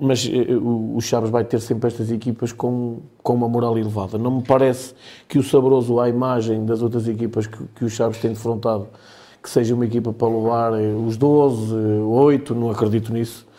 mas 0.00 0.28
eh, 0.32 0.54
o, 0.54 0.96
o 0.96 1.00
Chaves 1.00 1.30
vai 1.30 1.44
ter 1.44 1.60
sempre 1.60 1.88
estas 1.88 2.10
equipas 2.10 2.52
com, 2.52 2.98
com 3.22 3.34
uma 3.34 3.48
moral 3.48 3.76
elevada. 3.76 4.16
Não 4.16 4.36
me 4.36 4.42
parece 4.42 4.94
que 5.28 5.38
o 5.38 5.42
Sabroso, 5.42 5.98
à 5.98 6.08
imagem 6.08 6.64
das 6.64 6.82
outras 6.82 7.08
equipas 7.08 7.46
que, 7.46 7.58
que 7.74 7.84
o 7.84 7.88
Chaves 7.88 8.20
tem 8.20 8.32
defrontado, 8.32 8.88
que 9.42 9.50
seja 9.50 9.74
uma 9.74 9.84
equipa 9.84 10.12
para 10.12 10.28
levar 10.28 10.72
eh, 10.80 10.94
os 10.94 11.16
12, 11.16 11.74
8, 11.74 12.54
não 12.54 12.70
acredito 12.70 13.12
nisso 13.12 13.44
Ehm, 13.44 13.51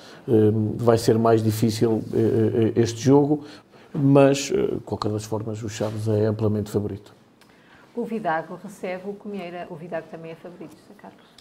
vai 0.77 0.97
ser 0.97 1.17
mais 1.17 1.43
difícil 1.43 2.03
eh, 2.13 2.73
eh, 2.75 2.81
este 2.81 3.01
jogo, 3.01 3.45
mas, 3.93 4.37
de 4.37 4.55
eh, 4.55 4.77
qualquer 4.85 5.11
das 5.11 5.25
formas, 5.25 5.61
o 5.61 5.69
Chaves 5.69 6.07
é 6.07 6.25
amplamente 6.25 6.71
favorito. 6.71 7.13
O 7.95 8.03
Vidago 8.03 8.59
recebe 8.61 9.09
o 9.09 9.13
Comieira. 9.13 9.67
O 9.69 9.75
Vidago 9.75 10.07
também 10.09 10.31
é 10.31 10.35
favorito, 10.35 10.75
Carlos? 10.97 11.32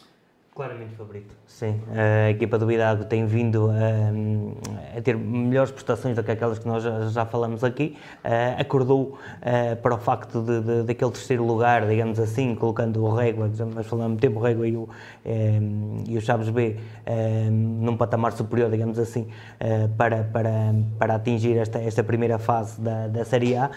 Claramente 0.55 0.95
favorito. 0.97 1.35
Sim, 1.47 1.81
a 1.89 2.29
equipa 2.29 2.59
do 2.59 2.67
Vidago 2.67 3.07
tem 3.07 3.25
vindo 3.25 3.71
a, 3.71 4.99
a, 4.99 5.01
ter 5.01 5.17
melhores 5.17 5.71
prestações 5.71 6.15
do 6.15 6.23
que 6.23 6.31
aquelas 6.31 6.59
que 6.59 6.69
nós 6.69 6.83
já, 7.11 7.25
falamos 7.25 7.65
aqui. 7.65 7.97
Uh, 8.23 8.61
acordou 8.61 9.03
uh, 9.03 9.77
para 9.81 9.95
o 9.95 9.99
facto 9.99 10.43
de, 10.43 10.61
de, 10.61 10.83
daquele 10.83 11.11
terceiro 11.11 11.43
lugar, 11.43 11.87
digamos 11.87 12.21
assim, 12.21 12.55
colocando 12.55 13.03
o 13.03 13.15
Régua, 13.15 13.51
nós 13.75 13.87
falamos 13.87 14.21
tempo 14.21 14.41
o 14.41 14.43
Régua 14.43 14.69
e 14.69 14.77
o, 14.77 14.91
um, 15.25 16.05
e 16.07 16.19
o 16.19 16.21
Chaves 16.21 16.51
B 16.51 16.77
um, 17.07 17.51
num 17.51 17.97
patamar 17.97 18.33
superior, 18.33 18.71
digamos 18.71 18.99
assim, 18.99 19.29
uh, 19.59 19.89
para, 19.97 20.23
para, 20.25 20.75
para 20.99 21.15
atingir 21.15 21.57
esta, 21.57 21.79
esta 21.79 22.05
primeira 22.05 22.39
fase 22.39 22.79
da, 22.79 23.09
da 23.09 23.25
Série 23.25 23.57
A. 23.57 23.71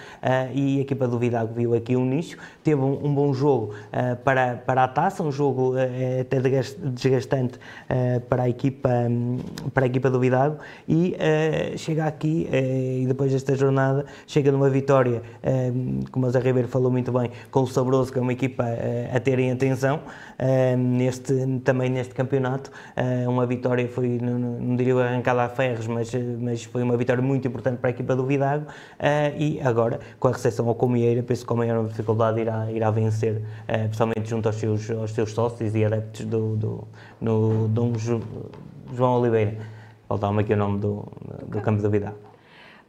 e 0.53 0.79
a 0.79 0.81
equipa 0.81 1.07
do 1.07 1.17
Vidago 1.17 1.53
viu 1.53 1.73
aqui 1.73 1.95
um 1.95 2.03
nicho, 2.03 2.37
teve 2.61 2.81
um, 2.81 3.05
um 3.05 3.15
bom 3.15 3.33
jogo 3.33 3.73
para, 4.25 4.57
para 4.57 4.83
a 4.83 4.87
taça, 4.89 5.23
um 5.23 5.31
jogo 5.31 5.75
até 6.19 6.41
de 6.41 6.64
desgastante 6.73 7.57
uh, 7.57 8.19
para, 8.21 8.43
a 8.43 8.49
equipa, 8.49 8.89
para 9.73 9.85
a 9.85 9.87
equipa 9.87 10.09
do 10.09 10.19
Vidago 10.19 10.57
e 10.87 11.15
uh, 11.15 11.77
chega 11.77 12.05
aqui 12.05 12.47
uh, 12.51 13.03
e 13.03 13.05
depois 13.07 13.31
desta 13.31 13.55
jornada 13.55 14.05
chega 14.27 14.51
numa 14.51 14.69
vitória, 14.69 15.21
como 16.11 16.25
o 16.25 16.29
Zé 16.29 16.39
Ribeiro 16.39 16.67
falou 16.67 16.91
muito 16.91 17.11
bem, 17.11 17.29
com 17.51 17.61
o 17.61 17.67
Sabroso, 17.67 18.11
que 18.11 18.19
é 18.19 18.21
uma 18.21 18.33
equipa 18.33 18.65
a 19.13 19.19
terem 19.19 19.51
atenção 19.51 20.01
neste, 20.77 21.33
também 21.63 21.89
neste 21.89 22.13
campeonato. 22.13 22.71
uma 23.27 23.45
vitória 23.45 23.87
foi, 23.87 24.17
não, 24.21 24.39
não 24.39 24.75
diria 24.75 24.95
arrancada 24.95 25.43
a 25.43 25.49
ferros, 25.49 25.87
mas, 25.87 26.11
mas 26.39 26.63
foi 26.63 26.83
uma 26.83 26.97
vitória 26.97 27.21
muito 27.21 27.47
importante 27.47 27.77
para 27.77 27.89
a 27.89 27.91
equipa 27.91 28.15
do 28.15 28.25
Vidago 28.25 28.65
e 29.37 29.59
agora, 29.61 29.99
com 30.19 30.27
a 30.27 30.31
recepção 30.31 30.67
ao 30.67 30.75
Comieira, 30.75 31.21
penso 31.23 31.41
que 31.41 31.47
com 31.47 31.55
maior 31.55 31.85
dificuldade 31.87 32.41
irá, 32.41 32.71
irá 32.71 32.91
vencer, 32.91 33.41
principalmente 33.67 34.29
junto 34.29 34.47
aos 34.47 34.55
seus, 34.55 34.89
aos 34.91 35.11
seus 35.11 35.31
sócios 35.31 35.75
e 35.75 35.85
adeptos 35.85 36.25
do, 36.25 36.54
do, 36.55 36.87
no 37.19 37.67
Dom 37.67 37.93
João 37.97 39.19
Oliveira. 39.19 39.57
Faltava-me 40.07 40.41
aqui 40.41 40.53
o 40.53 40.57
nome 40.57 40.79
do, 40.79 41.05
do 41.47 41.61
campo 41.61 41.81
da 41.81 41.89
Vidal. 41.89 42.13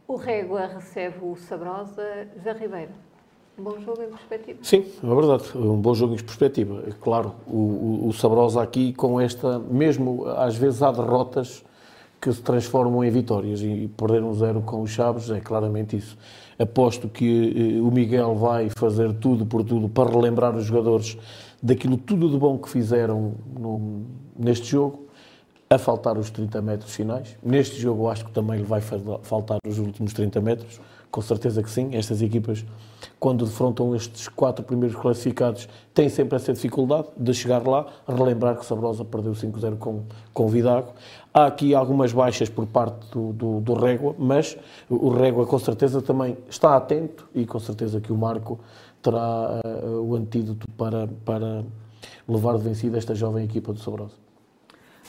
O 0.07 0.15
Régua 0.15 0.67
recebe 0.67 1.17
o 1.21 1.35
Sabrosa. 1.35 2.27
José 2.37 2.53
Ribeiro, 2.53 2.91
um 3.57 3.63
bom 3.63 3.79
jogo 3.81 4.03
em 4.03 4.09
perspectiva? 4.09 4.59
Sim, 4.61 4.85
é 5.03 5.15
verdade, 5.15 5.57
um 5.57 5.81
bom 5.81 5.93
jogo 5.93 6.13
em 6.13 6.17
perspectiva. 6.17 6.83
É 6.87 6.91
claro, 6.91 7.33
o, 7.47 7.57
o, 8.03 8.07
o 8.07 8.13
Sabrosa 8.13 8.61
aqui 8.61 8.93
com 8.93 9.19
esta, 9.19 9.59
mesmo 9.59 10.25
às 10.27 10.55
vezes 10.55 10.81
há 10.81 10.91
derrotas 10.91 11.65
que 12.21 12.31
se 12.31 12.41
transformam 12.41 13.03
em 13.03 13.11
vitórias 13.11 13.61
e 13.61 13.89
perder 13.95 14.23
um 14.23 14.33
zero 14.33 14.61
com 14.61 14.81
os 14.81 14.89
Chaves 14.89 15.29
é 15.29 15.39
claramente 15.39 15.97
isso. 15.97 16.17
Aposto 16.57 17.07
que 17.07 17.77
eh, 17.77 17.81
o 17.81 17.91
Miguel 17.91 18.33
vai 18.35 18.69
fazer 18.69 19.13
tudo 19.13 19.45
por 19.45 19.63
tudo 19.63 19.87
para 19.87 20.09
relembrar 20.09 20.55
os 20.55 20.65
jogadores 20.65 21.17
daquilo 21.61 21.97
tudo 21.97 22.29
de 22.29 22.37
bom 22.37 22.57
que 22.57 22.69
fizeram 22.69 23.33
no, 23.57 24.05
neste 24.37 24.67
jogo, 24.67 25.07
a 25.69 25.77
faltar 25.77 26.17
os 26.17 26.29
30 26.29 26.61
metros 26.61 26.95
finais. 26.95 27.37
Neste 27.43 27.79
jogo 27.79 28.07
acho 28.07 28.25
que 28.25 28.31
também 28.31 28.59
lhe 28.59 28.63
vai 28.63 28.81
faltar 28.81 29.59
os 29.67 29.77
últimos 29.79 30.13
30 30.13 30.39
metros, 30.39 30.79
com 31.11 31.21
certeza 31.21 31.61
que 31.61 31.69
sim. 31.69 31.89
Estas 31.93 32.21
equipas, 32.21 32.65
quando 33.19 33.45
defrontam 33.45 33.93
estes 33.93 34.29
quatro 34.29 34.63
primeiros 34.63 34.95
classificados, 34.95 35.67
têm 35.93 36.07
sempre 36.07 36.37
essa 36.37 36.53
dificuldade 36.53 37.07
de 37.17 37.33
chegar 37.33 37.67
lá, 37.67 37.85
relembrar 38.07 38.57
que 38.57 38.65
Sabrosa 38.65 39.03
perdeu 39.03 39.33
5-0 39.33 39.77
com, 39.77 40.03
com 40.33 40.47
Vidago. 40.47 40.93
Há 41.33 41.47
aqui 41.47 41.75
algumas 41.75 42.13
baixas 42.13 42.47
por 42.47 42.65
parte 42.65 43.05
do, 43.11 43.33
do, 43.33 43.59
do 43.59 43.73
Régua, 43.73 44.15
mas 44.17 44.57
o 44.89 45.09
Régua 45.09 45.45
com 45.45 45.59
certeza 45.59 46.01
também 46.01 46.37
está 46.49 46.77
atento 46.77 47.27
e 47.35 47.45
com 47.45 47.59
certeza 47.59 47.99
que 47.99 48.13
o 48.13 48.17
Marco 48.17 48.59
terá 49.01 49.61
uh, 49.63 50.01
o 50.01 50.15
antídoto 50.15 50.69
para, 50.71 51.07
para 51.25 51.63
levar 52.27 52.57
de 52.57 52.63
vencida 52.63 52.97
esta 52.97 53.15
jovem 53.15 53.45
equipa 53.45 53.73
do 53.73 53.79
Sabrosa. 53.79 54.15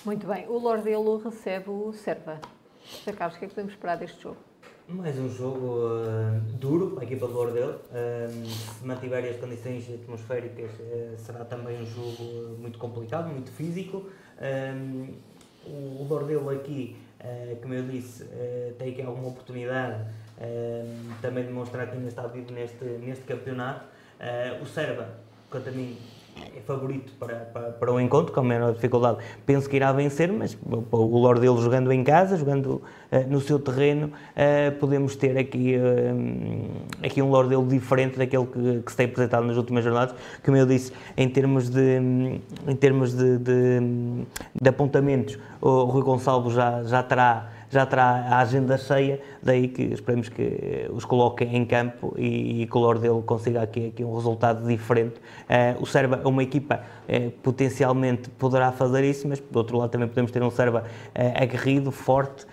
Muito 0.04 0.26
bem. 0.26 0.46
O 0.48 0.58
Lordelo 0.58 1.18
recebe 1.18 1.70
o 1.70 1.92
Serva. 1.92 2.40
José 2.84 3.12
Carlos, 3.12 3.36
o 3.36 3.38
que 3.38 3.44
é 3.44 3.48
que 3.48 3.54
podemos 3.54 3.74
esperar 3.74 3.98
deste 3.98 4.22
jogo? 4.22 4.38
Mais 4.88 5.18
um 5.18 5.28
jogo 5.28 5.86
uh, 5.86 6.40
duro 6.58 6.92
para 6.92 7.02
a 7.02 7.04
equipa 7.04 7.26
do 7.26 7.34
Lordelo. 7.34 7.74
Uh, 7.74 8.46
se 8.46 8.86
mantiver 8.86 9.22
as 9.22 9.36
condições 9.36 9.86
atmosféricas, 9.92 10.70
uh, 10.70 11.18
será 11.18 11.44
também 11.44 11.82
um 11.82 11.84
jogo 11.84 12.56
muito 12.58 12.78
complicado, 12.78 13.28
muito 13.28 13.50
físico. 13.50 14.06
o 15.66 16.06
Lordelo 16.08 16.48
aqui, 16.48 16.96
como 17.60 17.74
eu 17.74 17.82
disse, 17.82 18.24
tem 18.78 18.92
aqui 18.92 19.02
alguma 19.02 19.28
oportunidade 19.28 20.06
também 21.20 21.46
de 21.46 21.52
mostrar 21.52 21.86
que 21.86 21.96
ainda 21.96 22.08
está 22.08 22.26
vivo 22.26 22.52
neste, 22.52 22.84
neste 22.84 23.24
campeonato. 23.24 23.84
o 24.62 24.66
Serba, 24.66 25.08
quanto 25.50 25.68
a 25.68 25.72
mim, 25.72 25.96
é 26.56 26.60
favorito 26.60 27.12
para, 27.18 27.36
para, 27.52 27.70
para 27.70 27.92
o 27.92 28.00
encontro, 28.00 28.32
com 28.32 28.40
a 28.40 28.42
menor 28.42 28.72
dificuldade. 28.72 29.18
Penso 29.44 29.68
que 29.68 29.76
irá 29.76 29.92
vencer, 29.92 30.30
mas 30.32 30.56
o 30.64 31.18
Lorde 31.18 31.40
dele 31.40 31.60
jogando 31.60 31.92
em 31.92 32.04
casa, 32.04 32.36
jogando 32.36 32.66
uh, 32.66 32.82
no 33.28 33.40
seu 33.40 33.58
terreno, 33.58 34.08
uh, 34.08 34.78
podemos 34.78 35.16
ter 35.16 35.36
aqui, 35.36 35.76
uh, 35.76 37.04
aqui 37.04 37.20
um 37.22 37.30
Lorde 37.30 37.50
dele 37.50 37.66
diferente 37.66 38.18
daquele 38.18 38.46
que, 38.46 38.82
que 38.82 38.90
se 38.90 38.96
tem 38.96 39.06
apresentado 39.06 39.46
nas 39.46 39.56
últimas 39.56 39.84
jornadas. 39.84 40.14
Como 40.44 40.56
eu 40.56 40.66
disse, 40.66 40.92
em 41.16 41.28
termos 41.28 41.68
de, 41.68 42.40
em 42.66 42.76
termos 42.76 43.14
de, 43.14 43.38
de, 43.38 43.80
de 44.60 44.68
apontamentos, 44.68 45.38
o 45.60 45.84
Rui 45.84 46.02
Gonçalves 46.02 46.52
já, 46.52 46.82
já 46.84 47.02
terá 47.02 47.57
já 47.70 47.84
terá 47.84 48.04
a 48.04 48.38
agenda 48.40 48.76
cheia, 48.78 49.20
daí 49.42 49.68
que 49.68 49.82
esperemos 49.82 50.28
que 50.28 50.88
os 50.90 51.04
coloquem 51.04 51.56
em 51.56 51.64
campo 51.64 52.14
e, 52.16 52.62
e 52.62 52.66
que 52.66 52.76
o 52.76 52.80
Lorde 52.80 53.02
dele 53.02 53.22
consiga 53.22 53.62
aqui, 53.62 53.88
aqui 53.88 54.04
um 54.04 54.14
resultado 54.14 54.66
diferente. 54.66 55.16
Uh, 55.18 55.82
o 55.82 55.86
Serba 55.86 56.20
é 56.24 56.28
uma 56.28 56.42
equipa 56.42 56.80
uh, 57.08 57.30
potencialmente 57.42 58.30
poderá 58.30 58.72
fazer 58.72 59.04
isso, 59.04 59.28
mas 59.28 59.40
por 59.40 59.58
outro 59.58 59.76
lado 59.76 59.90
também 59.90 60.08
podemos 60.08 60.30
ter 60.30 60.42
um 60.42 60.50
Serba 60.50 60.84
uh, 60.84 61.42
aguerrido, 61.42 61.90
forte 61.90 62.46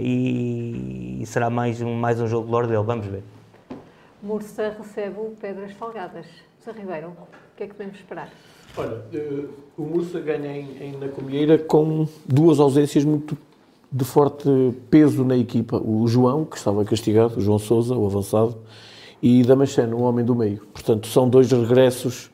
e, 0.00 1.18
e, 1.20 1.26
será 1.26 1.50
mais 1.50 1.82
um, 1.82 1.92
mais 1.92 2.20
um 2.20 2.28
jogo 2.28 2.46
de 2.46 2.52
Lorde 2.52 2.70
dele, 2.70 2.84
vamos 2.84 3.06
ver. 3.06 3.24
Mursa 4.22 4.74
recebe 4.78 5.18
o 5.18 5.34
Pedras 5.40 5.72
Falgadas. 5.72 6.26
José 6.64 6.78
Ribeiro, 6.78 7.08
o 7.08 7.56
que 7.56 7.64
é 7.64 7.66
que 7.66 7.74
podemos 7.74 7.98
esperar? 7.98 8.30
Olha, 8.76 9.02
o 9.76 9.82
Mursa 9.82 10.20
ganha 10.20 10.56
em, 10.56 10.76
em, 10.80 10.92
na 10.96 11.08
Comieira 11.08 11.58
com 11.58 12.06
duas 12.24 12.60
ausências 12.60 13.04
muito 13.04 13.36
de 13.90 14.04
forte 14.04 14.48
peso 14.90 15.24
na 15.24 15.36
equipa. 15.36 15.78
O 15.78 16.06
João, 16.06 16.44
que 16.44 16.56
estava 16.56 16.84
castigado, 16.84 17.38
o 17.38 17.40
João 17.40 17.58
Souza, 17.58 17.94
o 17.94 18.06
avançado, 18.06 18.56
e 19.22 19.42
Damasceno, 19.42 19.96
o 19.96 20.02
homem 20.02 20.24
do 20.24 20.34
meio. 20.34 20.60
Portanto, 20.72 21.08
são 21.08 21.28
dois 21.28 21.50
regressos 21.50 22.30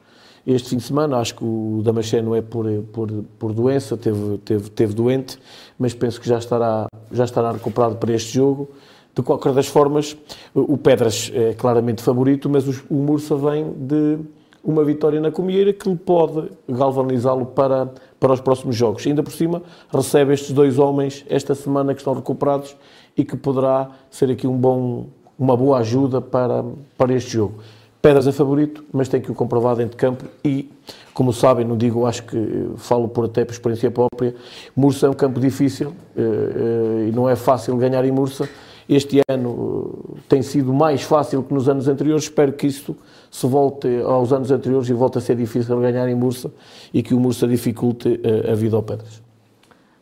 este 0.46 0.70
fim 0.70 0.76
de 0.76 0.82
semana. 0.82 1.16
Acho 1.18 1.36
que 1.36 1.44
o 1.44 1.80
Damasceno 1.82 2.34
é 2.34 2.42
por, 2.42 2.66
por, 2.92 3.08
por 3.38 3.52
doença, 3.52 3.96
teve, 3.96 4.38
teve, 4.38 4.70
teve 4.70 4.94
doente, 4.94 5.38
mas 5.78 5.94
penso 5.94 6.20
que 6.20 6.28
já 6.28 6.38
estará, 6.38 6.86
já 7.10 7.24
estará 7.24 7.52
recuperado 7.52 7.96
para 7.96 8.12
este 8.12 8.34
jogo. 8.34 8.68
De 9.14 9.22
qualquer 9.22 9.52
das 9.52 9.68
formas, 9.68 10.16
o 10.52 10.76
Pedras 10.76 11.30
é 11.32 11.54
claramente 11.54 12.02
favorito, 12.02 12.50
mas 12.50 12.66
o 12.90 12.94
Mursa 12.94 13.36
vem 13.36 13.72
de 13.72 14.18
uma 14.62 14.82
vitória 14.82 15.20
na 15.20 15.30
Comieira 15.30 15.72
que 15.72 15.88
lhe 15.88 15.96
pode 15.96 16.50
galvanizá-lo 16.68 17.46
para, 17.46 17.92
para 18.24 18.32
os 18.32 18.40
próximos 18.40 18.74
jogos. 18.74 19.06
Ainda 19.06 19.22
por 19.22 19.32
cima, 19.34 19.62
recebe 19.92 20.32
estes 20.32 20.50
dois 20.50 20.78
homens 20.78 21.22
esta 21.28 21.54
semana 21.54 21.92
que 21.92 22.00
estão 22.00 22.14
recuperados 22.14 22.74
e 23.14 23.22
que 23.22 23.36
poderá 23.36 23.90
ser 24.10 24.30
aqui 24.30 24.46
um 24.46 24.56
bom, 24.56 25.08
uma 25.38 25.54
boa 25.54 25.76
ajuda 25.80 26.22
para, 26.22 26.64
para 26.96 27.12
este 27.12 27.32
jogo. 27.32 27.56
Pedras 28.00 28.26
é 28.26 28.32
favorito, 28.32 28.82
mas 28.90 29.08
tem 29.08 29.20
que 29.20 29.30
o 29.30 29.34
comprovar 29.34 29.76
dentro 29.76 29.90
de 29.90 29.98
campo 29.98 30.24
e, 30.42 30.72
como 31.12 31.34
sabem, 31.34 31.66
não 31.66 31.76
digo, 31.76 32.06
acho 32.06 32.22
que 32.22 32.70
falo 32.78 33.08
por 33.08 33.26
até 33.26 33.44
por 33.44 33.52
experiência 33.52 33.90
própria, 33.90 34.34
Mursa 34.74 35.06
é 35.06 35.10
um 35.10 35.14
campo 35.14 35.38
difícil 35.38 35.92
eh, 36.16 36.22
eh, 36.22 37.08
e 37.10 37.12
não 37.12 37.28
é 37.28 37.36
fácil 37.36 37.76
ganhar 37.76 38.06
em 38.06 38.10
Mursa. 38.10 38.48
Este 38.88 39.20
ano 39.28 39.98
eh, 40.16 40.20
tem 40.30 40.40
sido 40.40 40.72
mais 40.72 41.02
fácil 41.02 41.42
que 41.42 41.52
nos 41.52 41.68
anos 41.68 41.88
anteriores, 41.88 42.24
espero 42.24 42.54
que 42.54 42.66
isto 42.66 42.96
se 43.34 43.48
volte 43.48 43.88
aos 44.02 44.32
anos 44.32 44.52
anteriores 44.52 44.88
e 44.88 44.92
volte 44.92 45.18
a 45.18 45.20
ser 45.20 45.34
difícil 45.34 45.80
ganhar 45.80 46.08
em 46.08 46.14
Mursa 46.14 46.52
e 46.92 47.02
que 47.02 47.12
o 47.14 47.18
Mursa 47.18 47.48
dificulte 47.48 48.20
a, 48.22 48.52
a 48.52 48.54
vida 48.54 48.76
ao 48.76 48.82
Pedras. 48.84 49.20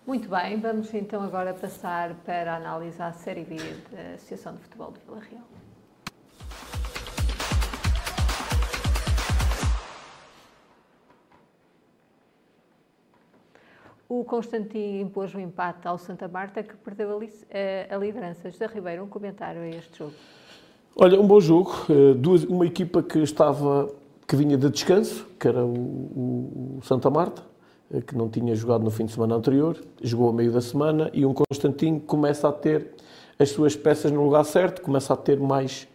Muito 0.07 0.29
bem, 0.29 0.61
vamos 0.61 0.93
então 0.93 1.23
agora 1.23 1.55
passar 1.55 2.15
para 2.27 2.59
a 2.59 3.13
Série 3.15 3.45
B 3.45 3.57
da 3.91 4.17
Associação 4.17 4.53
de 4.55 4.61
Futebol 4.61 4.93
de 4.93 5.01
Vila 5.07 5.23
Real. 5.31 5.45
O 14.11 14.25
Constantino 14.25 15.01
impôs 15.01 15.35
um 15.35 15.41
empate 15.41 15.89
ao 15.89 15.97
Santa 15.97 16.29
Marta, 16.29 16.63
que 16.63 16.77
perdeu 16.77 17.19
a, 17.91 17.97
liderança. 17.97 18.51
José 18.51 18.67
Ribeiro, 18.67 19.05
um 19.05 19.09
comentário 19.09 19.63
a 19.63 19.69
este 19.69 20.01
jogo. 20.01 20.13
Olha, 20.95 21.19
um 21.19 21.27
bom 21.27 21.41
jogo. 21.41 21.75
Eh, 21.89 22.47
uma 22.51 22.67
equipa 22.67 23.03
que 23.03 23.19
estava, 23.21 23.89
que 24.29 24.37
vinha 24.37 24.59
de 24.59 24.69
descanso, 24.69 25.27
que 25.41 25.49
era 25.49 25.65
o, 25.65 26.79
o, 26.79 26.81
Santa 26.83 27.09
Marta, 27.09 27.43
eh, 27.93 28.03
que 28.03 28.15
não 28.15 28.29
tinha 28.29 28.55
jogado 28.55 28.85
no 28.85 28.91
fim 28.91 29.07
de 29.07 29.13
semana 29.13 29.35
anterior, 29.35 29.83
jogou 30.03 30.29
a 30.29 30.33
meio 30.35 30.53
da 30.53 30.61
semana 30.61 31.11
e 31.15 31.25
um 31.25 31.33
Constantino 31.33 31.99
começa 31.99 32.47
a 32.47 32.53
ter 32.53 32.91
as 33.39 33.49
suas 33.49 33.75
peças 33.75 34.13
no 34.13 34.23
lugar 34.23 34.45
certo, 34.45 34.83
começa 34.83 35.15
a 35.15 35.17
ter 35.17 35.41
mais 35.41 35.89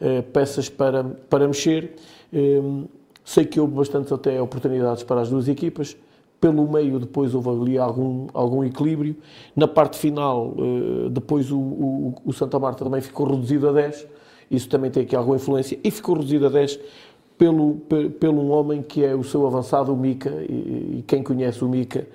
uh, 0.00 0.22
peças 0.22 0.68
para, 0.68 1.02
para 1.02 1.48
mexer. 1.48 1.96
Um, 2.32 2.84
sei 3.24 3.44
que 3.44 3.58
houve 3.58 3.74
bastantes 3.74 4.12
até 4.12 4.40
oportunidades 4.40 5.02
para 5.02 5.20
as 5.20 5.28
duas 5.28 5.48
equipas. 5.48 5.96
Pelo 6.40 6.70
meio, 6.70 7.00
depois 7.00 7.34
houve 7.34 7.48
ali 7.48 7.78
algum, 7.78 8.28
algum 8.32 8.62
equilíbrio. 8.62 9.16
Na 9.56 9.66
parte 9.66 9.96
final, 9.96 10.54
depois 11.10 11.50
o, 11.50 11.58
o, 11.58 12.14
o 12.22 12.32
Santa 12.34 12.58
Marta 12.58 12.84
também 12.84 13.00
ficou 13.00 13.26
reduzido 13.26 13.68
a 13.68 13.72
10 13.72 14.13
isso 14.54 14.68
também 14.68 14.90
tem 14.90 15.02
aqui 15.02 15.16
alguma 15.16 15.36
influência, 15.36 15.78
e 15.82 15.90
ficou 15.90 16.16
reduzido 16.16 16.46
a 16.46 16.50
10 16.50 16.78
pelo, 17.36 17.76
pelo 18.20 18.42
um 18.42 18.50
homem 18.50 18.82
que 18.82 19.04
é 19.04 19.14
o 19.14 19.24
seu 19.24 19.46
avançado, 19.46 19.92
o 19.92 19.96
Mica, 19.96 20.30
e, 20.48 20.98
e 20.98 21.04
quem 21.06 21.22
conhece 21.22 21.64
o 21.64 21.68
Mica, 21.68 22.06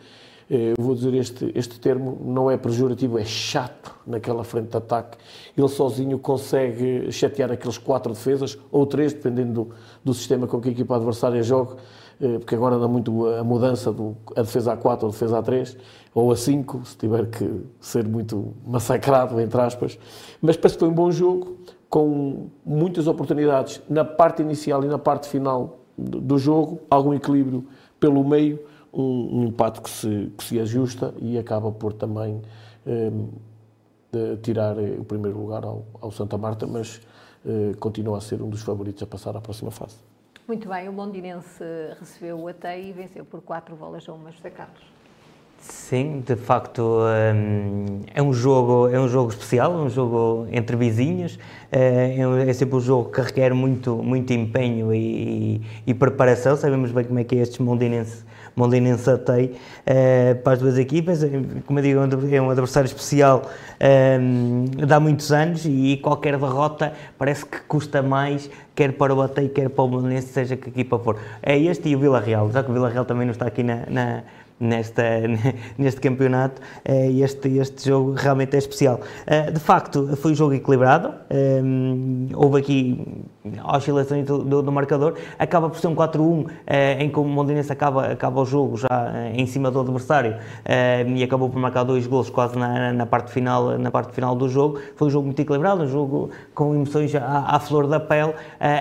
eh, 0.50 0.74
vou 0.80 0.96
dizer 0.96 1.14
este, 1.14 1.52
este 1.54 1.80
termo, 1.80 2.20
não 2.26 2.50
é 2.50 2.58
pejorativo, 2.58 3.20
é 3.20 3.26
chato 3.26 3.94
naquela 4.08 4.44
frente 4.44 4.70
de 4.70 4.78
ataque. 4.78 5.18
Ele 5.56 5.68
sozinho 5.68 6.18
consegue 6.18 7.12
chatear 7.12 7.52
aqueles 7.52 7.78
quatro 7.78 8.14
defesas, 8.14 8.58
ou 8.72 8.86
três, 8.86 9.14
dependendo 9.14 9.54
do, 9.54 9.70
do 10.04 10.14
sistema 10.14 10.48
com 10.48 10.60
que 10.60 10.70
a 10.70 10.72
equipa 10.72 10.96
adversária 10.96 11.44
joga, 11.44 11.76
eh, 12.20 12.40
porque 12.40 12.56
agora 12.56 12.80
dá 12.80 12.88
muito 12.88 13.28
a 13.28 13.44
mudança 13.44 13.92
do 13.92 14.18
a 14.36 14.42
defesa 14.42 14.74
a 14.74 14.78
4 14.78 15.06
ou 15.06 15.10
a 15.10 15.12
defesa 15.12 15.38
a 15.38 15.42
3, 15.44 15.78
ou 16.16 16.32
a 16.32 16.36
5, 16.36 16.82
se 16.84 16.98
tiver 16.98 17.28
que 17.28 17.62
ser 17.80 18.08
muito 18.08 18.54
massacrado, 18.66 19.40
entre 19.40 19.62
aspas. 19.62 20.00
Mas 20.42 20.58
parece 20.58 20.78
que 20.78 20.80
foi 20.80 20.90
um 20.90 20.96
bom 20.96 21.12
jogo, 21.12 21.59
com 21.90 22.50
muitas 22.66 23.08
oportunidades 23.08 23.82
na 23.90 24.06
parte 24.06 24.42
inicial 24.42 24.84
e 24.84 24.88
na 24.88 25.00
parte 25.00 25.28
final 25.28 25.80
do 25.98 26.38
jogo, 26.38 26.80
algum 26.90 27.14
equilíbrio 27.14 27.66
pelo 28.00 28.24
meio, 28.24 28.60
um, 28.94 29.40
um 29.40 29.44
empate 29.46 29.82
que 29.82 29.90
se, 29.90 30.32
que 30.38 30.44
se 30.44 30.60
ajusta 30.60 31.14
e 31.20 31.38
acaba 31.38 31.72
por 31.72 31.94
também 31.94 32.42
eh, 32.86 33.12
tirar 34.42 34.78
o 34.78 35.04
primeiro 35.04 35.38
lugar 35.38 35.64
ao, 35.64 35.84
ao 36.02 36.12
Santa 36.12 36.38
Marta, 36.38 36.66
mas 36.66 37.02
eh, 37.46 37.74
continua 37.80 38.18
a 38.18 38.22
ser 38.22 38.42
um 38.42 38.50
dos 38.50 38.62
favoritos 38.62 39.04
a 39.04 39.08
passar 39.08 39.36
à 39.36 39.42
próxima 39.42 39.72
fase. 39.72 39.98
Muito 40.48 40.68
bem, 40.68 40.90
o 40.90 40.94
Mondinense 40.94 41.64
recebeu 42.00 42.40
o 42.40 42.48
ATEI 42.48 42.90
e 42.90 42.92
venceu 42.92 43.24
por 43.24 43.42
4 43.42 43.76
bolas 43.76 44.08
a 44.10 44.14
uma 44.14 44.32
José 44.32 44.50
Carlos. 44.50 44.99
Sim, 45.62 46.24
de 46.26 46.36
facto 46.36 46.82
hum, 46.82 48.02
é 48.14 48.22
um 48.22 48.32
jogo 48.32 48.88
é 48.90 49.00
um 49.00 49.08
jogo 49.08 49.30
especial, 49.30 49.74
um 49.74 49.90
jogo 49.90 50.48
entre 50.52 50.76
vizinhos, 50.76 51.38
é, 51.72 52.16
é, 52.18 52.50
é 52.50 52.54
sempre 52.54 52.76
um 52.76 52.80
jogo 52.80 53.12
que 53.12 53.20
requer 53.20 53.54
muito 53.54 53.96
muito 53.98 54.32
empenho 54.32 54.94
e, 54.94 55.62
e, 55.86 55.94
preparação. 55.94 56.56
Sabemos 56.56 56.92
bem 56.92 57.06
como 57.06 57.20
é 57.20 57.24
que 57.24 57.36
é 57.36 57.40
este 57.40 57.62
Mondinense 57.62 58.24
Mondinense 58.56 59.10
atei 59.10 59.46
uh, 59.46 60.36
para 60.44 60.54
as 60.54 60.60
duas 60.60 60.78
equipas. 60.78 61.22
Como 61.66 61.80
eu 61.80 61.84
digo, 61.84 62.36
é 62.36 62.42
um 62.42 62.50
adversário 62.50 62.88
especial 62.88 63.44
uh, 63.80 64.86
de 64.86 64.94
há 64.94 65.00
muitos 65.00 65.32
anos 65.32 65.66
e 65.66 65.98
qualquer 66.02 66.38
derrota 66.38 66.94
parece 67.18 67.46
que 67.46 67.60
custa 67.62 68.02
mais, 68.02 68.50
quer 68.76 68.94
para 68.94 69.14
o 69.14 69.22
Atei, 69.22 69.50
quer 69.50 69.70
para 69.70 69.84
o 69.84 69.88
Mondinense, 69.88 70.28
seja 70.28 70.58
que 70.58 70.70
equipa 70.70 71.00
for. 71.00 71.18
É 71.42 71.58
este 71.58 71.90
e 71.90 71.96
o 71.96 72.00
Vila 72.00 72.20
Real, 72.20 72.52
já 72.52 72.64
que 72.64 72.70
o 72.70 72.74
Vila 72.74 72.90
Real 72.90 73.06
também 73.06 73.26
não 73.26 73.32
está 73.32 73.46
aqui 73.46 73.64
na, 73.64 73.84
na 73.90 74.24
nesta, 74.60 75.04
neste 75.78 76.02
campeonato 76.02 76.62
eh, 76.86 77.12
este, 77.22 77.58
este 77.58 77.90
jogo 77.90 78.14
realmente 78.14 78.56
é 78.56 78.60
especial. 78.60 79.00
Eh, 79.26 79.52
de 79.52 79.60
facto, 79.60 80.16
foi 80.18 80.32
um 80.32 80.36
jogo 80.36 80.54
equilibrado, 80.54 81.14
eh, 81.30 81.62
houve 82.36 82.60
aqui 82.60 83.24
oscilações 83.64 84.26
do, 84.26 84.40
do, 84.40 84.62
do 84.62 84.72
marcador, 84.72 85.16
acaba 85.38 85.70
por 85.70 85.80
ser 85.80 85.88
um 85.88 85.96
4-1 85.96 86.48
em 87.00 87.10
que 87.10 87.20
o 87.20 87.24
Mondinense 87.24 87.72
acaba, 87.72 88.08
acaba 88.08 88.42
o 88.42 88.46
jogo 88.46 88.78
já 88.78 88.90
em 89.34 89.46
cima 89.46 89.72
do 89.72 89.80
adversário 89.80 90.38
e 91.08 91.24
acabou 91.24 91.50
por 91.50 91.60
marcar 91.60 91.84
dois 91.84 92.08
gols 92.08 92.30
quase 92.30 92.58
na, 92.58 92.94
na, 92.94 93.06
parte 93.06 93.32
final, 93.32 93.78
na 93.78 93.92
parte 93.92 94.14
final 94.14 94.36
do 94.36 94.48
jogo. 94.50 94.80
Foi 94.96 95.08
um 95.08 95.12
jogo 95.12 95.26
muito 95.26 95.42
equilibrado, 95.42 95.84
um 95.84 95.88
jogo 95.88 96.30
com 96.54 96.74
emoções 96.76 97.14
à, 97.16 97.56
à 97.56 97.60
flor 97.60 97.88
da 97.88 98.00
pele, 98.00 98.34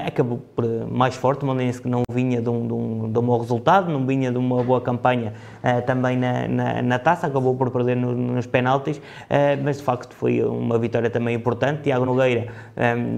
acabou 0.06 0.38
por 0.54 0.64
mais 0.90 1.14
forte, 1.14 1.42
o 1.44 1.46
Mondinense 1.46 1.80
que 1.80 1.88
não 1.88 2.02
vinha 2.10 2.40
de 2.40 2.48
um, 2.48 2.66
de 2.66 2.72
um, 2.72 3.12
de 3.12 3.18
um 3.18 3.22
bom 3.22 3.38
resultado, 3.38 3.90
não 3.90 4.04
vinha 4.06 4.30
de 4.30 4.38
uma 4.38 4.62
boa 4.62 4.80
campanha 4.80 5.32
também 5.86 6.16
na, 6.16 6.48
na, 6.48 6.82
na, 6.82 6.98
taça, 6.98 7.26
acabou 7.26 7.54
por 7.54 7.70
perder 7.70 7.96
no, 7.96 8.12
nos 8.14 8.46
penaltis, 8.46 9.00
mas 9.62 9.78
de 9.78 9.82
facto 9.82 10.14
foi 10.14 10.42
uma 10.42 10.78
vitória 10.78 11.10
também 11.10 11.34
importante. 11.34 11.82
Tiago 11.82 12.04
Nogueira, 12.04 12.48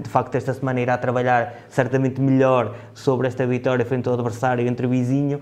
de 0.01 0.09
facto, 0.09 0.35
esta 0.35 0.53
semana 0.53 0.81
irá 0.81 0.97
trabalhar 0.97 1.53
certamente 1.69 2.19
melhor 2.19 2.75
sobre 2.93 3.27
esta 3.27 3.45
vitória 3.45 3.85
frente 3.85 4.07
ao 4.07 4.15
adversário 4.15 4.67
entre 4.67 4.87
vizinho 4.87 5.41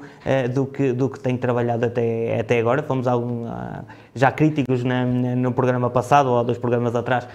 do, 0.53 0.65
que, 0.65 0.91
do 0.91 1.09
que 1.09 1.20
tem 1.20 1.38
trabalhado 1.38 1.86
até, 1.86 2.39
até 2.39 2.59
agora. 2.59 2.84
Fomos 2.84 3.07
algum, 3.07 3.45
já 4.13 4.30
críticos 4.30 4.84
na, 4.84 5.05
no 5.05 5.53
programa 5.53 5.89
passado, 5.89 6.32
ou 6.32 6.38
há 6.38 6.43
dois 6.43 6.57
programas 6.57 6.95
atrás, 6.95 7.28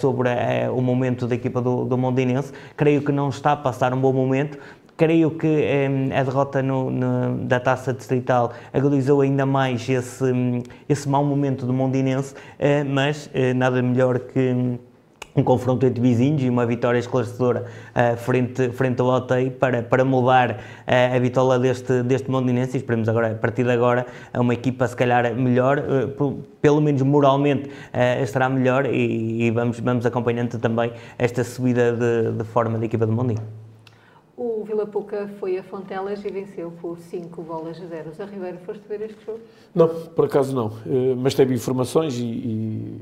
sobre 0.00 0.28
o 0.72 0.80
momento 0.80 1.26
da 1.26 1.34
equipa 1.34 1.60
do, 1.60 1.84
do 1.84 1.98
Mondinense. 1.98 2.52
Creio 2.76 3.02
que 3.02 3.10
não 3.10 3.30
está 3.30 3.52
a 3.52 3.56
passar 3.56 3.92
um 3.92 4.00
bom 4.00 4.12
momento, 4.12 4.58
Creio 4.98 5.30
que 5.30 5.46
eh, 5.46 5.88
a 6.12 6.24
derrota 6.24 6.60
no, 6.60 6.90
no, 6.90 7.38
da 7.46 7.60
taça 7.60 7.94
distrital 7.94 8.52
agudizou 8.72 9.20
ainda 9.20 9.46
mais 9.46 9.88
esse, 9.88 10.24
esse 10.88 11.08
mau 11.08 11.24
momento 11.24 11.64
do 11.64 11.72
Mondinense, 11.72 12.34
eh, 12.58 12.82
mas 12.82 13.30
eh, 13.32 13.54
nada 13.54 13.80
melhor 13.80 14.18
que 14.18 14.76
um 15.34 15.42
confronto 15.42 15.86
entre 15.86 16.00
vizinhos 16.00 16.42
e 16.42 16.48
uma 16.48 16.66
vitória 16.66 16.98
esclarecedora 16.98 17.64
uh, 17.94 18.16
frente, 18.16 18.70
frente 18.70 19.00
ao 19.00 19.08
Otei 19.08 19.50
para, 19.50 19.82
para 19.82 20.04
mudar 20.04 20.50
uh, 20.52 21.16
a 21.16 21.18
vitória 21.18 21.58
deste, 21.58 22.02
deste 22.02 22.30
Mondinense 22.30 22.76
e 22.76 22.78
esperemos 22.78 23.08
agora, 23.08 23.32
a 23.32 23.34
partir 23.34 23.64
de 23.64 23.70
agora, 23.70 24.06
uma 24.34 24.54
equipa 24.54 24.86
se 24.86 24.96
calhar 24.96 25.34
melhor, 25.34 25.78
uh, 25.78 26.42
pelo 26.60 26.80
menos 26.80 27.02
moralmente 27.02 27.70
estará 28.22 28.48
melhor 28.48 28.86
e, 28.86 29.46
e, 29.46 29.50
vamos, 29.50 29.78
vamos 29.80 30.04
acompanhando 30.04 30.58
também 30.58 30.92
esta 31.18 31.44
subida 31.44 31.92
de, 31.92 32.32
de 32.32 32.44
forma 32.44 32.78
da 32.78 32.84
equipa 32.84 33.06
do 33.06 33.12
Mondinho. 33.12 33.42
O 34.38 34.62
Vila 34.62 34.86
Pouca 34.86 35.26
foi 35.40 35.58
a 35.58 35.64
Fontelas 35.64 36.24
e 36.24 36.30
venceu 36.30 36.70
por 36.80 36.96
5 36.96 37.42
bolas 37.42 37.82
a 37.82 37.86
0. 37.86 38.12
A 38.20 38.24
Ribeiro, 38.24 38.58
foste 38.58 38.86
ver 38.86 39.02
este 39.02 39.26
jogo? 39.26 39.40
Não, 39.74 39.88
por 39.88 40.26
acaso 40.26 40.54
não. 40.54 40.68
Eh, 40.86 41.16
mas 41.16 41.34
teve 41.34 41.52
informações 41.54 42.16
e, 42.16 42.24
e, 42.24 43.00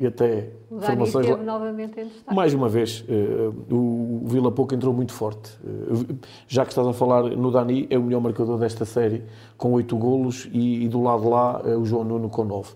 e 0.00 0.06
até 0.06 0.48
o 0.70 0.78
informações. 0.78 1.26
Esteve 1.26 1.44
novamente 1.44 2.00
em 2.00 2.04
destaque. 2.06 2.34
Mais 2.34 2.54
uma 2.54 2.70
vez, 2.70 3.04
eh, 3.06 3.50
o 3.70 4.22
Vila 4.24 4.50
Pouca 4.50 4.74
entrou 4.74 4.94
muito 4.94 5.12
forte. 5.12 5.52
Eh, 5.62 6.14
já 6.48 6.64
que 6.64 6.70
estás 6.70 6.88
a 6.88 6.94
falar 6.94 7.24
no 7.24 7.50
Dani, 7.50 7.86
é 7.90 7.98
o 7.98 8.02
melhor 8.02 8.20
marcador 8.20 8.58
desta 8.58 8.86
série, 8.86 9.22
com 9.58 9.72
8 9.74 9.94
golos, 9.98 10.48
e, 10.52 10.88
do 10.88 11.02
lado 11.02 11.28
lá 11.28 11.60
o 11.76 11.84
João 11.84 12.02
Nuno 12.02 12.30
com 12.30 12.44
9. 12.44 12.72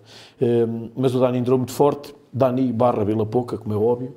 Mas 0.94 1.14
o 1.14 1.18
Dani 1.18 1.38
entrou 1.38 1.56
muito 1.56 1.72
forte. 1.72 2.14
Dani 2.30 2.70
barra 2.72 3.04
Vila 3.04 3.24
Pouca, 3.24 3.56
como 3.56 3.74
é 3.74 3.78
óbvio. 3.78 4.14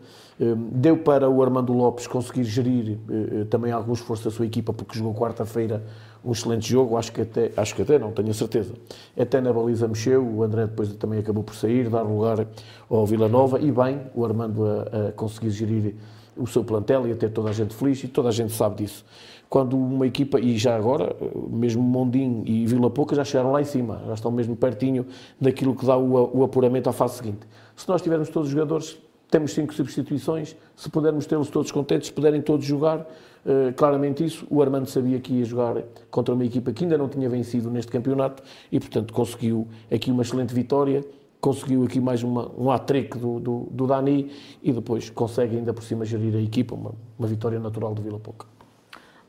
Deu 0.72 0.98
para 0.98 1.28
o 1.28 1.42
Armando 1.42 1.74
Lopes 1.74 2.06
conseguir 2.06 2.44
gerir 2.44 3.00
eh, 3.10 3.42
eh, 3.42 3.44
também 3.46 3.72
algum 3.72 3.94
esforço 3.94 4.26
da 4.26 4.32
sua 4.32 4.46
equipa, 4.46 4.72
porque 4.72 4.98
jogou 4.98 5.16
quarta-feira 5.16 5.84
um 6.28 6.32
excelente 6.34 6.70
jogo, 6.70 6.98
acho 6.98 7.12
que 7.12 7.22
até, 7.22 7.52
acho 7.56 7.74
que 7.74 7.82
até 7.82 7.98
não, 7.98 8.12
tenho 8.12 8.30
a 8.30 8.34
certeza. 8.34 8.74
Até 9.18 9.40
na 9.40 9.54
baliza 9.54 9.88
mexeu, 9.88 10.22
o 10.22 10.44
André 10.44 10.68
depois 10.68 10.94
também 10.96 11.20
acabou 11.20 11.44
por 11.44 11.56
sair, 11.56 11.90
dar 11.90 12.02
lugar 12.02 12.46
ao 12.90 13.06
Vila 13.06 13.30
Nova, 13.30 13.60
e 13.60 13.72
bem, 13.72 14.02
o 14.14 14.26
Armando 14.26 14.66
a, 14.66 15.08
a 15.08 15.12
conseguir 15.14 15.52
gerir 15.52 15.96
o 16.36 16.46
seu 16.46 16.64
plantel 16.64 17.08
e 17.08 17.12
até 17.14 17.30
toda 17.30 17.50
a 17.50 17.54
gente 17.54 17.74
feliz, 17.74 18.04
e 18.04 18.08
toda 18.10 18.28
a 18.28 18.32
gente 18.32 18.52
sabe 18.52 18.84
disso. 18.84 19.06
Quando 19.50 19.78
uma 19.78 20.06
equipa, 20.06 20.38
e 20.38 20.58
já 20.58 20.76
agora, 20.76 21.16
mesmo 21.50 21.82
Mondim 21.82 22.44
e 22.46 22.66
Vila 22.66 22.90
Pouca 22.90 23.16
já 23.16 23.24
chegaram 23.24 23.54
lá 23.54 23.62
em 23.62 23.66
cima, 23.66 24.04
já 24.06 24.14
estão 24.14 24.30
mesmo 24.30 24.58
pertinho 24.58 25.06
daquilo 25.40 25.74
que 25.74 25.86
dá 25.86 25.98
o, 25.98 26.40
o 26.40 26.44
apuramento 26.44 26.90
à 26.90 26.94
fase 26.94 27.16
seguinte. 27.16 27.48
Se 27.74 27.88
nós 27.88 28.02
tivermos 28.02 28.28
todos 28.28 28.50
os 28.50 28.54
jogadores 28.54 28.98
temos 29.30 29.54
cinco 29.54 29.74
substituições, 29.74 30.56
se 30.76 30.90
pudermos 30.90 31.26
tê-los 31.26 31.50
todos 31.50 31.72
contentes, 31.72 32.08
se 32.08 32.14
puderem 32.14 32.42
todos 32.42 32.66
jogar, 32.66 33.00
uh, 33.00 33.74
claramente 33.76 34.24
isso. 34.24 34.48
O 34.50 34.62
Armando 34.62 34.88
sabia 34.88 35.20
que 35.20 35.34
ia 35.34 35.46
jogar 35.46 35.84
contra 36.10 36.34
uma 36.34 36.46
equipa 36.46 36.72
que 36.72 36.84
ainda 36.84 36.98
não 36.98 37.10
tinha 37.10 37.30
vencido 37.30 37.70
neste 37.70 37.92
campeonato 37.92 38.42
e, 38.72 38.80
portanto, 38.80 39.14
conseguiu 39.14 39.68
aqui 39.92 40.12
uma 40.12 40.22
excelente 40.22 40.54
vitória, 40.54 41.04
conseguiu 41.42 41.84
aqui 41.84 42.00
mais 42.00 42.24
uma, 42.24 42.52
um 42.58 42.72
hat-trick 42.72 43.18
do, 43.18 43.40
do, 43.40 43.68
do, 43.72 43.88
Dani 43.88 44.32
e 44.64 44.72
depois 44.72 45.10
consegue 45.10 45.58
ainda 45.58 45.74
por 45.74 45.84
cima 45.84 46.06
gerir 46.06 46.36
a 46.36 46.42
equipa, 46.42 46.74
uma, 46.76 46.94
uma 47.18 47.28
vitória 47.28 47.60
natural 47.60 47.94
do 47.94 48.02
Vila 48.02 48.20
Pouca. 48.20 48.48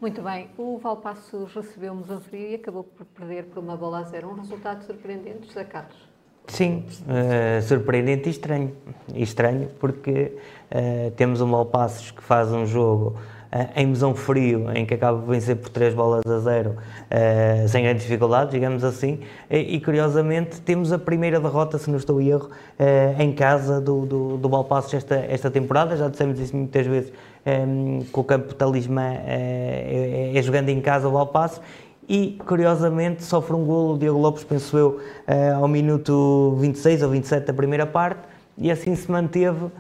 Muito 0.01 0.23
bem, 0.23 0.49
o 0.57 0.79
Valpassos 0.79 1.53
recebeu 1.53 1.93
um 1.93 2.05
Frio 2.21 2.51
e 2.51 2.55
acabou 2.55 2.85
por 2.85 3.05
perder 3.05 3.47
por 3.47 3.59
uma 3.59 3.77
bola 3.77 3.99
a 3.99 4.03
zero. 4.05 4.29
Um 4.29 4.35
resultado 4.35 4.85
surpreendente, 4.85 5.49
José 5.49 5.65
Carlos. 5.65 6.08
Sim, 6.49 6.83
uh, 7.03 7.63
surpreendente 7.63 8.29
e 8.29 8.33
estranho. 8.33 8.73
E 9.15 9.23
estranho 9.23 9.69
porque 9.79 10.33
uh, 10.73 11.11
temos 11.13 11.41
um 11.41 11.47
Malpassos 11.47 12.11
que 12.11 12.23
faz 12.23 12.51
um 12.51 12.65
jogo 12.65 13.17
uh, 13.53 13.69
em 13.77 13.87
mesão 13.87 14.15
frio, 14.15 14.71
em 14.75 14.87
que 14.87 14.95
acaba 14.95 15.19
por 15.19 15.31
vencer 15.31 15.57
por 15.57 15.69
3 15.69 15.95
bolas 15.95 16.23
a 16.27 16.39
0, 16.41 16.77
sem 17.69 17.85
grandes 17.85 18.03
dificuldades, 18.03 18.53
digamos 18.53 18.83
assim, 18.83 19.21
e, 19.51 19.77
e, 19.77 19.81
curiosamente 19.81 20.61
temos 20.63 20.91
a 20.91 20.99
primeira 20.99 21.39
derrota, 21.39 21.79
se 21.79 21.91
não 21.91 21.99
estou 21.99 22.21
em 22.21 22.29
erro, 22.29 22.51
em 23.19 23.33
casa 23.33 23.81
do, 23.81 24.07
do, 24.07 24.37
do 24.39 24.49
Malpassos 24.49 24.93
esta, 24.95 25.17
esta 25.17 25.51
temporada, 25.51 25.97
já 25.97 26.09
dissemos 26.09 26.41
isso 26.41 26.57
muitas 26.57 26.87
vezes, 26.87 27.13
um, 27.47 28.01
que 28.01 28.21
o 28.21 28.25
campo 28.25 28.55
talismã 28.55 29.15
é, 29.27 30.33
é, 30.35 30.43
jogando 30.43 30.69
em 30.69 30.81
casa 30.81 31.09
o 31.09 31.13
Valpasso 31.13 31.61
e, 32.09 32.39
curiosamente, 32.47 33.23
sofre 33.23 33.55
um 33.55 33.65
golo, 33.65 33.95
o 33.95 33.99
Diego 33.99 34.19
Lopes, 34.19 34.43
penso 34.43 34.79
eu, 34.79 35.01
uh, 35.29 35.57
ao 35.61 35.69
minuto 35.69 36.57
26 36.59 37.03
ou 37.03 37.11
27 37.11 37.47
da 37.47 37.53
primeira 37.53 37.87
parte, 37.87 38.23
e 38.57 38.71
assim 38.71 38.97
se 38.97 39.11
manteve 39.11 39.67
uh, 39.67 39.73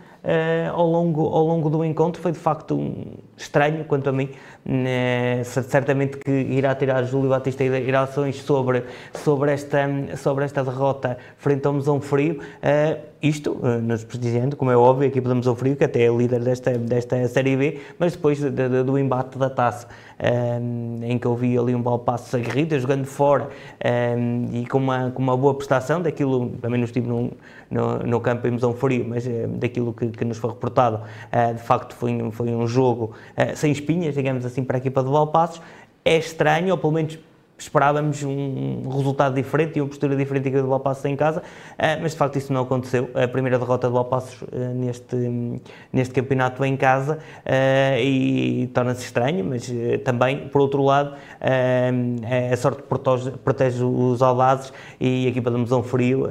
ao, 0.73 0.87
longo, 0.87 1.27
ao 1.27 1.45
longo 1.45 1.71
do 1.71 1.83
encontro. 1.83 2.21
Foi 2.21 2.31
de 2.31 2.39
facto 2.39 2.75
um, 2.77 3.15
estranho, 3.37 3.85
quanto 3.85 4.11
a 4.11 4.13
mim. 4.13 4.29
Uh, 4.69 5.43
certamente 5.47 6.19
que 6.19 6.31
irá 6.31 6.75
tirar 6.75 7.03
Júlio 7.03 7.31
Batista 7.31 7.65
irações 7.65 8.37
sobre, 8.43 8.85
sobre, 9.15 9.51
esta, 9.51 9.79
sobre 10.19 10.45
esta 10.45 10.63
derrota 10.63 11.17
frente 11.39 11.67
ao 11.67 11.73
Mesão 11.73 12.03
Frio. 12.03 12.41
Uh, 12.63 13.09
isto 13.21 13.53
uh, 13.53 13.81
nos 13.81 14.05
prestigiando, 14.05 14.57
como 14.57 14.71
é 14.71 14.77
óbvio, 14.77 15.05
a 15.05 15.09
equipa 15.09 15.29
do 15.29 15.37
Mesão 15.37 15.57
Frio, 15.57 15.75
que 15.75 15.85
até 15.85 16.03
é 16.03 16.09
líder 16.09 16.41
desta, 16.41 16.77
desta 16.77 17.27
Série 17.29 17.57
B, 17.57 17.81
mas 17.99 18.13
depois 18.13 18.39
de, 18.39 18.51
de, 18.51 18.83
do 18.83 18.99
embate 18.99 19.39
da 19.39 19.51
taça 19.51 19.89
um, 20.21 21.01
em 21.03 21.19
que 21.19 21.27
eu 21.27 21.35
vi 21.35 21.59
ali 21.59 21.75
um 21.75 21.83
Balpasso 21.83 22.37
aguerrido, 22.37 22.79
jogando 22.79 23.07
fora 23.07 23.49
e 24.53 24.67
com 24.67 24.79
uma, 24.79 25.11
com 25.11 25.23
uma 25.23 25.37
boa 25.37 25.55
prestação, 25.55 26.01
daquilo, 26.01 26.51
também 26.61 26.79
não 26.79 26.85
estive 26.85 27.09
no, 27.09 27.33
no, 27.71 27.99
no 28.01 28.21
campo 28.21 28.47
em 28.47 28.53
Mesão 28.53 28.73
Frio, 28.73 29.05
mas 29.09 29.25
daquilo 29.59 29.93
que, 29.93 30.09
que, 30.09 30.25
nos 30.25 30.39
foi 30.39 30.51
reportado, 30.51 30.97
uh, 30.97 31.55
de 31.55 31.63
facto 31.63 31.95
foi, 31.97 32.17
foi 32.31 32.49
um 32.51 32.67
jogo 32.69 33.15
sem 33.57 33.73
espinhas, 33.73 34.15
digamos 34.15 34.45
assim, 34.45 34.58
para 34.65 34.77
a 34.77 34.81
equipa 34.81 35.03
do 35.03 35.11
Balpassos. 35.11 35.61
É 36.05 36.17
estranho, 36.17 36.71
ou 36.71 36.79
pelo 36.79 36.93
menos 36.93 37.19
esperávamos 37.59 38.23
um 38.23 38.89
resultado 38.89 39.35
diferente 39.35 39.79
e 39.79 39.83
uma 39.83 39.89
postura 39.89 40.15
diferente 40.15 40.49
do 40.51 40.69
Valpassos 40.69 41.05
em 41.05 41.17
casa, 41.17 41.43
eh, 41.77 41.99
mas 42.01 42.13
de 42.13 42.19
facto 42.19 42.37
isso 42.37 42.53
não 42.53 42.63
aconteceu. 42.63 43.11
A 43.15 43.27
primeira 43.27 43.59
derrota 43.59 43.89
do 43.89 43.95
Valpassos 43.95 44.45
eh, 44.53 44.57
neste, 44.75 45.61
neste 45.93 46.15
campeonato 46.15 46.65
em 46.65 46.77
casa 46.77 47.19
eh, 47.45 48.01
e 48.03 48.67
torna-se 48.69 49.05
estranho, 49.05 49.45
mas 49.45 49.69
também, 50.05 50.49
por 50.49 50.61
outro 50.61 50.83
lado, 50.83 51.15
a 51.41 52.57
sorte 52.57 52.83
protege, 52.83 53.31
protege 53.31 53.83
os 53.83 54.23
audazes 54.23 54.73
e 55.01 55.27
a 55.27 55.29
equipa 55.29 55.51
do 55.51 55.59
Mesão 55.59 55.83
Frio, 55.83 56.29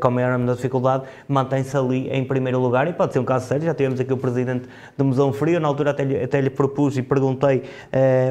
com 0.00 0.08
a 0.08 0.10
maior 0.10 0.38
dificuldade, 0.54 1.04
mantém-se 1.26 1.76
ali 1.76 2.08
em 2.10 2.24
primeiro 2.24 2.60
lugar 2.60 2.86
e 2.88 2.92
pode 2.92 3.12
ser 3.12 3.18
um 3.18 3.24
caso 3.24 3.46
sério. 3.46 3.64
Já 3.64 3.74
tivemos 3.74 3.98
aqui 3.98 4.12
o 4.12 4.16
presidente 4.16 4.68
do 4.96 5.04
Mesão 5.04 5.32
Frio, 5.32 5.58
na 5.58 5.68
altura 5.68 5.90
até 5.90 6.04
lhe, 6.04 6.22
até 6.22 6.40
lhe 6.40 6.50
propus 6.50 6.96
e 6.96 7.02
perguntei 7.02 7.64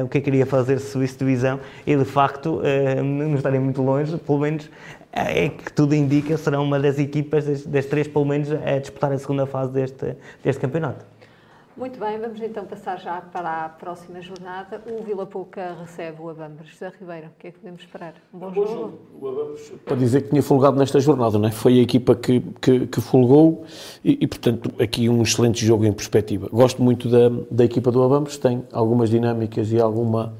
o 0.02 0.08
que 0.08 0.18
é 0.18 0.20
que 0.20 0.30
queria 0.30 0.46
fazer 0.46 0.78
se 0.78 0.92
subisse 0.92 1.18
divisão 1.18 1.60
e 1.86 1.96
de 1.96 2.04
facto 2.04 2.29
facto, 2.30 2.60
uh, 2.60 3.02
não 3.02 3.34
estarem 3.34 3.60
muito 3.60 3.82
longe, 3.82 4.16
pelo 4.16 4.38
menos 4.38 4.70
é 5.12 5.48
que 5.48 5.72
tudo 5.72 5.94
indica 5.94 6.36
serão 6.36 6.62
uma 6.62 6.78
das 6.78 6.98
equipas, 6.98 7.44
das, 7.44 7.66
das, 7.66 7.86
três 7.86 8.06
pelo 8.06 8.24
menos, 8.24 8.50
a 8.52 8.78
disputar 8.78 9.12
a 9.12 9.18
segunda 9.18 9.44
fase 9.44 9.72
deste, 9.72 10.16
deste 10.42 10.60
campeonato. 10.60 11.04
Muito 11.76 11.98
bem, 11.98 12.18
vamos 12.18 12.40
então 12.42 12.66
passar 12.66 12.98
já 12.98 13.22
para 13.22 13.64
a 13.64 13.68
próxima 13.68 14.20
jornada. 14.20 14.82
O 14.86 15.02
Vila 15.02 15.24
Pouca 15.24 15.74
recebe 15.80 16.20
o 16.20 16.28
Abambres. 16.28 16.68
José 16.68 16.92
Ribeiro, 17.00 17.28
o 17.28 17.30
que 17.38 17.46
é 17.46 17.50
que 17.52 17.58
podemos 17.58 17.80
esperar? 17.80 18.12
Um 18.34 18.38
bom, 18.38 18.52
jogo? 18.52 18.68
jogo? 18.68 18.98
O 19.18 19.28
Abambres, 19.28 19.72
para 19.84 19.96
dizer 19.96 20.22
que 20.22 20.28
tinha 20.28 20.42
folgado 20.42 20.76
nesta 20.76 21.00
jornada, 21.00 21.38
não 21.38 21.48
é? 21.48 21.50
foi 21.50 21.78
a 21.78 21.82
equipa 21.82 22.14
que, 22.14 22.40
que, 22.60 22.86
que 22.86 23.00
folgou 23.00 23.64
e, 24.04 24.18
e, 24.20 24.26
portanto, 24.26 24.70
aqui 24.78 25.08
um 25.08 25.22
excelente 25.22 25.64
jogo 25.64 25.86
em 25.86 25.92
perspectiva. 25.92 26.48
Gosto 26.52 26.82
muito 26.82 27.08
da, 27.08 27.30
da 27.50 27.64
equipa 27.64 27.90
do 27.90 28.02
Abambres, 28.02 28.36
tem 28.36 28.62
algumas 28.72 29.08
dinâmicas 29.08 29.72
e 29.72 29.80
alguma, 29.80 30.34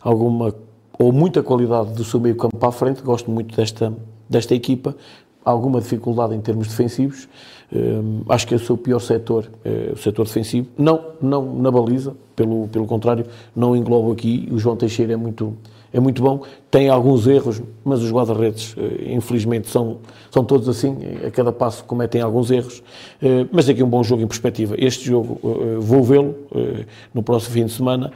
alguma 0.00 0.54
ou 0.98 1.12
muita 1.12 1.42
qualidade 1.42 1.92
do 1.92 2.04
seu 2.04 2.20
meio 2.20 2.36
campo 2.36 2.56
para 2.56 2.68
a 2.68 2.72
frente, 2.72 3.02
gosto 3.02 3.30
muito 3.30 3.56
desta, 3.56 3.92
desta 4.28 4.54
equipa, 4.54 4.96
alguma 5.44 5.80
dificuldade 5.80 6.34
em 6.34 6.40
termos 6.40 6.68
defensivos, 6.68 7.28
um, 7.72 8.22
acho 8.28 8.46
que 8.46 8.54
é 8.54 8.56
o 8.56 8.60
seu 8.60 8.76
pior 8.76 9.00
setor, 9.00 9.50
é 9.64 9.92
o 9.92 9.96
setor 9.96 10.24
defensivo, 10.24 10.68
não, 10.78 11.00
não 11.20 11.54
na 11.56 11.70
baliza, 11.70 12.14
pelo, 12.36 12.68
pelo 12.68 12.86
contrário, 12.86 13.26
não 13.54 13.76
englobo 13.76 14.12
aqui. 14.12 14.48
O 14.50 14.58
João 14.58 14.76
Teixeira 14.76 15.12
é 15.12 15.16
muito, 15.16 15.56
é 15.92 16.00
muito 16.00 16.22
bom, 16.22 16.42
tem 16.70 16.88
alguns 16.88 17.26
erros, 17.26 17.62
mas 17.84 18.02
os 18.02 18.10
guarda-redes, 18.10 18.74
eh, 18.76 19.12
infelizmente, 19.12 19.68
são, 19.68 19.98
são 20.30 20.44
todos 20.44 20.68
assim, 20.68 20.96
a 21.26 21.30
cada 21.30 21.52
passo 21.52 21.84
cometem 21.84 22.20
alguns 22.20 22.50
erros, 22.50 22.82
eh, 23.22 23.46
mas 23.52 23.68
aqui 23.68 23.82
um 23.82 23.88
bom 23.88 24.02
jogo 24.02 24.22
em 24.22 24.26
perspectiva. 24.26 24.74
Este 24.78 25.06
jogo 25.06 25.40
eh, 25.44 25.76
vou 25.78 26.02
vê-lo 26.02 26.34
no 27.12 27.22
próximo 27.22 27.54
fim 27.54 27.66
de 27.66 27.72
semana. 27.72 28.12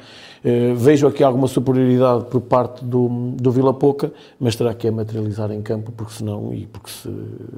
Vejo 0.76 1.06
aqui 1.06 1.22
alguma 1.22 1.46
superioridade 1.46 2.24
por 2.26 2.40
parte 2.40 2.84
do, 2.84 3.08
do 3.34 3.50
Vila 3.50 3.74
Pouca, 3.74 4.12
mas 4.38 4.54
terá 4.54 4.72
que 4.74 4.88
a 4.88 4.92
materializar 4.92 5.50
em 5.50 5.62
campo, 5.62 5.92
porque 5.92 6.12
senão, 6.12 6.52
e 6.54 6.66
porque 6.66 6.90
se 6.90 7.08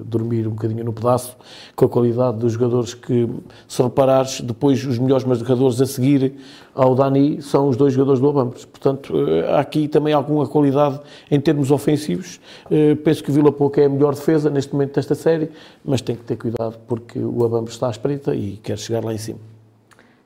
dormir 0.04 0.46
um 0.46 0.52
bocadinho 0.52 0.84
no 0.84 0.92
pedaço, 0.92 1.36
com 1.76 1.84
a 1.84 1.88
qualidade 1.88 2.38
dos 2.38 2.52
jogadores 2.52 2.94
que, 2.94 3.28
se 3.68 3.82
reparares, 3.82 4.40
depois 4.40 4.84
os 4.84 4.98
melhores 4.98 5.24
jogadores 5.38 5.80
a 5.80 5.86
seguir 5.86 6.34
ao 6.74 6.94
Dani 6.94 7.42
são 7.42 7.68
os 7.68 7.76
dois 7.76 7.92
jogadores 7.92 8.20
do 8.20 8.28
Abambres. 8.28 8.64
Portanto, 8.64 9.14
há 9.48 9.60
aqui 9.60 9.88
também 9.88 10.14
alguma 10.14 10.46
qualidade 10.46 11.00
em 11.30 11.40
termos 11.40 11.70
ofensivos. 11.70 12.40
Uh, 12.66 12.96
penso 12.96 13.22
que 13.22 13.30
o 13.30 13.34
Vila 13.34 13.52
Pouca 13.52 13.80
é 13.80 13.86
a 13.86 13.88
melhor 13.88 14.14
defesa 14.14 14.48
neste 14.48 14.72
momento 14.72 14.94
desta 14.94 15.14
série, 15.14 15.50
mas 15.84 16.00
tem 16.00 16.16
que 16.16 16.22
ter 16.22 16.36
cuidado 16.36 16.78
porque 16.86 17.18
o 17.18 17.44
Abambos 17.44 17.72
está 17.72 17.88
à 17.88 17.90
espreita 17.90 18.34
e 18.34 18.58
quer 18.62 18.78
chegar 18.78 19.04
lá 19.04 19.12
em 19.12 19.18
cima. 19.18 19.38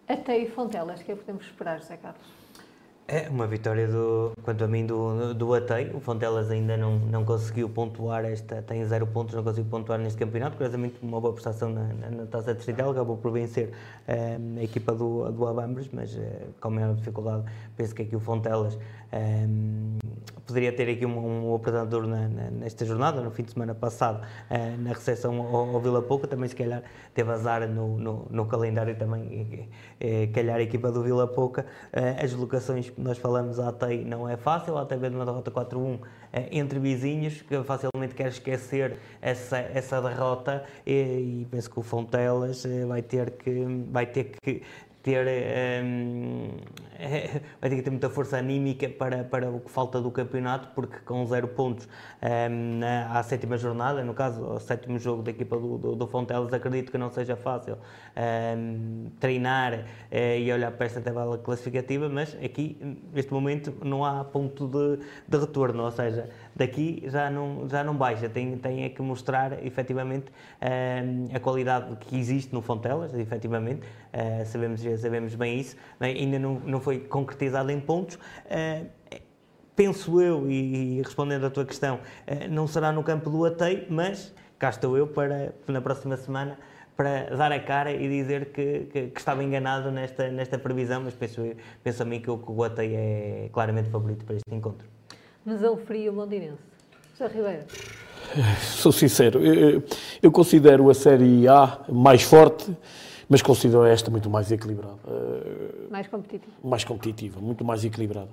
Até 0.07 0.39
e 0.39 0.47
Fontelas, 0.47 1.01
o 1.01 1.05
que 1.05 1.13
é 1.13 1.15
que 1.15 1.23
podemos 1.23 1.45
esperar, 1.47 1.79
José 1.81 1.97
Carlos? 1.97 2.34
É 3.07 3.29
uma 3.29 3.47
vitória, 3.47 3.87
do, 3.87 4.33
quanto 4.43 4.65
a 4.65 4.67
mim, 4.67 4.87
do, 4.87 5.35
do 5.35 5.53
Atei. 5.53 5.91
O 5.93 6.01
Fontelas 6.01 6.51
ainda 6.51 6.75
não, 6.75 6.99
não 6.99 7.23
conseguiu 7.23 7.69
pontuar, 7.69 8.25
esta, 8.25 8.63
tem 8.63 8.83
zero 8.87 9.07
pontos, 9.07 9.35
não 9.35 9.45
conseguiu 9.45 9.71
pontuar 9.71 9.99
neste 9.99 10.19
campeonato. 10.19 10.57
Curiosamente, 10.57 10.97
uma 11.03 11.21
boa 11.21 11.35
prestação 11.35 11.69
na, 11.69 11.83
na, 11.93 12.11
na 12.11 12.27
Taça 12.27 12.53
acabou 12.53 13.19
por 13.19 13.31
vencer 13.31 13.73
um, 14.09 14.59
a 14.59 14.63
equipa 14.63 14.95
do, 14.95 15.31
do 15.31 15.47
Abambres, 15.47 15.91
mas 15.93 16.15
uh, 16.15 16.21
com 16.59 16.71
maior 16.71 16.95
dificuldade, 16.95 17.45
penso 17.77 17.95
que 17.95 18.01
aqui 18.01 18.17
o 18.17 18.21
Fontelas 18.21 18.79
um, 19.13 19.99
poderia 20.47 20.73
ter 20.73 20.89
aqui 20.89 21.05
um, 21.05 21.51
um 21.51 21.55
apresentador 21.55 22.07
na, 22.07 22.27
na, 22.27 22.51
nesta 22.51 22.87
jornada, 22.87 23.21
no 23.21 23.31
fim 23.31 23.43
de 23.43 23.53
semana 23.53 23.75
passado, 23.75 24.27
uh, 24.51 24.83
na 24.83 24.95
recepção 24.95 25.43
ao, 25.43 25.75
ao, 25.75 25.81
Vila 25.81 26.01
Pouca, 26.01 26.27
também 26.27 26.49
se 26.49 26.57
calhar 26.57 26.83
teve 27.13 27.31
azar 27.31 27.69
no, 27.69 27.99
no, 27.99 28.27
no 28.31 28.47
calendário 28.47 28.97
também, 28.97 29.69
uh, 30.01 30.33
calhar 30.33 30.57
a 30.57 30.63
equipa 30.63 30.91
do 30.91 31.03
Vila 31.03 31.27
Pouca. 31.27 31.67
As 31.93 32.33
locações 32.33 32.94
nós 32.97 33.19
falamos 33.19 33.59
à 33.59 33.73
TEI 33.73 34.05
não 34.05 34.29
é 34.29 34.37
fácil, 34.37 34.77
a 34.79 34.85
TEI 34.85 34.99
de 34.99 35.09
uma 35.09 35.25
derrota 35.25 35.51
4-1 35.51 35.99
entre 36.51 36.79
vizinhos, 36.79 37.43
que 37.43 37.63
facilmente 37.63 38.15
quer 38.15 38.29
esquecer 38.29 38.99
essa, 39.21 39.59
essa 39.59 40.01
derrota 40.01 40.65
e, 40.87 40.93
e 41.43 41.47
penso 41.51 41.71
que 41.71 41.79
o 41.79 41.83
Fontelas 41.83 42.65
vai 42.87 43.03
ter 43.03 43.31
que, 43.33 43.65
vai 43.91 44.07
ter 44.07 44.33
que 44.43 44.63
ter, 45.05 45.27
um, 45.85 46.49
vai 47.61 47.69
ter 47.69 47.77
que 47.77 47.83
ter 47.83 47.91
muita 47.91 48.09
força 48.09 48.39
anímica 48.39 48.89
para, 48.89 49.23
para 49.23 49.51
o 49.51 49.61
que 49.61 49.71
falta 49.71 50.01
do 50.01 50.11
campeonato, 50.11 50.71
porque 50.75 50.97
com 51.05 51.25
zero 51.27 51.47
pontos 51.47 51.87
um, 52.23 52.81
à 53.11 53.23
sétima 53.23 53.59
jornada, 53.59 54.03
no 54.03 54.15
caso, 54.15 54.43
ao 54.43 54.59
sétimo 54.59 54.99
jogo 54.99 55.23
da 55.23 55.31
equipa 55.31 55.59
do, 55.59 55.77
do, 55.77 55.95
do 55.95 56.07
Fontelas, 56.07 56.53
acredito 56.55 56.91
que 56.91 56.97
não 56.97 57.11
seja 57.11 57.37
fácil 57.37 57.77
um, 58.57 59.11
treinar 59.21 59.75
uh, 59.75 60.39
e 60.39 60.51
olhar 60.51 60.73
para 60.73 60.87
esta 60.87 61.03
tabela 61.03 61.37
classificativa, 61.37 62.09
mas 62.09 62.35
aqui, 62.43 62.79
neste 63.13 63.31
momento, 63.31 63.75
não 63.85 64.07
há 64.07 64.25
ponto 64.25 64.67
de, 64.67 65.05
de 65.29 65.39
retorno, 65.39 65.85
ou 65.85 65.91
seja, 65.91 66.31
daqui 66.55 67.03
já 67.07 67.31
não, 67.31 67.69
já 67.69 67.83
não 67.83 67.97
baixa, 67.97 68.29
tem, 68.29 68.57
tem 68.57 68.85
é 68.85 68.89
que 68.89 69.03
mostrar 69.03 69.65
efetivamente 69.65 70.27
uh, 70.29 71.37
a 71.37 71.41
qualidade 71.41 71.97
que 71.97 72.17
existe 72.19 72.53
no 72.53 72.63
Fontelas, 72.63 73.15
efetivamente, 73.15 73.83
uh, 73.83 74.47
sabemos, 74.47 74.81
sabemos 75.01 75.35
bem 75.35 75.59
isso, 75.59 75.77
ainda 76.01 76.39
não, 76.39 76.61
não 76.61 76.81
foi 76.81 77.01
concretizado 77.01 77.71
em 77.71 77.81
pontos. 77.81 78.17
Uh, 78.17 78.87
penso 79.75 80.21
eu, 80.21 80.49
e, 80.49 81.03
respondendo 81.03 81.47
à 81.47 81.51
tua 81.51 81.65
questão, 81.65 81.99
não 82.49 82.65
será 82.65 82.93
no 82.93 83.03
campo 83.03 83.29
do 83.29 83.45
Atei, 83.45 83.89
mas 83.91 84.33
cá 84.57 84.71
estou 84.71 84.97
eu 84.97 85.09
para, 85.09 85.53
na 85.67 85.81
próxima 85.81 86.17
semana, 86.17 86.57
para 86.97 87.35
dar 87.37 87.51
a 87.51 87.59
cara 87.59 87.91
e 87.91 88.09
dizer 88.09 88.53
que, 88.53 88.87
que, 88.93 89.09
que, 89.09 89.19
estava 89.19 89.43
enganado 89.43 89.91
nesta, 89.91 90.31
nesta 90.31 90.61
previsão, 90.61 91.03
mas 91.03 91.15
penso, 91.15 91.43
penso 91.83 92.03
a 92.03 92.07
mim 92.07 92.21
que 92.21 92.31
o, 92.31 92.39
que 92.39 92.53
o 92.53 92.65
é 92.65 93.49
claramente 93.53 93.91
favorito 93.91 94.25
para 94.25 94.37
este 94.37 94.55
encontro. 94.55 94.94
Mas 95.45 95.63
é 95.63 95.69
o 95.69 95.77
frio 95.77 96.13
londinense. 96.13 96.63
José 97.13 97.27
Ribeiro. 97.27 97.65
Sou 98.77 98.91
sincero, 98.91 99.45
eu, 99.45 99.83
eu, 100.23 100.33
considero 100.33 100.89
a 100.91 100.95
Série 100.95 101.47
A 101.47 101.81
mais 101.89 102.23
forte, 102.23 102.75
mas 103.29 103.43
considero 103.43 103.85
esta 103.85 104.11
muito 104.11 104.31
mais 104.31 104.51
equilibrada. 104.51 104.99
Mais 105.91 106.09
competitiva. 106.09 106.53
Mais 106.63 106.85
competitiva, 106.85 107.41
muito 107.41 107.65
mais 107.65 107.85
equilibrada. 107.85 108.31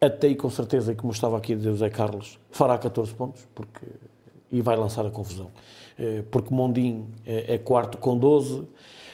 Até 0.00 0.28
e 0.28 0.34
com 0.34 0.50
certeza, 0.50 0.94
como 0.94 1.12
estava 1.12 1.38
aqui 1.38 1.52
a 1.52 1.56
dizer 1.56 1.70
o 1.70 1.76
Zé 1.76 1.88
Carlos, 1.88 2.38
fará 2.50 2.76
14 2.76 3.14
pontos 3.14 3.46
porque, 3.54 3.86
e 4.50 4.60
vai 4.60 4.76
lançar 4.76 5.06
a 5.06 5.10
confusão. 5.10 5.50
Eh, 5.98 6.24
porque 6.30 6.52
Mondim 6.52 7.06
é, 7.24 7.54
é 7.54 7.58
quarto 7.58 7.98
com 7.98 8.18
12, 8.18 8.66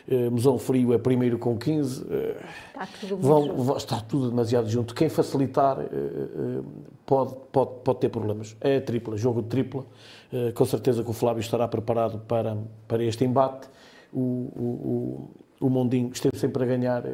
eh, 0.09 0.31
Mesão 0.31 0.59
Frio 0.59 0.93
é 0.93 0.99
primeiro 0.99 1.39
com 1.39 1.57
15. 1.57 2.03
Está 2.03 2.89
tudo, 3.01 3.17
vão, 3.19 3.77
está 3.77 4.01
tudo 4.01 4.31
demasiado 4.31 4.69
junto. 4.69 4.95
Quem 4.95 5.09
facilitar 5.09 5.79
pode, 7.07 7.35
pode, 7.53 7.71
pode 7.85 8.01
ter 8.01 8.09
problemas. 8.09 8.57
É 8.61 8.81
tripla, 8.81 9.17
jogo 9.17 9.43
de 9.43 9.49
tripla. 9.49 9.85
Com 10.55 10.65
certeza 10.65 11.03
que 11.03 11.11
o 11.11 11.13
Flávio 11.13 11.41
estará 11.41 11.67
preparado 11.67 12.19
para, 12.21 12.57
para 12.87 13.03
este 13.05 13.25
embate. 13.25 13.69
O, 14.13 14.19
o, 14.21 15.31
o, 15.61 15.67
o 15.67 15.71
Mondinho 15.71 16.11
esteve 16.13 16.39
sempre 16.39 16.63
a 16.63 16.67
ganhar 16.67 17.05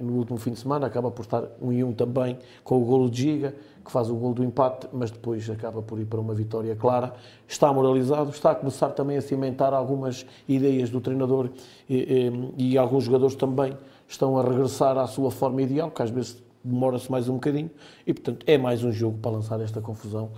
no 0.00 0.14
último 0.14 0.38
fim 0.38 0.52
de 0.52 0.58
semana, 0.58 0.86
acaba 0.86 1.10
por 1.10 1.22
estar 1.22 1.44
um 1.60 1.72
e 1.72 1.82
um 1.82 1.92
também 1.92 2.38
com 2.62 2.82
o 2.82 2.84
golo 2.84 3.08
de 3.08 3.22
Giga 3.22 3.54
que 3.84 3.92
faz 3.92 4.08
o 4.08 4.14
gol 4.14 4.32
do 4.32 4.42
empate, 4.42 4.88
mas 4.92 5.10
depois 5.10 5.48
acaba 5.50 5.82
por 5.82 5.98
ir 6.00 6.06
para 6.06 6.18
uma 6.18 6.34
vitória 6.34 6.74
clara. 6.74 7.12
Está 7.46 7.72
moralizado, 7.72 8.30
está 8.30 8.52
a 8.52 8.54
começar 8.54 8.90
também 8.90 9.16
a 9.16 9.22
cimentar 9.22 9.74
algumas 9.74 10.24
ideias 10.48 10.88
do 10.88 11.00
treinador 11.00 11.50
e, 11.88 12.30
e, 12.56 12.72
e 12.72 12.78
alguns 12.78 13.04
jogadores 13.04 13.34
também 13.36 13.76
estão 14.08 14.38
a 14.38 14.42
regressar 14.42 14.96
à 14.96 15.06
sua 15.06 15.30
forma 15.30 15.60
ideal, 15.62 15.90
que 15.90 16.02
às 16.02 16.10
vezes 16.10 16.42
demora-se 16.64 17.10
mais 17.10 17.28
um 17.28 17.34
bocadinho, 17.34 17.70
e 18.06 18.14
portanto 18.14 18.42
é 18.46 18.56
mais 18.56 18.82
um 18.82 18.90
jogo 18.90 19.18
para 19.18 19.32
lançar 19.32 19.60
esta 19.60 19.82
confusão. 19.82 20.30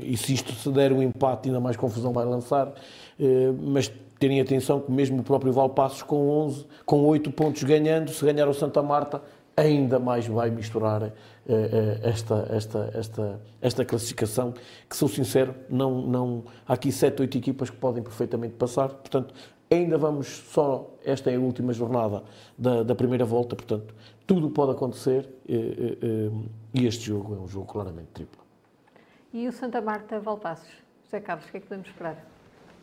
E 0.00 0.16
se 0.16 0.34
isto 0.34 0.52
se 0.52 0.68
der 0.70 0.92
um 0.92 1.00
empate, 1.00 1.48
ainda 1.48 1.60
mais 1.60 1.76
confusão 1.76 2.12
vai 2.12 2.24
lançar, 2.24 2.72
mas 3.62 3.92
terem 4.18 4.40
atenção 4.40 4.80
que 4.80 4.90
mesmo 4.90 5.20
o 5.20 5.22
próprio 5.22 5.52
Valpassos 5.52 6.02
com 6.02 6.28
11, 6.28 6.66
com 6.84 7.04
8 7.04 7.30
pontos 7.30 7.62
ganhando, 7.62 8.10
se 8.10 8.24
ganhar 8.24 8.48
o 8.48 8.54
Santa 8.54 8.82
Marta, 8.82 9.22
ainda 9.56 9.98
mais 9.98 10.26
vai 10.26 10.50
misturar 10.50 11.12
esta, 12.02 12.46
esta, 12.50 12.90
esta, 12.94 13.40
esta 13.60 13.84
classificação, 13.84 14.54
que 14.88 14.96
sou 14.96 15.08
sincero, 15.08 15.54
não, 15.68 16.06
não, 16.06 16.44
há 16.66 16.74
aqui 16.74 16.92
sete, 16.92 17.20
oito 17.20 17.36
equipas 17.36 17.68
que 17.68 17.76
podem 17.76 18.02
perfeitamente 18.02 18.54
passar, 18.54 18.88
portanto, 18.88 19.34
ainda 19.70 19.98
vamos 19.98 20.26
só, 20.28 20.90
esta 21.04 21.30
é 21.30 21.36
a 21.36 21.40
última 21.40 21.72
jornada 21.72 22.22
da, 22.56 22.82
da 22.82 22.94
primeira 22.94 23.24
volta, 23.24 23.56
portanto, 23.56 23.94
tudo 24.26 24.50
pode 24.50 24.72
acontecer 24.72 25.28
uh, 25.48 26.32
uh, 26.32 26.48
e 26.74 26.86
este 26.86 27.06
jogo 27.06 27.34
é 27.34 27.38
um 27.38 27.48
jogo 27.48 27.66
claramente 27.66 28.08
triplo. 28.12 28.42
E 29.32 29.48
o 29.48 29.52
Santa 29.52 29.80
Marta 29.80 30.20
Valpassos? 30.20 30.70
José 31.04 31.20
Carlos, 31.20 31.46
o 31.46 31.50
que 31.50 31.56
é 31.56 31.60
que 31.60 31.66
podemos 31.66 31.88
esperar? 31.88 32.31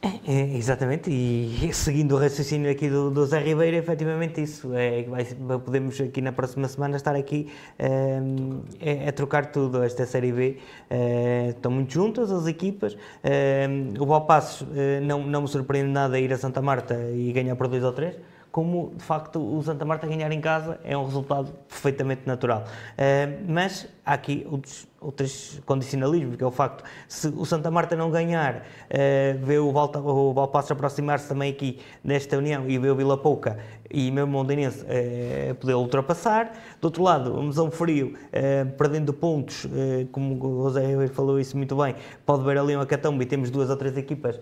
É, 0.02 0.56
exatamente, 0.56 1.10
e 1.12 1.74
seguindo 1.74 2.16
o 2.16 2.18
raciocínio 2.18 2.72
aqui 2.72 2.90
do, 2.90 3.12
do 3.12 3.26
Zé 3.26 3.40
Ribeiro, 3.40 3.76
efetivamente 3.76 4.42
isso, 4.42 4.74
é, 4.74 5.04
vai, 5.04 5.26
podemos 5.26 6.00
aqui 6.00 6.22
na 6.22 6.32
próxima 6.32 6.70
semana 6.70 6.96
estar 6.96 7.16
aqui 7.16 7.52
um, 7.78 8.62
é, 8.80 9.08
é, 9.08 9.12
trocar 9.12 9.48
tudo, 9.48 9.84
esta 9.84 10.06
Série 10.06 10.32
B, 10.32 10.58
é, 10.90 11.48
estão 11.50 11.70
muito 11.70 11.94
juntas 11.94 12.32
as 12.32 12.48
equipas, 12.48 12.96
um, 12.96 14.02
o 14.02 14.06
Balpassos 14.06 14.66
eh, 14.74 15.02
não, 15.02 15.22
não 15.22 15.42
me 15.42 15.48
surpreende 15.50 15.92
nada 15.92 16.18
ir 16.18 16.32
a 16.32 16.38
Santa 16.38 16.62
Marta 16.62 16.96
e 17.14 17.34
ganhar 17.34 17.58
por 17.58 17.68
2 17.68 17.84
ou 17.84 17.92
3, 17.92 18.16
como 18.52 18.94
de 18.96 19.04
facto 19.04 19.40
o 19.40 19.62
Santa 19.62 19.86
Marta 19.86 20.08
ganhar 20.08 20.32
em 20.32 20.42
casa 20.42 20.80
é 20.84 20.98
um 20.98 21.06
resultado 21.06 21.52
perfeitamente 21.68 22.22
natural. 22.26 22.64
Uh, 22.94 23.44
mas 23.48 23.88
há 24.06 24.14
aqui 24.14 24.46
outros, 24.50 24.88
outros 25.00 25.62
condicionalismos, 25.66 26.36
que 26.36 26.44
é 26.44 26.48
o 26.48 26.52
facto, 26.52 26.84
se 27.08 27.28
o 27.28 27.46
Santa 27.46 27.70
Marta 27.72 27.96
não 27.96 28.10
ganhar, 28.10 28.58
uh, 28.58 29.46
vê 29.46 29.58
o, 29.58 29.72
Valta, 29.72 30.00
o 30.00 30.34
Valpasso 30.34 30.74
aproximar-se 30.74 31.28
também 31.28 31.52
aqui 31.52 31.80
nesta 32.04 32.38
união 32.38 32.70
e 32.70 32.78
vê 32.78 32.90
o 32.90 32.96
Vila 32.96 33.18
Pouca 33.18 33.58
e 33.92 34.12
mesmo 34.12 34.30
o 34.30 34.34
Mondinense 34.34 34.84
uh, 34.84 35.56
poder 35.56 35.74
ultrapassar. 35.74 36.52
Do 36.80 36.86
outro 36.86 37.04
lado, 37.04 37.34
o 37.34 37.44
Mesão 37.44 37.72
Frio, 37.72 38.14
uh, 38.14 38.70
perdendo 38.78 39.12
pontos, 39.14 39.66
uh, 39.66 39.70
como 40.12 40.36
o 40.36 40.64
José 40.64 41.08
falou 41.08 41.40
isso 41.40 41.58
muito 41.58 41.76
bem, 41.76 41.96
pode 42.26 42.44
ver 42.44 42.58
ali 42.58 42.76
uma 42.76 42.86
catomba 42.86 43.24
e 43.24 43.26
temos 43.26 43.50
duas 43.50 43.70
ou 43.70 43.76
três 43.76 43.98
equipas 43.98 44.40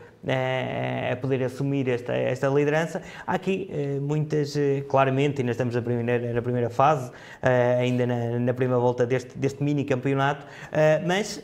a 1.11 1.15
poder 1.15 1.43
assumir 1.43 1.87
esta, 1.87 2.13
esta 2.13 2.47
liderança. 2.47 3.01
Há 3.25 3.33
aqui 3.35 3.69
muitas, 4.01 4.55
claramente, 4.89 5.41
ainda 5.41 5.51
estamos 5.51 5.73
na 5.73 5.81
primeira, 5.81 6.33
na 6.33 6.41
primeira 6.41 6.69
fase, 6.69 7.11
ainda 7.79 8.05
na, 8.05 8.39
na 8.39 8.53
primeira 8.53 8.79
volta 8.79 9.05
deste, 9.05 9.37
deste 9.37 9.46
mini 9.63 9.83
campeonato, 9.85 10.45
mas 11.05 11.43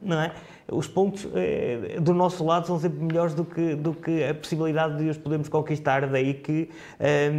não 0.00 0.20
é? 0.20 0.32
os 0.70 0.88
pontos 0.88 1.28
eh, 1.34 1.98
do 2.00 2.14
nosso 2.14 2.44
lado 2.44 2.66
são 2.66 2.78
sempre 2.78 3.02
melhores 3.04 3.34
do 3.34 3.44
que, 3.44 3.74
do 3.74 3.92
que 3.92 4.24
a 4.24 4.34
possibilidade 4.34 4.96
de 4.96 5.10
os 5.10 5.18
podermos 5.18 5.48
conquistar. 5.48 6.08
Daí 6.08 6.34
que 6.34 6.70
eh, 6.98 7.30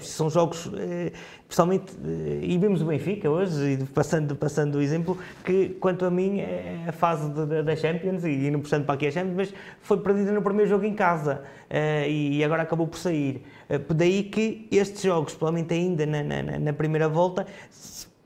são 0.00 0.28
jogos, 0.28 0.70
eh, 0.76 1.12
principalmente, 1.46 1.96
eh, 2.04 2.40
e 2.42 2.58
vimos 2.58 2.82
o 2.82 2.84
Benfica 2.84 3.30
hoje, 3.30 3.78
passando, 3.94 4.36
passando 4.36 4.74
o 4.76 4.82
exemplo, 4.82 5.16
que 5.44 5.70
quanto 5.80 6.04
a 6.04 6.10
mim 6.10 6.40
é 6.40 6.84
a 6.86 6.92
fase 6.92 7.30
da 7.30 7.74
Champions, 7.74 8.24
e, 8.24 8.50
não 8.50 8.60
puxando 8.60 8.84
para 8.84 8.96
aqui 8.96 9.06
a 9.06 9.10
Champions, 9.10 9.36
mas 9.36 9.54
foi 9.80 9.98
perdida 9.98 10.32
no 10.32 10.42
primeiro 10.42 10.68
jogo 10.68 10.84
em 10.84 10.94
casa 10.94 11.42
eh, 11.70 12.10
e 12.10 12.44
agora 12.44 12.62
acabou 12.62 12.86
por 12.86 12.98
sair. 12.98 13.42
Eh, 13.68 13.78
daí 13.94 14.24
que 14.24 14.66
estes 14.70 15.02
jogos, 15.02 15.34
provavelmente 15.34 15.74
ainda 15.74 16.06
na, 16.06 16.22
na, 16.22 16.58
na 16.58 16.72
primeira 16.72 17.08
volta, 17.08 17.46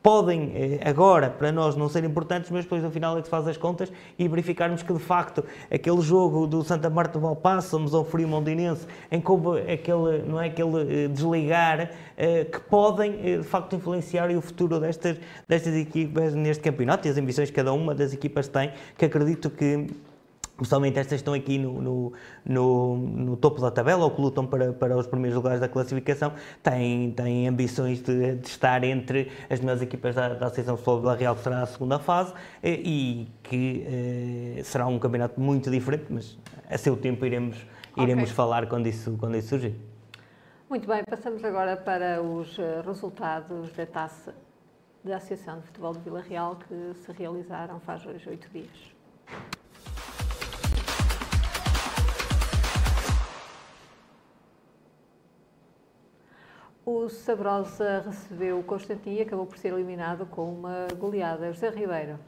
podem 0.03 0.53
eh, 0.55 0.81
agora 0.85 1.31
para 1.31 1.53
nós 1.53 1.77
não 1.77 1.89
ser 1.89 2.03
importantes, 2.05 2.51
mas 2.51 2.65
depois 2.65 2.83
no 2.83 2.91
final 2.91 3.17
é 3.17 3.21
que 3.21 3.27
se 3.27 3.31
faz 3.31 3.47
as 3.47 3.57
contas 3.57 3.93
e 4.19 4.27
verificarmos 4.27 4.83
que 4.83 4.93
de 4.93 4.99
facto 4.99 5.45
aquele 5.71 6.01
jogo 6.01 6.47
do 6.47 6.65
Santa 6.65 6.91
Marta 6.91 7.19
do 7.19 7.21
Valpassamos 7.21 7.95
ao 7.95 8.05
Frio 8.05 8.27
Mondinense 8.27 8.87
em 9.11 9.23
houve 9.25 9.61
aquele, 9.71 10.23
não 10.27 10.41
é, 10.41 10.47
aquele 10.47 11.05
eh, 11.05 11.09
desligar 11.09 11.91
eh, 12.17 12.45
que 12.45 12.61
podem 12.61 13.39
de 13.39 13.45
facto 13.45 13.77
influenciar 13.77 14.31
o 14.31 14.41
futuro 14.41 14.81
destas, 14.81 15.19
destas 15.49 15.75
equipas 15.75 16.35
neste 16.35 16.63
campeonato 16.63 17.07
e 17.07 17.11
as 17.11 17.17
ambições 17.17 17.49
que 17.49 17.57
cada 17.57 17.73
uma 17.73 17.95
das 17.95 18.13
equipas 18.13 18.49
tem, 18.49 18.73
que 18.99 19.05
acredito 19.05 19.49
que 19.49 19.87
Principalmente 20.63 20.97
estas 20.97 21.19
estão 21.19 21.35
aqui 21.35 21.59
no, 21.59 21.83
no, 21.83 22.13
no, 22.45 22.97
no, 22.97 23.37
topo 23.37 23.61
da 23.61 23.69
tabela, 23.69 24.05
ou 24.05 24.13
que 24.13 24.21
lutam 24.21 24.47
para, 24.47 24.73
para 24.73 24.97
os 24.97 25.09
primeiros 25.09 25.35
lugares 25.35 25.59
da 25.59 25.69
classificação, 25.69 26.35
têm, 26.63 27.11
têm 27.11 27.49
ambições 27.49 28.01
de, 28.01 28.37
de 28.37 28.47
estar 28.47 28.85
entre 28.85 29.29
as 29.51 29.59
melhores 29.59 29.83
equipas 29.83 30.15
da, 30.15 30.29
da 30.35 30.47
Associação 30.47 30.77
de 30.77 30.83
Futebol 30.83 31.17
Real, 31.17 31.35
que 31.35 31.43
será 31.43 31.63
a 31.63 31.67
segunda 31.67 31.99
fase, 31.99 32.33
e, 32.63 32.71
e 32.71 33.29
que 33.43 33.85
eh, 34.59 34.63
será 34.63 34.87
um 34.87 35.01
campeonato 35.01 35.41
muito 35.41 35.69
diferente, 35.69 36.05
mas 36.09 36.39
a 36.71 36.79
seu 36.79 36.97
tempo 36.97 37.27
iremos, 37.27 37.57
iremos 37.97 38.25
okay. 38.25 38.35
falar 38.35 38.69
quando 38.69 38.87
isso, 38.87 39.17
quando 39.19 39.37
isso 39.37 39.49
surgir. 39.49 39.75
Muito 40.71 40.87
bem, 40.87 41.03
passamos 41.03 41.45
agora 41.45 41.77
para 41.77 42.23
os 42.23 42.57
eh, 42.57 42.83
resultados 42.87 43.73
da 43.73 43.85
taça 43.85 44.33
da 45.03 45.17
Associação 45.17 45.59
de 45.59 45.67
Futebol 45.67 45.93
de 45.93 45.99
Vila 45.99 46.21
Real, 46.21 46.55
que 46.55 46.95
se 46.95 47.11
realizaram 47.11 47.81
faz 47.81 48.07
hoje 48.07 48.29
oito 48.29 48.49
dias. 48.51 48.93
O 56.85 57.09
Sabrosa 57.09 58.03
recebeu 58.05 58.59
o 58.59 58.63
Constantino 58.65 59.17
e 59.17 59.23
acabou 59.23 59.47
por 59.47 59.57
ser 59.57 59.73
eliminado 59.73 60.27
com 60.27 60.53
uma 60.53 60.89
goleada. 60.99 61.53
José 61.53 61.71
Ribeiro, 61.71 62.19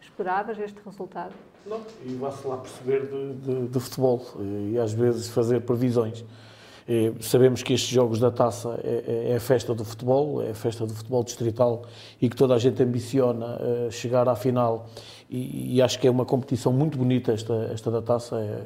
esperavas 0.00 0.56
este 0.60 0.80
resultado? 0.84 1.34
Não, 1.66 1.80
e 2.06 2.14
vá-se 2.14 2.46
lá 2.46 2.58
perceber 2.58 3.06
de, 3.06 3.34
de, 3.34 3.68
de, 3.68 3.80
futebol 3.80 4.24
e 4.70 4.78
às 4.78 4.92
vezes 4.92 5.28
fazer 5.28 5.62
previsões. 5.62 6.24
E 6.88 7.12
sabemos 7.20 7.64
que 7.64 7.72
estes 7.72 7.90
jogos 7.90 8.20
da 8.20 8.30
taça 8.30 8.80
é, 8.84 9.04
é, 9.06 9.32
é, 9.32 9.36
a 9.36 9.40
festa 9.40 9.74
do 9.74 9.84
futebol, 9.84 10.40
é 10.40 10.50
a 10.50 10.54
festa 10.54 10.86
do 10.86 10.94
futebol 10.94 11.24
distrital 11.24 11.82
e 12.22 12.30
que 12.30 12.36
toda 12.36 12.54
a 12.54 12.58
gente 12.58 12.80
ambiciona 12.80 13.58
uh, 13.60 13.90
chegar 13.90 14.28
à 14.28 14.36
final. 14.36 14.88
E, 15.28 15.76
e, 15.76 15.82
acho 15.82 15.98
que 15.98 16.06
é 16.06 16.10
uma 16.10 16.24
competição 16.24 16.72
muito 16.72 16.96
bonita 16.96 17.32
esta, 17.32 17.70
esta 17.72 17.90
da 17.90 18.00
taça. 18.00 18.36
É, 18.36 18.44
eh, 18.44 18.64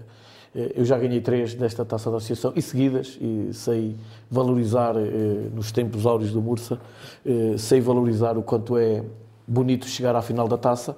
eu 0.55 0.85
já 0.85 0.97
ganhei 0.97 1.21
três 1.21 1.55
desta 1.55 1.85
taça 1.85 2.11
da 2.11 2.19
associação 2.19 2.53
e 2.55 2.63
seguidas, 2.63 3.19
e 3.21 3.53
sei 3.53 3.97
valorizar 4.31 4.95
eh, 4.97 5.49
nos 5.53 5.73
tempos 5.73 6.07
áureos 6.07 6.31
do 6.31 6.41
Mursa, 6.41 6.79
eh, 7.27 7.57
sei 7.59 7.81
valorizar 7.81 8.39
o 8.39 8.43
quanto 8.43 8.79
é 8.79 9.03
bonito 9.47 9.87
chegar 9.89 10.15
à 10.15 10.23
final 10.23 10.47
da 10.47 10.57
taça. 10.57 10.97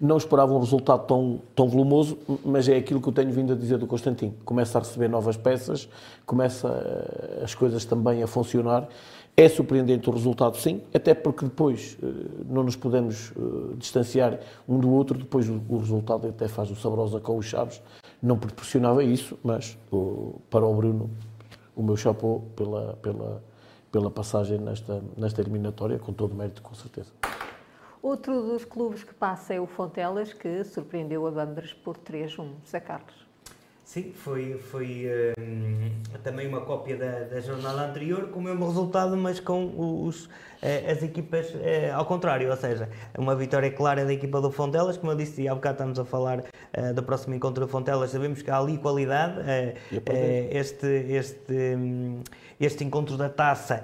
Não 0.00 0.16
esperava 0.16 0.52
um 0.52 0.58
resultado 0.58 1.06
tão, 1.06 1.40
tão 1.54 1.68
volumoso, 1.68 2.16
mas 2.44 2.68
é 2.68 2.76
aquilo 2.76 3.00
que 3.00 3.08
eu 3.08 3.12
tenho 3.12 3.30
vindo 3.32 3.52
a 3.52 3.56
dizer 3.56 3.78
do 3.78 3.86
Constantino. 3.86 4.34
Começa 4.44 4.78
a 4.78 4.80
receber 4.80 5.08
novas 5.08 5.36
peças, 5.36 5.88
começa 6.24 6.68
as 7.42 7.54
coisas 7.54 7.84
também 7.84 8.22
a 8.22 8.26
funcionar. 8.26 8.88
É 9.36 9.48
surpreendente 9.48 10.10
o 10.10 10.12
resultado, 10.12 10.56
sim, 10.58 10.82
até 10.92 11.14
porque 11.14 11.46
depois 11.46 11.96
não 12.50 12.62
nos 12.62 12.76
podemos 12.76 13.32
distanciar 13.78 14.38
um 14.68 14.78
do 14.78 14.90
outro, 14.90 15.16
depois 15.16 15.48
o 15.48 15.78
resultado 15.78 16.28
até 16.28 16.48
faz 16.48 16.70
o 16.70 16.76
Sabrosa 16.76 17.18
com 17.18 17.38
os 17.38 17.46
Chaves, 17.46 17.80
não 18.22 18.38
proporcionava 18.38 19.02
isso, 19.02 19.36
mas 19.42 19.76
o, 19.90 20.40
para 20.48 20.64
o 20.64 20.74
Bruno, 20.74 21.10
o 21.74 21.82
meu 21.82 21.96
chapéu 21.96 22.44
pela, 22.54 22.94
pela, 23.02 23.42
pela 23.90 24.10
passagem 24.10 24.58
nesta, 24.58 25.02
nesta 25.16 25.40
eliminatória, 25.40 25.98
com 25.98 26.12
todo 26.12 26.32
o 26.32 26.36
mérito, 26.36 26.62
com 26.62 26.74
certeza. 26.74 27.10
Outro 28.00 28.42
dos 28.42 28.64
clubes 28.64 29.04
que 29.04 29.14
passa 29.14 29.54
é 29.54 29.60
o 29.60 29.66
Fontelas, 29.66 30.32
que 30.32 30.64
surpreendeu 30.64 31.26
a 31.26 31.30
Bambras 31.30 31.72
por 31.72 31.96
3-1. 31.96 32.48
Zé 32.66 32.80
Carlos. 32.80 33.14
Sim, 33.84 34.12
foi, 34.12 34.54
foi 34.58 35.06
um, 35.38 36.18
também 36.22 36.48
uma 36.48 36.62
cópia 36.62 36.96
da, 36.96 37.24
da 37.24 37.40
jornada 37.40 37.82
anterior, 37.82 38.28
com 38.30 38.40
o 38.40 38.42
mesmo 38.42 38.66
resultado, 38.66 39.16
mas 39.16 39.38
com 39.38 40.06
os, 40.06 40.28
as 40.62 41.02
equipas 41.02 41.52
eh, 41.60 41.90
ao 41.90 42.04
contrário, 42.04 42.48
ou 42.48 42.56
seja, 42.56 42.88
uma 43.18 43.34
vitória 43.34 43.68
clara 43.70 44.04
da 44.04 44.12
equipa 44.12 44.40
do 44.40 44.48
Fontelas, 44.50 44.96
como 44.96 45.10
eu 45.10 45.16
disse, 45.16 45.48
há 45.48 45.54
bocado 45.54 45.74
estamos 45.74 45.98
a 45.98 46.04
falar 46.04 46.38
uh, 46.38 46.94
do 46.94 47.02
próximo 47.02 47.34
encontro 47.34 47.66
do 47.66 47.68
Fontelas, 47.68 48.12
sabemos 48.12 48.42
que 48.42 48.50
há 48.50 48.58
ali 48.58 48.78
qualidade, 48.78 49.40
este, 50.50 50.86
este, 50.86 51.52
um, 51.52 52.20
este 52.60 52.84
encontro 52.84 53.16
da 53.16 53.28
taça, 53.28 53.82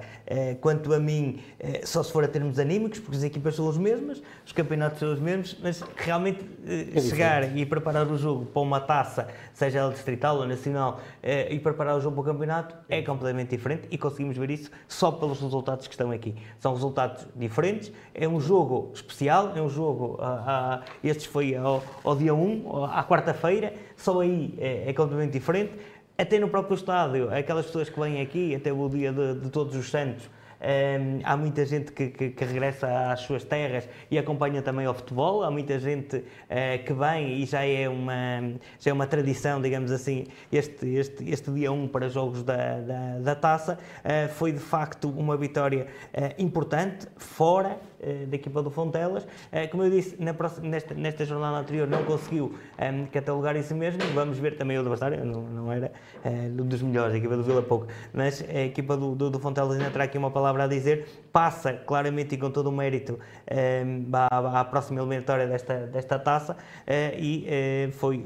quanto 0.60 0.92
a 0.92 1.00
mim, 1.00 1.42
só 1.84 2.02
se 2.02 2.12
for 2.12 2.22
a 2.22 2.28
termos 2.28 2.58
anímicos, 2.58 3.00
porque 3.00 3.16
as 3.16 3.24
equipas 3.24 3.56
são 3.56 3.68
as 3.68 3.76
mesmas, 3.76 4.22
os 4.46 4.52
campeonatos 4.52 5.00
são 5.00 5.12
os 5.12 5.18
mesmos, 5.18 5.58
mas 5.60 5.82
realmente 5.96 6.46
é 6.94 7.00
chegar 7.00 7.56
e 7.56 7.66
preparar 7.66 8.06
o 8.06 8.16
jogo 8.16 8.46
para 8.46 8.62
uma 8.62 8.78
taça, 8.78 9.26
seja 9.52 9.80
ela 9.80 9.92
distrital 9.92 10.36
ou 10.36 10.46
nacional, 10.46 11.00
e 11.22 11.58
preparar 11.58 11.96
o 11.96 12.00
jogo 12.00 12.22
para 12.22 12.30
o 12.30 12.34
campeonato, 12.34 12.76
é 12.88 13.02
completamente 13.02 13.50
diferente 13.50 13.88
e 13.90 13.98
conseguimos 13.98 14.36
ver 14.36 14.50
isso 14.50 14.70
só 14.86 15.10
pelos 15.10 15.40
resultados 15.40 15.88
que 15.88 15.94
estão 15.94 16.12
aqui. 16.12 16.36
São 16.68 16.74
resultados 16.74 17.26
diferentes, 17.34 17.90
é 18.14 18.28
um 18.28 18.38
jogo 18.38 18.90
especial, 18.92 19.56
é 19.56 19.62
um 19.62 19.70
jogo, 19.70 20.18
uh, 20.20 20.80
uh, 20.80 20.82
este 21.02 21.26
foi 21.26 21.54
ao, 21.54 21.82
ao 22.04 22.14
dia 22.14 22.34
1, 22.34 22.84
à 22.84 23.02
quarta-feira, 23.04 23.72
só 23.96 24.20
aí 24.20 24.54
é, 24.58 24.90
é 24.90 24.92
completamente 24.92 25.32
diferente. 25.32 25.72
Até 26.18 26.38
no 26.38 26.50
próprio 26.50 26.74
estádio, 26.74 27.34
aquelas 27.34 27.64
pessoas 27.64 27.88
que 27.88 27.98
vêm 27.98 28.20
aqui, 28.20 28.54
até 28.54 28.70
o 28.70 28.86
dia 28.90 29.10
de, 29.10 29.40
de 29.40 29.48
Todos 29.48 29.74
os 29.74 29.90
Santos, 29.90 30.28
um, 30.60 31.20
há 31.22 31.36
muita 31.36 31.64
gente 31.64 31.92
que, 31.92 32.08
que, 32.08 32.30
que, 32.30 32.44
regressa 32.44 33.12
às 33.12 33.20
suas 33.20 33.44
terras 33.44 33.88
e 34.10 34.18
acompanha 34.18 34.60
também 34.60 34.86
ao 34.86 34.94
futebol. 34.94 35.42
Há 35.42 35.50
muita 35.50 35.78
gente 35.78 36.16
uh, 36.16 36.84
que 36.84 36.92
vem 36.92 37.40
e 37.40 37.46
já 37.46 37.64
é 37.64 37.88
uma, 37.88 38.54
já 38.78 38.90
é 38.90 38.92
uma 38.92 39.06
tradição, 39.06 39.60
digamos 39.62 39.92
assim, 39.92 40.26
este, 40.50 40.86
este, 40.94 41.30
este 41.30 41.50
dia 41.52 41.70
1 41.70 41.88
para 41.88 42.08
jogos 42.08 42.42
da, 42.42 42.80
da, 42.80 43.18
da 43.18 43.34
taça. 43.34 43.78
Uh, 44.04 44.28
foi 44.34 44.52
de 44.52 44.60
facto 44.60 45.08
uma 45.08 45.36
vitória 45.36 45.86
uh, 46.14 46.42
importante, 46.42 47.06
fora 47.16 47.78
da 48.28 48.36
equipa 48.36 48.62
do 48.62 48.70
Fontelas. 48.70 49.26
Como 49.70 49.82
eu 49.82 49.90
disse, 49.90 50.20
na 50.22 50.32
próxima, 50.32 50.68
nesta, 50.68 50.94
nesta 50.94 51.24
jornada 51.24 51.58
anterior 51.58 51.88
não 51.88 52.04
conseguiu 52.04 52.54
um, 52.78 53.06
catalogar 53.06 53.56
isso 53.56 53.74
mesmo. 53.74 54.00
Vamos 54.14 54.38
ver 54.38 54.56
também 54.56 54.76
o 54.76 54.80
adversário, 54.80 55.24
não, 55.24 55.42
não 55.42 55.72
era 55.72 55.92
dos 56.50 56.82
melhores, 56.82 57.14
a 57.14 57.18
equipa 57.18 57.36
do 57.36 57.42
Vila 57.42 57.62
Pouco, 57.62 57.86
mas 58.12 58.42
a 58.48 58.60
equipa 58.60 58.96
do, 58.96 59.14
do, 59.14 59.30
do 59.30 59.38
Fontelas 59.38 59.76
ainda 59.76 59.90
terá 59.90 60.04
aqui 60.04 60.18
uma 60.18 60.30
palavra 60.30 60.64
a 60.64 60.66
dizer, 60.66 61.06
passa 61.32 61.72
claramente 61.72 62.34
e 62.34 62.38
com 62.38 62.50
todo 62.50 62.68
o 62.68 62.72
mérito 62.72 63.18
um, 63.50 64.08
à, 64.12 64.60
à, 64.60 64.64
próxima 64.64 65.00
eliminatória 65.00 65.46
desta, 65.46 65.86
desta 65.86 66.18
taça 66.18 66.52
uh, 66.54 67.18
e 67.18 67.46
uh, 67.88 67.92
foi, 67.92 68.24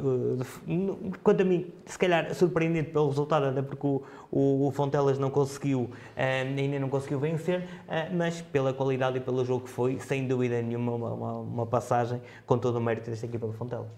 quanto 1.23 1.43
a 1.43 1.45
mim, 1.45 1.73
se 1.87 1.99
calhar 1.99 2.35
surpreendente 2.35 2.91
pelo 2.91 3.09
resultado, 3.09 3.47
até 3.47 3.63
porque 3.63 3.87
o, 3.87 4.03
o, 4.31 4.69
o 4.69 4.71
Fontelas 4.71 5.19
não 5.19 5.31
conseguiu, 5.31 5.91
ainda 6.17 6.79
não 6.79 6.89
conseguiu 6.89 7.19
vencer, 7.19 7.65
mas 8.13 8.41
pela 8.41 8.73
qualidade 8.73 9.19
e 9.19 9.21
pelo 9.21 9.45
jogo 9.45 9.62
que 9.63 9.71
foi, 9.71 9.99
sem 10.01 10.27
dúvida 10.27 10.61
nenhuma, 10.61 10.93
uma, 10.93 11.13
uma, 11.13 11.33
uma 11.39 11.67
passagem 11.67 12.21
com 12.47 12.59
todo 12.59 12.77
o 12.77 12.81
mérito 12.81 13.11
desta 13.11 13.27
equipa 13.27 13.47
do 13.47 13.53
Fontelas. 13.53 13.89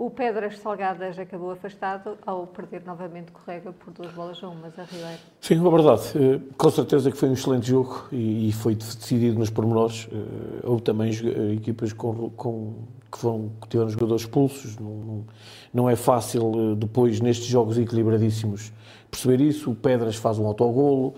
O 0.00 0.08
Pedras 0.08 0.58
Salgadas 0.60 1.18
acabou 1.18 1.50
afastado 1.50 2.16
ao 2.24 2.46
perder 2.46 2.82
novamente 2.86 3.30
Correga 3.32 3.70
por 3.70 3.92
duas 3.92 4.10
bolas 4.14 4.42
a 4.42 4.48
uma, 4.48 4.68
a 4.68 4.84
Ribeiro. 4.84 5.20
Sim, 5.42 5.66
é 5.66 5.70
verdade. 5.70 6.02
Eh, 6.16 6.40
com 6.56 6.70
certeza 6.70 7.10
que 7.10 7.18
foi 7.18 7.28
um 7.28 7.34
excelente 7.34 7.68
jogo 7.68 8.08
e 8.10 8.50
foi 8.50 8.74
decidido 8.74 9.38
nos 9.38 9.50
pormenores. 9.50 10.08
Eh, 10.10 10.66
houve 10.66 10.80
também 10.80 11.12
eh, 11.12 11.52
equipas 11.52 11.92
com, 11.92 12.30
com, 12.30 12.76
que, 13.12 13.18
foram, 13.18 13.50
que 13.60 13.68
tiveram 13.68 13.90
jogadores 13.90 14.22
expulsos. 14.22 14.78
Não, 14.78 15.26
não 15.70 15.90
é 15.90 15.96
fácil 15.96 16.74
depois, 16.76 17.20
nestes 17.20 17.48
jogos 17.48 17.76
equilibradíssimos, 17.76 18.72
perceber 19.10 19.42
isso. 19.44 19.70
O 19.70 19.74
Pedras 19.74 20.16
faz 20.16 20.38
um 20.38 20.46
autogolo. 20.46 21.12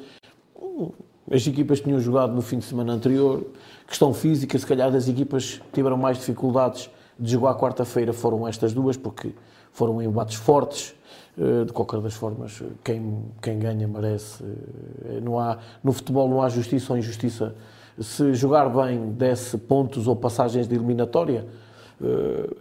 As 1.33 1.47
equipas 1.47 1.81
tinham 1.81 1.99
jogado 1.99 2.35
no 2.35 2.43
fim 2.43 2.59
de 2.59 2.67
semana 2.67 2.93
anterior. 2.93 3.43
Questão 3.87 4.13
física, 4.13 4.59
se 4.59 4.67
calhar 4.67 4.93
das 4.93 5.09
equipas 5.09 5.55
que 5.55 5.73
tiveram 5.73 5.97
mais 5.97 6.19
dificuldades 6.19 6.91
de 7.19 7.33
jogar 7.33 7.55
quarta-feira 7.55 8.13
foram 8.13 8.47
estas 8.47 8.75
duas, 8.75 8.99
porque 8.99 9.33
foram 9.73 10.03
embates 10.03 10.35
fortes. 10.35 10.95
Eh, 11.39 11.65
de 11.65 11.73
qualquer 11.73 12.03
das 12.03 12.13
formas, 12.13 12.63
quem, 12.85 13.25
quem 13.41 13.59
ganha 13.59 13.89
merece. 13.89 14.45
Eh, 14.45 15.21
não 15.23 15.39
há, 15.39 15.57
no 15.83 15.91
futebol 15.91 16.29
não 16.29 16.43
há 16.43 16.51
justiça 16.51 16.93
ou 16.93 16.99
injustiça. 16.99 17.55
Se 17.99 18.35
jogar 18.35 18.69
bem, 18.69 19.13
desse 19.13 19.57
pontos 19.57 20.07
ou 20.07 20.15
passagens 20.15 20.69
de 20.69 20.75
eliminatória, 20.75 21.47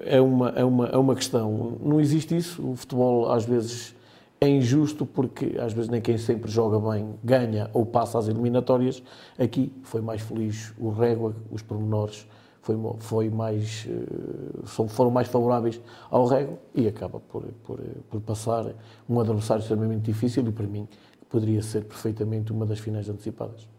é 0.01 0.21
uma, 0.21 0.49
é, 0.49 0.63
uma, 0.63 0.87
é 0.87 0.97
uma 0.97 1.15
questão. 1.15 1.77
Não 1.83 1.99
existe 1.99 2.37
isso. 2.37 2.61
O 2.65 2.75
futebol, 2.75 3.31
às 3.31 3.43
vezes, 3.43 3.95
é 4.43 4.49
injusto 4.49 5.05
porque, 5.05 5.55
às 5.59 5.71
vezes, 5.71 5.87
nem 5.87 6.01
quem 6.01 6.17
sempre 6.17 6.49
joga 6.49 6.79
bem 6.79 7.13
ganha 7.23 7.69
ou 7.73 7.85
passa 7.85 8.17
às 8.17 8.27
eliminatórias. 8.27 9.03
Aqui 9.37 9.71
foi 9.83 10.01
mais 10.01 10.19
feliz 10.19 10.73
o 10.79 10.89
Régua, 10.89 11.35
os 11.51 11.61
pormenores 11.61 12.27
foi, 12.63 12.75
foi 12.97 13.29
mais, 13.29 13.87
eh, 13.87 14.87
foram 14.87 15.11
mais 15.11 15.27
favoráveis 15.27 15.79
ao 16.09 16.25
Régua 16.25 16.57
e 16.73 16.87
acaba 16.87 17.19
por, 17.19 17.43
por, 17.63 17.79
por 18.09 18.21
passar 18.21 18.73
um 19.07 19.19
adversário 19.19 19.61
extremamente 19.61 20.01
difícil 20.01 20.47
e, 20.47 20.51
para 20.51 20.65
mim, 20.65 20.87
poderia 21.29 21.61
ser 21.61 21.83
perfeitamente 21.83 22.51
uma 22.51 22.65
das 22.65 22.79
finais 22.79 23.07
antecipadas. 23.07 23.69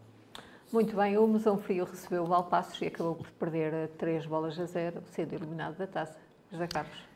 Muito 0.71 0.95
bem, 0.95 1.17
o 1.17 1.27
Mesão 1.27 1.57
Frio 1.57 1.83
recebeu 1.83 2.23
o 2.23 2.25
Valpassos 2.25 2.81
e 2.81 2.85
acabou 2.85 3.15
por 3.15 3.29
perder 3.31 3.89
3 3.97 4.25
bolas 4.25 4.57
a 4.57 4.65
0, 4.65 5.01
sendo 5.11 5.33
eliminado 5.33 5.77
da 5.77 5.87
taça. 5.87 6.17
José 6.49 6.67
Carlos. 6.67 7.12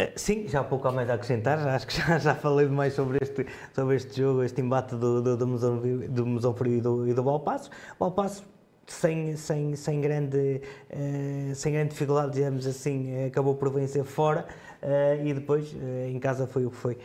Eh, 0.00 0.12
sim, 0.16 0.48
já 0.48 0.60
há 0.60 0.64
pouco 0.64 0.88
há 0.88 0.92
mais 0.92 1.10
a 1.10 1.14
acrescentar, 1.14 1.58
acho 1.68 1.86
que 1.86 1.94
já, 2.00 2.18
já 2.18 2.34
falei 2.34 2.66
mais 2.66 2.94
sobre 2.94 3.18
este, 3.20 3.46
sobre 3.74 3.96
este 3.96 4.16
jogo, 4.16 4.42
este 4.42 4.58
embate 4.58 4.96
do, 4.96 5.20
do, 5.20 5.36
do, 5.36 5.46
Mesão, 5.46 5.78
do 6.08 6.26
Mesão 6.26 6.54
Frio 6.54 6.78
e 6.78 6.80
do, 6.80 7.14
do 7.14 7.22
Valpassos. 7.22 7.70
Valpassos 7.98 8.42
sem, 8.86 9.36
sem, 9.36 9.76
sem, 9.76 10.00
grande, 10.00 10.62
uh, 10.90 11.54
sem 11.54 11.74
grande 11.74 11.90
dificuldade, 11.90 12.32
digamos 12.32 12.66
assim, 12.66 13.26
acabou 13.26 13.54
por 13.54 13.70
vencer 13.70 14.02
fora 14.04 14.46
uh, 14.82 15.22
e 15.22 15.34
depois 15.34 15.70
uh, 15.74 16.06
em 16.08 16.18
casa 16.18 16.46
foi 16.46 16.64
o 16.64 16.70
que 16.70 16.76
foi. 16.76 16.96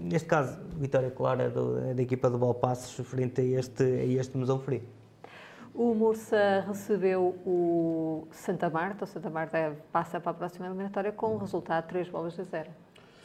neste 0.00 0.26
caso, 0.26 0.58
vitória 0.76 1.12
clara 1.12 1.48
do, 1.48 1.94
da 1.94 2.02
equipa 2.02 2.28
do 2.28 2.36
Balpassos 2.36 3.06
frente 3.06 3.40
a 3.40 3.44
este, 3.44 3.84
a 3.84 4.04
este 4.06 4.36
Mesão 4.36 4.58
Frio. 4.58 4.82
O 5.76 5.94
Mursa 5.94 6.64
recebeu 6.66 7.36
o 7.44 8.26
Santa 8.30 8.70
Marta, 8.70 9.04
o 9.04 9.06
Santa 9.06 9.28
Marta 9.28 9.76
passa 9.92 10.18
para 10.18 10.30
a 10.30 10.34
próxima 10.34 10.64
eliminatória 10.64 11.12
com 11.12 11.34
o 11.34 11.38
resultado 11.38 11.82
de 11.82 11.88
3 11.90 12.08
bolas 12.08 12.40
a 12.40 12.44
0. 12.44 12.70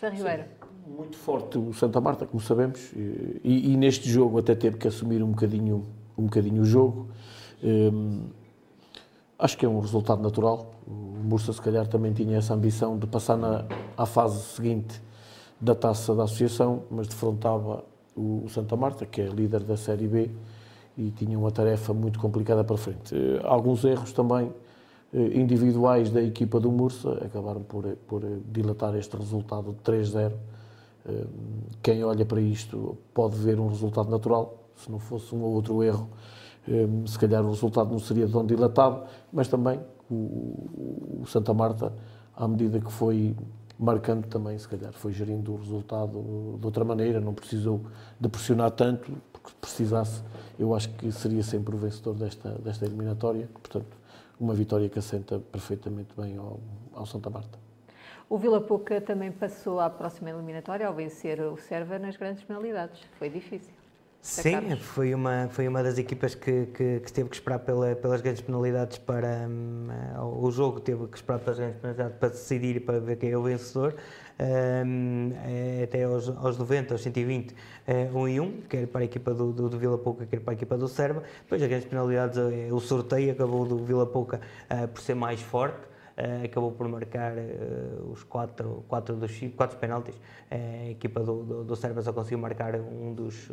Zé 0.02 0.10
Ribeiro. 0.10 0.44
Muito 0.86 1.15
forte 1.15 1.57
o 1.57 1.72
Santa 1.73 2.02
Marta, 2.02 2.26
como 2.26 2.41
sabemos, 2.41 2.91
e, 2.94 3.72
e, 3.72 3.78
neste 3.78 4.10
jogo 4.10 4.40
até 4.40 4.53
teve 4.53 4.78
que 4.78 4.86
assumir 4.86 5.23
um 5.23 5.30
bocadinho, 5.30 5.86
um 6.18 6.23
bocadinho 6.23 6.64
o 6.64 6.65
jogo. 6.65 7.07
Um, 7.64 8.26
acho 9.40 9.57
que 9.57 9.65
é 9.65 9.69
um 9.69 9.80
resultado 9.80 10.22
natural. 10.22 10.73
O 10.86 10.91
Mursa, 11.23 11.53
se 11.53 11.61
calhar, 11.61 11.88
também 11.88 12.11
tinha 12.11 12.38
essa 12.38 12.53
ambição 12.53 12.98
de 12.98 13.07
passar 13.07 13.38
na, 13.38 13.64
à 13.95 14.06
fase 14.06 14.41
seguinte 14.41 15.02
da 15.60 15.73
taça 15.73 16.14
da 16.14 16.23
associação, 16.23 16.84
mas 16.91 17.07
defrontava 17.07 17.86
o 18.14 18.45
Santa 18.49 18.76
Marta, 18.76 19.06
que 19.06 19.22
é 19.22 19.26
líder 19.28 19.64
da 19.64 19.78
Série 19.78 20.07
B, 20.07 20.30
e 20.97 21.11
tinha 21.11 21.38
uma 21.38 21.51
tarefa 21.51 21.93
muito 21.93 22.19
complicada 22.19 22.63
para 22.63 22.77
frente. 22.77 23.15
Eh, 23.15 23.41
alguns 23.43 23.84
erros 23.84 24.11
também 24.13 24.51
eh, 25.13 25.39
individuais 25.39 26.09
da 26.09 26.22
equipa 26.22 26.59
do 26.59 26.72
Mursa 26.72 27.13
acabaram 27.26 27.61
por, 27.63 27.85
por 28.07 28.22
dilatar 28.51 28.95
este 28.95 29.15
resultado 29.15 29.72
de 29.73 29.80
3-0. 29.80 30.31
Quem 31.81 32.03
olha 32.03 32.23
para 32.23 32.39
isto 32.39 32.95
pode 33.11 33.35
ver 33.35 33.59
um 33.59 33.68
resultado 33.68 34.11
natural, 34.11 34.69
se 34.76 34.91
não 34.91 34.99
fosse 34.99 35.34
um 35.34 35.41
ou 35.41 35.53
outro 35.53 35.81
erro 35.81 36.07
se 37.07 37.18
calhar 37.18 37.43
o 37.43 37.49
resultado 37.49 37.91
não 37.91 37.99
seria 37.99 38.27
tão 38.27 38.45
dilatado, 38.45 39.03
mas 39.31 39.47
também 39.47 39.80
o, 40.09 41.23
Santa 41.26 41.53
Marta, 41.53 41.93
à 42.35 42.47
medida 42.47 42.80
que 42.80 42.91
foi 42.91 43.35
marcando 43.80 44.27
também, 44.27 44.57
se 44.57 44.68
calhar 44.68 44.93
foi 44.93 45.11
gerindo 45.11 45.53
o 45.53 45.57
resultado 45.57 46.57
de 46.59 46.65
outra 46.65 46.84
maneira, 46.84 47.19
não 47.19 47.34
precisou 47.34 47.81
de 48.19 48.30
pressionar 48.30 48.72
tanto, 48.72 49.11
porque 49.41 49.49
se 49.49 49.55
precisasse, 49.55 50.23
eu 50.59 50.76
acho 50.76 50.89
que 50.89 51.11
seria 51.11 51.43
sempre 51.43 51.76
o 51.76 51.77
vencedor 51.77 52.13
desta, 52.15 52.49
desta 52.59 52.85
eliminatória, 52.85 53.49
portanto, 53.53 53.97
uma 54.39 54.53
vitória 54.53 54.89
que 54.89 54.99
assenta 54.99 55.39
perfeitamente 55.39 56.09
bem 56.18 56.38
ao, 56.38 56.59
ao 56.93 57.05
Santa 57.05 57.30
Marta. 57.30 57.59
O 58.30 58.38
Vila 58.38 58.61
Pouca 58.61 59.01
também 59.01 59.31
passou 59.31 59.80
à 59.80 59.89
próxima 59.89 60.30
eliminatória 60.30 60.88
ao 60.88 60.93
vencer 60.93 61.41
o 61.41 61.57
Serva 61.57 61.99
nas 61.99 62.15
grandes 62.15 62.43
penalidades. 62.43 63.01
Foi 63.19 63.30
difícil. 63.30 63.73
Sim, 64.22 64.76
foi 64.76 65.15
uma, 65.15 65.49
foi 65.49 65.68
uma 65.68 65.81
das 65.81 65.97
equipas 65.97 66.35
que, 66.35 66.68
que, 66.68 66.99
que 66.99 67.11
teve 67.11 67.27
que 67.27 67.35
esperar 67.35 67.57
pela, 67.59 67.95
pelas 67.95 68.22
grandes 68.22 68.41
penalidades 68.41 68.99
para. 68.99 69.47
Um, 69.49 69.88
o 70.39 70.51
jogo 70.51 70.80
teve 70.80 71.07
que 71.07 71.18
esperar 71.18 71.39
pelas 71.39 71.57
grandes 71.57 71.81
penalidades 71.81 72.18
para 72.19 72.30
decidir 72.30 72.76
e 72.76 72.80
para 72.80 72.99
ver 72.99 73.15
quem 73.18 73.31
é 73.31 73.38
o 73.38 73.41
vencedor. 73.41 73.95
É, 74.43 75.84
até 75.84 76.03
aos, 76.03 76.27
aos 76.30 76.57
90, 76.57 76.95
aos 76.95 77.01
120, 77.03 77.55
é, 77.85 78.09
1 78.11 78.27
e 78.27 78.39
1, 78.39 78.61
quer 78.61 78.88
para 78.88 79.01
a 79.01 79.03
equipa 79.03 79.35
do, 79.35 79.51
do, 79.51 79.69
do 79.69 79.77
Vila 79.77 79.99
Pouca, 79.99 80.26
quer 80.26 80.39
para 80.39 80.53
a 80.53 80.55
equipa 80.55 80.76
do 80.76 80.88
Serva. 80.88 81.22
Depois, 81.43 81.61
as 81.61 81.68
grandes 81.68 81.88
penalidades, 81.88 82.39
é, 82.39 82.73
o 82.73 82.80
sorteio 82.80 83.31
acabou 83.34 83.68
do 83.68 83.77
Vila 83.85 84.07
Pouca 84.07 84.41
uh, 84.72 84.88
por 84.88 84.99
ser 84.99 85.13
mais 85.13 85.39
forte. 85.41 85.91
Uh, 86.18 86.45
acabou 86.45 86.72
por 86.72 86.88
marcar 86.88 87.34
uh, 87.34 88.11
os 88.11 88.23
quatro, 88.23 88.84
quatro 88.88 89.15
dos 89.15 89.31
quatro 89.55 89.77
penaltis. 89.77 90.15
Uh, 90.15 90.88
a 90.88 90.89
equipa 90.89 91.22
do, 91.22 91.43
do, 91.43 91.63
do 91.63 91.76
Serva 91.76 92.01
só 92.01 92.11
conseguiu 92.11 92.39
marcar 92.39 92.76
um 92.76 93.13
dos, 93.13 93.49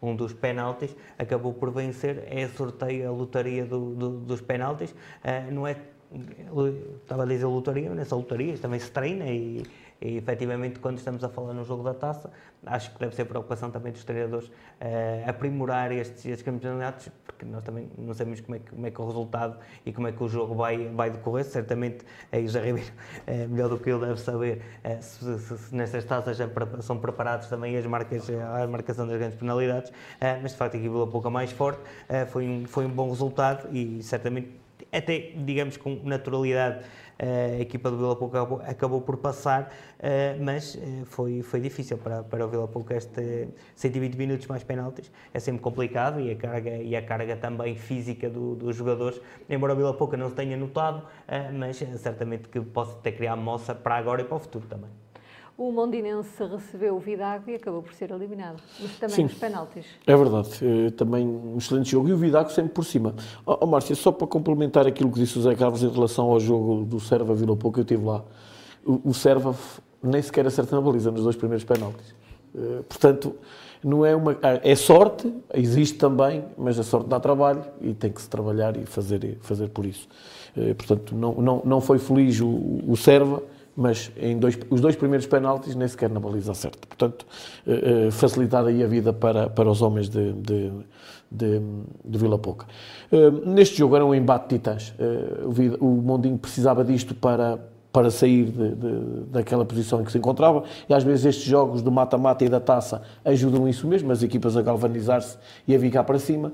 um 0.00 0.14
dos 0.14 0.32
penaltis, 0.32 0.96
acabou 1.18 1.52
por 1.52 1.70
vencer. 1.70 2.24
É 2.26 2.46
sorteio 2.48 3.08
a 3.08 3.12
lotaria 3.12 3.64
do, 3.66 3.94
do, 3.94 4.10
dos 4.20 4.40
penaltis. 4.40 4.94
não 5.52 5.66
é, 5.66 5.76
estava 7.02 7.24
a 7.24 7.26
dizer 7.26 7.46
lotaria, 7.46 7.90
nessa 7.90 8.16
lotaria 8.16 8.56
também 8.58 8.80
se 8.80 8.90
treina 8.90 9.26
e 9.26 9.62
e 10.00 10.16
efetivamente, 10.16 10.78
quando 10.78 10.96
estamos 10.96 11.22
a 11.22 11.28
falar 11.28 11.52
no 11.52 11.62
jogo 11.62 11.82
da 11.82 11.92
taça, 11.92 12.30
acho 12.64 12.90
que 12.92 12.98
deve 12.98 13.14
ser 13.14 13.26
preocupação 13.26 13.70
também 13.70 13.92
dos 13.92 14.02
treinadores 14.02 14.48
uh, 14.48 15.28
aprimorar 15.28 15.92
estes, 15.92 16.24
estes 16.24 16.42
campeonatos, 16.42 17.10
porque 17.26 17.44
nós 17.44 17.62
também 17.62 17.90
não 17.98 18.14
sabemos 18.14 18.40
como 18.40 18.56
é, 18.56 18.58
que, 18.60 18.70
como 18.70 18.86
é 18.86 18.90
que 18.90 19.00
o 19.00 19.06
resultado 19.06 19.58
e 19.84 19.92
como 19.92 20.08
é 20.08 20.12
que 20.12 20.22
o 20.22 20.28
jogo 20.28 20.54
vai, 20.54 20.88
vai 20.88 21.10
decorrer. 21.10 21.44
Certamente, 21.44 22.04
aí 22.32 22.46
José 22.46 22.62
Ribeiro, 22.62 22.90
uh, 23.28 23.48
melhor 23.48 23.68
do 23.68 23.78
que 23.78 23.90
ele, 23.90 24.06
deve 24.06 24.20
saber 24.20 24.62
uh, 24.84 25.02
se, 25.02 25.38
se, 25.38 25.58
se, 25.58 25.74
nestas 25.74 26.04
taças 26.06 26.38
são 26.80 26.98
preparados 26.98 27.48
também 27.48 27.76
as 27.76 27.84
marcas, 27.84 28.30
a 28.30 28.66
marcação 28.66 29.06
das 29.06 29.18
grandes 29.18 29.38
penalidades, 29.38 29.92
mas 30.42 30.52
de 30.52 30.56
facto 30.56 30.74
a 30.74 30.78
equipe 30.78 30.94
um 30.94 31.06
pouco 31.10 31.30
mais 31.30 31.52
forte, 31.52 31.80
foi, 32.28 32.46
um, 32.48 32.66
foi 32.66 32.86
um 32.86 32.90
bom 32.90 33.10
resultado 33.10 33.68
e 33.70 34.02
certamente, 34.02 34.50
até 34.92 35.32
digamos 35.36 35.76
com 35.76 36.00
naturalidade 36.04 36.84
a 37.22 37.60
equipa 37.60 37.90
do 37.90 37.98
Vila 37.98 38.16
Pouco 38.16 38.36
acabou, 38.36 39.00
por 39.00 39.18
passar, 39.18 39.70
eh, 39.98 40.36
mas 40.40 40.76
eh, 40.76 41.04
foi, 41.04 41.42
foi 41.42 41.60
difícil 41.60 41.98
para, 41.98 42.22
para 42.22 42.46
o 42.46 42.48
Vila 42.48 42.66
Pouco 42.66 42.92
este 42.92 43.48
120 43.74 44.14
minutos 44.16 44.46
mais 44.46 44.64
penaltis, 44.64 45.10
é 45.34 45.38
sempre 45.38 45.60
complicado 45.60 46.20
e 46.20 46.30
a 46.30 46.36
carga, 46.36 46.76
e 46.76 46.96
a 46.96 47.02
carga 47.02 47.36
também 47.36 47.76
física 47.76 48.30
do, 48.30 48.54
dos 48.54 48.74
jogadores, 48.74 49.20
embora 49.48 49.74
o 49.74 49.76
Vila 49.76 49.94
Pouca 49.94 50.16
não 50.16 50.30
se 50.30 50.34
tenha 50.34 50.56
notado, 50.56 51.02
eh, 51.28 51.50
mas 51.52 51.76
certamente 51.76 52.48
que 52.48 52.60
possa 52.60 52.96
ter 52.96 53.12
criado 53.12 53.40
moça 53.40 53.74
para 53.74 53.96
agora 53.96 54.22
e 54.22 54.24
para 54.24 54.36
o 54.36 54.40
futuro 54.40 54.66
também. 54.66 54.90
O 55.60 55.70
Mondinense 55.70 56.42
recebeu 56.42 56.96
o 56.96 56.98
Vidago 56.98 57.50
e 57.50 57.56
acabou 57.56 57.82
por 57.82 57.92
ser 57.92 58.10
eliminado, 58.10 58.56
mas 58.80 58.92
também 58.92 59.14
Sim, 59.14 59.22
nos 59.24 59.34
penaltis. 59.34 59.84
É 60.06 60.16
verdade, 60.16 60.48
é, 60.62 60.90
também 60.92 61.28
um 61.28 61.58
excelente 61.58 61.90
jogo 61.90 62.08
e 62.08 62.14
o 62.14 62.16
Vidago 62.16 62.50
sempre 62.50 62.72
por 62.72 62.82
cima. 62.82 63.14
Ó 63.44 63.58
oh, 63.60 63.66
Márcia, 63.66 63.94
só 63.94 64.10
para 64.10 64.26
complementar 64.26 64.86
aquilo 64.86 65.12
que 65.12 65.20
disse 65.20 65.38
o 65.38 65.42
Zé 65.42 65.54
Carlos 65.54 65.82
em 65.82 65.90
relação 65.90 66.30
ao 66.30 66.40
jogo 66.40 66.86
do 66.86 66.98
Serva 66.98 67.34
Vila 67.34 67.54
Pouco, 67.54 67.78
eu 67.78 67.82
estive 67.82 68.02
lá. 68.02 68.24
O, 68.86 69.10
o 69.10 69.12
Serva 69.12 69.54
nem 70.02 70.22
sequer 70.22 70.46
acerta 70.46 70.74
na 70.74 70.80
baliza 70.80 71.10
nos 71.10 71.24
dois 71.24 71.36
primeiros 71.36 71.62
penaltis. 71.62 72.14
É, 72.54 72.82
portanto, 72.88 73.36
não 73.84 74.06
é 74.06 74.16
uma 74.16 74.38
é 74.40 74.74
sorte, 74.74 75.30
existe 75.52 75.98
também, 75.98 76.42
mas 76.56 76.78
a 76.78 76.82
sorte 76.82 77.06
dá 77.06 77.20
trabalho 77.20 77.62
e 77.82 77.92
tem 77.92 78.10
que 78.10 78.22
se 78.22 78.30
trabalhar 78.30 78.78
e 78.78 78.86
fazer 78.86 79.36
fazer 79.42 79.68
por 79.68 79.84
isso. 79.84 80.08
É, 80.56 80.72
portanto, 80.72 81.14
não 81.14 81.34
não 81.34 81.62
não 81.66 81.80
foi 81.82 81.98
feliz 81.98 82.40
o, 82.40 82.48
o 82.88 82.96
Serva 82.96 83.42
mas 83.76 84.10
em 84.16 84.38
dois, 84.38 84.58
os 84.68 84.80
dois 84.80 84.96
primeiros 84.96 85.26
penaltis 85.26 85.74
nem 85.74 85.86
sequer 85.86 86.10
na 86.10 86.20
baliza 86.20 86.54
certa. 86.54 86.86
Portanto, 86.86 87.26
eh, 87.66 88.06
eh, 88.06 88.10
facilitar 88.10 88.64
aí 88.66 88.82
a 88.82 88.86
vida 88.86 89.12
para, 89.12 89.48
para 89.48 89.70
os 89.70 89.80
homens 89.80 90.08
de, 90.08 90.32
de, 90.32 90.72
de, 91.30 91.62
de 92.04 92.18
Vila 92.18 92.38
Pouca. 92.38 92.66
Eh, 93.10 93.30
neste 93.46 93.78
jogo 93.78 93.96
era 93.96 94.04
um 94.04 94.14
embate 94.14 94.48
de 94.48 94.58
titãs. 94.58 94.94
o, 95.80 95.84
o 95.84 96.02
Mondinho 96.02 96.36
precisava 96.36 96.84
disto 96.84 97.14
para, 97.14 97.58
para 97.92 98.10
sair 98.10 98.44
de, 98.44 98.74
de, 98.74 99.20
daquela 99.30 99.64
posição 99.64 100.00
em 100.00 100.04
que 100.04 100.12
se 100.12 100.18
encontrava. 100.18 100.64
E 100.88 100.94
às 100.94 101.02
vezes 101.02 101.24
estes 101.24 101.44
jogos 101.44 101.80
do 101.82 101.90
mata-mata 101.90 102.44
e 102.44 102.48
da 102.48 102.60
taça 102.60 103.02
ajudam 103.24 103.68
isso 103.68 103.86
mesmo, 103.86 104.10
as 104.12 104.22
equipas 104.22 104.56
a 104.56 104.62
galvanizar-se 104.62 105.38
e 105.66 105.74
a 105.74 105.78
vir 105.78 105.90
cá 105.90 106.04
para 106.04 106.18
cima. 106.18 106.52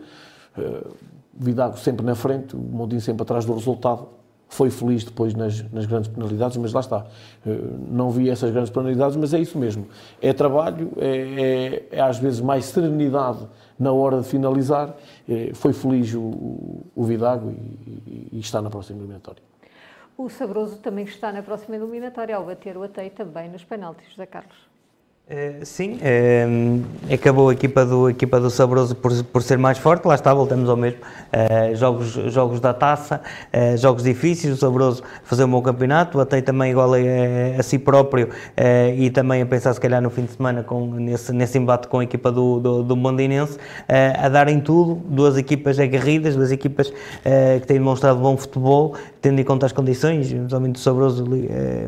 Uh, 0.56 0.94
Vidago 1.38 1.78
sempre 1.78 2.04
na 2.04 2.14
frente, 2.14 2.56
o 2.56 2.58
Mondinho 2.58 3.00
sempre 3.00 3.22
atrás 3.22 3.44
do 3.44 3.52
resultado 3.52 4.08
foi 4.48 4.70
feliz 4.70 5.04
depois 5.04 5.34
nas, 5.34 5.62
nas, 5.72 5.86
grandes 5.86 6.08
penalidades, 6.08 6.56
mas 6.56 6.72
lá 6.72 6.80
está. 6.80 7.06
Eh, 7.46 7.58
não 7.88 8.10
vi 8.10 8.30
essas 8.30 8.50
grandes 8.50 8.70
penalidades, 8.70 9.16
mas 9.16 9.34
é 9.34 9.40
isso 9.40 9.58
mesmo. 9.58 9.86
É 10.22 10.32
trabalho, 10.32 10.92
é, 10.98 11.86
é, 11.90 11.98
é 11.98 12.00
às 12.00 12.18
vezes 12.18 12.40
mais 12.40 12.64
serenidade 12.66 13.46
na 13.78 13.92
hora 13.92 14.20
de 14.20 14.28
finalizar. 14.28 14.94
É, 15.28 15.52
foi 15.52 15.72
feliz 15.72 16.14
o, 16.14 16.84
o 16.94 17.04
Vidago 17.04 17.50
e, 17.50 18.28
e, 18.32 18.40
está 18.40 18.62
na 18.62 18.70
próxima 18.70 19.00
eliminatória. 19.00 19.42
O 20.16 20.30
Sabroso 20.30 20.78
também 20.78 21.04
está 21.04 21.32
na 21.32 21.42
próxima 21.42 21.76
eliminatória 21.76 22.34
ao 22.34 22.44
bater 22.44 22.76
o 22.76 22.82
Atei 22.82 23.10
também 23.10 23.50
nos 23.50 23.64
penaltis, 23.64 24.08
José 24.10 24.26
Carlos. 24.26 24.56
Uh, 25.28 25.66
sim, 25.66 25.94
uh, 25.94 27.12
acabou 27.12 27.48
a 27.48 27.52
equipa 27.52 27.84
do, 27.84 28.06
a 28.06 28.12
equipa 28.12 28.38
do 28.38 28.48
Sabroso 28.48 28.94
por, 28.94 29.12
por 29.24 29.42
ser 29.42 29.58
mais 29.58 29.76
forte, 29.76 30.06
lá 30.06 30.14
está, 30.14 30.32
voltamos 30.32 30.68
ao 30.70 30.76
mesmo. 30.76 31.00
Uh, 31.00 31.74
jogos, 31.74 32.06
jogos 32.32 32.60
da 32.60 32.72
taça, 32.72 33.20
jogos 33.76 34.04
difíceis, 34.04 34.54
o 34.54 34.56
Sabroso 34.56 35.02
fazer 35.24 35.42
um 35.42 35.50
bom 35.50 35.60
campeonato, 35.60 36.20
até 36.20 36.40
também 36.40 36.70
igual 36.70 36.92
a, 36.94 36.98
a 37.58 37.62
si 37.64 37.76
próprio 37.76 38.28
e 38.96 39.10
também 39.10 39.42
a 39.42 39.46
pensar 39.46 39.74
se 39.74 39.80
calhar 39.80 40.00
no 40.00 40.10
fim 40.10 40.26
de 40.26 40.32
semana 40.32 40.62
com, 40.62 40.92
nesse, 40.92 41.32
nesse 41.32 41.58
embate 41.58 41.88
com 41.88 41.98
a 41.98 42.04
equipa 42.04 42.30
do, 42.30 42.60
do, 42.60 42.82
do 42.84 42.96
Mondinense, 42.96 43.58
a 43.88 44.28
darem 44.28 44.60
tudo, 44.60 44.94
duas 45.08 45.36
equipas 45.36 45.80
aguerridas, 45.80 46.36
duas 46.36 46.52
equipas 46.52 46.90
que 46.90 47.66
têm 47.66 47.78
demonstrado 47.78 48.20
bom 48.20 48.36
futebol, 48.36 48.94
tendo 49.20 49.40
em 49.40 49.44
conta 49.44 49.66
as 49.66 49.72
condições, 49.72 50.32
principalmente 50.32 50.76
o 50.76 50.78
Sabroso 50.78 51.24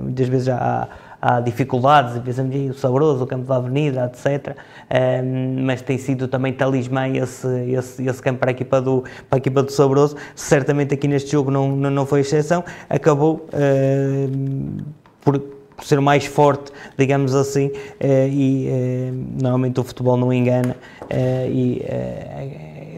muitas 0.03 0.29
vezes 0.29 0.47
já 0.47 0.57
há 0.57 0.89
há 1.21 1.41
dificuldades, 1.41 2.19
pensamos 2.23 2.55
o 2.71 2.75
Saboroso, 2.75 3.25
o 3.25 3.27
Campo 3.27 3.45
da 3.45 3.57
Avenida, 3.57 4.11
etc. 4.13 4.57
Um, 4.91 5.65
mas 5.65 5.83
tem 5.83 5.99
sido 5.99 6.29
também 6.29 6.53
talismã 6.53 7.09
esse, 7.09 7.49
esse, 7.71 8.07
esse 8.07 8.23
campo 8.23 8.41
para 8.41 8.51
a 8.51 8.53
equipa 8.53 8.81
do, 8.81 9.03
para 9.29 9.37
a 9.37 9.39
equipa 9.39 9.63
do 9.63 9.73
Saboroso. 9.73 10.17
Certamente 10.35 10.95
aqui 10.95 11.09
neste 11.09 11.33
jogo 11.33 11.51
não, 11.51 11.69
não, 11.69 11.91
não 11.91 12.07
foi 12.07 12.21
exceção. 12.21 12.65
Acabou 12.89 13.47
uh, 13.53 14.85
por 15.21 15.43
ser 15.83 16.01
mais 16.01 16.25
forte, 16.25 16.73
digamos 16.97 17.35
assim, 17.35 17.67
uh, 17.69 18.29
e 18.31 18.69
uh, 18.69 19.43
normalmente 19.43 19.81
o 19.81 19.85
futebol 19.85 20.17
não 20.17 20.33
engana. 20.33 20.77
e 21.11 21.85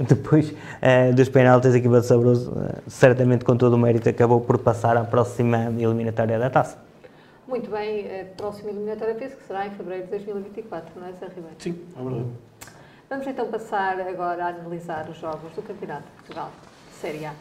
depois 0.08 0.54
dos 1.14 1.28
penaltis, 1.28 1.74
a 1.74 1.78
equipa 1.78 2.00
do 2.00 2.06
Saboroso, 2.06 2.52
certamente 2.86 3.44
com 3.44 3.54
todo 3.54 3.74
o 3.74 3.78
mérito, 3.78 4.08
acabou 4.08 4.40
por 4.40 4.56
passar 4.58 4.96
à 4.96 5.04
próxima 5.04 5.70
eliminatória 5.78 6.38
da 6.38 6.48
taça. 6.48 6.89
Muito 7.50 7.68
bem, 7.68 8.20
a 8.20 8.26
próxima 8.36 8.70
eliminatória 8.70 9.12
penso 9.16 9.36
que 9.36 9.42
será 9.42 9.66
em 9.66 9.72
fevereiro 9.72 10.04
de 10.04 10.10
2024, 10.12 11.00
não 11.00 11.08
é, 11.08 11.12
Zé 11.14 11.26
Ribeiro? 11.26 11.56
Sim, 11.58 11.84
é 11.96 12.00
verdade. 12.00 12.30
Vamos 13.08 13.26
então 13.26 13.50
passar 13.50 14.00
agora 14.00 14.44
a 14.44 14.48
analisar 14.50 15.10
os 15.10 15.16
jogos 15.16 15.52
do 15.54 15.60
Campeonato 15.60 16.04
de 16.04 16.12
Portugal, 16.12 16.52
Série 16.92 17.26
A. 17.26 17.34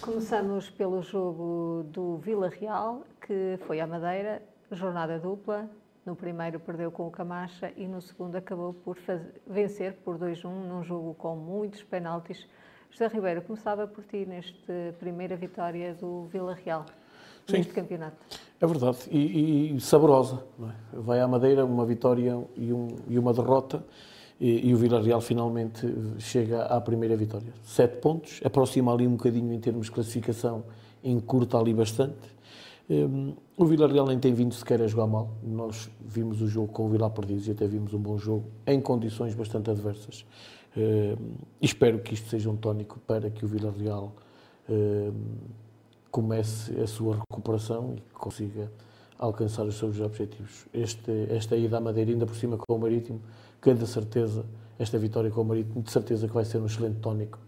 Começamos 0.00 0.70
pelo 0.70 1.02
jogo 1.02 1.82
do 1.88 2.18
Vila 2.18 2.48
Real, 2.48 3.02
que 3.26 3.58
foi 3.66 3.80
à 3.80 3.86
Madeira, 3.88 4.40
jornada 4.70 5.18
dupla, 5.18 5.68
no 6.04 6.16
primeiro 6.16 6.58
perdeu 6.58 6.90
com 6.90 7.06
o 7.06 7.10
Camacha 7.10 7.72
e 7.76 7.86
no 7.86 8.00
segundo 8.00 8.36
acabou 8.36 8.74
por 8.74 8.96
vencer 9.46 9.94
por 10.04 10.18
2-1 10.18 10.48
num 10.48 10.82
jogo 10.82 11.14
com 11.14 11.36
muitos 11.36 11.82
penaltis. 11.82 12.46
José 12.90 13.06
Ribeiro, 13.06 13.40
começava 13.42 13.86
por 13.86 14.04
ti 14.04 14.26
nesta 14.26 14.94
primeira 14.98 15.36
vitória 15.36 15.94
do 15.94 16.24
Vila 16.24 16.54
Real 16.54 16.84
Sim, 17.46 17.58
neste 17.58 17.72
campeonato. 17.72 18.16
É 18.60 18.66
verdade, 18.66 18.98
e, 19.10 19.74
e 19.74 19.80
saborosa. 19.80 20.44
É? 20.60 20.96
Vai 20.98 21.20
à 21.20 21.28
Madeira 21.28 21.64
uma 21.64 21.86
vitória 21.86 22.38
e, 22.56 22.72
um, 22.72 22.88
e 23.08 23.18
uma 23.18 23.32
derrota 23.32 23.82
e, 24.40 24.68
e, 24.68 24.74
o 24.74 24.76
Vila 24.76 25.00
Real 25.00 25.20
finalmente 25.20 25.86
chega 26.18 26.64
à 26.64 26.80
primeira 26.80 27.16
vitória. 27.16 27.52
Sete 27.62 27.98
pontos, 27.98 28.40
aproxima 28.44 28.92
ali 28.92 29.06
um 29.06 29.12
bocadinho 29.12 29.52
em 29.52 29.60
termos 29.60 29.86
de 29.86 29.92
classificação, 29.92 30.64
encurta 31.02 31.58
ali 31.58 31.72
bastante 31.72 32.32
um, 32.90 33.34
o 33.62 33.66
Villarreal 33.66 34.06
nem 34.06 34.18
tem 34.18 34.34
vindo 34.34 34.54
sequer 34.54 34.82
a 34.82 34.86
jogar 34.86 35.06
mal. 35.06 35.30
Nós 35.42 35.88
vimos 36.00 36.42
o 36.42 36.48
jogo 36.48 36.72
com 36.72 36.86
o 36.86 36.88
Vila 36.88 37.08
Perdidos 37.08 37.46
e 37.46 37.52
até 37.52 37.66
vimos 37.66 37.94
um 37.94 37.98
bom 37.98 38.18
jogo 38.18 38.44
em 38.66 38.80
condições 38.80 39.34
bastante 39.34 39.70
adversas. 39.70 40.26
Um, 40.76 41.34
espero 41.60 42.00
que 42.00 42.14
isto 42.14 42.28
seja 42.28 42.50
um 42.50 42.56
tónico 42.56 42.98
para 43.06 43.30
que 43.30 43.44
o 43.44 43.48
Villarreal 43.48 44.12
um, 44.68 45.12
comece 46.10 46.78
a 46.80 46.86
sua 46.86 47.16
recuperação 47.16 47.94
e 47.96 48.00
consiga 48.12 48.70
alcançar 49.18 49.64
os 49.64 49.76
seus 49.76 50.00
objetivos. 50.00 50.66
Este, 50.72 51.26
esta 51.30 51.56
ida 51.56 51.78
à 51.78 51.80
Madeira, 51.80 52.10
ainda 52.10 52.26
por 52.26 52.34
cima 52.34 52.56
com 52.56 52.74
o 52.74 52.78
Marítimo, 52.78 53.20
que 53.60 53.72
de 53.72 53.86
certeza, 53.86 54.44
esta 54.78 54.98
vitória 54.98 55.30
com 55.30 55.42
o 55.42 55.44
Marítimo, 55.44 55.82
de 55.82 55.90
certeza 55.92 56.26
que 56.26 56.34
vai 56.34 56.44
ser 56.44 56.58
um 56.58 56.66
excelente 56.66 56.98
tónico 56.98 57.38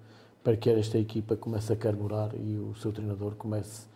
para 0.44 0.56
que 0.56 0.70
esta 0.70 0.98
equipa 0.98 1.34
comece 1.36 1.72
a 1.72 1.76
carburar 1.76 2.30
e 2.36 2.56
o 2.56 2.74
seu 2.76 2.92
treinador 2.92 3.34
comece 3.34 3.86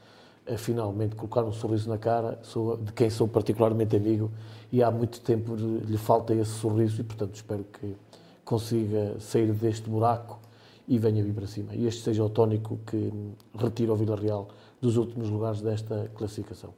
a 0.53 0.57
finalmente 0.57 1.15
colocar 1.15 1.45
um 1.45 1.53
sorriso 1.53 1.89
na 1.89 1.99
cara 1.99 2.39
sou, 2.43 2.77
de 2.77 2.93
quem 2.93 3.11
sou 3.11 3.29
particularmente 3.29 3.97
amigo 3.97 4.31
e 4.73 4.83
há 4.83 4.91
muito 4.91 5.20
tempo 5.20 5.55
lhe 5.55 5.99
falta 5.99 6.35
esse 6.35 6.53
sorriso 6.53 7.01
e, 7.01 7.05
portanto, 7.05 7.35
espero 7.35 7.65
que 7.65 7.97
consiga 8.45 9.19
sair 9.20 9.53
deste 9.53 9.89
buraco 9.89 10.39
e 10.87 10.99
venha 10.99 11.23
vir 11.23 11.35
para 11.35 11.47
cima. 11.47 11.75
E 11.75 11.87
este 11.87 12.03
seja 12.03 12.25
o 12.25 12.31
tónico 12.31 12.79
que 12.87 13.12
retira 13.55 13.93
o 13.93 13.97
Vila 13.97 14.16
Real 14.16 14.49
dos 14.81 14.97
últimos 14.97 15.29
lugares 15.29 15.61
desta 15.61 16.11
classificação. 16.15 16.73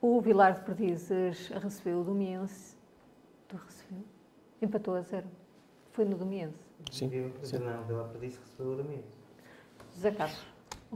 O 0.00 0.20
Vilar 0.20 0.54
de 0.54 0.60
Perdizes 0.60 1.48
recebeu 1.48 2.00
o 2.00 2.04
Domiense. 2.04 2.76
Tu 3.48 3.56
recebeu? 3.56 4.04
Empatou 4.60 4.94
a 4.94 5.00
zero. 5.00 5.26
Foi 5.92 6.04
no 6.04 6.16
Domiense. 6.16 6.58
Sim. 6.90 7.08
sim. 7.42 7.58
Não, 7.58 7.80
o 7.80 7.84
Vilar 7.84 8.04
de 8.04 8.10
Perdizes 8.12 8.38
recebeu 8.38 8.72
o 8.72 8.76
Domiense. 8.76 9.08
José 9.94 10.10
Carlos, 10.10 10.46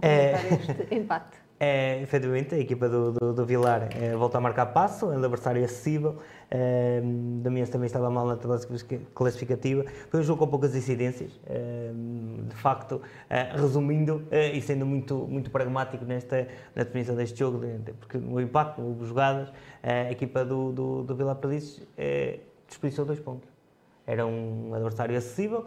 é... 0.02 0.32
este 0.32 0.94
empate. 0.94 1.47
É, 1.60 2.00
efetivamente, 2.02 2.54
a 2.54 2.58
equipa 2.58 2.88
do, 2.88 3.12
do, 3.12 3.34
do 3.34 3.44
Vilar 3.44 3.88
é, 3.90 4.14
volta 4.14 4.38
a 4.38 4.40
marcar 4.40 4.66
passo, 4.66 5.06
é 5.06 5.16
um 5.16 5.18
adversário 5.18 5.64
acessível. 5.64 6.18
É, 6.48 7.00
Damiães 7.42 7.68
também 7.68 7.86
estava 7.86 8.08
mal 8.08 8.26
na 8.26 8.38
classificativa. 9.12 9.84
Foi 10.08 10.20
um 10.20 10.22
jogo 10.22 10.38
com 10.38 10.46
poucas 10.46 10.76
incidências. 10.76 11.32
É, 11.46 11.90
de 12.48 12.54
facto, 12.54 13.02
é, 13.28 13.50
resumindo 13.56 14.22
e 14.30 14.60
sendo 14.62 14.86
muito, 14.86 15.26
muito 15.26 15.50
pragmático 15.50 16.04
nesta, 16.04 16.46
na 16.76 16.84
definição 16.84 17.16
deste 17.16 17.38
jogo, 17.38 17.60
porque 17.98 18.18
no 18.18 18.40
impacto, 18.40 18.80
no 18.80 19.04
jogadas, 19.04 19.52
a 19.82 20.12
equipa 20.12 20.44
do, 20.44 20.72
do, 20.72 21.02
do 21.02 21.16
Vilar 21.16 21.36
Perdizes 21.36 21.82
desperdiçou 22.68 23.04
dois 23.04 23.18
pontos. 23.18 23.48
Era 24.06 24.24
um 24.26 24.72
adversário 24.74 25.16
acessível, 25.16 25.66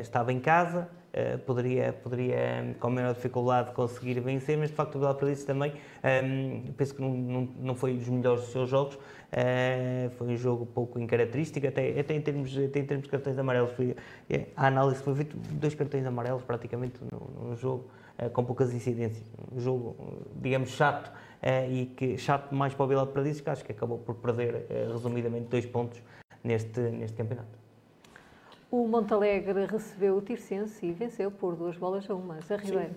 estava 0.00 0.32
em 0.32 0.40
casa, 0.40 0.88
Uh, 1.14 1.38
poderia, 1.38 1.92
poderia, 1.92 2.74
com 2.80 2.90
maior 2.90 3.14
dificuldade, 3.14 3.70
conseguir 3.70 4.18
vencer, 4.18 4.58
mas 4.58 4.70
de 4.70 4.74
facto 4.74 4.98
o 4.98 5.14
Perdices 5.14 5.44
também, 5.44 5.72
um, 6.24 6.72
penso 6.72 6.92
que 6.92 7.00
não, 7.00 7.14
não, 7.14 7.48
não 7.60 7.74
foi 7.76 7.94
dos 7.94 8.08
melhores 8.08 8.40
dos 8.40 8.50
seus 8.50 8.68
jogos, 8.68 8.96
uh, 8.96 10.10
foi 10.18 10.26
um 10.26 10.36
jogo 10.36 10.66
pouco 10.66 10.98
incaracterístico, 10.98 11.68
até, 11.68 12.00
até, 12.00 12.14
em, 12.16 12.20
termos, 12.20 12.58
até 12.58 12.80
em 12.80 12.84
termos 12.84 13.04
de 13.04 13.10
cartões 13.12 13.38
amarelos, 13.38 13.70
foi, 13.74 13.94
é, 14.28 14.46
a 14.56 14.66
análise 14.66 15.00
foi 15.04 15.14
feita, 15.14 15.36
dois 15.52 15.76
cartões 15.76 16.04
amarelos 16.04 16.42
praticamente 16.42 16.98
no, 17.12 17.50
no 17.50 17.56
jogo, 17.56 17.88
uh, 18.18 18.28
com 18.30 18.44
poucas 18.44 18.74
incidências, 18.74 19.24
um 19.52 19.60
jogo, 19.60 20.26
digamos, 20.34 20.70
chato, 20.70 21.12
e 21.70 21.86
que 21.94 22.16
chato 22.16 22.52
mais 22.54 22.72
para 22.74 22.86
o 22.86 22.88
Vila 22.88 23.06
Perdices, 23.06 23.42
que 23.42 23.50
acho 23.50 23.64
que 23.64 23.70
acabou 23.70 23.98
por 23.98 24.14
perder, 24.14 24.66
resumidamente, 24.90 25.46
dois 25.48 25.66
pontos 25.66 26.02
neste, 26.42 26.80
neste 26.80 27.16
campeonato. 27.16 27.63
O 28.76 28.88
Montalegre 28.88 29.66
recebeu 29.66 30.16
o 30.16 30.20
Tircense 30.20 30.84
e 30.84 30.90
venceu 30.90 31.30
por 31.30 31.54
duas 31.54 31.76
bolas 31.76 32.10
a 32.10 32.14
uma. 32.16 32.40
Zé 32.40 32.56
Ribeiro. 32.56 32.90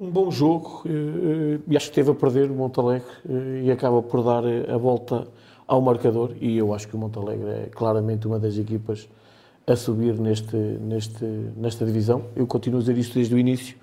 Um 0.00 0.08
bom 0.08 0.30
jogo 0.30 0.84
eh, 0.86 0.90
eh, 0.90 1.60
e 1.66 1.76
acho 1.76 1.86
que 1.86 1.98
esteve 1.98 2.12
a 2.12 2.14
perder 2.14 2.48
o 2.48 2.54
Montalegre 2.54 3.10
eh, 3.28 3.62
e 3.64 3.70
acaba 3.72 4.00
por 4.00 4.22
dar 4.22 4.44
a 4.72 4.76
volta 4.76 5.26
ao 5.66 5.80
marcador 5.80 6.36
e 6.40 6.56
eu 6.56 6.72
acho 6.72 6.86
que 6.86 6.94
o 6.94 6.98
Montalegre 7.00 7.48
é 7.48 7.68
claramente 7.72 8.28
uma 8.28 8.38
das 8.38 8.56
equipas 8.56 9.08
a 9.66 9.74
subir 9.74 10.14
neste, 10.14 10.56
neste, 10.56 11.24
nesta 11.56 11.84
divisão. 11.84 12.26
Eu 12.36 12.46
continuo 12.46 12.78
a 12.78 12.82
dizer 12.82 12.96
isto 12.96 13.14
desde 13.14 13.34
o 13.34 13.38
início. 13.38 13.76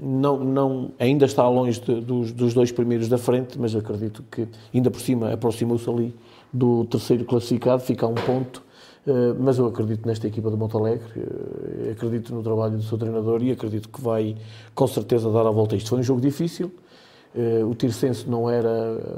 Não, 0.00 0.42
não, 0.42 0.90
ainda 0.98 1.26
está 1.26 1.48
longe 1.48 1.80
de, 1.80 2.00
dos, 2.00 2.32
dos 2.32 2.54
dois 2.54 2.72
primeiros 2.72 3.08
da 3.08 3.18
frente, 3.18 3.56
mas 3.56 3.72
acredito 3.76 4.24
que 4.28 4.48
ainda 4.74 4.90
por 4.90 5.00
cima 5.00 5.32
aproximou-se 5.32 5.88
ali 5.88 6.12
do 6.52 6.84
terceiro 6.86 7.24
classificado, 7.24 7.82
fica 7.82 8.04
a 8.04 8.08
um 8.08 8.16
ponto 8.16 8.64
mas 9.38 9.58
eu 9.58 9.66
acredito 9.66 10.06
nesta 10.06 10.26
equipa 10.26 10.50
do 10.50 10.56
Montalegre, 10.56 11.06
uh, 11.18 11.90
acredito 11.90 12.34
no 12.34 12.42
trabalho 12.42 12.76
do 12.76 12.82
seu 12.82 12.96
treinador 12.96 13.42
e 13.42 13.50
acredito 13.50 13.88
que 13.88 14.00
vai 14.00 14.36
com 14.74 14.86
certeza 14.86 15.30
dar 15.30 15.46
a 15.46 15.50
volta 15.50 15.74
a 15.74 15.78
isto. 15.78 15.90
Foi 15.90 15.98
um 15.98 16.02
jogo 16.02 16.20
difícil, 16.20 16.70
uh, 17.34 17.66
o 17.68 17.74
Tircense 17.74 18.28
não 18.28 18.48
era 18.48 18.70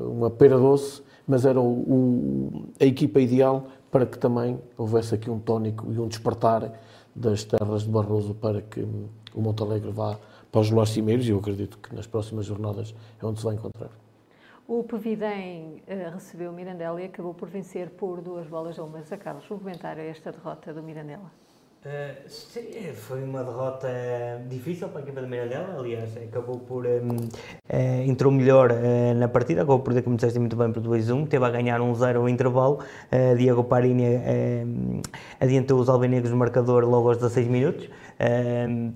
uma 0.06 0.30
pera 0.30 0.58
doce, 0.58 1.02
mas 1.26 1.44
era 1.44 1.60
o, 1.60 2.66
a 2.80 2.84
equipa 2.84 3.20
ideal 3.20 3.66
para 3.90 4.06
que 4.06 4.18
também 4.18 4.58
houvesse 4.76 5.14
aqui 5.14 5.30
um 5.30 5.38
tónico 5.38 5.92
e 5.92 5.98
um 5.98 6.08
despertar 6.08 6.72
das 7.14 7.44
terras 7.44 7.82
de 7.82 7.90
Barroso 7.90 8.34
para 8.34 8.60
que 8.60 8.80
o 9.34 9.40
Montalegre 9.40 9.90
vá 9.90 10.18
para 10.50 10.60
os 10.60 10.90
cimeiros 10.90 11.26
e 11.26 11.30
eu 11.30 11.38
acredito 11.38 11.78
que 11.78 11.94
nas 11.94 12.06
próximas 12.06 12.46
jornadas 12.46 12.94
é 13.20 13.26
onde 13.26 13.38
se 13.38 13.44
vai 13.44 13.54
encontrar. 13.54 14.03
O 14.66 14.82
Pevidem 14.82 15.82
uh, 15.86 16.14
recebeu 16.14 16.50
o 16.50 16.54
Mirandela 16.54 17.00
e 17.02 17.04
acabou 17.04 17.34
por 17.34 17.50
vencer 17.50 17.90
por 17.90 18.22
duas 18.22 18.46
bolas 18.46 18.78
a 18.78 18.82
uma. 18.82 19.02
Zé 19.02 19.18
Carlos, 19.18 19.44
um 19.50 19.58
comentário 19.58 20.02
a 20.02 20.06
esta 20.06 20.32
derrota 20.32 20.72
do 20.72 20.82
Mirandela? 20.82 21.30
Uh, 21.84 22.26
sim, 22.26 22.94
foi 22.94 23.22
uma 23.22 23.44
derrota 23.44 23.88
difícil 24.48 24.88
para 24.88 25.00
a 25.00 25.02
equipa 25.02 25.20
do 25.20 25.28
Mirandela, 25.28 25.78
aliás, 25.78 26.16
acabou 26.16 26.58
por. 26.60 26.86
Um, 26.86 27.08
uh, 27.10 27.28
eh, 27.68 28.06
entrou 28.06 28.32
melhor 28.32 28.72
uh, 28.72 29.14
na 29.14 29.28
partida, 29.28 29.60
acabou 29.60 29.80
por 29.80 30.02
como 30.02 30.16
disseste 30.16 30.38
muito 30.38 30.56
bem, 30.56 30.72
por 30.72 30.82
2-1, 30.82 31.28
teve 31.28 31.44
a 31.44 31.50
ganhar 31.50 31.80
1-0 31.80 32.16
ao 32.16 32.26
intervalo. 32.26 32.78
Diego 33.36 33.64
Parini 33.64 34.04
adiantou 35.38 35.78
os 35.78 35.90
albinegros 35.90 36.30
no 36.30 36.38
marcador 36.38 36.84
logo 36.86 37.08
aos 37.08 37.18
16 37.18 37.48
minutos. 37.48 37.90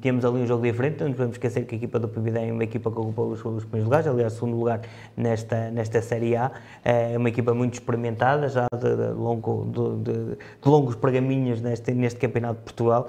Temos 0.01 0.25
ali 0.25 0.39
um 0.39 0.47
jogo 0.47 0.63
diferente, 0.63 1.01
não 1.01 1.09
nos 1.09 1.17
podemos 1.17 1.37
esquecer 1.37 1.65
que 1.67 1.75
a 1.75 1.79
equipa 1.79 1.99
do 1.99 2.09
Pividem 2.09 2.51
é 2.51 2.53
uma 2.53 2.65
equipa 2.65 2.91
que 2.91 2.99
ocupou 2.99 3.31
os, 3.31 3.45
os 3.45 3.65
primeiros 3.65 3.85
lugares, 3.85 4.07
aliás, 4.07 4.33
segundo 4.33 4.57
lugar 4.57 4.81
nesta, 5.17 5.71
nesta 5.71 6.01
Série 6.03 6.37
A. 6.37 6.51
É 6.85 7.17
uma 7.17 7.29
equipa 7.29 7.53
muito 7.55 7.75
experimentada, 7.75 8.49
já 8.49 8.67
de, 8.73 8.97
de 8.97 9.13
longo, 9.13 9.67
de, 9.67 10.13
de, 10.13 10.37
de, 10.37 10.69
longos 10.69 10.95
pergaminhos 10.95 11.61
neste, 11.61 11.93
neste 11.93 12.19
Campeonato 12.19 12.59
de 12.59 12.65
Portugal. 12.65 13.09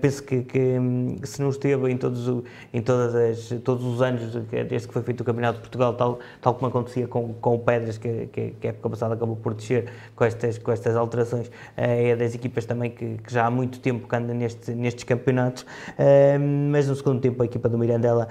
Penso 0.00 0.22
que, 0.22 0.42
que, 0.42 0.78
se 1.24 1.40
não 1.40 1.50
esteve 1.50 1.90
em, 1.90 1.96
todos, 1.96 2.44
em 2.72 2.82
todas 2.82 3.14
as, 3.14 3.60
todos 3.62 3.84
os 3.84 4.02
anos 4.02 4.34
desde 4.68 4.86
que 4.86 4.92
foi 4.92 5.02
feito 5.02 5.20
o 5.20 5.24
Campeonato 5.24 5.56
de 5.56 5.60
Portugal, 5.60 5.94
tal, 5.94 6.18
tal 6.40 6.54
como 6.54 6.66
acontecia 6.66 7.06
com, 7.06 7.34
com 7.34 7.54
o 7.54 7.58
Pedras, 7.58 7.98
que, 7.98 8.26
que, 8.26 8.50
que 8.60 8.66
a 8.66 8.70
época 8.70 8.90
passada 8.90 9.14
acabou 9.14 9.36
por 9.36 9.54
descer 9.54 9.90
com 10.14 10.24
estas, 10.24 10.58
com 10.58 10.72
estas 10.72 10.96
alterações, 10.96 11.48
uh, 11.48 11.50
é 11.76 12.16
das 12.16 12.34
equipas 12.34 12.64
também 12.64 12.90
que, 12.90 13.18
que, 13.18 13.32
já 13.32 13.46
há 13.46 13.50
muito 13.50 13.80
tempo 13.80 14.08
que 14.08 14.16
anda 14.16 14.32
neste, 14.32 14.72
nestes 14.72 15.04
campeonatos, 15.04 15.13
uh, 15.14 16.40
mas 16.70 16.88
no 16.88 16.94
segundo 16.94 17.20
tempo 17.20 17.42
a 17.42 17.46
equipa 17.46 17.68
do 17.68 17.78
Mirandela 17.78 18.28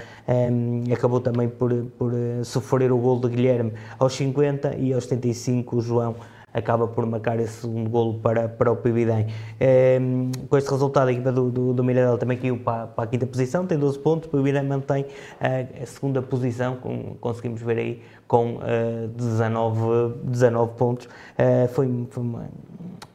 acabou 0.92 1.20
também 1.20 1.50
por, 1.50 1.74
por 1.98 2.14
sofrer 2.44 2.92
o 2.92 2.98
gol 2.98 3.20
de 3.20 3.30
Guilherme 3.30 3.74
aos 4.00 4.14
50 4.14 4.76
e 4.78 4.94
aos 4.94 5.06
75 5.06 5.78
o 5.78 5.82
João 5.82 6.16
acaba 6.54 6.88
por 6.88 7.06
marcar 7.06 7.40
esse 7.40 7.62
segundo 7.62 7.90
golo 7.90 8.20
para, 8.20 8.48
para 8.48 8.72
o 8.72 8.76
Pibidem. 8.76 9.28
É, 9.60 10.00
com 10.48 10.58
este 10.58 10.70
resultado, 10.70 11.08
a 11.08 11.12
equipa 11.12 11.32
do, 11.32 11.50
do, 11.50 11.74
do 11.74 11.84
Mirandela 11.84 12.18
também 12.18 12.38
caiu 12.38 12.58
para, 12.58 12.88
para, 12.88 13.04
a 13.04 13.08
quinta 13.08 13.26
posição, 13.26 13.66
tem 13.66 13.78
12 13.78 14.00
pontos, 14.00 14.28
o 14.28 14.32
Pibidem 14.32 14.64
mantém 14.64 15.06
a, 15.42 15.82
a, 15.82 15.86
segunda 15.86 16.22
posição, 16.22 16.76
com, 16.76 17.16
conseguimos 17.20 17.62
ver 17.62 17.78
aí 17.80 18.02
com 18.28 18.58
uh, 18.58 19.08
19, 19.16 20.20
19 20.24 20.74
pontos. 20.78 21.06
Uh, 21.08 21.68
foi, 21.70 22.08
foi 22.10 22.24
uma, 22.24 22.50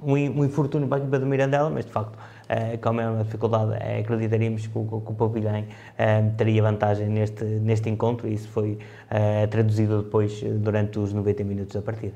um, 0.03 0.13
um 0.13 0.45
infortúnio 0.45 0.89
para 0.89 0.99
a 0.99 1.01
equipa 1.01 1.19
do 1.19 1.27
Mirandela, 1.27 1.71
mas 1.71 1.87
de 1.87 1.93
facto 1.93 2.19
uh, 2.49 2.79
como 2.81 3.01
é 3.01 3.09
uma 3.09 3.25
dificuldade, 3.25 3.73
uh, 3.73 4.01
acreditaríamos 4.01 4.67
que 4.67 4.79
o, 4.79 4.85
que 5.01 5.13
o 5.13 5.15
Pavilhão 5.15 5.61
uh, 5.61 6.37
teria 6.37 6.63
vantagem 6.63 7.09
neste, 7.09 7.45
neste 7.45 7.89
encontro 7.89 8.29
e 8.29 8.35
isso 8.35 8.49
foi 8.49 8.73
uh, 8.73 9.49
traduzido 9.49 10.03
depois 10.03 10.43
durante 10.43 10.99
os 10.99 11.13
90 11.13 11.45
minutos 11.45 11.75
da 11.75 11.83
partida. 11.83 12.15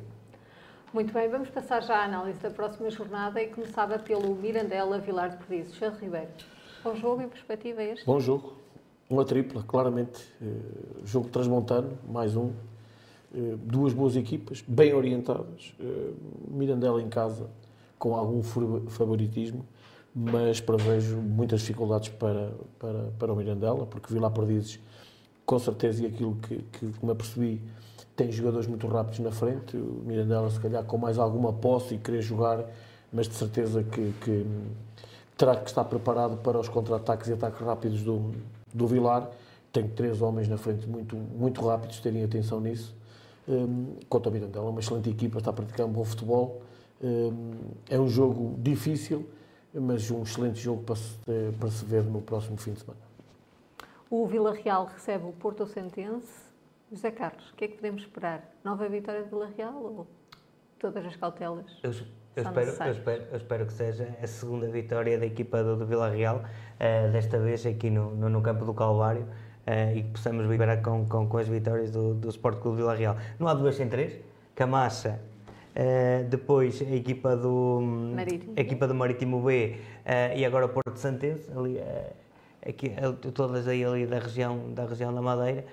Muito 0.92 1.12
bem, 1.12 1.28
vamos 1.28 1.48
passar 1.48 1.82
já 1.82 1.96
à 1.96 2.04
análise 2.04 2.38
da 2.40 2.50
próxima 2.50 2.90
jornada 2.90 3.40
e 3.40 3.46
começava 3.48 3.98
pelo 3.98 4.34
Mirandela 4.34 4.98
Vilar 4.98 5.30
de 5.30 5.36
Perdizes. 5.38 5.74
Charles 5.76 5.98
Ribeiro, 5.98 6.28
bom 6.84 6.94
jogo 6.94 7.22
em 7.22 7.28
perspectiva 7.28 7.82
este? 7.82 8.04
Bom 8.04 8.20
jogo, 8.20 8.52
uma 9.08 9.24
tripla, 9.24 9.62
claramente. 9.62 10.22
jogo 11.02 11.30
transmontano, 11.30 11.96
mais 12.06 12.36
um. 12.36 12.52
duas 13.62 13.94
boas 13.94 14.16
equipas, 14.16 14.62
bem 14.68 14.92
orientadas. 14.92 15.74
Mirandela 16.46 17.00
em 17.00 17.08
casa, 17.08 17.48
com 17.98 18.14
algum 18.14 18.42
favoritismo 18.42 19.64
mas 20.14 20.60
prevejo 20.60 21.16
muitas 21.16 21.60
dificuldades 21.60 22.10
para, 22.10 22.52
para, 22.78 23.04
para 23.18 23.32
o 23.32 23.36
Mirandela, 23.36 23.86
porque 23.86 24.12
vi 24.12 24.20
lá 24.20 24.30
Perdizes, 24.30 24.78
com 25.46 25.58
certeza, 25.58 26.02
e 26.02 26.06
aquilo 26.06 26.36
que, 26.36 26.58
que, 26.72 26.92
como 26.98 27.12
eu 27.12 27.16
percebi, 27.16 27.60
tem 28.14 28.30
jogadores 28.30 28.66
muito 28.66 28.86
rápidos 28.86 29.20
na 29.20 29.30
frente. 29.30 29.76
O 29.76 30.02
Mirandela, 30.04 30.50
se 30.50 30.60
calhar, 30.60 30.84
com 30.84 30.98
mais 30.98 31.18
alguma 31.18 31.52
posse 31.52 31.94
e 31.94 31.98
querer 31.98 32.20
jogar, 32.20 32.64
mas 33.12 33.26
de 33.26 33.34
certeza 33.34 33.82
que, 33.82 34.12
que 34.20 34.46
terá 35.36 35.56
que 35.56 35.68
estar 35.68 35.84
preparado 35.84 36.36
para 36.36 36.58
os 36.58 36.68
contra-ataques 36.68 37.28
e 37.28 37.32
ataques 37.32 37.60
rápidos 37.60 38.02
do, 38.02 38.32
do 38.72 38.86
Vilar. 38.86 39.30
Tem 39.72 39.88
três 39.88 40.20
homens 40.20 40.46
na 40.46 40.58
frente 40.58 40.86
muito, 40.86 41.16
muito 41.16 41.66
rápidos, 41.66 42.00
terem 42.00 42.22
atenção 42.22 42.60
nisso. 42.60 42.94
Um, 43.48 43.96
quanto 44.08 44.28
ao 44.28 44.32
Mirandela, 44.32 44.68
uma 44.68 44.80
excelente 44.80 45.08
equipa, 45.08 45.38
está 45.38 45.50
a 45.50 45.54
praticar 45.54 45.86
um 45.86 45.90
bom 45.90 46.04
futebol. 46.04 46.60
Um, 47.02 47.54
é 47.88 47.98
um 47.98 48.08
jogo 48.08 48.54
difícil 48.58 49.26
mas 49.74 50.10
um 50.10 50.22
excelente 50.22 50.60
jogo 50.60 50.82
para 50.82 50.96
se, 50.96 51.18
para 51.58 51.70
se 51.70 51.84
ver 51.84 52.02
no 52.04 52.20
próximo 52.20 52.56
fim 52.56 52.72
de 52.72 52.80
semana. 52.80 53.00
O 54.10 54.26
Vila 54.26 54.52
Real 54.52 54.84
recebe 54.84 55.24
o 55.24 55.32
Porto 55.32 55.66
Sentense. 55.66 56.52
José 56.90 57.10
Carlos, 57.10 57.48
o 57.50 57.54
que 57.54 57.64
é 57.64 57.68
que 57.68 57.76
podemos 57.76 58.02
esperar? 58.02 58.46
Nova 58.62 58.86
vitória 58.86 59.22
de 59.22 59.30
Vila 59.30 59.50
Real 59.56 59.74
ou 59.82 60.06
todas 60.78 61.06
as 61.06 61.16
cautelas? 61.16 61.64
Eu, 61.82 61.90
eu, 62.36 62.42
espero, 62.42 62.70
eu, 62.70 62.92
espero, 62.92 63.22
eu 63.30 63.36
espero, 63.38 63.66
que 63.66 63.72
seja 63.72 64.14
a 64.22 64.26
segunda 64.26 64.68
vitória 64.68 65.18
da 65.18 65.24
equipa 65.24 65.64
do, 65.64 65.76
do 65.76 65.86
Vila 65.86 66.10
Real, 66.10 66.40
uh, 66.40 67.10
desta 67.10 67.38
vez 67.38 67.64
aqui 67.64 67.88
no, 67.88 68.14
no, 68.14 68.28
no 68.28 68.42
campo 68.42 68.66
do 68.66 68.74
Calvário, 68.74 69.22
uh, 69.22 69.96
e 69.96 70.02
que 70.02 70.10
possamos 70.10 70.46
vibrar 70.46 70.82
com, 70.82 71.06
com, 71.06 71.26
com 71.26 71.38
as 71.38 71.48
vitórias 71.48 71.90
do, 71.90 72.12
do 72.12 72.28
Sport 72.28 72.58
Clube 72.58 72.76
Vila 72.76 72.94
Real. 72.94 73.16
Não 73.38 73.48
há 73.48 73.54
duas 73.54 73.76
sem 73.76 73.88
três. 73.88 74.20
Camacha 74.54 75.18
Uh, 75.74 76.28
depois 76.28 76.82
a 76.82 76.94
equipa 76.94 77.34
do 77.34 77.80
Marítimo, 77.80 78.52
a 78.54 78.60
equipa 78.60 78.86
do 78.86 78.94
Marítimo 78.94 79.40
B 79.40 79.76
uh, 80.04 80.36
e 80.36 80.44
agora 80.44 80.66
o 80.66 80.68
Porto 80.68 80.98
Santense 80.98 81.50
ali 81.50 81.78
uh, 81.78 82.21
aqui, 82.66 82.92
todas 83.34 83.66
aí 83.68 83.84
ali 83.84 84.06
da 84.06 84.18
região 84.18 84.72
da 84.72 84.84
região 84.84 85.12
da 85.14 85.20
Madeira 85.20 85.64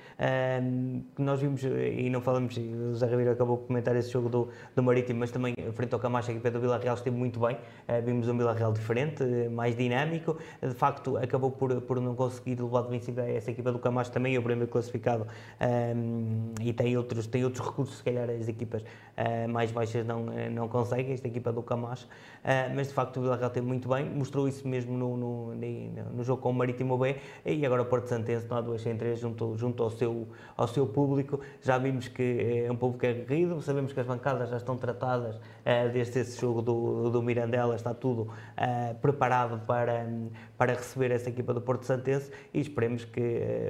um, 0.61 1.03
nós 1.17 1.39
vimos 1.39 1.61
e 1.63 2.09
não 2.09 2.21
falamos 2.21 2.57
o 2.57 2.95
Zé 2.95 3.07
Ribeiro 3.07 3.31
acabou 3.31 3.57
por 3.57 3.67
comentar 3.67 3.95
esse 3.95 4.11
jogo 4.11 4.29
do, 4.29 4.49
do 4.75 4.83
Marítimo 4.83 5.19
mas 5.19 5.31
também 5.31 5.53
frente 5.73 5.93
ao 5.93 5.99
Camacho 5.99 6.29
a 6.29 6.33
equipa 6.33 6.49
do 6.51 6.59
Vila 6.59 6.77
Real 6.77 6.95
esteve 6.95 7.15
muito 7.15 7.39
bem. 7.39 7.55
Uh, 7.55 8.03
vimos 8.03 8.27
um 8.27 8.37
Vila 8.37 8.53
Real 8.53 8.71
diferente 8.71 9.23
mais 9.51 9.75
dinâmico. 9.75 10.37
De 10.61 10.73
facto 10.73 11.17
acabou 11.17 11.51
por, 11.51 11.81
por 11.81 11.99
não 11.99 12.15
conseguir 12.15 12.61
levar 12.61 12.83
de 12.83 12.89
vencida 12.89 13.29
essa 13.29 13.51
equipa 13.51 13.71
do 13.71 13.79
Camacho 13.79 14.11
também 14.11 14.35
é 14.35 14.39
o 14.39 14.43
primeiro 14.43 14.71
classificado. 14.71 15.27
Um, 15.61 16.53
e 16.61 16.73
tem 16.73 16.97
outros 16.97 17.27
tem 17.27 17.43
outros 17.43 17.65
recursos 17.65 17.97
se 17.97 18.03
calhar 18.03 18.29
as 18.29 18.47
equipas 18.47 18.81
uh, 18.81 19.49
mais 19.49 19.71
baixas 19.71 20.05
não, 20.05 20.25
não 20.51 20.67
conseguem 20.67 21.13
esta 21.13 21.27
equipa 21.27 21.51
do 21.51 21.61
Camacho. 21.61 22.05
Uh, 22.05 22.73
mas 22.75 22.87
de 22.87 22.93
facto 22.93 23.17
o 23.17 23.21
Vila 23.21 23.35
Real 23.35 23.49
teve 23.49 23.67
muito 23.67 23.89
bem. 23.89 24.09
Mostrou 24.09 24.47
isso 24.47 24.67
mesmo 24.67 24.97
no, 24.97 25.17
no, 25.17 25.55
no, 25.55 26.03
no 26.15 26.23
jogo 26.23 26.41
com 26.41 26.49
o 26.49 26.53
Marítimo 26.53 26.78
Marítimo 26.79 26.97
B 26.97 27.15
e 27.45 27.65
agora 27.65 27.81
o 27.81 27.85
Porto 27.85 28.07
Santense 28.07 28.47
não 28.49 28.57
há 28.57 28.61
duas 28.61 28.81
sem 28.81 28.95
três 28.95 29.19
junto, 29.19 29.55
junto 29.57 29.83
ao, 29.83 29.89
seu, 29.89 30.27
ao 30.55 30.67
seu 30.67 30.87
público. 30.87 31.39
Já 31.61 31.77
vimos 31.77 32.07
que 32.07 32.65
é 32.65 32.71
um 32.71 32.75
público 32.75 33.05
aguerrido, 33.05 33.61
sabemos 33.61 33.91
que 33.91 33.99
as 33.99 34.05
bancadas 34.05 34.49
já 34.49 34.57
estão 34.57 34.77
tratadas 34.77 35.35
uh, 35.35 35.91
desde 35.91 36.19
esse 36.19 36.39
jogo 36.39 36.61
do, 36.61 37.09
do 37.09 37.21
Mirandela, 37.21 37.75
está 37.75 37.93
tudo 37.93 38.21
uh, 38.21 38.95
preparado 39.01 39.59
para, 39.65 40.07
para 40.57 40.73
receber 40.73 41.11
essa 41.11 41.29
equipa 41.29 41.53
do 41.53 41.61
Porto 41.61 41.85
Santense 41.85 42.31
e 42.53 42.59
esperemos 42.59 43.05
que 43.05 43.19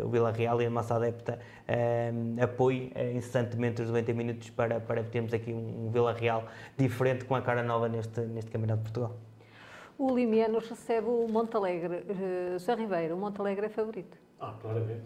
uh, 0.02 0.06
o 0.06 0.10
Vila 0.10 0.31
Real 0.31 0.61
e 0.61 0.65
a 0.65 0.69
massa 0.69 0.95
adepta 0.95 1.40
uh, 1.68 2.44
apoie 2.44 2.91
incessantemente 3.15 3.81
os 3.81 3.88
90 3.88 4.14
minutos 4.14 4.49
para, 4.49 4.80
para 4.80 5.03
termos 5.03 5.34
aqui 5.34 5.52
um, 5.52 5.88
um 5.88 5.91
Vila 5.91 6.14
Real 6.14 6.45
diferente 6.77 7.26
com 7.26 7.36
a 7.36 7.41
cara 7.41 7.64
nova 7.64 7.88
neste, 7.90 8.22
neste 8.22 8.52
Campeonato 8.52 8.84
de 8.84 8.91
Portugal. 8.91 9.28
O 9.99 10.15
Limianos 10.15 10.65
recebe 10.69 11.09
o 11.09 11.27
Montalegre. 11.27 12.05
Uh, 12.09 12.53
José 12.53 12.73
Ribeiro, 12.73 13.15
o 13.15 13.17
Montalegre 13.17 13.65
é 13.65 13.69
favorito? 13.69 14.17
Ah, 14.39 14.53
claramente. 14.61 15.03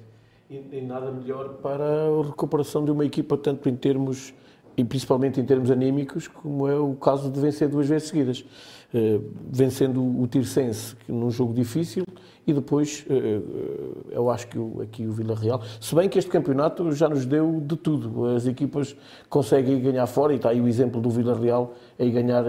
E, 0.48 0.58
e 0.72 0.82
nada 0.82 1.12
melhor 1.12 1.56
para 1.56 1.84
a 1.84 2.24
recuperação 2.28 2.86
de 2.86 2.92
uma 2.92 3.04
equipa, 3.04 3.36
tanto 3.36 3.68
em 3.68 3.76
termos, 3.76 4.36
e 4.78 4.84
principalmente 4.84 5.42
em 5.42 5.46
termos 5.46 5.72
anímicos, 5.72 6.28
como 6.28 6.68
é 6.68 6.76
o 6.76 6.94
caso 6.94 7.32
de 7.32 7.40
vencer 7.40 7.68
duas 7.68 7.90
vezes 7.90 8.10
seguidas. 8.10 8.46
Uh, 8.94 9.24
vencendo 9.50 10.04
o 10.04 10.28
Tirsense 10.28 10.96
num 11.08 11.32
jogo 11.32 11.52
difícil 11.52 12.06
e 12.46 12.54
depois 12.54 13.04
uh, 13.10 14.12
eu 14.12 14.30
acho 14.30 14.48
que 14.48 14.60
aqui 14.84 15.08
o 15.08 15.12
Vila 15.12 15.34
Real, 15.34 15.60
se 15.82 15.96
bem 15.96 16.08
que 16.08 16.20
este 16.20 16.30
campeonato 16.30 16.92
já 16.92 17.10
nos 17.10 17.26
deu 17.26 17.60
de 17.60 17.76
tudo, 17.76 18.28
as 18.28 18.46
equipas 18.46 18.96
conseguem 19.32 19.82
ganhar 19.82 20.06
fora 20.06 20.34
e 20.34 20.36
está 20.36 20.50
aí 20.50 20.62
o 20.62 20.68
exemplo 20.68 21.02
do 21.02 21.10
Vila 21.10 21.34
Real 21.34 21.74
aí 21.98 22.12
ganhar 22.12 22.44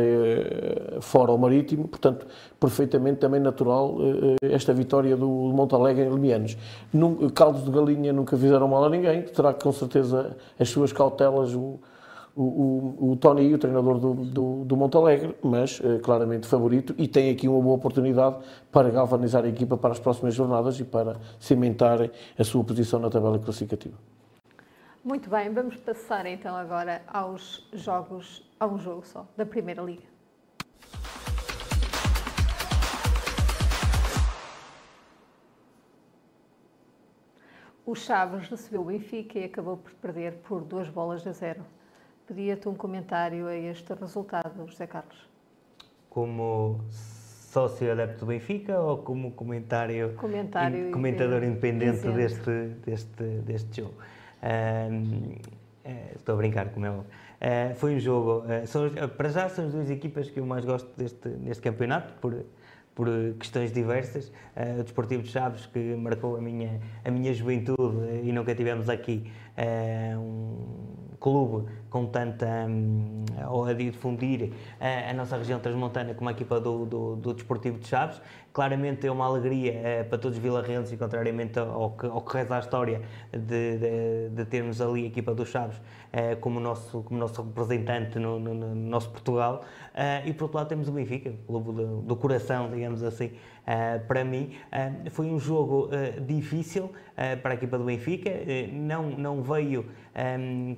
fora 1.00 1.30
ao 1.30 1.38
Marítimo, 1.38 1.88
portanto 1.88 2.26
perfeitamente 2.60 3.20
também 3.20 3.40
natural 3.40 3.96
esta 4.42 4.74
vitória 4.74 5.16
do 5.16 5.26
Montalegre 5.26 6.04
em 6.04 6.10
Lemianos. 6.10 6.58
Caldos 7.34 7.64
de 7.64 7.70
galinha 7.70 8.12
nunca 8.12 8.36
fizeram 8.36 8.68
mal 8.68 8.84
a 8.84 8.90
ninguém, 8.90 9.22
terá 9.22 9.54
com 9.54 9.72
certeza 9.72 10.36
as 10.60 10.68
suas 10.68 10.92
cautelas 10.92 11.54
o, 12.36 12.42
o, 12.42 13.12
o 13.12 13.16
Tony, 13.16 13.54
o 13.54 13.58
treinador 13.58 13.98
do, 13.98 14.14
do, 14.14 14.64
do 14.64 14.76
Montalegre, 14.76 15.36
mas 15.42 15.80
uh, 15.80 16.00
claramente 16.00 16.46
favorito 16.46 16.94
e 16.98 17.06
tem 17.06 17.30
aqui 17.30 17.48
uma 17.48 17.60
boa 17.60 17.76
oportunidade 17.76 18.36
para 18.72 18.90
galvanizar 18.90 19.44
a 19.44 19.48
equipa 19.48 19.76
para 19.76 19.92
as 19.92 20.00
próximas 20.00 20.34
jornadas 20.34 20.78
e 20.80 20.84
para 20.84 21.16
cimentar 21.38 22.10
a 22.38 22.44
sua 22.44 22.64
posição 22.64 22.98
na 22.98 23.08
tabela 23.08 23.38
classificativa. 23.38 23.96
Muito 25.04 25.28
bem, 25.28 25.52
vamos 25.52 25.76
passar 25.76 26.26
então 26.26 26.56
agora 26.56 27.02
aos 27.06 27.68
jogos, 27.72 28.42
a 28.58 28.66
um 28.66 28.78
jogo 28.78 29.06
só, 29.06 29.26
da 29.36 29.44
Primeira 29.44 29.82
Liga. 29.82 30.14
O 37.86 37.94
Chaves 37.94 38.48
recebeu 38.48 38.80
o 38.80 38.84
Benfica 38.86 39.38
e 39.38 39.44
acabou 39.44 39.76
por 39.76 39.92
perder 39.92 40.38
por 40.48 40.62
duas 40.62 40.88
bolas 40.88 41.26
a 41.26 41.32
zero. 41.32 41.62
Pedia-te 42.26 42.68
um 42.68 42.74
comentário 42.74 43.46
a 43.46 43.54
este 43.54 43.92
resultado, 43.92 44.66
José 44.66 44.86
Carlos. 44.86 45.28
Como 46.08 46.80
sócio 46.90 47.92
adepto 47.92 48.20
do 48.20 48.26
Benfica 48.26 48.80
ou 48.80 48.98
como 48.98 49.32
comentário, 49.32 50.14
comentário 50.14 50.88
in, 50.88 50.90
comentador 50.90 51.44
independente 51.44 52.08
deste, 52.12 52.50
deste, 52.84 53.24
deste 53.44 53.82
jogo? 53.82 53.94
Uh, 54.42 55.38
estou 56.16 56.34
a 56.34 56.38
brincar, 56.38 56.70
como 56.70 56.86
é 56.86 56.90
óbvio. 56.90 57.10
Uh, 57.42 57.74
foi 57.74 57.94
um 57.94 58.00
jogo. 58.00 58.44
Uh, 58.46 58.66
são, 58.66 58.90
para 59.18 59.28
já 59.28 59.48
são 59.50 59.66
as 59.66 59.72
duas 59.72 59.90
equipas 59.90 60.30
que 60.30 60.40
eu 60.40 60.46
mais 60.46 60.64
gosto 60.64 60.88
deste, 60.96 61.28
deste 61.28 61.62
campeonato, 61.62 62.14
por, 62.22 62.42
por 62.94 63.06
questões 63.38 63.70
diversas. 63.70 64.32
O 64.78 64.82
Desportivo 64.82 65.22
de 65.22 65.28
Chaves, 65.28 65.66
que 65.66 65.94
marcou 65.94 66.36
a 66.36 66.40
minha, 66.40 66.80
a 67.04 67.10
minha 67.10 67.34
juventude 67.34 68.22
e 68.22 68.32
nunca 68.32 68.54
tivemos 68.54 68.88
aqui 68.88 69.30
um 70.18 71.14
clube 71.20 71.66
com 71.88 72.04
tanta 72.06 72.46
um, 72.68 73.24
ou 73.48 73.64
a 73.64 73.72
difundir 73.72 74.52
a, 74.78 75.10
a, 75.10 75.14
nossa 75.14 75.38
região 75.38 75.58
transmontana 75.58 76.12
como 76.12 76.28
a 76.28 76.32
equipa 76.32 76.60
do, 76.60 76.84
do, 76.84 77.16
do 77.16 77.32
Desportivo 77.32 77.78
de 77.78 77.88
Chaves. 77.88 78.20
Claramente 78.52 79.06
é 79.06 79.10
uma 79.10 79.24
alegria 79.24 79.72
uh, 79.72 80.08
para 80.08 80.18
todos 80.18 80.36
os 80.36 80.42
vilarrenses, 80.42 80.98
contrariamente 80.98 81.58
ao 81.58 81.92
que, 81.92 82.06
ao 82.06 82.20
que 82.20 82.36
reza 82.36 82.56
a 82.56 82.58
história 82.58 83.00
de, 83.32 83.78
de, 83.78 84.28
de 84.30 84.44
termos 84.44 84.80
ali 84.80 85.04
a 85.04 85.06
equipa 85.06 85.34
dos 85.34 85.48
Chaves 85.48 85.80
como, 86.40 86.60
nosso, 86.60 87.02
como 87.02 87.18
nosso 87.18 87.42
representante 87.42 88.20
no, 88.20 88.38
no, 88.38 88.54
no 88.54 88.74
nosso 88.74 89.10
Portugal. 89.10 89.64
E 90.24 90.32
por 90.32 90.44
outro 90.44 90.58
lado 90.58 90.68
temos 90.68 90.88
o 90.88 90.92
Benfica, 90.92 91.30
o 91.30 91.46
clube 91.46 91.72
do, 91.72 92.02
do 92.02 92.16
coração, 92.16 92.70
digamos 92.70 93.02
assim, 93.02 93.32
para 94.06 94.24
mim, 94.24 94.54
uh, 94.72 95.10
foi 95.10 95.26
um 95.26 95.38
jogo 95.38 95.88
uh, 95.88 96.20
difícil 96.20 96.92
para 97.42 97.52
a 97.52 97.54
equipa 97.54 97.78
do 97.78 97.84
Benfica. 97.84 98.30
não, 98.72 99.10
não 99.10 99.40
veio 99.40 99.86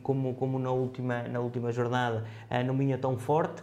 como, 0.03 0.35
como 0.35 0.59
na, 0.59 0.71
última, 0.71 1.23
na 1.23 1.41
última 1.41 1.73
jornada, 1.73 2.25
não 2.67 2.77
vinha 2.77 2.99
tão 2.99 3.17
forte. 3.17 3.63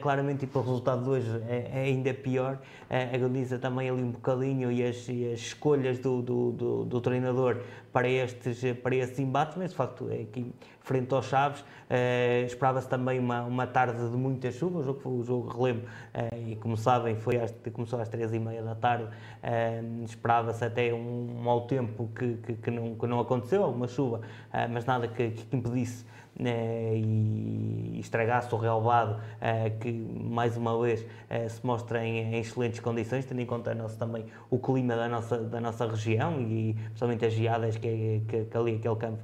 claramente, 0.00 0.44
e 0.44 0.46
pelo 0.46 0.62
resultado 0.62 1.02
de 1.02 1.10
hoje, 1.10 1.42
é, 1.48 1.70
é 1.74 1.82
ainda 1.86 2.14
pior. 2.14 2.60
Uh, 2.88 3.14
agoniza 3.14 3.58
também 3.58 3.90
ali 3.90 4.02
um 4.02 4.12
bocadinho 4.12 4.70
e 4.70 4.84
as, 4.84 5.08
e 5.08 5.32
as 5.32 5.40
escolhas 5.40 5.98
do, 5.98 6.22
do, 6.22 6.52
do, 6.52 6.84
do, 6.84 7.00
treinador 7.00 7.62
para 7.92 8.08
estes, 8.08 8.62
para 8.80 8.94
estes 8.94 9.18
embates, 9.18 9.56
mas 9.56 9.70
de 9.70 9.76
facto, 9.76 10.08
é 10.10 10.22
aqui 10.22 10.52
frente 10.84 11.12
aos 11.12 11.26
Chaves, 11.26 11.64
esperava-se 12.46 12.88
também 12.88 13.18
uma, 13.18 13.42
uma 13.42 13.66
tarde 13.66 13.98
de 14.10 14.16
muita 14.16 14.52
chuva. 14.52 14.78
O 14.78 14.84
jogo 14.84 15.00
foi 15.00 15.12
o 15.12 15.22
jogo 15.24 15.48
relevo, 15.48 15.86
e 16.46 16.54
como 16.56 16.76
sabem, 16.76 17.16
foi 17.16 17.36
às, 17.36 17.54
começou 17.72 18.00
às 18.00 18.08
três 18.08 18.32
e 18.32 18.38
meia 18.38 18.62
da 18.62 18.74
tarde, 18.74 19.04
uh, 19.04 20.04
esperava-se 20.04 20.64
até 20.64 20.92
um, 20.92 21.42
mau 21.42 21.62
tempo 21.62 22.08
que, 22.14 22.36
que, 22.36 22.54
que, 22.54 22.70
não, 22.70 22.94
que 22.94 23.06
não 23.06 23.18
aconteceu, 23.18 23.64
alguma 23.64 23.88
chuva, 23.88 24.18
uh, 24.18 24.72
mas 24.72 24.84
nada 24.84 25.08
que, 25.08 25.30
que 25.30 25.56
impedisse 25.56 26.04
uh, 26.38 26.94
e 26.94 27.98
estragasse 27.98 28.54
o 28.54 28.58
relevado, 28.58 29.20
que 29.80 29.90
mais 29.92 30.56
uma 30.56 30.78
vez 30.80 31.06
se 31.48 31.64
mostra 31.64 32.04
em, 32.04 32.38
excelentes 32.38 32.80
condições, 32.80 33.24
tendo 33.24 33.40
em 33.40 33.46
conta 33.46 33.74
nosso, 33.74 33.98
também 33.98 34.26
o 34.50 34.58
clima 34.58 34.94
da 34.94 35.08
nossa, 35.08 35.38
da 35.38 35.60
nossa 35.60 35.86
região 35.86 36.40
e 36.40 36.74
principalmente 36.74 37.24
as 37.24 37.32
geadas 37.32 37.76
que, 37.78 38.22
que, 38.28 38.44
que 38.44 38.56
ali 38.56 38.76
aquele 38.76 38.96
campo. 38.96 39.22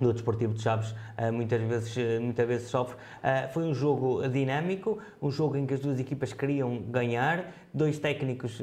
Do 0.00 0.12
Desportivo 0.12 0.54
de 0.54 0.62
Chaves 0.62 0.94
eh, 1.16 1.30
muitas 1.30 1.60
vezes, 1.62 1.96
eh, 1.96 2.18
muitas 2.18 2.46
vezes 2.46 2.68
sofre. 2.68 2.96
Eh, 3.22 3.48
foi 3.48 3.62
um 3.64 3.74
jogo 3.74 4.26
dinâmico, 4.28 4.98
um 5.22 5.30
jogo 5.30 5.56
em 5.56 5.66
que 5.66 5.74
as 5.74 5.80
duas 5.80 6.00
equipas 6.00 6.32
queriam 6.32 6.78
ganhar, 6.78 7.52
dois 7.72 7.98
técnicos 7.98 8.62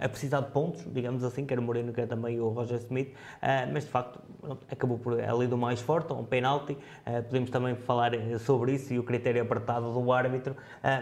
a 0.00 0.08
precisar 0.08 0.40
de 0.40 0.50
pontos, 0.50 0.84
digamos 0.92 1.22
assim, 1.22 1.46
quer 1.46 1.58
o 1.58 1.62
Moreno, 1.62 1.92
quer 1.92 2.08
também 2.08 2.40
o 2.40 2.48
Roger 2.48 2.78
Smith, 2.78 3.14
mas 3.72 3.84
de 3.84 3.90
facto 3.90 4.18
acabou 4.68 4.98
por 4.98 5.20
ali 5.20 5.46
do 5.46 5.56
mais 5.56 5.80
forte, 5.80 6.12
um 6.12 6.24
penalti, 6.24 6.76
podemos 7.26 7.48
também 7.48 7.76
falar 7.76 8.10
sobre 8.40 8.72
isso 8.72 8.92
e 8.92 8.98
o 8.98 9.04
critério 9.04 9.40
apertado 9.40 9.92
do 9.92 10.12
árbitro, 10.12 10.56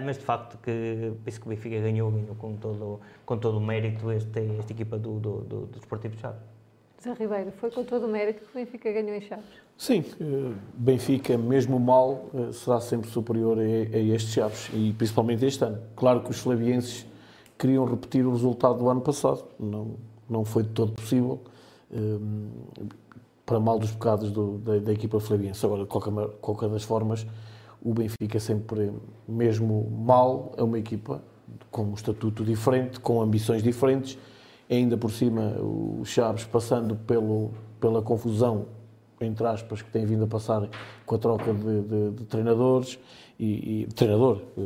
mas 0.04 0.18
de 0.18 0.24
facto 0.24 0.58
que 0.58 1.14
penso 1.24 1.40
que 1.40 1.46
o 1.46 1.48
Benfica 1.48 1.80
ganhou, 1.80 2.12
com 2.36 2.54
todo, 2.56 3.00
com 3.24 3.38
todo 3.38 3.56
o 3.56 3.62
mérito 3.62 4.12
este, 4.12 4.58
esta 4.58 4.72
equipa 4.72 4.98
do, 4.98 5.18
do, 5.18 5.40
do 5.40 5.66
Desportivo 5.68 6.16
de 6.16 6.20
Chaves. 6.20 6.55
Zé 7.02 7.12
Ribeiro, 7.12 7.52
foi 7.52 7.70
com 7.70 7.84
todo 7.84 8.06
o 8.06 8.08
mérito 8.08 8.40
que 8.40 8.50
o 8.50 8.54
Benfica 8.54 8.90
ganhou 8.90 9.14
em 9.14 9.20
Chaves? 9.20 9.44
Sim, 9.76 10.04
eh, 10.20 10.54
Benfica, 10.74 11.36
mesmo 11.36 11.78
mal, 11.78 12.30
eh, 12.34 12.52
será 12.52 12.80
sempre 12.80 13.10
superior 13.10 13.58
a, 13.58 13.64
estes 13.64 14.32
Chaves 14.32 14.70
e 14.72 14.92
principalmente 14.94 15.44
este 15.44 15.62
ano. 15.62 15.78
Claro 15.94 16.22
que 16.22 16.30
os 16.30 16.38
flavienses 16.38 17.06
queriam 17.58 17.84
repetir 17.84 18.26
o 18.26 18.30
resultado 18.32 18.78
do 18.78 18.88
ano 18.88 19.02
passado, 19.02 19.44
não, 19.60 19.96
não 20.28 20.44
foi 20.44 20.62
de 20.62 20.70
todo 20.70 20.92
possível, 20.92 21.40
eh, 21.92 21.96
para 23.44 23.60
mal 23.60 23.78
dos 23.78 23.92
pecados 23.92 24.32
do, 24.32 24.58
da, 24.58 24.78
da, 24.78 24.92
equipa 24.92 25.20
flaviense. 25.20 25.64
Agora, 25.64 25.82
de 25.82 25.88
qualquer, 25.88 26.12
qualquer 26.40 26.68
das 26.70 26.82
formas, 26.82 27.26
o 27.82 27.92
Benfica 27.92 28.40
sempre, 28.40 28.92
mesmo 29.28 29.88
mal, 29.90 30.52
é 30.56 30.62
uma 30.62 30.78
equipa 30.78 31.22
com 31.70 31.84
um 31.84 31.94
estatuto 31.94 32.42
diferente, 32.42 32.98
com 32.98 33.20
ambições 33.20 33.62
diferentes 33.62 34.18
ainda 34.68 34.96
por 34.96 35.10
cima 35.10 35.56
o 35.60 36.02
Chaves 36.04 36.44
passando 36.44 36.96
pelo, 36.96 37.50
pela 37.80 38.02
confusão, 38.02 38.66
entre 39.20 39.46
aspas, 39.46 39.82
que 39.82 39.90
tem 39.90 40.04
vindo 40.04 40.24
a 40.24 40.26
passar 40.26 40.68
com 41.04 41.14
a 41.14 41.18
troca 41.18 41.52
de, 41.52 41.80
de, 41.82 42.10
de 42.12 42.24
treinadores 42.24 42.98
e, 43.38 43.82
e 43.82 43.86
treinador, 43.86 44.42
eh, 44.56 44.62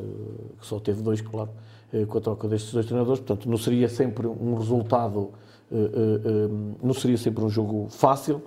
que 0.59 0.67
só 0.67 0.81
teve 0.81 1.03
dois, 1.03 1.21
claro, 1.21 1.51
eh, 1.93 2.05
com 2.05 2.19
a 2.19 2.21
troca 2.21 2.49
destes 2.49 2.73
dois 2.73 2.87
treinadores, 2.87 3.21
portanto 3.21 3.49
não 3.49 3.57
seria 3.57 3.89
sempre 3.89 4.27
um 4.27 4.55
resultado, 4.55 5.31
eh, 5.71 6.49
não 6.83 6.95
seria 6.95 7.19
sempre 7.19 7.45
um 7.45 7.49
jogo 7.49 7.89
fácil, 7.91 8.43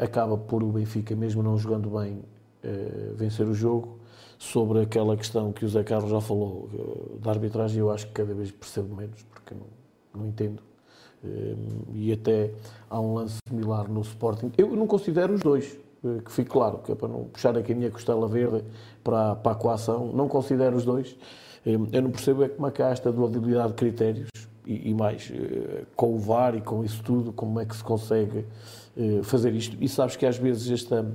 acaba 0.00 0.36
por 0.36 0.60
o 0.60 0.72
Benfica, 0.72 1.14
mesmo 1.14 1.40
não 1.40 1.56
jogando 1.56 1.88
bem, 1.90 2.24
vencer 3.14 3.46
o 3.46 3.54
jogo, 3.54 4.00
sobre 4.36 4.80
aquela 4.80 5.16
questão 5.16 5.52
que 5.52 5.64
o 5.64 5.68
Zé 5.68 5.84
Carlos 5.84 6.10
já 6.10 6.20
falou 6.20 6.68
da 7.20 7.30
arbitragem, 7.30 7.78
eu 7.78 7.88
acho 7.92 8.08
que 8.08 8.12
cada 8.12 8.34
vez 8.34 8.50
percebo 8.50 8.96
menos, 8.96 9.22
porque 9.22 9.54
não, 9.54 9.66
não 10.14 10.26
entendo. 10.26 10.62
Eh, 11.24 11.54
e 11.94 12.12
até 12.12 12.50
há 12.90 13.00
um 13.00 13.14
lance 13.14 13.36
similar 13.48 13.88
no 13.88 14.00
Sporting. 14.00 14.52
Eu 14.58 14.74
não 14.74 14.86
considero 14.86 15.34
os 15.34 15.40
dois, 15.40 15.78
eh, 16.04 16.20
que 16.24 16.32
fique 16.32 16.50
claro, 16.50 16.78
que 16.78 16.92
é 16.92 16.94
para 16.94 17.08
não 17.08 17.24
puxar 17.24 17.56
aqui 17.56 17.72
a 17.72 17.76
minha 17.76 17.90
costela 17.90 18.26
verde 18.26 18.64
para, 19.04 19.36
para 19.36 19.52
a 19.52 19.54
coação, 19.54 20.12
não 20.12 20.28
considero 20.28 20.76
os 20.76 20.84
dois. 20.84 21.16
Eh, 21.64 21.78
eu 21.92 22.02
não 22.02 22.10
percebo 22.10 22.42
é 22.42 22.48
como 22.48 22.66
é 22.66 22.70
que 22.70 22.82
há 22.82 22.88
esta 22.88 23.12
de 23.12 23.74
critérios 23.74 24.28
e, 24.66 24.90
e 24.90 24.94
mais, 24.94 25.32
com 25.96 26.14
o 26.14 26.18
VAR 26.18 26.54
e 26.56 26.60
com 26.60 26.84
isso 26.84 27.02
tudo, 27.02 27.32
como 27.32 27.60
é 27.60 27.64
que 27.64 27.76
se 27.76 27.84
consegue 27.84 28.44
fazer 29.22 29.52
isto. 29.54 29.76
E 29.80 29.88
sabes 29.88 30.16
que 30.16 30.26
às 30.26 30.36
vezes 30.36 30.70
esta, 30.70 31.10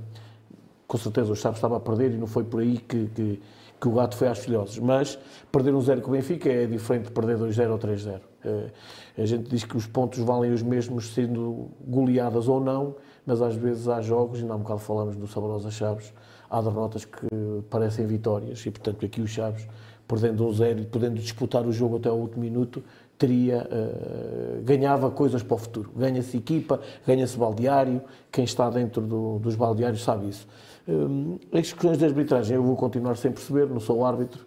com 0.87 0.97
certeza 0.97 1.31
o 1.31 1.35
Chaves 1.35 1.57
estava 1.57 1.77
a 1.77 1.79
perder 1.79 2.11
e 2.11 2.17
não 2.17 2.27
foi 2.27 2.43
por 2.43 2.59
aí 2.59 2.77
que, 2.77 3.07
que, 3.07 3.41
que 3.79 3.87
o 3.87 3.91
gato 3.91 4.17
foi 4.17 4.27
às 4.27 4.39
filhoses, 4.39 4.79
mas 4.79 5.17
perder 5.51 5.73
um 5.73 5.81
zero 5.81 6.01
com 6.01 6.09
o 6.09 6.13
Benfica 6.13 6.49
é 6.49 6.65
diferente 6.65 7.05
de 7.05 7.11
perder 7.11 7.37
2-0 7.37 7.71
ou 7.71 7.79
3-0. 7.79 8.21
Eh, 8.43 8.72
a 9.18 9.26
gente 9.26 9.49
diz 9.49 9.64
que 9.64 9.76
os 9.76 9.88
pontos 9.88 10.19
valem 10.19 10.51
os 10.51 10.61
mesmos 10.61 11.14
sendo 11.14 11.69
goleadas 11.85 12.47
ou 12.47 12.59
não, 12.59 12.95
mas 13.26 13.41
às 13.41 13.55
vezes 13.55 13.88
há 13.88 14.01
jogos, 14.01 14.39
ainda 14.39 14.53
há 14.53 14.55
um 14.55 14.59
bocado 14.59 14.80
falamos 14.80 15.15
do 15.15 15.27
Saborosa 15.27 15.69
Chaves, 15.72 16.14
há 16.49 16.61
derrotas 16.61 17.03
que 17.03 17.27
parecem 17.69 18.05
vitórias 18.05 18.65
e, 18.65 18.72
portanto, 18.72 19.05
aqui 19.05 19.22
o 19.22 19.27
Chaves, 19.27 19.68
perdendo 20.07 20.47
um 20.47 20.53
zero 20.53 20.80
e 20.80 20.85
podendo 20.85 21.15
disputar 21.15 21.65
o 21.65 21.72
jogo 21.72 21.97
até 21.97 22.07
ao 22.07 22.18
último 22.18 22.41
minuto, 22.41 22.81
teria, 23.18 23.68
uh, 23.68 24.61
ganhava 24.64 25.09
coisas 25.11 25.43
para 25.43 25.55
o 25.55 25.57
futuro. 25.57 25.91
Ganha-se 25.95 26.38
equipa, 26.38 26.80
ganha-se 27.05 27.38
baldeário, 27.38 28.01
quem 28.31 28.45
está 28.45 28.69
dentro 28.69 29.01
do, 29.01 29.39
dos 29.39 29.55
baldeários 29.55 30.03
sabe 30.03 30.30
isso. 30.30 30.47
Eh, 30.88 31.57
as 31.59 31.73
questões 31.73 31.97
da 31.97 32.05
arbitragem 32.05 32.55
eu 32.55 32.64
vou 32.64 32.76
continuar 32.76 33.18
sem 33.18 33.31
perceber, 33.31 33.68
não 33.68 33.80
sou 33.80 34.05
árbitro, 34.05 34.45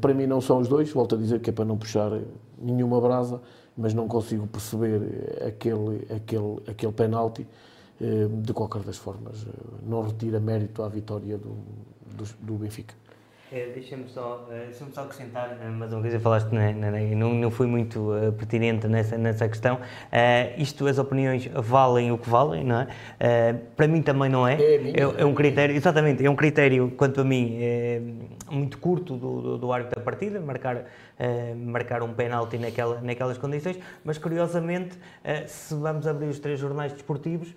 para 0.00 0.12
mim 0.12 0.26
não 0.26 0.40
são 0.40 0.58
os 0.58 0.68
dois, 0.68 0.90
volto 0.90 1.14
a 1.14 1.18
dizer 1.18 1.40
que 1.40 1.48
é 1.48 1.52
para 1.52 1.64
não 1.64 1.78
puxar 1.78 2.12
nenhuma 2.62 3.00
brasa, 3.00 3.40
mas 3.76 3.92
não 3.92 4.06
consigo 4.06 4.46
perceber 4.46 5.44
aquele, 5.46 6.06
aquele, 6.14 6.62
aquele 6.68 6.92
penalti. 6.92 7.46
Eh, 8.02 8.26
de 8.26 8.52
qualquer 8.52 8.82
das 8.82 8.96
formas, 8.96 9.46
eh, 9.46 9.50
não 9.86 10.02
retira 10.02 10.40
mérito 10.40 10.82
à 10.82 10.88
vitória 10.88 11.38
do, 11.38 11.54
do, 12.16 12.24
do 12.40 12.54
Benfica. 12.54 12.94
É, 13.54 13.66
Deixa-me 13.66 14.08
só, 14.08 14.46
uh, 14.48 14.50
deixa 14.50 14.82
só 14.94 15.02
acrescentar, 15.02 15.58
uh, 15.60 15.70
mais 15.70 15.92
uma 15.92 16.00
vez, 16.00 16.20
falaste, 16.22 16.50
né, 16.52 16.72
né, 16.72 16.90
né, 16.90 17.14
não, 17.14 17.34
não 17.34 17.50
fui 17.50 17.66
muito 17.66 18.10
uh, 18.10 18.32
pertinente 18.32 18.88
nessa, 18.88 19.18
nessa 19.18 19.46
questão. 19.46 19.78
isto, 20.56 20.86
as 20.86 20.98
opiniões 20.98 21.46
valem 21.54 22.10
o 22.10 22.16
que 22.16 22.30
valem, 22.30 22.64
não 22.64 22.80
é? 22.80 23.52
para 23.76 23.86
mim 23.86 24.00
também 24.00 24.30
não 24.30 24.48
é. 24.48 24.54
É, 24.54 24.74
é, 24.74 25.00
é, 25.18 25.26
um 25.26 25.34
critério, 25.34 25.76
exatamente, 25.76 26.24
é 26.24 26.30
um 26.30 26.36
critério, 26.36 26.92
quanto 26.96 27.20
a 27.20 27.24
mim, 27.24 27.58
é 27.60 28.00
muito 28.50 28.78
curto 28.78 29.16
do, 29.16 29.42
do, 29.42 29.58
do 29.58 29.72
árbitro 29.72 29.98
da 29.98 30.04
partida, 30.04 30.40
marcar, 30.40 30.84
marcar 31.56 32.02
um 32.02 32.14
penalti 32.14 32.56
naquela, 32.56 33.02
naquelas 33.02 33.36
condições, 33.36 33.78
mas 34.02 34.16
curiosamente, 34.16 34.96
se 35.46 35.74
vamos 35.74 36.06
abrir 36.06 36.26
os 36.26 36.38
três 36.38 36.58
jornais 36.58 36.92
desportivos, 36.92 37.54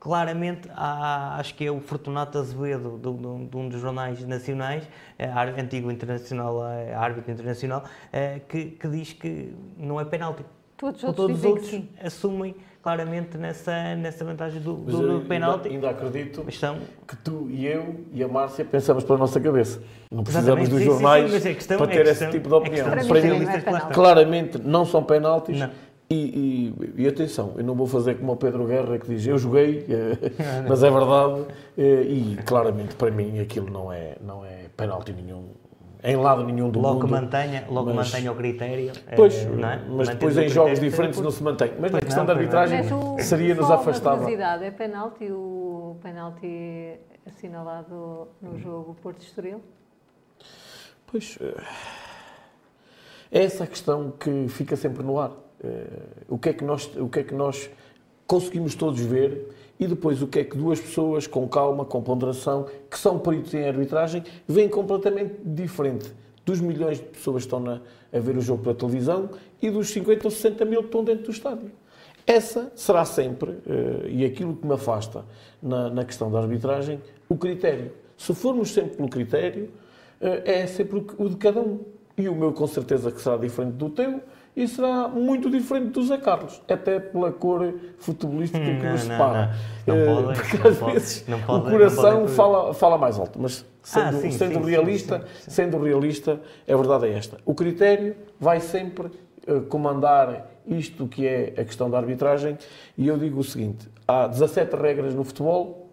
claramente 0.00 0.68
há, 0.74 1.36
acho 1.38 1.54
que 1.54 1.64
é 1.64 1.70
o 1.70 1.80
Fortunato 1.80 2.38
Azevedo 2.38 2.98
de, 2.98 3.12
de, 3.12 3.46
de 3.46 3.56
um 3.56 3.68
dos 3.68 3.80
jornais 3.80 4.24
nacionais, 4.24 4.88
é, 5.18 5.28
antigo 5.60 5.90
internacional, 5.90 6.66
é, 6.66 6.94
árbitro 6.94 7.32
internacional, 7.32 7.84
é, 8.12 8.40
que, 8.48 8.66
que, 8.66 8.88
diz 8.88 9.12
que 9.12 9.54
não 9.76 10.00
é 10.00 10.04
penalti. 10.04 10.44
Todos, 10.76 11.00
Todos 11.00 11.38
os 11.38 11.44
outros 11.44 11.82
assumem 12.00 12.54
claramente 12.80 13.36
nessa, 13.36 13.96
nessa 13.96 14.24
vantagem 14.24 14.62
do, 14.62 14.74
do, 14.74 15.20
do 15.20 15.26
penalti. 15.26 15.68
Ainda, 15.68 15.88
ainda 15.88 15.90
acredito 15.90 16.44
estão... 16.48 16.78
que 17.06 17.16
tu 17.16 17.48
e 17.50 17.66
eu 17.66 18.04
e 18.12 18.22
a 18.22 18.28
Márcia 18.28 18.64
pensamos 18.64 19.02
pela 19.02 19.18
nossa 19.18 19.40
cabeça. 19.40 19.82
Não 20.08 20.22
precisamos 20.22 20.68
dos 20.68 20.80
jornais 20.80 21.30
sim, 21.32 21.40
sim, 21.40 21.54
questão, 21.54 21.78
para 21.78 21.88
ter 21.88 22.04
questão, 22.04 22.28
esse 22.28 22.38
tipo 22.38 22.48
de 22.48 22.54
opinião. 22.54 22.86
Para 22.88 23.02
mim, 23.02 23.92
claramente 23.92 24.58
não 24.58 24.84
são 24.84 25.02
penaltis. 25.02 25.58
Não 25.58 25.70
e, 26.10 26.74
e, 26.96 27.02
e, 27.02 27.06
atenção, 27.06 27.52
eu 27.58 27.64
não 27.64 27.74
vou 27.74 27.86
fazer 27.86 28.14
como 28.14 28.32
o 28.32 28.36
Pedro 28.36 28.64
Guerra 28.64 28.98
que 28.98 29.06
diz 29.08 29.26
eu 29.26 29.36
joguei, 29.36 29.84
eh, 29.90 30.16
mas 30.66 30.82
é 30.82 30.90
verdade, 30.90 31.44
eh, 31.76 32.02
e 32.02 32.38
claramente 32.46 32.94
para 32.94 33.10
mim 33.10 33.38
aquilo 33.40 33.70
não 33.70 33.92
é, 33.92 34.16
não 34.22 34.42
é 34.42 34.68
penalti 34.74 35.12
nenhum, 35.12 35.50
em 36.02 36.16
lado 36.16 36.44
nenhum 36.44 36.70
do 36.70 36.80
logo 36.80 37.02
mundo. 37.02 37.10
Mantenha, 37.10 37.66
logo 37.68 37.92
mas, 37.92 38.10
mantenha 38.10 38.32
o 38.32 38.34
critério. 38.34 38.92
Pois, 39.14 39.34
é, 39.34 39.48
mas 39.90 40.08
depois 40.08 40.38
em 40.38 40.48
jogos 40.48 40.80
diferentes 40.80 41.20
não 41.20 41.30
se 41.30 41.42
mantém. 41.42 41.72
Mas 41.78 41.92
na 41.92 42.00
questão 42.00 42.24
da 42.24 42.32
arbitragem 42.32 42.84
seria-nos 43.18 43.70
afastável. 43.70 44.20
curiosidade, 44.20 44.64
é 44.64 44.70
penalti 44.70 45.30
o 45.30 45.96
penalti 46.00 46.98
assinalado 47.26 48.28
no 48.40 48.58
jogo 48.58 48.96
Porto 49.02 49.20
Estoril? 49.20 49.60
Pois, 51.06 51.38
é 53.30 53.44
essa 53.44 53.64
a 53.64 53.66
questão 53.66 54.10
que 54.10 54.48
fica 54.48 54.74
sempre 54.74 55.02
no 55.02 55.18
ar. 55.18 55.47
O 56.28 56.38
que 56.38 56.50
é 56.50 56.52
que 56.52 56.64
nós, 56.64 56.90
o 56.96 57.08
que 57.08 57.20
é 57.20 57.22
que 57.22 57.34
nós 57.34 57.70
conseguimos 58.26 58.74
todos 58.74 59.00
ver 59.00 59.48
e 59.80 59.86
depois 59.86 60.20
o 60.22 60.26
que 60.26 60.40
é 60.40 60.44
que 60.44 60.56
duas 60.56 60.80
pessoas 60.80 61.26
com 61.26 61.48
calma, 61.48 61.84
com 61.84 62.02
ponderação, 62.02 62.66
que 62.90 62.98
são 62.98 63.18
peritos 63.18 63.54
em 63.54 63.66
arbitragem, 63.66 64.22
veem 64.46 64.68
completamente 64.68 65.36
diferente 65.44 66.12
dos 66.44 66.60
milhões 66.60 66.98
de 66.98 67.04
pessoas 67.04 67.42
que 67.42 67.46
estão 67.46 67.60
na, 67.60 67.80
a 68.12 68.18
ver 68.18 68.36
o 68.36 68.40
jogo 68.40 68.62
pela 68.62 68.74
televisão 68.74 69.30
e 69.60 69.70
dos 69.70 69.90
50 69.90 70.26
ou 70.26 70.30
60 70.30 70.64
mil 70.64 70.80
que 70.80 70.86
estão 70.86 71.04
dentro 71.04 71.24
do 71.24 71.30
estádio. 71.30 71.70
Essa 72.26 72.72
será 72.74 73.04
sempre, 73.04 73.50
uh, 73.50 74.06
e 74.08 74.24
aquilo 74.24 74.56
que 74.56 74.66
me 74.66 74.74
afasta 74.74 75.24
na, 75.62 75.88
na, 75.88 76.04
questão 76.04 76.30
da 76.30 76.38
arbitragem, 76.38 77.00
o 77.28 77.36
critério. 77.36 77.92
Se 78.16 78.34
formos 78.34 78.72
sempre 78.72 78.96
pelo 78.96 79.08
critério, 79.08 79.70
uh, 80.20 80.42
é 80.44 80.66
sempre 80.66 81.04
o 81.16 81.28
de 81.28 81.36
cada 81.36 81.60
um. 81.60 81.80
E 82.16 82.28
o 82.28 82.34
meu, 82.34 82.52
com 82.52 82.66
certeza, 82.66 83.10
que 83.10 83.20
será 83.20 83.36
diferente 83.36 83.74
do 83.74 83.88
teu, 83.88 84.20
e 84.58 84.66
será 84.66 85.06
muito 85.06 85.48
diferente 85.48 85.90
do 85.90 86.02
Zé 86.02 86.18
Carlos, 86.18 86.60
até 86.68 86.98
pela 86.98 87.30
cor 87.30 87.74
futebolística 87.96 88.58
que 88.58 88.86
nos 88.88 89.02
separa. 89.02 89.54
Não, 89.86 89.94
não, 89.94 90.04
não, 90.04 90.24
pode, 90.24 90.40
Porque 90.40 90.68
às 90.68 90.78
vezes 90.78 91.24
o 91.46 91.60
coração 91.62 92.26
fala, 92.26 92.74
fala 92.74 92.98
mais 92.98 93.20
alto, 93.20 93.40
mas 93.40 93.64
sendo, 93.84 94.16
ah, 94.16 94.20
sim, 94.20 94.32
sendo 94.32 94.64
sim, 94.64 94.70
realista, 94.70 95.24
sim, 95.38 95.50
sendo 95.52 95.78
realista, 95.80 96.40
a 96.68 96.76
verdade 96.76 97.06
é 97.06 97.12
esta. 97.12 97.38
O 97.44 97.54
critério 97.54 98.16
vai 98.40 98.58
sempre 98.58 99.06
uh, 99.46 99.60
comandar 99.68 100.50
isto 100.66 101.06
que 101.06 101.24
é 101.24 101.54
a 101.56 101.64
questão 101.64 101.88
da 101.88 101.96
arbitragem, 101.96 102.58
e 102.96 103.06
eu 103.06 103.16
digo 103.16 103.38
o 103.38 103.44
seguinte: 103.44 103.88
há 104.08 104.26
17 104.26 104.74
regras 104.74 105.14
no 105.14 105.22
futebol, 105.22 105.88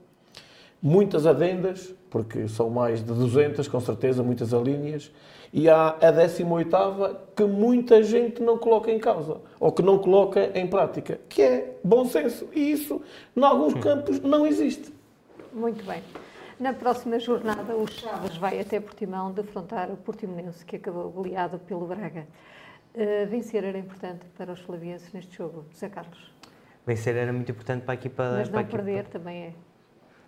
muitas 0.81 1.27
adendas, 1.27 1.93
porque 2.09 2.47
são 2.47 2.71
mais 2.71 2.97
de 2.97 3.13
200, 3.13 3.67
com 3.67 3.79
certeza, 3.79 4.23
muitas 4.23 4.55
alíneas, 4.55 5.11
e 5.55 5.69
há 5.69 5.95
a 6.01 6.11
18 6.11 7.17
que 7.33 7.45
muita 7.45 8.03
gente 8.03 8.43
não 8.43 8.57
coloca 8.57 8.91
em 8.91 8.99
causa, 8.99 9.39
ou 9.57 9.71
que 9.71 9.81
não 9.81 9.97
coloca 9.97 10.51
em 10.53 10.67
prática, 10.67 11.17
que 11.29 11.41
é 11.41 11.77
bom 11.81 12.03
senso. 12.03 12.49
E 12.53 12.71
isso, 12.71 13.01
em 13.33 13.41
alguns 13.41 13.73
campos, 13.75 14.19
não 14.19 14.45
existe. 14.45 14.93
Muito 15.53 15.81
bem. 15.85 16.03
Na 16.59 16.73
próxima 16.73 17.17
jornada, 17.19 17.73
o 17.73 17.87
Chaves 17.87 18.35
vai 18.35 18.59
até 18.59 18.81
Portimão 18.81 19.31
defrontar 19.31 19.89
o 19.89 19.95
Portimonense, 19.95 20.65
que 20.65 20.75
acabou 20.75 21.09
goleado 21.09 21.57
pelo 21.59 21.87
Braga. 21.87 22.27
Uh, 22.93 23.25
vencer 23.29 23.63
era 23.63 23.77
importante 23.77 24.25
para 24.37 24.51
os 24.51 24.59
flavienses 24.59 25.13
neste 25.13 25.37
jogo, 25.37 25.63
José 25.71 25.87
Carlos? 25.87 26.33
Vencer 26.85 27.15
era 27.15 27.31
muito 27.31 27.49
importante 27.49 27.83
para 27.83 27.93
a 27.93 27.95
equipa... 27.95 28.29
Mas 28.39 28.49
não 28.49 28.59
equipa... 28.59 28.77
perder 28.77 29.05
também 29.05 29.43
é. 29.43 29.53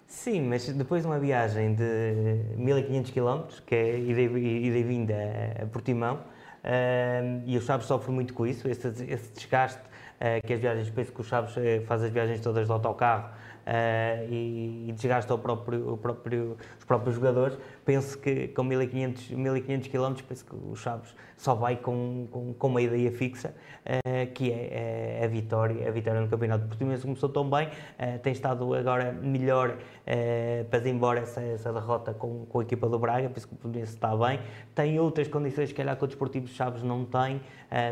Sim, 0.08 0.42
mas 0.44 0.66
depois 0.70 1.02
de 1.04 1.08
uma 1.08 1.20
viagem 1.20 1.76
de 1.76 2.56
1500 2.56 3.12
km, 3.12 3.62
que 3.66 3.76
é 3.76 4.00
ida 4.00 4.22
e 4.22 4.84
vinda 4.84 5.14
a 5.62 5.66
Portimão, 5.66 6.16
uh, 6.16 7.44
e 7.46 7.58
o 7.58 7.62
Chaves 7.62 7.88
sofre 7.88 8.12
muito 8.12 8.34
com 8.34 8.48
isso, 8.48 8.70
esse, 8.70 8.88
esse 8.88 9.34
desgaste 9.34 9.82
uh, 9.82 10.48
que 10.48 10.54
as 10.54 10.62
viagens, 10.62 10.90
penso 10.90 11.12
que 11.12 11.20
o 11.20 11.24
Chaves 11.26 11.56
uh, 11.58 11.86
faz 11.86 12.04
as 12.04 12.10
viagens 12.10 12.40
todas 12.40 12.68
de 12.68 12.72
autocarro 12.72 13.28
uh, 13.68 14.32
e, 14.32 14.86
e, 14.88 14.92
desgasta 14.94 15.34
o 15.34 15.38
próprio, 15.38 15.94
o 15.94 15.98
próprio, 15.98 16.58
próprios 16.88 17.16
jogadores, 17.16 17.58
penso 17.86 18.18
que 18.18 18.48
com 18.48 18.64
1500, 18.64 19.32
1500 19.32 19.88
km, 19.90 20.14
penso 20.28 20.46
que 20.46 20.56
o 20.56 20.76
Chaves 20.76 21.14
só 21.38 21.54
vai 21.54 21.76
com, 21.76 22.28
com, 22.32 22.54
com 22.54 22.68
uma 22.68 22.82
ideia 22.82 23.12
fixa, 23.12 23.54
uh, 23.86 24.34
que 24.34 24.52
é, 24.52 25.20
é 25.22 25.26
a 25.26 25.28
vitória, 25.28 25.88
a 25.88 25.92
vitória 25.92 26.20
no 26.20 26.28
Campeonato 26.28 26.66
Português. 26.66 27.04
Começou 27.04 27.30
tão 27.30 27.48
bem, 27.48 27.68
uh, 27.68 28.20
tem 28.24 28.34
estado 28.34 28.74
agora 28.74 29.12
melhor 29.12 29.70
uh, 29.70 30.66
para 30.66 30.90
embora 30.90 31.20
essa, 31.20 31.42
essa 31.42 31.72
derrota 31.72 32.14
com, 32.14 32.46
com 32.46 32.60
a 32.60 32.64
equipa 32.64 32.90
do 32.90 32.98
Braga, 32.98 33.30
penso 33.30 33.48
que 33.48 33.54
o 33.54 33.58
Português 33.58 33.90
está 33.90 34.16
bem, 34.16 34.40
tem 34.74 35.00
outras 35.00 35.28
condições 35.28 35.70
que 35.70 35.76
calhar 35.76 35.96
que 35.96 36.04
o 36.04 36.08
Desportivo 36.08 36.48
Chaves 36.48 36.82
não 36.82 37.06
tem, 37.06 37.42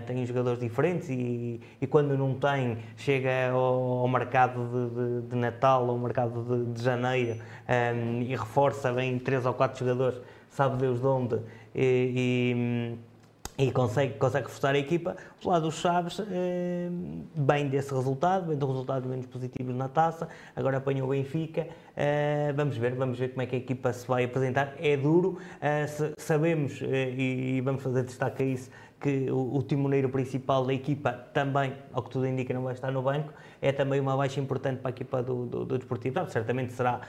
tem 0.06 0.26
jogadores 0.26 0.60
diferentes 0.60 1.10
e, 1.10 1.60
e 1.82 1.88
quando 1.88 2.18
não 2.18 2.34
tem, 2.34 2.78
chega 2.96 3.52
ao, 3.52 4.00
ao 4.00 4.08
mercado 4.08 4.66
de, 4.66 5.22
de, 5.22 5.28
de, 5.30 5.36
Natal, 5.36 5.90
ao 5.90 5.98
mercado 5.98 6.44
de, 6.44 6.74
de 6.74 6.82
janeiro 6.82 7.40
um, 7.68 8.22
e 8.22 8.36
reforça 8.36 8.85
bem 8.92 9.20
três 9.20 9.46
ou 9.46 9.54
quatro 9.54 9.80
jogadores, 9.80 10.20
sabe 10.50 10.78
Deus 10.78 11.00
de 11.00 11.08
onde, 11.08 11.40
e, 11.74 12.94
e 12.96 13.16
e 13.58 13.72
consegue, 13.72 14.16
consegue 14.16 14.48
reforçar 14.48 14.76
a 14.76 14.78
equipa. 14.78 15.16
O 15.44 15.50
lado 15.50 15.64
dos 15.64 15.76
Chaves, 15.76 16.20
eh, 16.20 16.90
bem 17.36 17.70
desse 17.70 17.94
resultado, 17.94 18.48
bem 18.48 18.58
dos 18.58 18.70
resultados 18.70 19.10
menos 19.10 19.26
positivos 19.28 19.74
na 19.74 19.88
taça, 19.88 20.28
agora 20.56 20.78
apanhou 20.78 21.08
o 21.08 21.12
Benfica. 21.12 21.68
Eh, 21.96 22.54
vamos 22.56 22.76
ver, 22.78 22.96
vamos 22.96 23.18
ver 23.18 23.30
como 23.30 23.42
é 23.44 23.46
que 23.46 23.56
a 23.56 23.60
equipa 23.60 23.94
se 23.94 24.06
vai 24.08 24.26
apresentar. 24.26 24.74
É 24.78 24.98
duro, 24.98 25.38
eh, 25.62 25.86
sabemos, 26.18 26.82
eh, 26.82 27.12
e 27.12 27.62
vamos 27.62 27.82
fazer 27.82 28.04
destaque 28.04 28.44
a 28.44 28.46
isso, 28.46 28.70
que 29.00 29.32
o, 29.32 29.56
o 29.56 29.64
timoneiro 29.64 30.10
principal 30.10 30.66
da 30.66 30.74
equipa 30.74 31.14
também, 31.34 31.74
ao 31.94 32.04
que 32.04 32.10
tudo 32.10 32.28
indica, 32.28 32.54
não 32.54 32.64
vai 32.64 32.74
estar 32.74 32.92
no 32.92 33.02
banco 33.02 33.32
é 33.66 33.72
também 33.72 34.00
uma 34.00 34.16
baixa 34.16 34.40
importante 34.40 34.80
para 34.80 34.90
a 34.90 34.94
equipa 34.94 35.24
do, 35.24 35.48
do, 35.48 35.66
do 35.66 35.78
Desportivo. 35.78 36.30
certamente 36.30 36.72
será 36.74 37.02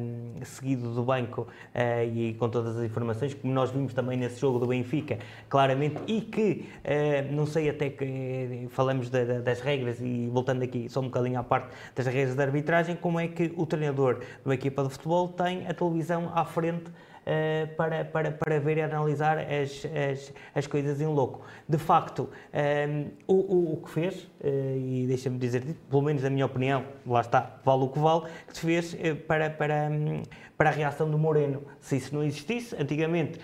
um, 0.00 0.42
seguido 0.42 0.94
do 0.94 1.04
banco 1.04 1.42
uh, 1.42 2.14
e 2.14 2.32
com 2.34 2.48
todas 2.48 2.76
as 2.76 2.84
informações, 2.84 3.34
como 3.34 3.52
nós 3.52 3.70
vimos 3.70 3.92
também 3.92 4.16
nesse 4.16 4.40
jogo 4.40 4.58
do 4.58 4.66
Benfica, 4.66 5.18
claramente, 5.50 6.00
e 6.06 6.22
que 6.22 6.66
uh, 6.78 7.34
não 7.34 7.44
sei 7.44 7.68
até 7.68 7.90
que 7.90 8.04
eh, 8.04 8.66
falamos 8.70 9.10
das 9.10 9.60
regras 9.60 10.00
e 10.00 10.30
voltando 10.32 10.62
aqui 10.62 10.88
só 10.88 11.00
um 11.00 11.04
bocadinho 11.04 11.38
à 11.38 11.42
parte 11.42 11.68
das 11.94 12.06
regras 12.06 12.34
de 12.34 12.42
arbitragem, 12.42 12.96
como 12.96 13.20
é 13.20 13.28
que 13.28 13.52
o 13.54 13.66
treinador 13.66 14.20
de 14.20 14.26
uma 14.46 14.54
equipa 14.54 14.82
de 14.82 14.88
futebol 14.88 15.28
tem 15.28 15.66
a 15.66 15.74
televisão 15.74 16.32
à 16.34 16.44
frente 16.44 16.90
uh, 17.22 17.74
para, 17.76 18.04
para, 18.04 18.32
para 18.32 18.60
ver 18.60 18.78
e 18.78 18.82
analisar 18.82 19.38
as, 19.38 19.84
as, 19.84 20.32
as 20.54 20.66
coisas 20.66 21.00
em 21.00 21.06
louco. 21.06 21.42
De 21.68 21.78
facto, 21.78 22.22
um, 22.22 22.28
ehm, 22.58 23.06
o, 23.26 23.34
o, 23.34 23.72
o, 23.74 23.76
que 23.78 23.90
fez, 23.90 24.24
uh, 24.24 24.76
e 24.76 25.04
deixa-me 25.06 25.38
dizer, 25.38 25.62
pelo 25.88 26.02
menos 26.02 26.22
na 26.22 26.30
minha 26.30 26.46
opinião, 26.46 26.84
lá 27.06 27.20
está, 27.20 27.58
vale 27.64 27.84
o 27.84 27.88
que 27.88 27.98
vale, 27.98 28.24
que 28.46 28.56
se 28.56 28.66
fez 28.66 28.94
uh, 28.94 29.16
para, 29.26 29.50
para, 29.50 29.88
um, 29.90 30.22
para 30.56 30.70
a 30.70 30.72
reação 30.72 31.10
do 31.10 31.18
Moreno. 31.18 31.62
Se 31.80 31.96
isso 31.96 32.14
não 32.14 32.22
existisse, 32.22 32.74
antigamente 32.78 33.38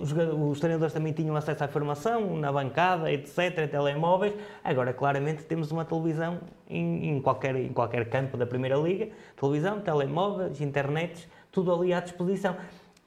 os, 0.00 0.12
os, 0.12 0.60
treinadores 0.60 0.94
também 0.94 1.12
tinham 1.12 1.36
acesso 1.36 1.62
à 1.62 1.66
informação 1.66 2.36
na 2.36 2.50
bancada, 2.50 3.12
etc., 3.12 3.68
telemóveis. 3.70 4.32
Agora, 4.64 4.94
claramente, 4.94 5.44
temos 5.44 5.70
uma 5.70 5.84
televisão 5.84 6.40
em, 6.68 7.10
em, 7.10 7.20
qualquer, 7.20 7.54
em 7.56 7.72
qualquer 7.72 8.08
campo 8.08 8.36
da 8.36 8.46
Primeira 8.46 8.76
Liga: 8.76 9.08
televisão, 9.38 9.80
telemóveis, 9.80 10.60
internet, 10.60 11.28
tudo 11.56 11.72
ali 11.72 11.94
à 11.94 12.00
disposição. 12.00 12.54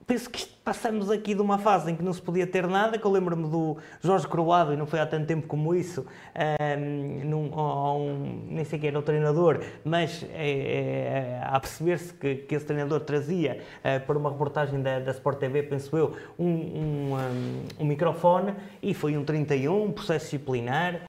Penso 0.08 0.28
que 0.28 0.44
passamos 0.64 1.12
aqui 1.12 1.36
de 1.36 1.42
uma 1.42 1.60
fase 1.60 1.92
em 1.92 1.96
que 1.96 2.02
não 2.02 2.12
se 2.12 2.20
podia 2.20 2.48
ter 2.48 2.66
nada, 2.66 2.98
que 2.98 3.06
eu 3.06 3.12
lembro-me 3.12 3.48
do 3.48 3.78
Jorge 4.02 4.28
Croado, 4.28 4.74
e 4.74 4.76
não 4.76 4.88
foi 4.88 5.00
há 5.00 5.06
tanto 5.06 5.28
tempo 5.28 5.46
como 5.46 5.76
isso, 5.76 6.04
um, 6.36 7.26
num, 7.26 7.52
um, 7.56 8.48
nem 8.50 8.66
sei 8.66 8.80
quem 8.80 8.90
era 8.90 8.98
o 8.98 9.04
treinador, 9.04 9.64
mas 9.86 10.26
é, 10.34 10.50
é, 10.50 11.42
a 11.44 11.60
perceber-se 11.60 12.12
que, 12.12 12.38
que, 12.38 12.56
esse 12.56 12.66
treinador 12.66 13.02
trazia 13.02 13.60
uh, 13.86 14.04
para 14.04 14.18
uma 14.18 14.32
reportagem 14.32 14.82
da, 14.82 15.00
da 15.00 15.12
Sport 15.12 15.38
TV, 15.38 15.62
penso 15.62 15.96
eu, 15.96 16.18
um, 16.40 16.48
um, 16.48 17.64
um 17.82 17.86
microfone, 17.86 18.56
e 18.82 18.96
foi 18.96 19.16
um 19.16 19.24
31, 19.24 19.84
um 19.84 19.92
processo 19.92 20.26
disciplinar 20.26 21.02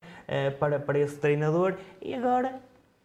para, 0.58 0.78
para 0.78 0.98
esse 0.98 1.16
treinador, 1.16 1.76
e 2.02 2.14
agora, 2.14 2.60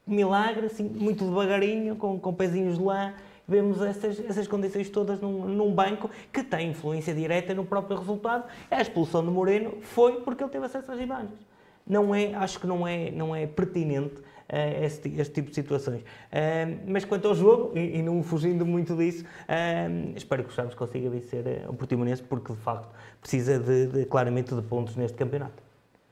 milagre, 0.05 0.65
assim, 0.65 0.83
muito 0.83 1.23
devagarinho, 1.23 1.95
com, 1.95 2.19
com 2.19 2.33
pezinhos 2.33 2.77
de 2.77 2.83
lã, 2.83 3.13
vemos 3.47 3.81
essas, 3.81 4.19
essas 4.19 4.47
condições 4.47 4.89
todas 4.89 5.19
num, 5.19 5.45
num, 5.47 5.73
banco 5.73 6.09
que 6.31 6.43
tem 6.43 6.71
influência 6.71 7.13
direta 7.13 7.53
no 7.53 7.65
próprio 7.65 7.97
resultado. 7.97 8.45
A 8.69 8.81
expulsão 8.81 9.23
de 9.23 9.31
Moreno 9.31 9.77
foi 9.81 10.21
porque 10.21 10.43
ele 10.43 10.51
teve 10.51 10.65
acesso 10.65 10.91
às 10.91 10.99
imagens. 10.99 11.39
Não 11.87 12.15
é, 12.15 12.33
acho 12.33 12.59
que 12.59 12.65
não 12.65 12.87
é, 12.87 13.11
não 13.11 13.35
é 13.35 13.45
pertinente 13.45 14.15
uh, 14.15 14.83
este, 14.83 15.09
este, 15.19 15.33
tipo 15.33 15.49
de 15.49 15.55
situações. 15.55 16.01
Uh, 16.01 16.81
mas 16.87 17.05
quanto 17.05 17.27
ao 17.27 17.35
jogo, 17.35 17.77
e, 17.77 17.99
e, 17.99 18.01
não 18.01 18.23
fugindo 18.23 18.65
muito 18.65 18.95
disso, 18.95 19.23
uh, 19.23 20.13
espero 20.15 20.43
que 20.43 20.49
o 20.49 20.53
Chaves 20.53 20.73
consiga 20.73 21.09
vencer 21.09 21.43
o 21.67 21.73
Portimonense, 21.73 22.23
porque 22.23 22.53
de 22.53 22.59
facto 22.59 22.89
precisa 23.21 23.59
de, 23.59 23.87
de, 23.87 24.05
claramente 24.05 24.55
de 24.55 24.61
pontos 24.63 24.95
neste 24.95 25.17
campeonato. 25.17 25.64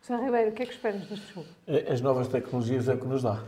Sr. 0.04 0.22
Ribeiro, 0.22 0.50
o 0.50 0.54
que 0.54 0.64
é 0.64 0.66
que 0.66 0.74
esperas 0.74 1.02
deste 1.06 1.34
jogo? 1.34 1.48
As 1.90 2.02
novas 2.02 2.28
tecnologias 2.28 2.90
é 2.90 2.94
o 2.94 2.98
que 2.98 3.08
nos 3.08 3.24
dá, 3.24 3.42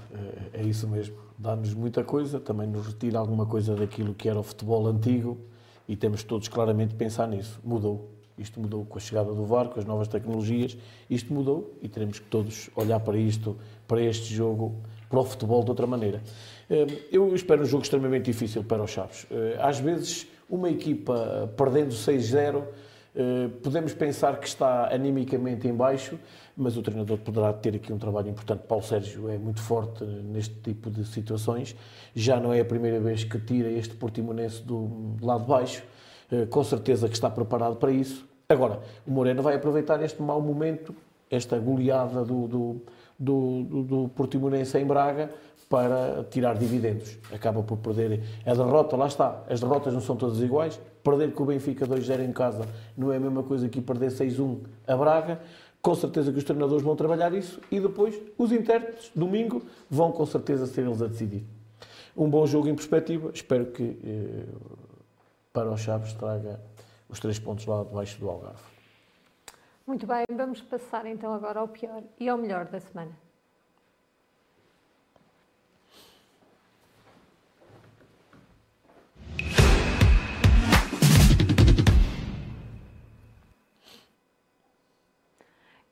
é, 0.53 0.61
é 0.61 0.63
isso 0.63 0.87
mesmo. 0.87 1.17
Dá-nos 1.37 1.73
muita 1.73 2.01
coisa, 2.01 2.39
também 2.39 2.65
nos 2.65 2.87
retira 2.87 3.19
alguma 3.19 3.45
coisa 3.45 3.75
daquilo 3.75 4.13
que 4.13 4.29
era 4.29 4.39
o 4.39 4.43
futebol 4.43 4.87
antigo 4.87 5.37
e 5.85 5.97
temos 5.97 6.23
todos 6.23 6.47
claramente 6.47 6.91
de 6.91 6.95
pensar 6.95 7.27
nisso. 7.27 7.59
Mudou. 7.61 8.09
Isto 8.37 8.61
mudou 8.61 8.85
com 8.85 8.97
a 8.97 9.01
chegada 9.01 9.33
do 9.33 9.43
VAR, 9.43 9.67
com 9.67 9.81
as 9.81 9.85
novas 9.85 10.07
tecnologias. 10.07 10.77
Isto 11.09 11.33
mudou 11.33 11.77
e 11.81 11.89
teremos 11.89 12.19
que 12.19 12.25
todos 12.27 12.69
olhar 12.73 13.01
para 13.01 13.17
isto, 13.17 13.57
para 13.85 14.01
este 14.01 14.33
jogo, 14.33 14.81
para 15.09 15.19
o 15.19 15.25
futebol 15.25 15.61
de 15.61 15.71
outra 15.71 15.85
maneira. 15.85 16.23
Eh, 16.69 16.87
eu 17.11 17.35
espero 17.35 17.63
um 17.63 17.65
jogo 17.65 17.83
extremamente 17.83 18.31
difícil 18.31 18.63
para 18.63 18.81
os 18.81 18.91
Chaves. 18.91 19.27
Às 19.59 19.79
vezes 19.79 20.25
uma 20.49 20.69
equipa 20.69 21.53
perdendo 21.57 21.93
6-0, 21.93 22.63
eh, 23.15 23.49
podemos 23.63 23.93
pensar 23.93 24.37
que 24.37 24.47
está 24.47 24.93
animicamente 24.93 25.65
em 25.67 25.73
baixo, 25.73 26.19
mas 26.57 26.77
o 26.77 26.81
treinador 26.81 27.17
poderá 27.17 27.51
ter 27.53 27.75
aqui 27.75 27.91
um 27.91 27.97
trabalho 27.97 28.29
importante. 28.29 28.63
Paulo 28.67 28.83
Sérgio 28.83 29.29
é 29.29 29.37
muito 29.37 29.61
forte 29.61 30.03
neste 30.03 30.55
tipo 30.55 30.89
de 30.89 31.05
situações. 31.05 31.75
Já 32.15 32.39
não 32.39 32.53
é 32.53 32.61
a 32.61 32.65
primeira 32.65 32.99
vez 32.99 33.23
que 33.23 33.39
tira 33.39 33.69
este 33.69 33.95
Portimonense 33.95 34.61
do 34.63 35.15
lado 35.21 35.45
baixo. 35.45 35.83
Eh, 36.31 36.45
com 36.45 36.63
certeza 36.63 37.07
que 37.07 37.13
está 37.13 37.29
preparado 37.29 37.75
para 37.75 37.91
isso. 37.91 38.27
Agora, 38.49 38.79
o 39.05 39.11
Moreno 39.11 39.41
vai 39.41 39.55
aproveitar 39.55 40.01
este 40.03 40.21
mau 40.21 40.41
momento, 40.41 40.95
esta 41.29 41.57
goleada 41.57 42.23
do, 42.23 42.47
do, 42.47 42.81
do, 43.17 43.63
do, 43.63 43.83
do 43.83 44.09
Portimonense 44.09 44.77
em 44.77 44.85
Braga, 44.85 45.29
para 45.69 46.23
tirar 46.29 46.55
dividendos. 46.55 47.17
Acaba 47.33 47.63
por 47.63 47.77
perder 47.77 48.21
a 48.45 48.53
derrota, 48.53 48.95
lá 48.95 49.07
está, 49.07 49.43
as 49.49 49.59
derrotas 49.59 49.93
não 49.93 50.01
são 50.01 50.15
todas 50.15 50.39
iguais. 50.39 50.79
Perder 51.03 51.33
com 51.33 51.43
o 51.43 51.45
Benfica 51.47 51.85
2-0 51.85 52.23
em 52.23 52.31
casa 52.31 52.67
não 52.97 53.11
é 53.11 53.17
a 53.17 53.19
mesma 53.19 53.43
coisa 53.43 53.67
que 53.69 53.81
perder 53.81 54.11
6-1 54.11 54.59
a 54.87 54.95
Braga. 54.95 55.39
Com 55.85 55.93
certeza 55.93 56.31
que 56.31 56.39
os 56.39 56.43
treinadores 56.43 56.83
vão 56.83 56.95
trabalhar 56.95 57.31
isso 57.31 57.61
e 57.69 57.79
depois 57.79 58.19
os 58.39 58.51
intérpretes, 58.51 59.11
domingo, 59.15 59.61
vão 59.87 60.11
com 60.11 60.25
certeza 60.25 60.65
ser 60.65 60.81
eles 60.81 60.99
a 60.99 61.05
decidir. 61.05 61.45
Um 62.17 62.27
bom 62.27 62.43
jogo 62.47 62.67
em 62.67 62.73
perspectiva, 62.73 63.29
espero 63.31 63.67
que 63.67 63.95
eh, 64.03 64.45
para 65.53 65.71
os 65.71 65.79
Chaves 65.81 66.11
traga 66.13 66.59
os 67.07 67.19
três 67.19 67.37
pontos 67.37 67.67
lá 67.67 67.83
debaixo 67.83 68.19
do 68.19 68.27
Algarve. 68.27 68.63
Muito 69.85 70.07
bem, 70.07 70.25
vamos 70.35 70.59
passar 70.59 71.05
então 71.05 71.31
agora 71.31 71.59
ao 71.59 71.67
pior 71.67 72.01
e 72.19 72.27
ao 72.27 72.35
melhor 72.39 72.65
da 72.65 72.79
semana. 72.79 73.11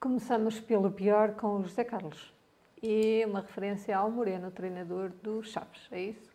Começamos 0.03 0.59
pelo 0.59 0.91
pior 0.91 1.31
com 1.31 1.59
o 1.59 1.63
José 1.63 1.85
Carlos. 1.85 2.33
E 2.81 3.23
uma 3.25 3.39
referência 3.39 3.97
ao 3.97 4.11
Moreno, 4.11 4.51
treinador 4.51 5.13
do 5.23 5.41
Chaves, 5.41 5.87
é 5.93 6.01
isso? 6.01 6.29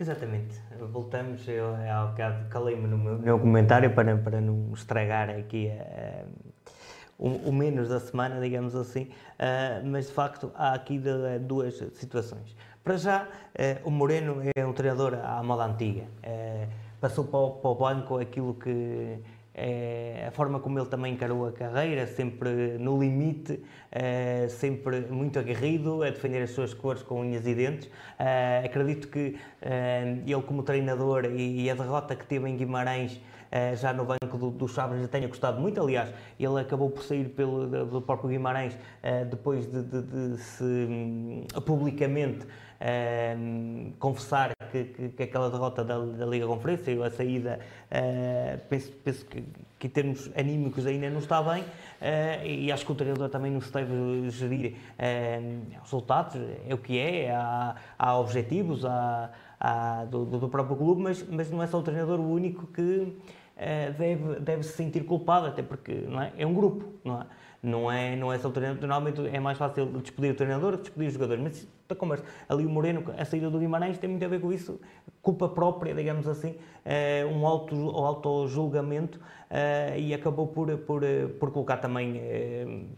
Exatamente. 0.00 0.60
Voltamos, 0.90 1.46
eu 1.46 1.76
há 1.76 2.06
bocado 2.06 2.48
calei-me 2.48 2.88
no 2.88 2.98
meu, 2.98 3.38
comentário 3.38 3.94
para, 3.94 4.16
para 4.16 4.40
não 4.40 4.72
estragar 4.74 5.30
aqui 5.30 5.70
uh, 5.70 6.28
o, 7.16 7.50
o, 7.50 7.52
menos 7.52 7.88
da 7.88 8.00
semana, 8.00 8.40
digamos 8.40 8.74
assim, 8.74 9.04
uh, 9.04 9.86
mas 9.86 10.08
de 10.08 10.12
facto 10.12 10.50
há 10.56 10.72
aqui 10.74 10.98
de, 10.98 11.38
duas 11.38 11.76
situações. 11.94 12.56
Para 12.82 12.96
já, 12.96 13.22
uh, 13.22 13.28
o 13.88 13.92
Moreno 13.92 14.42
é 14.56 14.66
um 14.66 14.72
treinador 14.72 15.14
à 15.22 15.40
moda 15.40 15.66
antiga. 15.66 16.02
passou 17.00 17.24
para 17.24 17.38
o, 17.38 17.50
para 17.52 17.70
o 17.70 17.74
banco 17.76 18.18
aquilo 18.18 18.54
que 18.54 19.20
é, 19.60 20.24
a 20.28 20.30
forma 20.30 20.60
como 20.60 20.78
ele 20.78 20.86
também 20.86 21.14
encarou 21.14 21.48
a 21.48 21.52
carreira, 21.52 22.06
sempre 22.06 22.78
no 22.78 23.00
limite, 23.00 23.60
é, 23.90 24.46
sempre 24.48 25.00
muito 25.10 25.36
aguerrido, 25.36 26.04
a 26.04 26.10
defender 26.10 26.42
as 26.42 26.50
suas 26.50 26.72
cores 26.72 27.02
com 27.02 27.20
unhas 27.22 27.44
e 27.44 27.54
dentes. 27.54 27.90
É, 28.18 28.62
acredito 28.64 29.08
que 29.08 29.36
ele, 30.24 30.42
como 30.42 30.62
treinador, 30.62 31.24
e, 31.24 31.68
a 31.68 31.74
derrota 31.74 32.14
que 32.14 32.24
teve 32.26 32.48
em 32.48 32.56
Guimarães. 32.56 33.20
Já 33.76 33.92
no 33.92 34.04
banco 34.04 34.36
do, 34.38 34.50
do 34.50 34.68
Chaves 34.68 35.00
lhe 35.00 35.08
tenha 35.08 35.28
gostado 35.28 35.60
muito, 35.60 35.80
aliás, 35.80 36.12
ele 36.38 36.60
acabou 36.60 36.90
por 36.90 37.02
sair 37.02 37.28
pelo, 37.30 37.66
do 37.86 38.00
próprio 38.02 38.30
Guimarães 38.30 38.76
depois 39.30 39.66
de, 39.66 39.82
de, 39.82 40.02
de 40.02 40.38
se 40.38 40.64
hum, 40.64 41.44
publicamente 41.64 42.46
uh, 42.78 43.92
confessar 43.98 44.52
que, 44.70 44.84
que, 44.84 45.08
que, 45.10 45.22
aquela 45.22 45.50
derrota 45.50 45.84
da, 45.84 45.98
da 45.98 46.26
Liga 46.26 46.46
Conferência, 46.46 47.04
a 47.04 47.10
saída, 47.10 47.60
uh, 47.90 48.58
penso, 48.68 48.92
penso 49.04 49.26
que, 49.26 49.44
que, 49.78 49.86
em 49.86 49.90
termos 49.90 50.30
anímicos 50.36 50.86
ainda 50.86 51.10
não 51.10 51.18
está 51.18 51.42
bem 51.42 51.62
uh, 51.62 52.46
e 52.46 52.70
acho 52.70 52.84
que 52.84 52.92
o 52.92 52.94
treinador 52.94 53.28
também 53.28 53.50
não 53.50 53.60
se 53.60 53.72
deve 53.72 54.30
gerir 54.30 54.76
os 55.74 55.82
resultados, 55.82 56.36
é 56.68 56.74
o 56.74 56.78
que 56.78 56.98
é, 56.98 57.34
há, 57.34 57.74
há 57.98 58.18
objetivos 58.18 58.84
há, 58.84 59.30
há 59.58 60.04
do, 60.04 60.24
do, 60.24 60.48
próprio 60.48 60.76
clube, 60.76 61.02
mas, 61.02 61.22
mas 61.28 61.50
não 61.50 61.62
é 61.62 61.66
só 61.66 61.78
o 61.78 61.82
treinador 61.82 62.20
o 62.20 62.30
único 62.30 62.66
que 62.66 63.16
deve, 63.98 64.40
deve 64.40 64.62
se 64.62 64.72
sentir 64.72 65.04
culpado, 65.04 65.46
até 65.46 65.62
porque 65.62 65.92
não 65.92 66.20
é, 66.20 66.32
é 66.38 66.46
um 66.46 66.54
grupo, 66.54 66.84
não 67.04 67.20
é? 67.20 67.26
Não 67.60 67.90
é, 67.90 68.14
não 68.14 68.32
é 68.32 68.38
só 68.38 68.48
o 68.48 68.52
treinador. 68.52 68.86
Normalmente 68.86 69.34
é 69.34 69.40
mais 69.40 69.58
fácil 69.58 69.86
despedir 69.86 70.30
o 70.30 70.34
treinador 70.34 70.76
que 70.76 70.82
despedir 70.84 71.08
os 71.08 71.14
jogadores. 71.14 71.42
Mas 71.42 71.68
da 71.88 71.96
conversa, 71.96 72.24
ali 72.48 72.64
o 72.64 72.70
Moreno, 72.70 73.02
a 73.16 73.24
saída 73.24 73.50
do 73.50 73.58
Guimarães 73.58 73.98
tem 73.98 74.08
muito 74.08 74.24
a 74.24 74.28
ver 74.28 74.40
com 74.40 74.52
isso. 74.52 74.80
Culpa 75.20 75.48
própria, 75.48 75.92
digamos 75.92 76.28
assim, 76.28 76.54
é, 76.84 77.24
um 77.26 77.46
auto, 77.46 77.74
auto-julgamento 77.74 79.20
é, 79.50 79.98
e 79.98 80.14
acabou 80.14 80.46
por, 80.46 80.76
por, 80.78 81.02
por 81.40 81.50
colocar 81.50 81.78
também. 81.78 82.88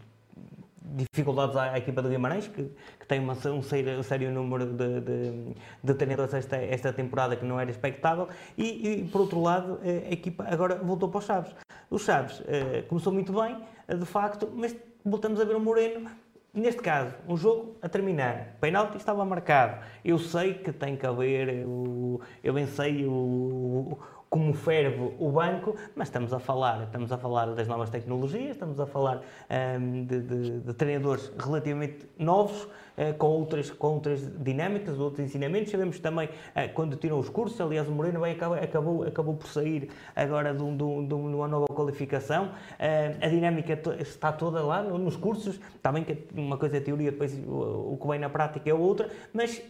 Dificuldades 0.93 1.55
à, 1.55 1.77
equipa 1.77 2.01
do 2.01 2.09
Guimarães, 2.09 2.47
que, 2.47 2.63
que 2.99 3.07
tem 3.07 3.19
uma, 3.19 3.33
um 3.33 3.61
sério, 3.61 4.03
sério 4.03 4.31
número 4.31 4.65
de, 4.65 4.99
de, 5.01 5.55
de, 5.83 5.93
treinadores 5.93 6.33
esta, 6.33 6.57
esta 6.57 6.91
temporada 6.91 7.35
que 7.35 7.45
não 7.45 7.59
era 7.59 7.71
expectável, 7.71 8.27
e, 8.57 8.89
e 8.89 9.03
por 9.05 9.21
outro 9.21 9.41
lado, 9.41 9.79
a 9.83 10.11
equipa 10.11 10.45
agora 10.49 10.75
voltou 10.75 11.09
para 11.09 11.19
os 11.19 11.25
Chaves. 11.25 11.55
O 11.89 11.97
Chaves 11.97 12.43
eh, 12.47 12.83
começou 12.87 13.13
muito 13.13 13.33
bem, 13.33 13.57
de 13.87 14.05
facto, 14.05 14.51
mas 14.53 14.75
voltamos 15.03 15.39
a 15.39 15.45
ver 15.45 15.55
o 15.55 15.59
Moreno 15.59 16.09
Neste 16.53 16.81
caso, 16.81 17.15
um 17.29 17.37
jogo 17.37 17.77
a 17.81 17.87
terminar, 17.87 18.57
penalti 18.59 18.97
estava 18.97 19.23
marcado. 19.23 19.85
Eu 20.03 20.19
sei 20.19 20.55
que 20.55 20.73
tem 20.73 20.97
que 20.97 21.07
haver, 21.07 21.65
o, 21.65 22.19
eu 22.43 22.53
bem 22.53 22.67
sei 22.67 23.05
o, 23.05 23.97
como 24.31 24.53
ferve 24.53 25.13
o 25.19 25.29
banco, 25.29 25.75
mas 25.93 26.07
estamos 26.07 26.31
a 26.31 26.39
falar, 26.39 26.83
estamos 26.83 27.11
a 27.11 27.17
falar 27.17 27.47
das 27.47 27.67
novas 27.67 27.89
tecnologias, 27.89 28.51
estamos 28.51 28.79
a 28.79 28.85
falar 28.85 29.21
um, 29.77 30.05
de, 30.05 30.21
de, 30.21 30.59
de, 30.61 30.73
treinadores 30.73 31.29
relativamente 31.37 32.07
novos, 32.17 32.63
uh, 32.63 33.13
com, 33.17 33.27
outras, 33.27 33.69
com 33.69 33.87
outras 33.95 34.21
dinâmicas, 34.41 34.97
outros 34.97 35.19
ensinamentos. 35.19 35.69
Sabemos 35.69 35.99
também, 35.99 36.29
uh, 36.29 36.73
quando 36.73 36.95
tiram 36.95 37.19
os 37.19 37.27
cursos, 37.27 37.59
aliás, 37.59 37.89
o 37.89 37.91
Moreno 37.91 38.23
acabou, 38.23 38.57
acabou, 38.57 39.03
acabou 39.03 39.35
por 39.35 39.47
sair 39.47 39.89
agora 40.15 40.53
de, 40.53 40.63
um, 40.63 40.81
um, 40.81 41.05
de 41.05 41.13
uma 41.13 41.49
nova 41.49 41.67
qualificação. 41.67 42.45
Uh, 42.45 43.25
a 43.25 43.27
dinâmica 43.27 43.77
está 43.99 44.31
toda 44.31 44.63
lá 44.63 44.81
nos 44.81 45.17
cursos, 45.17 45.59
está 45.75 45.91
bem 45.91 46.05
que 46.05 46.17
uma 46.33 46.57
coisa 46.57 46.77
é 46.77 46.79
teoria, 46.79 47.11
depois 47.11 47.37
o, 47.37 47.95
o 47.95 47.97
que 48.01 48.07
vem 48.07 48.19
na 48.19 48.29
prática 48.29 48.69
é 48.69 48.73
outra, 48.73 49.09
mas 49.33 49.61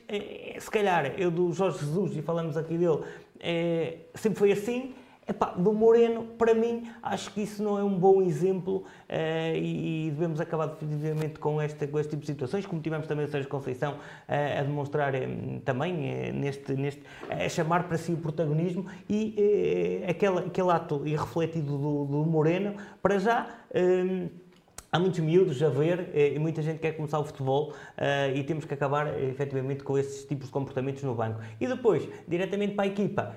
se 0.60 0.70
calhar 0.70 1.20
eu 1.20 1.32
do 1.32 1.52
Jorge 1.52 1.80
Jesus, 1.80 2.16
e 2.16 2.22
falamos 2.22 2.56
aqui 2.56 2.78
dele, 2.78 3.00
é, 3.42 3.98
sempre 4.16 4.40
foi 4.40 4.52
assim. 4.52 4.94
Epá, 5.28 5.52
do 5.52 5.72
Moreno, 5.72 6.24
para 6.38 6.54
mim, 6.54 6.90
acho 7.02 7.32
que 7.32 7.42
isso 7.42 7.62
não 7.62 7.78
é 7.78 7.84
um 7.84 7.98
bom 7.98 8.22
exemplo 8.24 8.78
uh, 8.78 9.56
e, 9.56 10.08
e, 10.08 10.12
devemos 10.12 10.42
acabar 10.42 10.66
definitivamente 10.66 11.40
com, 11.40 11.62
esta, 11.62 11.88
com 11.88 12.00
este 12.00 12.10
tipo 12.10 12.22
de 12.22 12.28
situações, 12.28 12.66
como 12.66 12.82
tivemos 12.82 13.08
também 13.08 13.26
o 13.26 13.28
Sérgio 13.30 13.48
Conceição 13.48 13.94
uh, 13.94 14.60
a 14.60 14.64
demonstrar 14.64 15.14
um, 15.16 15.60
também 15.60 16.34
neste, 16.34 16.74
neste, 16.74 17.04
a 17.30 17.48
chamar 17.48 17.88
para 17.88 17.98
si 17.98 18.12
o 18.12 18.18
protagonismo 18.18 18.88
e 19.08 20.04
aquele, 20.10 20.40
aquele 20.40 20.72
ato 20.72 21.08
irrefletido 21.08 21.78
do, 21.78 22.06
do 22.06 22.26
Moreno, 22.26 22.76
para 23.02 23.20
já. 23.20 23.48
Há 24.94 25.00
muitos 25.00 25.22
miúdos 25.22 25.64
a 25.64 25.70
ver 25.70 26.12
e 26.14 26.38
muita 26.38 26.62
gente 26.62 26.80
quer 26.80 26.92
começar 26.92 27.18
o 27.18 27.24
futebol 27.24 27.72
uh, 27.72 28.36
e 28.36 28.44
temos 28.44 28.66
que 28.66 28.74
acabar 28.74 29.18
efetivamente 29.24 29.84
com 29.84 29.98
esses 29.98 30.26
tipos 30.26 30.48
de 30.48 30.52
comportamentos 30.52 31.02
no 31.04 31.16
banco. 31.16 31.40
E 31.62 31.66
depois, 31.66 32.10
diretamente 32.28 32.76
para 32.76 32.84
a 32.84 32.88
equipa, 32.88 33.34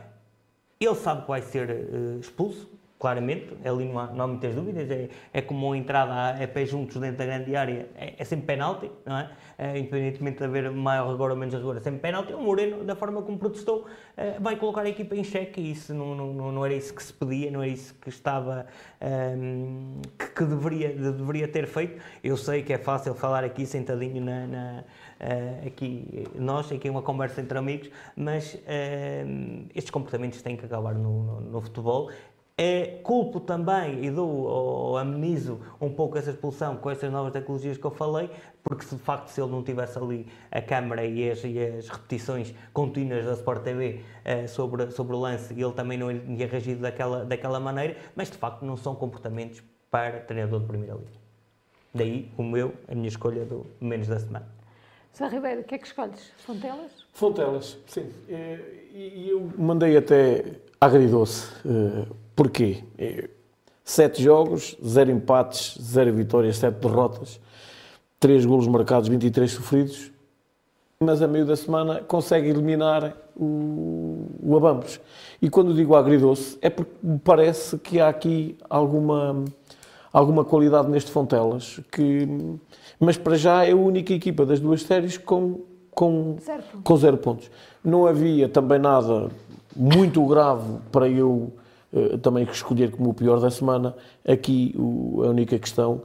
ele 0.81 0.97
sabe 0.97 1.23
que 1.23 1.29
vai 1.29 1.41
ser 1.43 1.71
uh, 1.71 2.19
expulso, 2.19 2.69
claramente, 2.99 3.49
ali 3.65 3.85
não 3.85 3.99
há, 3.99 4.07
não 4.07 4.25
há 4.25 4.29
muitas 4.29 4.55
dúvidas, 4.55 4.91
é, 4.91 5.09
é 5.33 5.43
como 5.43 5.67
uma 5.67 5.77
entrada 5.77 6.13
a, 6.13 6.43
a 6.43 6.49
pé 6.49 6.65
juntos 6.65 6.97
dentro 6.97 7.19
da 7.19 7.27
grande 7.27 7.55
área, 7.55 7.87
é, 7.97 8.15
é 8.19 8.25
sempre 8.25 8.47
penalti, 8.47 8.91
não 9.05 9.19
é? 9.19 9.31
é? 9.59 9.79
Independentemente 9.79 10.39
de 10.39 10.45
haver 10.45 10.71
maior 10.71 11.11
rigor 11.11 11.31
ou 11.31 11.37
menos 11.37 11.55
rigor, 11.55 11.77
é 11.77 11.81
sempre 11.81 12.01
penalti. 12.01 12.33
O 12.33 12.41
Moreno, 12.41 12.85
da 12.85 12.97
forma 12.97 13.21
como 13.23 13.37
protestou, 13.39 13.87
é, 14.17 14.39
vai 14.39 14.57
colocar 14.57 14.83
a 14.83 14.89
equipa 14.89 15.15
em 15.17 15.25
xeque 15.25 15.61
e 15.61 15.73
isso 15.73 15.93
não, 15.93 16.15
não, 16.15 16.53
não 16.53 16.65
era 16.65 16.75
isso 16.75 16.95
que 16.95 17.03
se 17.03 17.13
pedia, 17.13 17.51
não 17.51 17.63
era 17.63 17.73
isso 17.73 17.95
que 17.95 18.09
estava, 18.09 18.67
um, 19.03 20.01
que, 20.19 20.27
que, 20.29 20.45
deveria, 20.45 20.89
deveria 20.95 21.49
ter 21.49 21.67
feito. 21.67 22.01
Eu 22.23 22.37
sei 22.37 22.63
que 22.63 22.73
é 22.73 22.79
fácil 22.79 23.15
falar 23.15 23.45
aqui 23.45 23.67
sentadinho 23.67 24.25
na, 24.25 24.47
na 24.47 24.85
uh, 25.21 25.67
aqui, 25.67 26.27
nós, 26.35 26.71
aqui 26.73 26.89
uma 26.89 27.03
conversa 27.03 27.41
entre 27.41 27.59
amigos, 27.59 27.91
mas 28.17 28.55
uh, 28.55 29.67
estes 29.75 29.91
comportamentos 29.91 30.41
têm 30.43 30.57
que 30.57 30.65
acabar 30.65 30.95
no, 30.95 31.23
no, 31.23 31.41
no 31.41 31.61
futebol 31.61 32.11
é, 32.57 33.01
culpo 33.03 33.41
também 33.41 34.05
e 34.05 34.11
dou 34.11 34.29
ou 34.29 34.97
amenizo 34.97 35.61
um 35.81 35.91
pouco 35.91 36.17
essa 36.17 36.31
expulsão 36.31 36.77
com 36.77 36.89
essas 36.89 37.11
novas 37.11 37.33
tecnologias 37.33 37.77
que 37.77 37.85
eu 37.85 37.91
falei, 37.91 38.31
porque 38.63 38.85
se 38.85 38.95
de 38.95 39.03
facto 39.03 39.29
se 39.29 39.41
ele 39.41 39.51
não 39.51 39.63
tivesse 39.63 39.99
ali 39.99 40.29
a 40.51 40.63
câmara 40.63 41.05
e 41.05 41.29
as, 41.29 41.43
e 41.43 41.59
as 41.59 41.89
repetições 41.89 42.55
contínuas 42.73 43.25
da 43.25 43.33
Sport 43.33 43.63
TV 43.65 44.01
uh, 44.25 44.49
sobre, 44.49 44.91
sobre 44.93 45.17
o 45.17 45.19
lance, 45.19 45.53
ele 45.53 45.73
também 45.73 45.99
não 45.99 46.13
ia 46.13 46.47
reagir 46.47 46.77
daquela, 46.77 47.25
daquela 47.25 47.59
maneira, 47.59 47.97
mas 48.15 48.31
de 48.31 48.37
facto 48.37 48.65
não 48.65 48.77
são 48.77 48.95
comportamentos 48.95 49.63
para 49.91 50.21
treinador 50.21 50.61
de 50.61 50.67
Primeira 50.67 50.95
Liga. 50.95 51.25
Daí 51.93 52.31
o 52.37 52.43
meu, 52.43 52.75
a 52.89 52.95
minha 52.95 53.09
escolha 53.09 53.45
do 53.45 53.67
menos 53.81 54.07
da 54.07 54.19
semana. 54.19 54.49
Zé 55.17 55.29
Ribeiro, 55.29 55.61
o 55.61 55.65
que 55.65 55.77
é 55.77 55.79
que 55.79 55.87
escolhes? 55.87 56.33
Fontelas? 56.39 56.91
Fontelas, 57.13 57.79
sim. 57.87 58.13
E 58.29 59.29
eu 59.31 59.49
mandei 59.57 59.97
até 59.97 60.57
agridou-se. 60.81 61.53
Porquê? 62.35 62.85
Sete 63.85 64.23
jogos, 64.23 64.77
zero 64.85 65.11
empates, 65.11 65.79
zero 65.81 66.13
vitórias, 66.13 66.57
sete 66.57 66.77
derrotas, 66.77 67.41
três 68.19 68.47
golos 68.47 68.67
marcados, 68.67 69.09
23 69.09 69.51
sofridos, 69.51 70.11
mas 70.99 71.21
a 71.21 71.29
meio 71.29 71.45
da 71.45 71.55
semana 71.55 72.01
consegue 72.01 72.49
eliminar 72.49 73.15
o, 73.37 74.27
o 74.43 74.57
Abambos. 74.57 75.01
E 75.43 75.51
quando 75.51 75.75
digo 75.75 75.95
agridoce, 75.95 76.57
é 76.63 76.71
porque 76.71 76.93
me 77.03 77.19
parece 77.19 77.79
que 77.79 78.01
há 78.01 78.09
aqui 78.09 78.57
alguma, 78.71 79.45
alguma 80.13 80.45
qualidade 80.45 80.89
neste 80.89 81.11
Fontelas, 81.11 81.81
que, 81.93 82.27
mas 82.99 83.19
para 83.19 83.37
já 83.37 83.65
é 83.65 83.73
a 83.73 83.77
única 83.77 84.15
equipa 84.15 84.47
das 84.47 84.61
duas 84.61 84.83
séries 84.83 85.19
com, 85.19 85.61
com, 85.91 86.37
zero. 86.41 86.63
com 86.83 86.97
zero 86.97 87.19
pontos. 87.19 87.51
Não 87.85 88.07
havia 88.07 88.49
também 88.49 88.79
nada 88.79 89.31
muito 89.77 90.25
grave 90.27 90.79
para 90.91 91.09
eu 91.09 91.53
também 92.23 92.45
escolher 92.45 92.91
como 92.91 93.11
o 93.11 93.15
pior 93.15 93.41
da 93.41 93.51
semana. 93.51 93.95
Aqui 94.27 94.75
o, 94.77 95.23
a 95.25 95.29
única 95.29 95.59
questão 95.59 96.03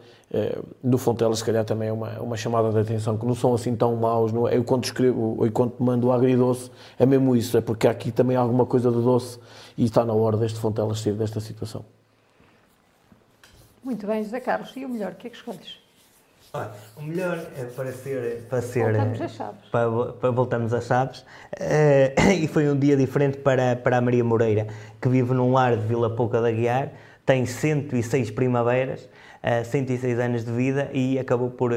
no 0.84 0.98
Fontelas, 0.98 1.40
se 1.40 1.45
calhar 1.45 1.66
também 1.66 1.90
é 1.90 1.91
uma, 1.91 2.20
uma 2.20 2.38
chamada 2.38 2.72
de 2.72 2.78
atenção, 2.78 3.18
que 3.18 3.26
não 3.26 3.34
são 3.34 3.53
assim 3.53 3.76
tão 3.76 3.95
maus. 3.95 4.32
Não 4.32 4.48
é? 4.48 4.57
Eu 4.57 4.64
quando 4.64 4.84
escrevo, 4.84 5.38
eu 5.44 5.52
quando 5.52 5.74
mando 5.80 6.07
o 6.07 6.11
agridoce, 6.11 6.70
é 6.98 7.06
mesmo 7.06 7.36
isso, 7.36 7.57
é 7.57 7.61
porque 7.61 7.88
aqui 7.88 8.11
também 8.11 8.38
há 8.38 8.41
alguma 8.41 8.66
coisa 8.66 8.91
de 8.91 9.02
doce 9.02 9.40
e 9.78 9.86
está 9.86 10.06
na 10.06 10.14
hora 10.14 10.38
deste 10.38 10.60
Fontelas 10.60 10.99
sair 10.99 11.14
desta 11.14 11.40
situação. 11.40 11.84
Muito 13.84 14.06
bem, 14.06 14.24
José 14.24 14.40
Carlos. 14.40 14.72
E 14.76 14.86
o 14.86 14.90
melhor, 14.90 15.14
o 15.14 15.16
que 15.16 15.28
é 15.28 15.30
que 15.30 15.38
escolhes? 15.38 15.80
Olha, 16.51 16.71
o 16.97 17.03
melhor 17.03 17.38
é 17.57 17.63
para 17.65 17.91
ser. 17.91 18.47
Para 18.49 18.61
ser 18.61 18.91
voltamos 18.91 19.21
às 19.21 19.31
chaves. 19.31 19.69
Para, 19.71 20.13
para 20.13 20.31
voltamos 20.31 20.73
às 20.73 20.85
chaves. 20.85 21.19
Uh, 21.19 22.31
e 22.41 22.47
foi 22.47 22.67
um 22.67 22.77
dia 22.77 22.97
diferente 22.97 23.38
para, 23.38 23.76
para 23.76 23.97
a 23.97 24.01
Maria 24.01 24.23
Moreira, 24.23 24.65
que 24.99 25.07
vive 25.07 25.34
num 25.34 25.53
lar 25.53 25.77
de 25.77 25.85
Vila 25.85 26.09
Pouca 26.15 26.41
da 26.41 26.49
Guiar, 26.49 26.89
tem 27.23 27.45
106 27.45 28.31
primaveras. 28.31 29.07
Uh, 29.41 29.63
106 29.63 30.19
anos 30.19 30.43
de 30.43 30.51
vida 30.51 30.89
e 30.91 31.17
acabou 31.17 31.49
por 31.49 31.71
uh, 31.71 31.76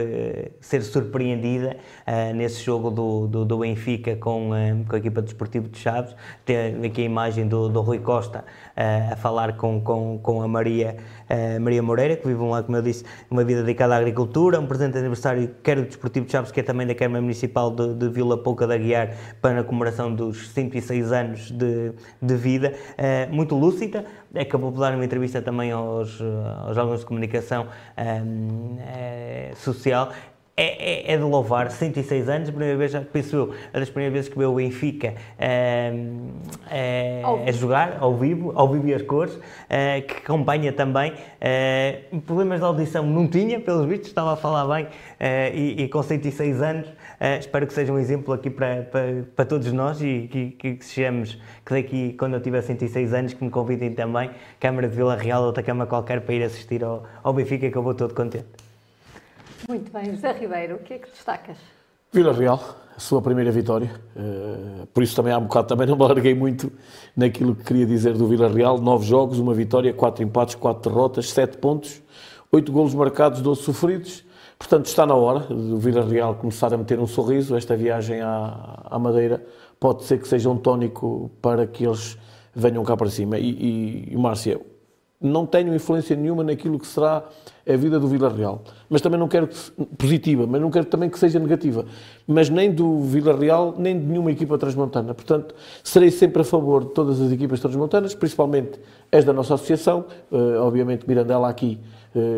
ser 0.61 0.83
surpreendida 0.83 1.77
uh, 2.05 2.35
nesse 2.35 2.61
jogo 2.61 2.91
do, 2.91 3.29
do, 3.29 3.45
do 3.45 3.59
Benfica 3.59 4.17
com, 4.17 4.51
uh, 4.51 4.85
com 4.89 4.97
a 4.97 4.99
equipa 4.99 5.23
desportiva 5.23 5.69
de 5.69 5.79
Chaves. 5.79 6.17
Tem 6.45 6.85
aqui 6.85 7.03
a 7.03 7.05
imagem 7.05 7.47
do, 7.47 7.69
do 7.69 7.81
Rui 7.81 8.01
Costa 8.01 8.45
a 8.77 9.17
falar 9.17 9.57
com, 9.57 9.81
com, 9.81 10.19
com 10.19 10.43
a 10.43 10.49
Maria 10.49 10.97
Maria 11.61 11.83
Moreira, 11.83 12.17
que 12.17 12.27
vive 12.27 12.43
lá, 12.43 12.63
como 12.63 12.77
eu 12.77 12.83
disse, 12.83 13.05
uma 13.31 13.43
vida 13.43 13.63
dedicada 13.63 13.95
à 13.95 13.99
agricultura, 13.99 14.61
um 14.61 14.67
presente 14.67 14.93
de 14.93 14.99
aniversário, 14.99 15.51
quer 15.63 15.77
do 15.77 15.87
Desportivo 15.87 16.27
de 16.27 16.33
Chaves, 16.33 16.53
que 16.53 16.61
é 16.61 16.63
também 16.63 16.87
da 16.87 16.95
Câmara 16.95 17.23
Municipal 17.23 17.71
de, 17.71 17.95
de 17.95 18.09
Vila 18.11 18.37
Pouca 18.37 18.67
da 18.67 18.77
Guiar, 18.77 19.15
para 19.41 19.61
a 19.61 19.65
comemoração 19.65 20.15
dos 20.15 20.49
106 20.51 21.13
anos 21.13 21.51
de, 21.51 21.93
de 22.21 22.35
vida, 22.35 22.75
uh, 22.99 23.35
muito 23.35 23.55
lúcida, 23.55 24.05
acabou 24.39 24.73
por 24.73 24.81
dar 24.81 24.95
uma 24.95 25.05
entrevista 25.05 25.41
também 25.41 25.73
aos, 25.73 26.21
aos 26.65 26.77
órgãos 26.77 27.01
de 27.01 27.07
comunicação 27.07 27.67
eh, 27.97 29.53
social 29.57 30.11
é, 30.55 31.11
é, 31.11 31.15
é, 31.15 31.17
de 31.17 31.23
louvar, 31.23 31.71
106 31.71 32.29
anos, 32.29 32.51
a 32.51 32.53
primeira 32.53 32.77
vez, 32.77 32.93
penso 33.11 33.37
eu, 33.37 33.45
uma 33.47 33.81
das 33.81 33.89
primeiras 33.89 34.13
vezes 34.13 34.29
que 34.29 34.37
veio 34.37 34.51
o 34.51 34.57
Benfica 34.57 35.15
é, 35.39 37.23
a 37.47 37.51
jogar 37.53 37.97
ao 37.99 38.15
vivo, 38.15 38.53
ao 38.55 38.69
vivo 38.69 38.87
e 38.87 38.93
as 38.93 39.01
cores, 39.01 39.39
é, 39.71 40.03
que 40.03 40.19
acompanha 40.19 40.71
também. 40.71 41.15
É, 41.41 42.01
problemas 42.27 42.61
de 42.61 42.67
audição 42.67 43.03
não 43.07 43.27
tinha, 43.27 43.59
pelos 43.61 43.87
vistos, 43.87 44.09
estava 44.09 44.35
a 44.35 44.37
falar 44.37 44.67
bem 44.67 44.89
e, 45.55 45.85
e, 45.85 45.89
com 45.89 46.03
106 46.03 46.61
anos. 46.61 46.93
espero 47.41 47.67
que 47.67 47.73
seja 47.73 47.91
um 47.91 47.99
exemplo 47.99 48.35
aqui 48.35 48.51
para, 48.51 48.83
para, 48.83 49.25
para 49.35 49.45
todos 49.47 49.73
nós 49.73 50.03
e 50.03 50.29
que, 50.31 50.51
que, 50.51 50.75
que 50.75 50.85
sejamos, 50.85 51.41
que 51.65 51.73
daqui, 51.73 52.13
quando 52.19 52.35
eu 52.35 52.43
tiver 52.43 52.61
106 52.61 53.15
anos, 53.15 53.33
que 53.33 53.43
me 53.43 53.51
convidem 53.51 53.95
também, 53.95 54.31
Câmara 54.61 54.87
de 54.87 54.95
Vila 54.95 55.17
Real 55.17 55.41
ou 55.41 55.47
outra 55.47 55.63
Câmara 55.63 55.89
qualquer, 55.89 56.21
para 56.21 56.35
ir 56.35 56.43
assistir 56.43 56.85
ao, 56.85 57.05
ao 57.23 57.33
Benfica, 57.33 57.71
que 57.71 57.77
eu 57.77 57.83
vou 57.83 57.95
todo 57.95 58.13
contente. 58.13 58.62
Muito 59.69 59.93
bem. 59.93 60.07
José 60.07 60.33
Ribeiro, 60.33 60.77
o 60.77 60.79
que 60.79 60.95
é 60.95 60.99
que 60.99 61.11
destacas? 61.11 61.57
Vila 62.13 62.33
Real, 62.33 62.61
a 62.95 63.01
sua 63.01 63.23
primeira 63.23 63.51
vitória. 63.51 63.91
Uh, 64.15 64.87
por 64.87 65.03
isso 65.03 65.17
também 65.17 65.33
há 65.33 65.39
um 65.39 65.45
bocado 65.45 65.69
também 65.69 65.87
não 65.87 65.97
me 65.97 66.03
larguei 66.03 66.35
muito 66.35 66.71
naquilo 67.17 67.55
que 67.55 67.65
queria 67.65 67.87
dizer 67.87 68.15
do 68.15 68.27
Vila 68.27 68.49
Real. 68.49 68.79
Nove 68.79 69.07
jogos, 69.07 69.39
uma 69.39 69.55
vitória, 69.55 69.93
quatro 69.95 70.23
empates, 70.23 70.55
quatro 70.55 70.91
derrotas, 70.91 71.31
sete 71.31 71.57
pontos, 71.57 72.03
oito 72.51 72.71
golos 72.71 72.95
marcados, 72.95 73.41
doze 73.41 73.63
sofridos. 73.63 74.25
Portanto, 74.59 74.87
está 74.87 75.07
na 75.07 75.15
hora 75.15 75.41
do 75.41 75.79
Vila 75.79 76.05
Real 76.05 76.35
começar 76.35 76.73
a 76.73 76.77
meter 76.77 76.99
um 77.01 77.07
sorriso. 77.07 77.57
Esta 77.57 77.77
viagem 77.77 78.21
à, 78.21 78.83
à 78.85 78.99
Madeira 78.99 79.45
pode 79.81 80.05
ser 80.05 80.21
que 80.21 80.29
seja 80.29 80.51
um 80.51 80.57
tónico 80.57 81.31
para 81.41 81.67
que 81.67 81.85
eles 81.85 82.17
venham 82.55 82.85
cá 82.85 82.97
para 82.97 83.09
cima. 83.09 83.39
E, 83.39 83.51
e, 83.51 84.09
e 84.13 84.17
Márcia, 84.17 84.61
não 85.23 85.47
tenho 85.47 85.75
influência 85.75 86.17
nenhuma 86.17 86.43
naquilo 86.43 86.79
que 86.79 86.87
será 86.87 87.25
a 87.69 87.77
vida 87.77 88.01
do 88.01 88.09
Vila 88.09 88.29
Real. 88.29 88.63
Mas 88.91 89.01
também 89.01 89.19
não 89.19 89.29
quero 89.29 89.47
que, 89.47 89.57
positiva, 89.97 90.47
mas 90.47 90.61
não 90.61 90.71
quero 90.71 90.85
também 90.87 91.09
que 91.09 91.19
seja 91.19 91.39
negativa. 91.39 91.85
Mas 92.27 92.51
nem 92.51 92.73
do 92.73 93.01
Vila 93.03 93.37
Real, 93.37 93.75
nem 93.79 93.99
de 93.99 94.05
nenhuma 94.05 94.33
equipa 94.33 94.59
transmontana. 94.59 95.15
Portanto, 95.15 95.55
serei 95.85 96.11
sempre 96.11 96.43
a 96.43 96.45
favor 96.45 96.85
de 96.85 96.91
todas 96.91 97.21
as 97.21 97.31
equipas 97.31 97.61
transmontanas, 97.61 98.15
principalmente 98.15 98.81
as 99.11 99.25
da 99.25 99.33
nossa 99.33 99.55
associação. 99.55 100.07
Uh, 100.31 100.59
obviamente, 100.61 101.07
Mirandela 101.07 101.49
aqui, 101.49 101.79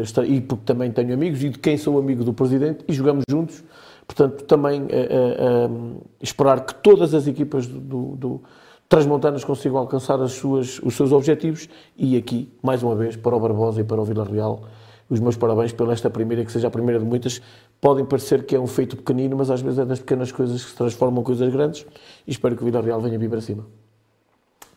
está, 0.02 0.24
e 0.24 0.40
porque 0.40 0.64
também 0.64 0.90
tenho 0.90 1.14
amigos, 1.14 1.42
e 1.42 1.48
de 1.48 1.58
quem 1.58 1.76
sou 1.76 1.98
amigo 1.98 2.22
do 2.22 2.32
Presidente, 2.32 2.84
e 2.86 2.92
jogamos 2.92 3.24
juntos. 3.28 3.64
Portanto, 4.06 4.44
também 4.44 4.82
uh, 4.82 6.02
esperar 6.20 6.66
que 6.66 6.74
todas 6.74 7.14
as 7.14 7.26
equipas 7.26 7.66
do, 7.66 8.16
do 8.16 8.42
Transmontanas 8.88 9.44
consigam 9.44 9.78
alcançar 9.78 10.20
as 10.20 10.32
suas, 10.32 10.78
os 10.80 10.94
seus 10.94 11.10
objetivos 11.10 11.68
e 11.96 12.16
aqui, 12.16 12.52
mais 12.62 12.82
uma 12.82 12.94
vez, 12.94 13.16
para 13.16 13.34
o 13.34 13.40
Barbosa 13.40 13.80
e 13.80 13.84
para 13.84 14.00
o 14.00 14.04
Vila 14.04 14.24
Real, 14.24 14.62
os 15.08 15.20
meus 15.20 15.36
parabéns 15.36 15.72
pela 15.72 15.92
esta 15.92 16.08
primeira, 16.08 16.44
que 16.44 16.52
seja 16.52 16.68
a 16.68 16.70
primeira 16.70 16.98
de 16.98 17.04
muitas. 17.04 17.40
Podem 17.80 18.04
parecer 18.04 18.44
que 18.44 18.56
é 18.56 18.60
um 18.60 18.66
feito 18.66 18.96
pequenino, 18.96 19.36
mas 19.36 19.50
às 19.50 19.60
vezes 19.60 19.78
é 19.78 19.84
das 19.84 20.00
pequenas 20.00 20.32
coisas 20.32 20.62
que 20.62 20.70
se 20.70 20.76
transformam 20.76 21.20
em 21.20 21.24
coisas 21.24 21.52
grandes 21.52 21.86
e 22.26 22.30
espero 22.30 22.56
que 22.56 22.62
o 22.62 22.64
Vila 22.64 22.80
Real 22.80 23.00
venha 23.00 23.18
vir 23.18 23.28
para 23.28 23.40
cima. 23.40 23.66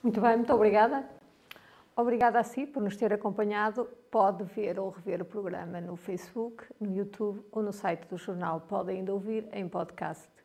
Muito 0.04 0.22
bem, 0.22 0.38
muito 0.38 0.54
obrigada. 0.54 1.06
Obrigada 1.96 2.40
a 2.40 2.44
si 2.44 2.68
por 2.68 2.84
nos 2.84 2.96
ter 2.96 3.12
acompanhado. 3.12 3.88
Pode 4.12 4.44
ver 4.44 4.80
ou 4.80 4.90
rever 4.90 5.22
o 5.22 5.26
programa 5.26 5.82
no 5.82 5.96
Facebook, 5.96 6.64
no 6.80 6.96
YouTube 6.96 7.42
ou 7.52 7.64
no 7.64 7.74
site 7.74 8.08
do 8.08 8.18
jornal. 8.18 8.62
Pode 8.68 8.92
ainda 8.92 9.12
ouvir 9.12 9.48
em 9.52 9.68
podcast. 9.68 10.37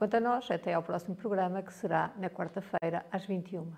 Quanto 0.00 0.16
a 0.16 0.20
nós, 0.20 0.50
até 0.50 0.72
ao 0.72 0.82
próximo 0.82 1.14
programa, 1.14 1.62
que 1.62 1.74
será 1.74 2.10
na 2.16 2.30
quarta-feira, 2.30 3.04
às 3.12 3.26
21. 3.26 3.70